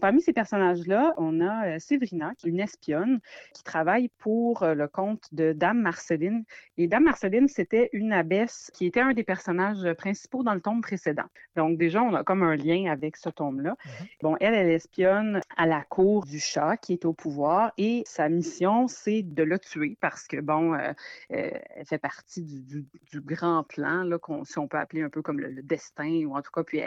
Parmi 0.00 0.22
ces 0.22 0.32
personnages-là, 0.32 1.14
on 1.18 1.40
a 1.40 1.66
euh, 1.66 1.78
Séverina, 1.78 2.32
qui 2.36 2.46
est 2.46 2.50
une 2.50 2.60
espionne 2.60 3.20
qui 3.54 3.62
travaille 3.62 4.08
pour 4.18 4.62
euh, 4.62 4.74
le 4.74 4.88
compte 4.88 5.24
de 5.32 5.52
Dame 5.52 5.80
Marceline. 5.80 6.44
Et 6.78 6.88
Dame 6.88 7.04
Marceline, 7.04 7.48
c'était 7.48 7.90
une 7.92 8.12
abbesse 8.12 8.70
qui 8.72 8.86
était 8.86 9.00
un 9.00 9.12
des 9.12 9.24
personnages 9.24 9.92
principaux 9.94 10.42
dans 10.42 10.54
le 10.54 10.60
tome 10.60 10.80
précédent. 10.80 11.26
Donc 11.56 11.78
déjà, 11.78 12.02
on 12.02 12.14
a 12.14 12.24
comme 12.24 12.42
un 12.42 12.56
lien 12.56 12.90
avec 12.90 13.16
ce 13.16 13.28
tome-là. 13.28 13.76
Bon, 14.22 14.36
elle, 14.40 14.54
elle 14.54 14.70
espionne 14.70 15.40
à 15.56 15.66
la 15.66 15.82
cour 15.82 16.24
du 16.24 16.38
chat 16.38 16.76
qui 16.78 16.94
est 16.94 17.04
au 17.04 17.12
pouvoir 17.12 17.72
et 17.76 18.02
sa 18.06 18.28
mission, 18.28 18.88
c'est 18.88 19.22
de 19.22 19.42
le 19.42 19.58
tuer 19.58 19.96
parce 20.00 20.26
que, 20.26 20.40
bon, 20.40 20.74
euh, 20.74 21.49
elle 21.74 21.86
fait 21.86 21.98
partie 21.98 22.42
du, 22.42 22.86
grand 23.20 23.64
plan, 23.64 24.08
si 24.44 24.58
on 24.58 24.68
peut 24.68 24.78
appeler 24.78 25.02
un 25.02 25.10
peu 25.10 25.22
comme 25.22 25.40
le, 25.40 25.62
destin, 25.62 26.24
ou 26.24 26.36
en 26.36 26.42
tout 26.42 26.50
cas, 26.52 26.64
puis 26.64 26.80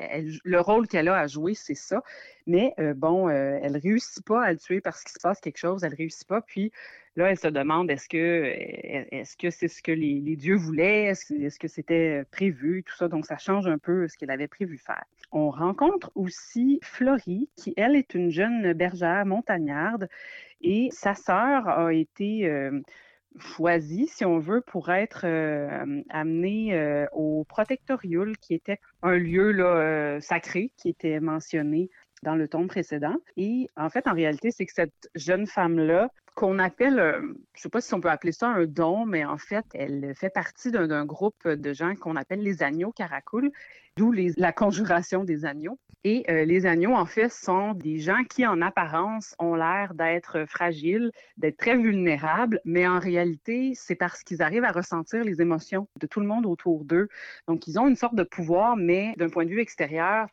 le 0.44 0.60
rôle 0.60 0.88
qu'elle 0.88 1.08
a 1.08 1.18
à 1.18 1.28
jouer, 1.28 1.54
c'est 1.54 1.76
ça. 1.76 2.02
Mais 2.48 2.74
euh, 2.80 2.94
bon, 2.94 3.30
euh, 3.30 3.60
elle 3.62 3.78
réussit 3.78 4.26
pas 4.26 4.44
à 4.44 4.52
le 4.52 4.58
tuer 4.58 4.82
parce 4.82 5.04
qu'il 5.04 5.14
se 5.14 5.20
passe 5.22 5.40
quelque 5.40 5.58
chose, 5.58 5.84
elle 5.84 5.94
réussit 5.94 6.28
pas, 6.28 6.42
puis 6.42 6.72
là, 7.16 7.30
elle 7.30 7.38
se 7.38 7.48
demande 7.48 7.90
est-ce 7.92 8.10
que 8.10 8.18
est-ce 8.18 9.38
que 9.38 9.50
c'est 9.50 9.68
ce 9.68 9.82
que 9.82 9.92
les, 9.92 10.36
dieux 10.36 10.56
voulaient, 10.56 11.06
est-ce 11.06 11.60
que 11.60 11.68
c'était 11.68 12.24
prévu, 12.32 12.84
tout 12.84 12.96
ça, 12.96 13.08
donc 13.08 13.26
ça 13.26 13.38
change 13.38 13.68
un 13.68 13.78
peu 13.78 14.08
ce 14.08 14.18
qu'elle 14.18 14.32
avait 14.32 14.48
prévu 14.48 14.78
faire. 14.78 15.04
On 15.32 15.50
rencontre 15.50 16.12
aussi 16.16 16.80
Florie, 16.84 17.50
qui, 17.56 17.74
elle, 17.78 17.96
est 17.96 18.14
une 18.14 18.30
jeune 18.30 18.74
bergère 18.74 19.26
montagnarde, 19.26 20.10
et 20.62 20.90
sa 20.92 21.14
sœur 21.14 21.68
a 21.68 21.94
été 21.94 22.48
euh, 22.48 22.80
choisie, 23.40 24.08
si 24.08 24.26
on 24.26 24.40
veut, 24.40 24.62
pour 24.62 24.90
être 24.90 25.26
euh, 25.26 26.02
amenée 26.10 26.76
euh, 26.76 27.06
au 27.14 27.44
Protectoriul, 27.46 28.38
qui 28.38 28.54
était 28.54 28.80
un 29.02 29.18
lieu 29.18 29.52
là, 29.52 30.20
sacré 30.22 30.72
qui 30.78 30.90
était 30.90 31.20
mentionné 31.20 31.90
dans 32.24 32.36
le 32.36 32.48
tome 32.48 32.68
précédent. 32.68 33.16
Et 33.38 33.68
en 33.76 33.90
fait, 33.90 34.08
en 34.08 34.14
réalité, 34.14 34.52
c'est 34.52 34.66
que 34.66 34.74
cette 34.74 35.10
jeune 35.16 35.48
femme-là, 35.48 36.10
qu'on 36.36 36.58
appelle, 36.58 36.96
je 36.96 37.28
ne 37.28 37.36
sais 37.54 37.70
pas 37.70 37.82
si 37.82 37.94
on 37.94 38.02
peut 38.02 38.10
appeler 38.10 38.32
ça 38.32 38.48
un 38.48 38.66
don, 38.66 39.06
mais 39.06 39.24
en 39.24 39.38
fait, 39.38 39.66
elle 39.76 40.14
fait 40.16 40.32
partie 40.32 40.72
d'un 40.72 40.88
d'un 40.88 41.06
groupe 41.06 41.48
de 41.48 41.74
gens 41.74 41.96
qu'on 41.96 42.16
appelle 42.16 42.42
les 42.42 42.64
agneaux 42.64 42.92
caracoul, 42.92 43.52
d'où 43.98 44.12
les- 44.12 44.34
la 44.38 44.52
conjuration 44.52 45.24
des 45.24 45.46
agneaux. 45.46 45.78
Et 46.06 46.26
euh, 46.30 46.44
les 46.44 46.66
agneaux, 46.66 46.96
en 46.96 47.06
fait, 47.06 47.32
sont 47.32 47.74
des 47.76 47.98
gens 47.98 48.24
qui, 48.30 48.46
en 48.46 48.62
apparence, 48.62 49.36
ont 49.40 49.56
l'air 49.56 49.94
d'être 49.94 50.44
fragiles, 50.50 51.12
d'être 51.38 51.56
très 51.56 51.78
vulnérables, 51.78 52.60
mais 52.66 52.86
en 52.86 53.00
réalité, 53.00 53.72
c'est 53.74 53.96
parce 53.96 54.22
qu'ils 54.24 54.42
arrivent 54.42 54.66
à 54.66 54.74
ressentir 54.74 55.24
les 55.24 55.42
émotions 55.42 55.88
de 56.02 56.08
tout 56.08 56.20
le 56.20 56.26
monde 56.26 56.46
autour 56.46 56.84
d'eux. 56.84 57.08
Donc, 57.48 57.68
ils 57.68 57.80
ont 57.80 57.88
une 57.88 57.96
sorte 57.96 58.16
de 58.16 58.24
pouvoir, 58.24 58.76
mais 58.76 59.14
d'un 59.18 59.30
point 59.30 59.46
de 59.46 59.50
vue 59.50 59.62
extérieur, 59.62 60.28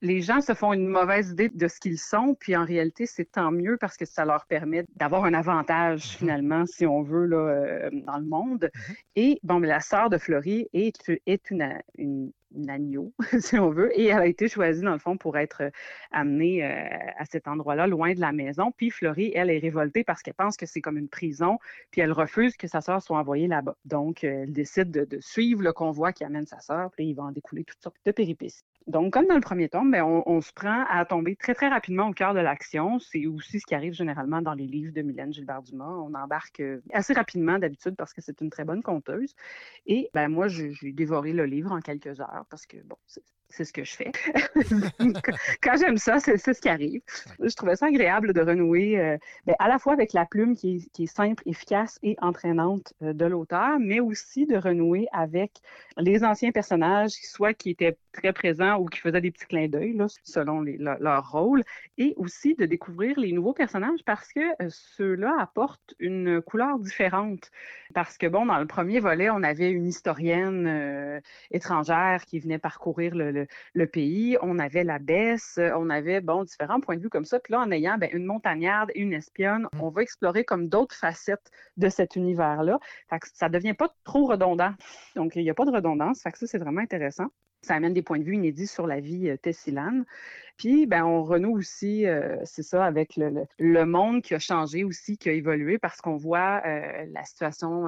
les 0.00 0.22
gens 0.22 0.40
se 0.40 0.54
font 0.54 0.72
une 0.72 0.86
mauvaise 0.88 1.32
idée 1.32 1.50
de 1.50 1.68
ce 1.68 1.80
qu'ils 1.80 1.98
sont, 1.98 2.34
puis 2.40 2.56
en 2.56 2.64
réalité, 2.64 3.04
c'est 3.04 3.30
tant 3.32 3.50
mieux 3.50 3.76
parce 3.78 3.98
que 3.98 4.06
ça 4.06 4.24
leur 4.24 4.46
permet 4.46 4.86
d'avoir 4.96 5.26
un 5.26 5.34
avantage, 5.34 6.16
finalement, 6.16 6.64
si 6.64 6.86
on 6.86 7.02
veut, 7.02 7.26
là, 7.26 7.36
euh, 7.36 7.90
dans 7.92 8.16
le 8.16 8.24
monde. 8.24 8.70
Et, 9.16 9.38
bon, 9.42 9.60
mais 9.60 9.68
la 9.68 9.80
sœur 9.80 10.08
de 10.08 10.16
Florie 10.16 10.68
est, 10.72 10.96
est 11.26 11.50
une, 11.50 11.78
une 11.98 12.32
agneau, 12.68 13.12
si 13.40 13.58
on 13.58 13.70
veut, 13.70 13.90
et 13.98 14.06
elle 14.06 14.18
a 14.18 14.26
été 14.26 14.48
choisie, 14.48 14.82
dans 14.82 14.92
le 14.92 14.98
fond, 14.98 15.16
pour 15.16 15.38
être 15.38 15.62
euh, 15.62 15.70
amenée 16.10 16.64
euh, 16.64 16.88
à 17.16 17.24
cet 17.24 17.48
endroit-là, 17.48 17.86
loin 17.86 18.14
de 18.14 18.20
la 18.20 18.32
maison. 18.32 18.72
Puis 18.72 18.90
Florie, 18.90 19.32
elle, 19.34 19.50
est 19.50 19.58
révoltée 19.58 20.04
parce 20.04 20.22
qu'elle 20.22 20.34
pense 20.34 20.56
que 20.56 20.66
c'est 20.66 20.80
comme 20.80 20.98
une 20.98 21.08
prison, 21.08 21.58
puis 21.90 22.00
elle 22.00 22.12
refuse 22.12 22.56
que 22.56 22.66
sa 22.66 22.80
sœur 22.80 23.02
soit 23.02 23.18
envoyée 23.18 23.48
là-bas. 23.48 23.76
Donc, 23.84 24.24
euh, 24.24 24.42
elle 24.42 24.52
décide 24.52 24.90
de, 24.90 25.04
de 25.04 25.20
suivre 25.20 25.62
le 25.62 25.72
convoi 25.72 26.12
qui 26.12 26.24
amène 26.24 26.46
sa 26.46 26.60
sœur, 26.60 26.90
puis 26.92 27.06
il 27.06 27.14
va 27.14 27.24
en 27.24 27.32
découler 27.32 27.64
toutes 27.64 27.82
sortes 27.82 27.96
de 28.04 28.12
péripéties. 28.12 28.64
Donc, 28.86 29.12
comme 29.12 29.26
dans 29.26 29.34
le 29.34 29.40
premier 29.40 29.68
tome, 29.68 29.90
ben, 29.90 30.02
on, 30.02 30.40
se 30.40 30.52
prend 30.52 30.84
à 30.88 31.04
tomber 31.04 31.36
très, 31.36 31.54
très 31.54 31.68
rapidement 31.68 32.08
au 32.08 32.12
cœur 32.12 32.34
de 32.34 32.40
l'action. 32.40 32.98
C'est 32.98 33.26
aussi 33.26 33.60
ce 33.60 33.66
qui 33.66 33.74
arrive 33.74 33.92
généralement 33.92 34.42
dans 34.42 34.54
les 34.54 34.66
livres 34.66 34.92
de 34.92 35.02
Mylène 35.02 35.32
Gilbert-Dumas. 35.32 35.84
On 35.84 36.14
embarque 36.14 36.60
euh, 36.60 36.82
assez 36.92 37.12
rapidement 37.12 37.58
d'habitude 37.58 37.94
parce 37.96 38.12
que 38.12 38.20
c'est 38.20 38.40
une 38.40 38.50
très 38.50 38.64
bonne 38.64 38.82
conteuse. 38.82 39.34
Et 39.86 40.10
ben, 40.14 40.28
moi, 40.28 40.48
j'ai 40.48 40.74
dévoré 40.92 41.32
le 41.32 41.44
livre 41.44 41.72
en 41.72 41.80
quelques 41.80 42.20
heures 42.20 42.46
parce 42.48 42.66
que, 42.66 42.78
bon, 42.84 42.96
c'est- 43.50 43.64
ce 43.64 43.72
que 43.72 43.84
je 43.84 43.94
fais. 43.94 44.12
Quand 45.62 45.76
j'aime 45.78 45.96
ça, 45.96 46.20
c'est 46.20 46.36
ce 46.36 46.60
qui 46.60 46.68
arrive. 46.68 47.00
Je 47.40 47.54
trouvais 47.54 47.76
ça 47.76 47.86
agréable 47.86 48.32
de 48.32 48.40
renouer 48.40 48.98
euh, 48.98 49.16
ben, 49.46 49.54
à 49.58 49.68
la 49.68 49.78
fois 49.78 49.92
avec 49.92 50.12
la 50.12 50.26
plume 50.26 50.56
qui 50.56 50.90
est, 50.98 51.06
simple, 51.06 51.42
efficace 51.46 51.98
et 52.02 52.16
entraînante 52.20 52.92
euh, 53.02 53.12
de 53.12 53.24
l'auteur, 53.24 53.78
mais 53.80 54.00
aussi 54.00 54.46
de 54.46 54.56
renouer 54.56 55.06
avec 55.12 55.52
les 55.96 56.24
anciens 56.24 56.52
personnages, 56.52 57.10
soit 57.10 57.54
qui 57.54 57.70
étaient 57.70 57.96
très 58.12 58.32
présents 58.32 58.78
ou 58.78 58.86
qui 58.86 58.98
faisaient 58.98 59.20
des 59.20 59.30
petits 59.30 59.46
clins 59.46 59.68
d'œil 59.68 59.96
selon 60.24 60.62
leur 60.62 61.30
rôle, 61.30 61.62
et 61.98 62.14
aussi 62.16 62.54
de 62.54 62.66
découvrir 62.66 63.18
les 63.18 63.32
nouveaux 63.32 63.52
personnages 63.52 64.00
parce 64.04 64.32
que 64.32 64.40
euh, 64.62 64.68
ceux-là 64.68 65.34
apportent 65.38 65.94
une 65.98 66.40
couleur 66.42 66.78
différente. 66.78 67.50
Parce 67.94 68.18
que, 68.18 68.26
bon, 68.26 68.46
dans 68.46 68.58
le 68.58 68.66
premier 68.66 69.00
volet, 69.00 69.30
on 69.30 69.42
avait 69.42 69.70
une 69.70 69.86
historienne 69.86 71.20
étrangère 71.50 72.24
qui 72.24 72.38
venait 72.38 72.58
parcourir 72.58 73.14
le 73.14 73.30
le, 73.30 73.39
pays. 73.86 74.36
On 74.42 74.58
avait 74.58 74.84
la 74.84 74.98
baisse, 74.98 75.58
on 75.58 75.90
avait, 75.90 76.20
bon, 76.20 76.44
différents 76.44 76.80
points 76.80 76.96
de 76.96 77.02
vue 77.02 77.10
comme 77.10 77.24
ça. 77.24 77.40
Puis 77.40 77.52
là, 77.52 77.60
en 77.60 77.70
ayant 77.70 77.98
ben, 77.98 78.10
une 78.12 78.24
montagnarde 78.24 78.90
et 78.94 79.00
une 79.00 79.12
espionne, 79.12 79.68
mmh. 79.72 79.80
on 79.80 79.90
va 79.90 80.02
explorer 80.02 80.44
comme 80.44 80.68
d'autres 80.68 80.94
facettes 80.94 81.50
de 81.76 81.88
cet 81.88 82.16
univers-là. 82.16 82.78
ça 83.34 83.48
ne 83.48 83.52
devient 83.52 83.74
pas 83.74 83.94
trop 84.04 84.26
redondant. 84.26 84.72
Donc, 85.16 85.36
il 85.36 85.42
n'y 85.42 85.50
a 85.50 85.54
pas 85.54 85.64
de 85.64 85.72
redondance. 85.72 86.22
Fait 86.22 86.32
que 86.32 86.38
ça, 86.38 86.46
c'est 86.46 86.58
vraiment 86.58 86.80
intéressant. 86.80 87.26
Ça 87.62 87.74
amène 87.74 87.92
des 87.92 88.02
points 88.02 88.18
de 88.18 88.24
vue 88.24 88.34
inédits 88.34 88.66
sur 88.66 88.86
la 88.86 89.00
vie 89.00 89.28
euh, 89.28 89.36
tessilane. 89.36 90.04
Puis, 90.56 90.86
ben, 90.86 91.04
on 91.04 91.22
renoue 91.24 91.56
aussi, 91.56 92.06
euh, 92.06 92.36
c'est 92.44 92.62
ça, 92.62 92.84
avec 92.84 93.16
le, 93.16 93.84
monde 93.84 94.22
qui 94.22 94.34
a 94.34 94.38
changé 94.38 94.84
aussi, 94.84 95.16
qui 95.16 95.30
a 95.30 95.32
évolué, 95.32 95.78
parce 95.78 96.00
qu'on 96.00 96.16
voit 96.16 96.62
euh, 96.66 97.06
la 97.12 97.24
situation 97.24 97.86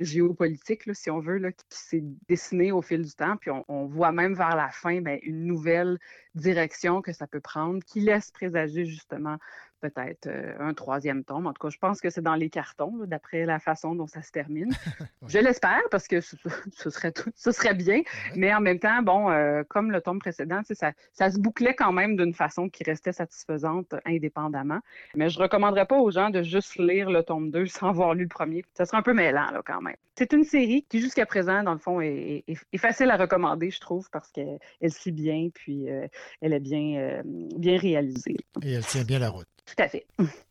géopolitique, 0.00 0.82
si 0.92 1.10
on 1.10 1.18
veut, 1.20 1.38
là, 1.38 1.50
qui, 1.50 1.64
s'est 1.70 2.04
dessinée 2.28 2.72
au 2.72 2.82
fil 2.82 3.02
du 3.02 3.12
temps. 3.12 3.36
Puis, 3.38 3.50
on, 3.68 3.86
voit 3.86 4.12
même 4.12 4.34
vers 4.34 4.54
la 4.54 4.68
fin 4.68 5.00
ben, 5.00 5.18
une 5.22 5.46
nouvelle 5.46 5.98
direction 6.34 7.00
que 7.00 7.12
ça 7.12 7.26
peut 7.26 7.40
prendre, 7.40 7.82
qui 7.84 8.00
laisse 8.00 8.30
présager 8.30 8.84
justement 8.84 9.38
peut-être 9.80 10.26
euh, 10.26 10.54
un 10.60 10.74
troisième 10.74 11.24
tome. 11.24 11.46
En 11.46 11.52
tout 11.52 11.66
cas, 11.66 11.70
je 11.70 11.78
pense 11.78 12.00
que 12.00 12.10
c'est 12.10 12.20
dans 12.20 12.34
les 12.34 12.50
cartons, 12.50 12.92
d'après 13.06 13.46
la 13.46 13.58
façon 13.58 13.94
dont 13.94 14.06
ça 14.06 14.22
se 14.22 14.30
termine. 14.30 14.70
Je 15.28 15.38
l'espère 15.38 15.82
parce 15.90 16.06
que 16.06 16.20
ce, 16.20 16.36
serait 16.90 17.12
ce 17.34 17.52
serait 17.52 17.74
bien. 17.74 18.02
Mais 18.36 18.54
en 18.54 18.60
même 18.60 18.78
temps, 18.78 19.02
bon, 19.02 19.30
euh, 19.30 19.62
comme 19.68 19.90
le 19.90 20.00
tome 20.00 20.18
précédent, 20.18 20.60
ça, 20.64 20.92
ça 21.12 21.30
se 21.30 21.38
bouclait 21.38 21.74
quand 21.74 21.92
même 21.92 22.16
d'une 22.16 22.34
façon 22.34 22.68
qui 22.68 22.84
restait 22.84 23.12
satisfaisante 23.12 23.94
indépendamment. 24.04 24.80
Mais 25.14 25.28
je 25.28 25.38
ne 25.38 25.44
recommanderais 25.44 25.86
pas 25.86 25.98
aux 25.98 26.10
gens 26.10 26.30
de 26.30 26.42
juste 26.42 26.76
lire 26.76 27.10
le 27.10 27.22
tome 27.22 27.50
2 27.50 27.66
sans 27.66 27.88
avoir 27.88 28.14
lu 28.14 28.22
le 28.22 28.28
premier. 28.28 28.64
Ça 28.74 28.84
serait 28.84 28.98
un 28.98 29.02
peu 29.02 29.14
mêlant, 29.14 29.50
là, 29.50 29.62
quand 29.64 29.80
même. 29.80 29.96
C'est 30.16 30.32
une 30.32 30.44
série 30.44 30.84
qui, 30.88 31.00
jusqu'à 31.00 31.24
présent, 31.24 31.62
dans 31.62 31.72
le 31.72 31.78
fond, 31.78 32.00
est, 32.00 32.44
facile 32.76 33.10
à 33.10 33.16
recommander, 33.16 33.70
je 33.70 33.80
trouve, 33.80 34.08
parce 34.10 34.30
qu'elle 34.32 34.58
suit 34.88 35.12
bien, 35.12 35.48
puis 35.54 35.90
euh, 35.90 36.06
elle 36.42 36.52
est 36.52 36.60
bien, 36.60 37.22
bien 37.24 37.78
réalisée. 37.78 38.36
Et 38.62 38.72
elle 38.72 38.84
tient 38.84 39.04
bien 39.04 39.18
la 39.18 39.30
route. 39.30 39.46
Tout 39.76 39.82
à 39.82 39.88
fait. 39.88 40.04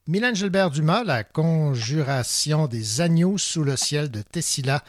Mylène 0.07 0.35
Gilbert 0.35 0.69
Dumas, 0.69 1.03
La 1.03 1.23
conjuration 1.23 2.67
des 2.67 3.01
agneaux 3.01 3.37
sous 3.37 3.63
le 3.63 3.75
ciel 3.75 4.09
de 4.09 4.21
Tessila, 4.21 4.83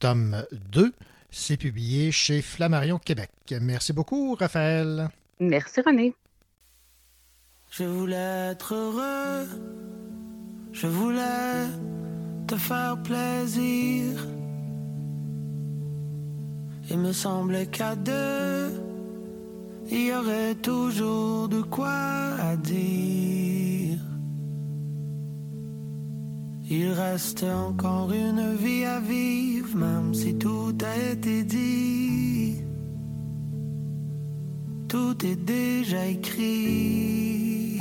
tome 0.00 0.44
2. 0.72 0.92
C'est 1.30 1.56
publié 1.56 2.10
chez 2.10 2.42
Flammarion 2.42 2.98
Québec. 2.98 3.30
Merci 3.60 3.92
beaucoup, 3.92 4.34
Raphaël. 4.34 5.08
Merci, 5.40 5.80
René. 5.80 6.14
Je 7.70 7.84
voulais 7.84 8.50
être 8.52 8.74
heureux. 8.74 9.48
Je 10.72 10.86
voulais 10.86 11.66
te 12.46 12.56
faire 12.56 12.96
plaisir. 13.02 14.26
Il 16.90 16.98
me 16.98 17.12
semblait 17.12 17.66
qu'à 17.66 17.94
deux 17.96 18.93
il 19.90 20.06
y 20.06 20.12
aurait 20.12 20.54
toujours 20.56 21.48
de 21.48 21.62
quoi 21.62 22.56
dire. 22.62 23.98
Il 26.70 26.92
reste 26.92 27.44
encore 27.44 28.10
une 28.12 28.54
vie 28.56 28.84
à 28.84 28.98
vivre, 29.00 29.76
même 29.76 30.14
si 30.14 30.36
tout 30.36 30.76
a 30.82 31.12
été 31.12 31.44
dit. 31.44 32.56
Tout 34.88 35.26
est 35.26 35.36
déjà 35.36 36.06
écrit. 36.06 37.80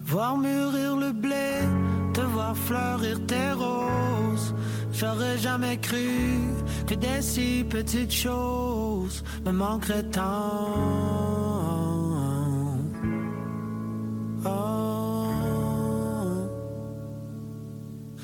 Voir 0.00 0.36
mûrir 0.36 0.96
le 0.96 1.12
blé, 1.12 1.60
te 2.12 2.20
voir 2.20 2.56
fleurir 2.56 3.24
tes 3.26 3.52
roses 3.52 4.54
J'aurais 4.96 5.38
jamais 5.38 5.76
cru 5.78 6.40
que 6.86 6.94
des 6.94 7.20
si 7.20 7.64
petites 7.68 8.12
choses 8.12 9.24
me 9.44 9.50
manqueraient 9.50 10.04
tant. 10.04 10.70
Oh. 14.46 15.24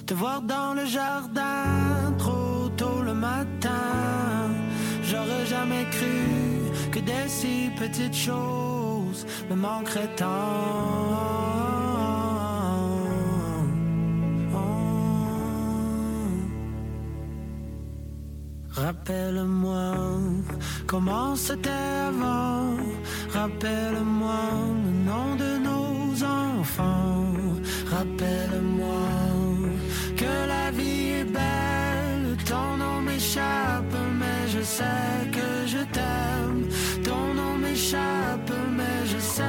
Te 0.07 0.15
voir 0.15 0.43
dans 0.43 0.75
le 0.75 0.85
jardin 0.87 2.15
trop 2.19 2.69
tôt 2.77 3.03
le 3.03 3.15
matin. 3.15 4.51
J'aurais 5.03 5.47
jamais 5.47 5.87
cru 5.91 6.91
que 6.93 7.01
des 7.01 7.29
si 7.29 7.71
petites 7.77 8.15
choses 8.15 9.27
me 9.51 9.57
manqueraient 9.57 10.15
tant. 10.15 11.60
Rappelle-moi 18.85 19.94
comment 20.86 21.36
c'était 21.36 21.69
avant. 22.09 22.77
Rappelle-moi 23.31 24.40
le 24.85 24.93
nom 25.11 25.36
de 25.36 25.51
nos 25.69 26.24
enfants. 26.24 27.27
Rappelle-moi 27.90 29.07
que 30.16 30.32
la 30.55 30.70
vie 30.70 31.09
est 31.20 31.24
belle. 31.24 32.36
Ton 32.47 32.78
nom 32.78 33.02
m'échappe, 33.02 33.97
mais 34.19 34.48
je 34.48 34.62
sais 34.62 35.31
que 35.31 35.66
je 35.66 35.82
t'aime. 35.94 36.62
Ton 37.05 37.35
nom 37.35 37.59
m'échappe, 37.59 38.52
mais 38.77 39.07
je 39.12 39.19
sais 39.19 39.40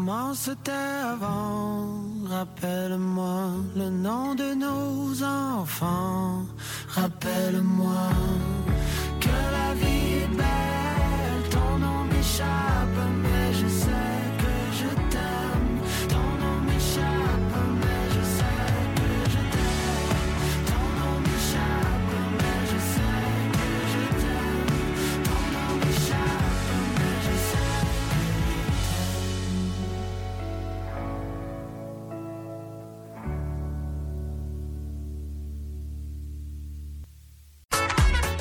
comment 0.00 0.34
c'était 0.34 0.70
avant. 1.12 1.86
Rappelle-moi 2.28 3.09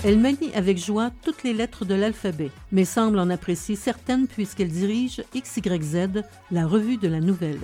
Elle 0.09 0.17
manie 0.17 0.51
avec 0.55 0.79
joie 0.79 1.11
toutes 1.23 1.43
les 1.43 1.53
lettres 1.53 1.85
de 1.85 1.93
l'alphabet, 1.93 2.49
mais 2.71 2.83
semble 2.83 3.19
en 3.19 3.29
apprécier 3.29 3.75
certaines 3.75 4.25
puisqu'elle 4.25 4.71
dirige 4.71 5.21
XYZ, 5.35 6.23
la 6.49 6.65
revue 6.65 6.97
de 6.97 7.07
la 7.07 7.19
nouvelle. 7.19 7.59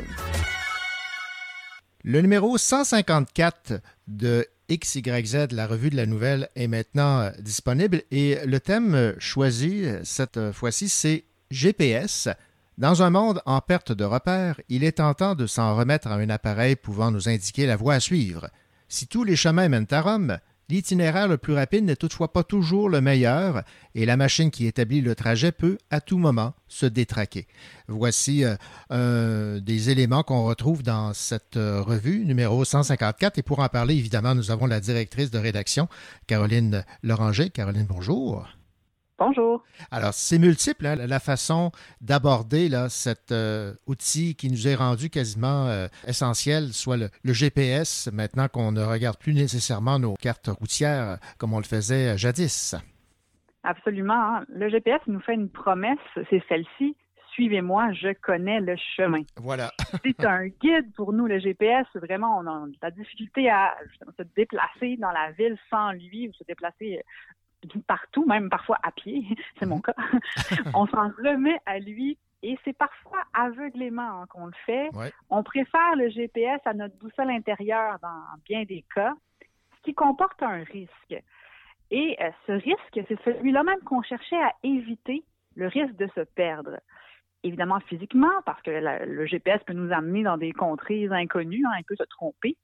Le 2.04 2.22
numéro 2.22 2.56
154 2.56 3.82
de 4.08 4.46
XYZ, 4.70 5.48
la 5.54 5.66
revue 5.66 5.90
de 5.90 5.96
la 5.96 6.06
nouvelle, 6.06 6.50
est 6.56 6.68
maintenant 6.68 7.22
euh, 7.22 7.32
disponible 7.40 8.04
et 8.12 8.38
le 8.46 8.60
thème 8.60 8.94
euh, 8.94 9.14
choisi 9.18 9.84
euh, 9.86 10.02
cette 10.04 10.52
fois-ci, 10.52 10.88
c'est 10.88 11.24
GPS. 11.50 12.30
Dans 12.78 13.02
un 13.02 13.10
monde 13.10 13.42
en 13.48 13.60
perte 13.60 13.92
de 13.92 14.04
repères, 14.04 14.62
il 14.70 14.84
est 14.84 14.98
tentant 14.98 15.34
de 15.34 15.48
s'en 15.48 15.76
remettre 15.76 16.10
à 16.10 16.14
un 16.14 16.30
appareil 16.30 16.76
pouvant 16.76 17.10
nous 17.10 17.28
indiquer 17.28 17.66
la 17.66 17.76
voie 17.76 17.96
à 17.96 18.00
suivre. 18.00 18.52
Si 18.88 19.08
tous 19.08 19.24
les 19.24 19.36
chemins 19.36 19.68
mènent 19.68 19.88
à 19.90 20.02
Rome, 20.02 20.38
l'itinéraire 20.70 21.28
le 21.28 21.38
plus 21.38 21.54
rapide 21.54 21.86
n'est 21.86 21.96
toutefois 21.96 22.34
pas 22.34 22.44
toujours 22.44 22.90
le 22.90 23.02
meilleur 23.02 23.64
et 23.94 24.06
la 24.06 24.18
machine 24.18 24.52
qui 24.52 24.66
établit 24.66 25.02
le 25.02 25.16
trajet 25.16 25.52
peut 25.52 25.78
à 25.90 26.02
tout 26.02 26.18
moment 26.18 26.54
se 26.68 26.86
détraquer. 26.86 27.48
Voici 27.88 28.44
euh, 28.44 28.56
un 28.90 29.60
des 29.60 29.90
éléments 29.90 30.24
qu'on 30.24 30.46
retrouve 30.46 30.84
dans 30.84 31.14
cette 31.14 31.58
euh, 31.58 31.82
revue 31.82 32.26
numéro 32.26 32.66
154 32.66 33.38
et 33.38 33.44
pour 33.44 33.60
en 33.60 33.70
parler, 33.70 33.96
évidemment, 33.96 34.36
nous 34.36 34.52
avons 34.52 34.66
la 34.66 34.80
directrice 34.80 35.32
de 35.32 35.38
rédaction, 35.38 35.88
Caroline 36.28 36.84
Loranger. 37.04 37.50
Caroline, 37.50 37.86
bonjour. 37.88 38.55
Bonjour. 39.18 39.64
Alors, 39.92 40.14
c'est 40.14 40.40
multiple, 40.40 40.86
hein, 40.86 40.96
la 40.96 41.20
façon 41.22 41.72
d'aborder 42.02 42.68
là, 42.68 42.90
cet 42.90 43.32
euh, 43.32 43.74
outil 43.88 44.36
qui 44.36 44.50
nous 44.52 44.68
est 44.68 44.76
rendu 44.76 45.10
quasiment 45.10 45.68
euh, 45.68 45.88
essentiel, 46.06 46.74
soit 46.74 46.98
le, 46.98 47.10
le 47.24 47.32
GPS, 47.32 48.10
maintenant 48.12 48.50
qu'on 48.50 48.74
ne 48.74 48.84
regarde 48.84 49.18
plus 49.18 49.34
nécessairement 49.34 50.00
nos 50.00 50.16
cartes 50.16 50.48
routières 50.48 51.10
euh, 51.12 51.16
comme 51.38 51.54
on 51.54 51.60
le 51.60 51.64
faisait 51.64 52.18
jadis. 52.18 52.76
Absolument. 53.64 54.14
hein. 54.14 54.46
Le 54.50 54.70
GPS 54.70 55.00
nous 55.08 55.22
fait 55.22 55.34
une 55.34 55.50
promesse, 55.50 55.98
c'est 56.30 56.44
celle-ci. 56.50 56.96
Suivez-moi, 57.32 57.92
je 57.94 58.14
connais 58.22 58.60
le 58.62 58.76
chemin. 58.96 59.22
Voilà. 59.36 59.70
C'est 60.06 60.24
un 60.26 60.48
guide 60.48 60.94
pour 60.96 61.12
nous, 61.12 61.26
le 61.26 61.38
GPS. 61.38 61.86
Vraiment, 61.96 62.38
on 62.40 62.48
a 62.48 62.66
de 62.66 62.78
la 62.82 62.92
difficulté 62.92 63.50
à 63.50 63.76
se 64.18 64.24
déplacer 64.38 64.96
dans 64.98 65.12
la 65.12 65.32
ville 65.32 65.58
sans 65.70 65.92
lui 65.92 66.30
ou 66.30 66.34
se 66.34 66.46
déplacer 66.46 67.02
partout, 67.88 68.26
même 68.26 68.50
parfois 68.50 68.78
à 68.84 68.92
pied. 68.92 69.26
C'est 69.60 69.66
mon 69.66 69.82
cas. 69.82 69.96
on 70.74 70.88
s'en 70.88 71.10
remet 71.18 71.60
à 71.66 71.80
lui 71.80 72.18
et 72.44 72.60
c'est 72.64 72.78
parfois 72.78 73.24
aveuglément 73.34 74.22
hein, 74.22 74.26
qu'on 74.30 74.46
le 74.46 74.54
fait. 74.68 74.90
Ouais. 74.94 75.12
On 75.32 75.42
préfère 75.42 75.96
le 75.96 76.10
GPS 76.10 76.62
à 76.66 76.74
notre 76.74 76.96
boussole 76.98 77.32
intérieure 77.32 77.98
dans 78.04 78.22
bien 78.46 78.64
des 78.66 78.86
cas, 78.94 79.16
ce 79.42 79.82
qui 79.84 79.96
comporte 79.96 80.44
un 80.44 80.64
risque. 80.64 81.24
Et 81.90 82.18
euh, 82.22 82.30
ce 82.46 82.52
risque, 82.52 83.08
c'est 83.08 83.20
celui-là 83.24 83.64
même 83.64 83.80
qu'on 83.80 84.04
cherchait 84.04 84.42
à 84.42 84.54
éviter, 84.62 85.24
le 85.56 85.68
risque 85.68 85.96
de 85.96 86.08
se 86.14 86.22
perdre. 86.22 86.78
Évidemment 87.46 87.80
physiquement, 87.82 88.42
parce 88.46 88.62
que 88.64 88.72
la- 88.72 89.06
le 89.06 89.26
GPS 89.26 89.62
peut 89.66 89.74
nous 89.74 89.92
amener 89.94 90.24
dans 90.24 90.38
des 90.38 90.52
contrées 90.52 91.08
inconnues, 91.12 91.64
hein, 91.66 91.76
il 91.80 91.84
peut 91.86 91.96
se 91.96 92.04
tromper, 92.10 92.58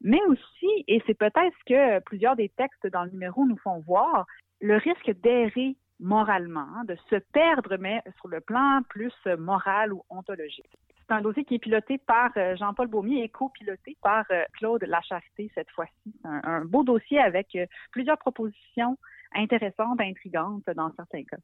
mais 0.00 0.20
aussi, 0.28 0.84
et 0.86 1.02
c'est 1.06 1.18
peut-être 1.18 1.54
ce 1.60 1.64
que 1.66 1.98
plusieurs 2.04 2.36
des 2.36 2.48
textes 2.50 2.86
dans 2.86 3.04
le 3.04 3.10
numéro 3.10 3.44
nous 3.46 3.58
font 3.58 3.80
voir, 3.80 4.26
le 4.60 4.76
risque 4.76 5.10
d'errer 5.22 5.76
moralement, 6.00 6.66
hein, 6.76 6.84
de 6.84 6.96
se 7.10 7.16
perdre, 7.32 7.76
mais 7.78 8.00
sur 8.18 8.28
le 8.28 8.40
plan 8.40 8.80
plus 8.88 9.12
moral 9.38 9.92
ou 9.92 10.02
ontologique. 10.08 10.70
C'est 11.08 11.14
un 11.14 11.22
dossier 11.22 11.44
qui 11.44 11.54
est 11.54 11.58
piloté 11.58 11.98
par 11.98 12.30
euh, 12.36 12.54
Jean-Paul 12.56 12.86
Baumier 12.86 13.24
et 13.24 13.28
copiloté 13.30 13.96
par 14.02 14.24
euh, 14.30 14.44
Claude 14.58 14.84
Lacharité 14.84 15.50
cette 15.54 15.70
fois-ci. 15.70 15.92
C'est 16.22 16.28
un, 16.28 16.40
un 16.44 16.64
beau 16.66 16.84
dossier 16.84 17.18
avec 17.18 17.48
euh, 17.56 17.64
plusieurs 17.92 18.18
propositions 18.18 18.96
intéressantes, 19.34 20.00
intrigantes 20.00 20.64
dans 20.76 20.92
certains 20.96 21.24
cas. 21.24 21.36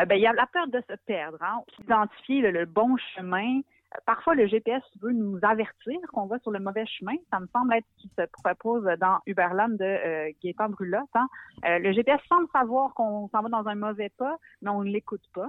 Euh, 0.00 0.04
ben, 0.04 0.16
il 0.16 0.22
y 0.22 0.26
a 0.26 0.32
la 0.32 0.46
peur 0.46 0.66
de 0.68 0.80
se 0.88 0.94
perdre, 1.06 1.38
hein, 1.42 1.60
identifier 1.82 2.40
le, 2.40 2.50
le 2.50 2.64
bon 2.66 2.96
chemin. 3.14 3.58
Euh, 3.58 3.98
Parfois, 4.06 4.34
le 4.34 4.46
GPS 4.46 4.82
veut 5.02 5.12
nous 5.12 5.38
avertir 5.42 5.98
qu'on 6.12 6.26
va 6.26 6.38
sur 6.40 6.50
le 6.50 6.58
mauvais 6.60 6.86
chemin. 6.86 7.14
Ça 7.30 7.40
me 7.40 7.46
semble 7.48 7.74
être 7.74 7.86
ce 7.96 8.02
qui 8.02 8.10
se 8.18 8.22
propose 8.42 8.84
dans 9.00 9.18
Uberland 9.26 9.76
de 9.78 9.84
euh, 9.84 10.30
Gaétan 10.42 10.70
Brulotte. 10.70 11.04
hein. 11.14 11.28
Euh, 11.66 11.78
le 11.78 11.92
GPS 11.92 12.20
semble 12.28 12.48
savoir 12.52 12.94
qu'on 12.94 13.28
s'en 13.28 13.42
va 13.42 13.48
dans 13.48 13.66
un 13.68 13.74
mauvais 13.74 14.10
pas, 14.16 14.36
mais 14.62 14.70
on 14.70 14.82
ne 14.82 14.90
l'écoute 14.90 15.24
pas. 15.34 15.48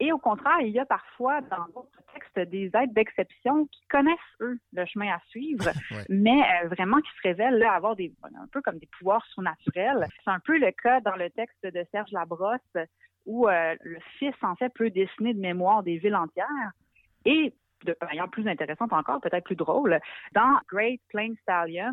Et 0.00 0.12
au 0.12 0.18
contraire, 0.18 0.60
il 0.60 0.68
y 0.68 0.78
a 0.78 0.86
parfois 0.86 1.40
dans 1.40 1.64
d'autres 1.74 2.00
textes 2.14 2.50
des 2.50 2.70
aides 2.74 2.92
d'exception 2.92 3.66
qui 3.66 3.80
connaissent, 3.88 4.18
eux, 4.40 4.58
le 4.72 4.86
chemin 4.86 5.12
à 5.12 5.20
suivre, 5.28 5.64
mais 6.08 6.40
euh, 6.40 6.68
vraiment 6.68 6.98
qui 6.98 7.10
se 7.16 7.28
révèlent 7.28 7.58
là, 7.58 7.72
avoir 7.72 7.96
des, 7.96 8.12
un 8.22 8.46
peu 8.52 8.62
comme 8.62 8.78
des 8.78 8.88
pouvoirs 8.98 9.24
surnaturels. 9.26 10.06
C'est 10.24 10.30
un 10.30 10.40
peu 10.40 10.56
le 10.58 10.70
cas 10.70 11.00
dans 11.00 11.16
le 11.16 11.30
texte 11.30 11.66
de 11.66 11.84
Serge 11.90 12.12
Labrosse 12.12 12.60
où 13.26 13.46
euh, 13.46 13.76
le 13.82 13.98
fils, 14.18 14.34
en 14.42 14.56
fait, 14.56 14.70
peut 14.70 14.90
dessiner 14.90 15.34
de 15.34 15.40
mémoire 15.40 15.82
des 15.82 15.98
villes 15.98 16.16
entières. 16.16 16.72
Et, 17.24 17.52
de 17.84 17.94
manière 18.00 18.28
plus 18.28 18.48
intéressante 18.48 18.92
encore, 18.92 19.20
peut-être 19.20 19.44
plus 19.44 19.54
drôle, 19.54 20.00
dans 20.32 20.58
Great 20.68 21.00
Plain 21.08 21.34
Stallion, 21.42 21.92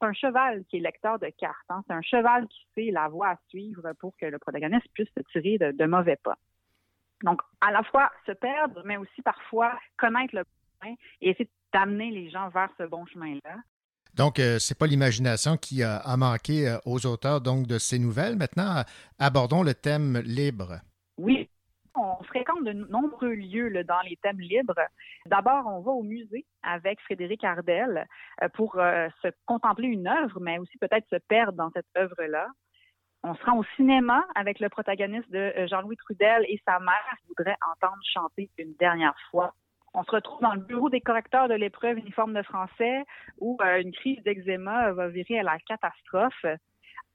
c'est 0.00 0.06
un 0.06 0.12
cheval 0.12 0.64
qui 0.66 0.76
est 0.76 0.80
lecteur 0.80 1.18
de 1.18 1.28
cartes. 1.36 1.56
hein. 1.68 1.82
C'est 1.86 1.92
un 1.92 2.02
cheval 2.02 2.46
qui 2.46 2.66
sait 2.74 2.90
la 2.92 3.08
voie 3.08 3.30
à 3.30 3.36
suivre 3.48 3.92
pour 3.98 4.16
que 4.16 4.26
le 4.26 4.38
protagoniste 4.38 4.86
puisse 4.94 5.08
se 5.16 5.22
tirer 5.32 5.58
de, 5.58 5.72
de 5.72 5.84
mauvais 5.84 6.16
pas. 6.16 6.38
Donc, 7.22 7.40
à 7.60 7.72
la 7.72 7.82
fois 7.82 8.10
se 8.26 8.32
perdre, 8.32 8.82
mais 8.84 8.96
aussi 8.96 9.22
parfois 9.22 9.78
connaître 9.96 10.34
le 10.34 10.42
bon 10.42 10.80
chemin 10.80 10.94
et 11.20 11.30
essayer 11.30 11.50
d'amener 11.72 12.10
les 12.10 12.30
gens 12.30 12.48
vers 12.50 12.70
ce 12.78 12.84
bon 12.84 13.04
chemin-là. 13.06 13.56
Donc, 14.14 14.38
euh, 14.38 14.58
c'est 14.58 14.78
pas 14.78 14.86
l'imagination 14.86 15.56
qui 15.56 15.82
a, 15.82 15.98
a 15.98 16.16
manqué 16.16 16.68
euh, 16.68 16.78
aux 16.86 17.04
auteurs 17.06 17.40
donc, 17.40 17.66
de 17.66 17.78
ces 17.78 17.98
nouvelles. 17.98 18.36
Maintenant, 18.36 18.82
abordons 19.18 19.62
le 19.62 19.74
thème 19.74 20.18
libre. 20.24 20.80
Oui, 21.18 21.48
on 21.98 22.22
fréquente 22.24 22.64
de 22.64 22.72
nombreux 22.72 23.34
lieux 23.34 23.68
là, 23.68 23.82
dans 23.82 24.00
les 24.08 24.16
thèmes 24.22 24.40
libres. 24.40 24.80
D'abord, 25.26 25.66
on 25.66 25.80
va 25.80 25.90
au 25.92 26.02
musée 26.02 26.46
avec 26.62 27.00
Frédéric 27.00 27.44
Ardel 27.44 28.06
euh, 28.42 28.48
pour 28.54 28.78
euh, 28.78 29.08
se 29.22 29.28
contempler 29.46 29.88
une 29.88 30.06
œuvre, 30.06 30.40
mais 30.40 30.58
aussi 30.58 30.78
peut-être 30.78 31.08
se 31.10 31.16
perdre 31.28 31.54
dans 31.54 31.70
cette 31.74 31.86
œuvre-là. 31.96 32.46
On 33.24 33.34
se 33.34 33.44
rend 33.44 33.58
au 33.58 33.64
cinéma 33.76 34.24
avec 34.34 34.60
le 34.60 34.68
protagoniste 34.68 35.30
de 35.30 35.38
euh, 35.38 35.66
Jean-Louis 35.66 35.96
Trudel 35.96 36.44
et 36.48 36.60
sa 36.64 36.78
mère 36.78 37.16
qui 37.20 37.28
voudrait 37.36 37.56
entendre 37.74 37.98
chanter 38.04 38.48
une 38.58 38.74
dernière 38.74 39.16
fois. 39.30 39.54
On 39.92 40.04
se 40.04 40.10
retrouve 40.12 40.40
dans 40.40 40.54
le 40.54 40.60
bureau 40.60 40.88
des 40.88 41.00
correcteurs 41.00 41.48
de 41.48 41.54
l'épreuve 41.54 41.98
uniforme 41.98 42.34
de 42.34 42.42
français 42.42 43.04
où 43.38 43.58
euh, 43.60 43.80
une 43.80 43.92
crise 43.92 44.22
d'eczéma 44.22 44.92
va 44.92 45.08
virer 45.08 45.40
à 45.40 45.42
la 45.42 45.58
catastrophe. 45.58 46.44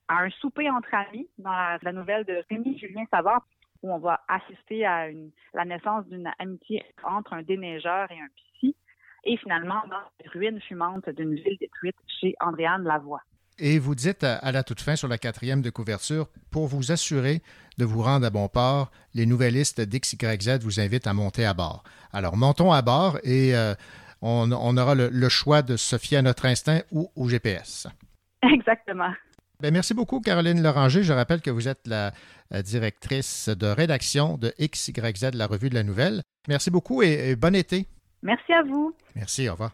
À 0.09 0.17
un 0.17 0.29
souper 0.31 0.69
entre 0.69 0.93
amis 0.93 1.29
dans 1.37 1.77
la, 1.81 1.91
nouvelle 1.93 2.25
de 2.25 2.43
Rémi 2.49 2.77
Julien 2.77 3.05
Savard 3.09 3.45
où 3.81 3.93
on 3.93 3.99
va 3.99 4.21
assister 4.27 4.85
à 4.85 5.07
la 5.53 5.65
naissance 5.65 6.05
d'une 6.07 6.29
amitié 6.39 6.83
entre 7.03 7.33
un 7.33 7.41
déneigeur 7.43 8.11
et 8.11 8.19
un 8.19 8.27
psy. 8.35 8.75
Et 9.23 9.37
finalement, 9.37 9.81
dans 9.89 10.03
les 10.19 10.29
ruines 10.29 10.59
fumantes 10.61 11.09
d'une 11.09 11.35
ville 11.35 11.57
détruite 11.57 11.95
chez 12.19 12.35
Andréane 12.41 12.83
Lavoie. 12.83 13.21
Et 13.59 13.79
vous 13.79 13.95
dites 13.95 14.23
à, 14.23 14.35
à 14.37 14.51
la 14.51 14.63
toute 14.63 14.81
fin 14.81 14.95
sur 14.95 15.07
la 15.07 15.17
quatrième 15.17 15.61
de 15.61 15.69
couverture, 15.69 16.27
pour 16.51 16.67
vous 16.67 16.91
assurer 16.91 17.41
de 17.77 17.85
vous 17.85 18.01
rendre 18.01 18.25
à 18.25 18.29
bon 18.29 18.47
port, 18.47 18.91
les 19.13 19.25
nouvellistes 19.25 19.81
d'XYZ 19.81 20.59
vous 20.61 20.79
invitent 20.79 21.07
à 21.07 21.13
monter 21.13 21.45
à 21.45 21.53
bord. 21.53 21.83
Alors, 22.11 22.37
montons 22.37 22.71
à 22.71 22.81
bord 22.81 23.17
et 23.23 23.55
euh, 23.55 23.73
on, 24.21 24.51
on 24.51 24.77
aura 24.77 24.95
le, 24.95 25.09
le 25.09 25.29
choix 25.29 25.61
de 25.61 25.77
se 25.77 25.97
fier 25.97 26.17
à 26.17 26.21
notre 26.21 26.45
instinct 26.45 26.81
ou 26.91 27.11
au 27.15 27.29
GPS. 27.29 27.87
Exactement. 28.43 29.11
Ben, 29.59 29.71
merci 29.73 29.93
beaucoup, 29.93 30.19
Caroline 30.19 30.61
Loranger. 30.61 31.03
Je 31.03 31.13
rappelle 31.13 31.41
que 31.41 31.49
vous 31.49 31.67
êtes 31.67 31.87
la, 31.87 32.11
la 32.51 32.61
directrice 32.61 33.49
de 33.49 33.67
rédaction 33.67 34.37
de 34.37 34.53
XYZ, 34.59 35.31
la 35.33 35.47
revue 35.47 35.69
de 35.69 35.75
la 35.75 35.83
nouvelle. 35.83 36.21
Merci 36.47 36.69
beaucoup 36.69 37.01
et, 37.01 37.29
et 37.29 37.35
bon 37.35 37.55
été. 37.55 37.87
Merci 38.21 38.51
à 38.53 38.63
vous. 38.63 38.93
Merci, 39.15 39.47
au 39.47 39.53
revoir. 39.53 39.71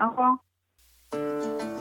Au 0.00 0.08
revoir. 0.10 1.73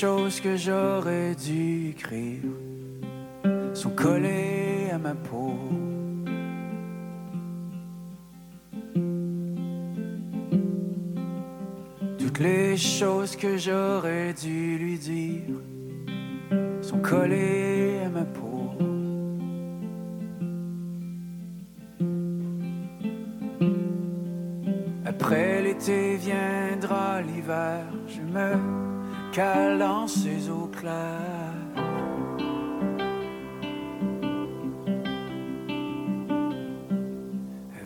Choses 0.00 0.40
que 0.40 0.56
j'aurais 0.56 1.34
dû 1.34 1.90
écrire 1.90 2.40
sont 3.74 3.90
collées 3.90 4.88
à 4.90 4.96
ma 4.96 5.14
peau. 5.14 5.58
Toutes 12.18 12.38
les 12.38 12.78
choses 12.78 13.36
que 13.36 13.58
j'aurais 13.58 14.32
dû 14.32 14.78
lui 14.78 14.98
dire 14.98 15.58
sont 16.80 17.00
collées 17.00 17.98
à 18.06 18.08
ma 18.08 18.24
peau. 18.24 18.70
Après 25.04 25.60
l'été 25.60 26.16
viendra 26.16 27.20
l'hiver, 27.20 27.84
je 28.08 28.22
me 28.22 28.79
cale 29.32 29.78
dans 29.78 30.06
ses 30.06 30.48
eaux. 30.48 30.60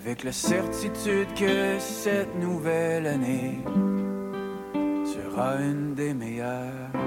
Avec 0.07 0.23
la 0.23 0.33
certitude 0.33 1.33
que 1.35 1.79
cette 1.81 2.35
nouvelle 2.37 3.07
année 3.07 3.59
sera 5.05 5.57
une 5.57 5.95
des 5.95 6.15
meilleures. 6.15 7.04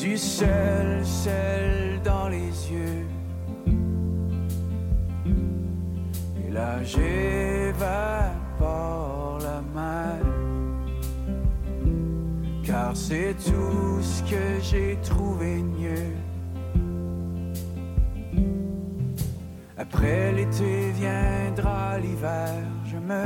Du 0.00 0.16
seul, 0.16 1.04
seul 1.04 2.00
dans 2.02 2.28
les 2.28 2.72
yeux. 2.72 3.06
Et 6.42 6.50
là 6.50 6.82
j'évapore 6.82 7.78
la 9.42 9.60
mer, 9.74 10.24
car 12.64 12.96
c'est 12.96 13.34
tout 13.44 14.00
ce 14.00 14.22
que 14.22 14.60
j'ai 14.62 14.98
trouvé 15.02 15.62
mieux. 15.62 16.14
Après 19.76 20.32
l'été 20.32 20.92
viendra 20.92 21.98
l'hiver, 21.98 22.54
je 22.86 22.96
me 22.96 23.24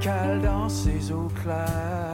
cale 0.00 0.42
dans 0.42 0.68
ces 0.68 1.12
eaux 1.12 1.30
claires. 1.42 2.13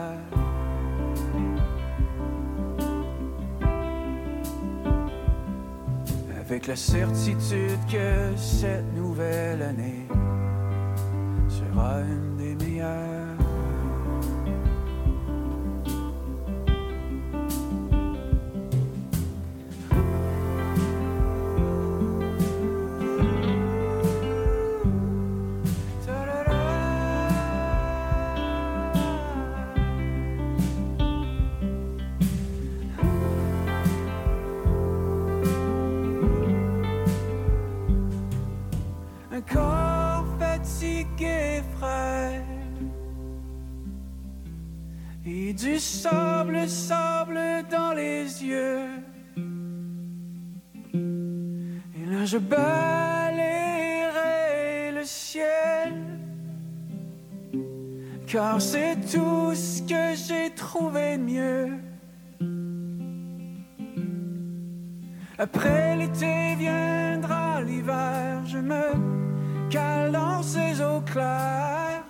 Avec 6.61 6.67
la 6.67 6.75
certitude 6.75 7.79
que 7.91 8.37
cette 8.37 8.93
nouvelle 8.93 9.63
année 9.63 10.05
sera 11.49 12.01
une 12.01 12.30
je 52.31 52.37
balayerai 52.37 52.61
le 54.93 55.03
ciel, 55.03 55.93
car 58.25 58.61
c'est 58.61 58.95
tout 59.11 59.53
ce 59.53 59.81
que 59.81 60.15
j'ai 60.15 60.49
trouvé 60.55 61.17
de 61.17 61.23
mieux. 61.23 61.67
Après 65.37 65.97
l'été 65.97 66.55
viendra 66.55 67.61
l'hiver, 67.63 68.45
je 68.45 68.59
me 68.59 68.83
cale 69.69 70.13
dans 70.13 70.41
ces 70.41 70.79
eaux 70.79 71.01
claires. 71.01 72.05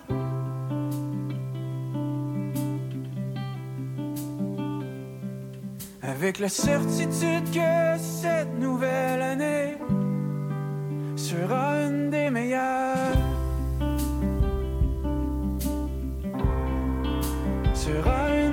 Avec 6.00 6.38
la 6.38 6.48
certitude 6.48 7.50
que 7.52 7.98
cette 7.98 8.56
nouvelle 8.60 9.22
année 9.22 9.78
sera 11.32 11.64
une 11.86 12.10
des 12.10 12.28
meilleures. 12.28 13.16
Sera 17.74 18.18
une 18.44 18.51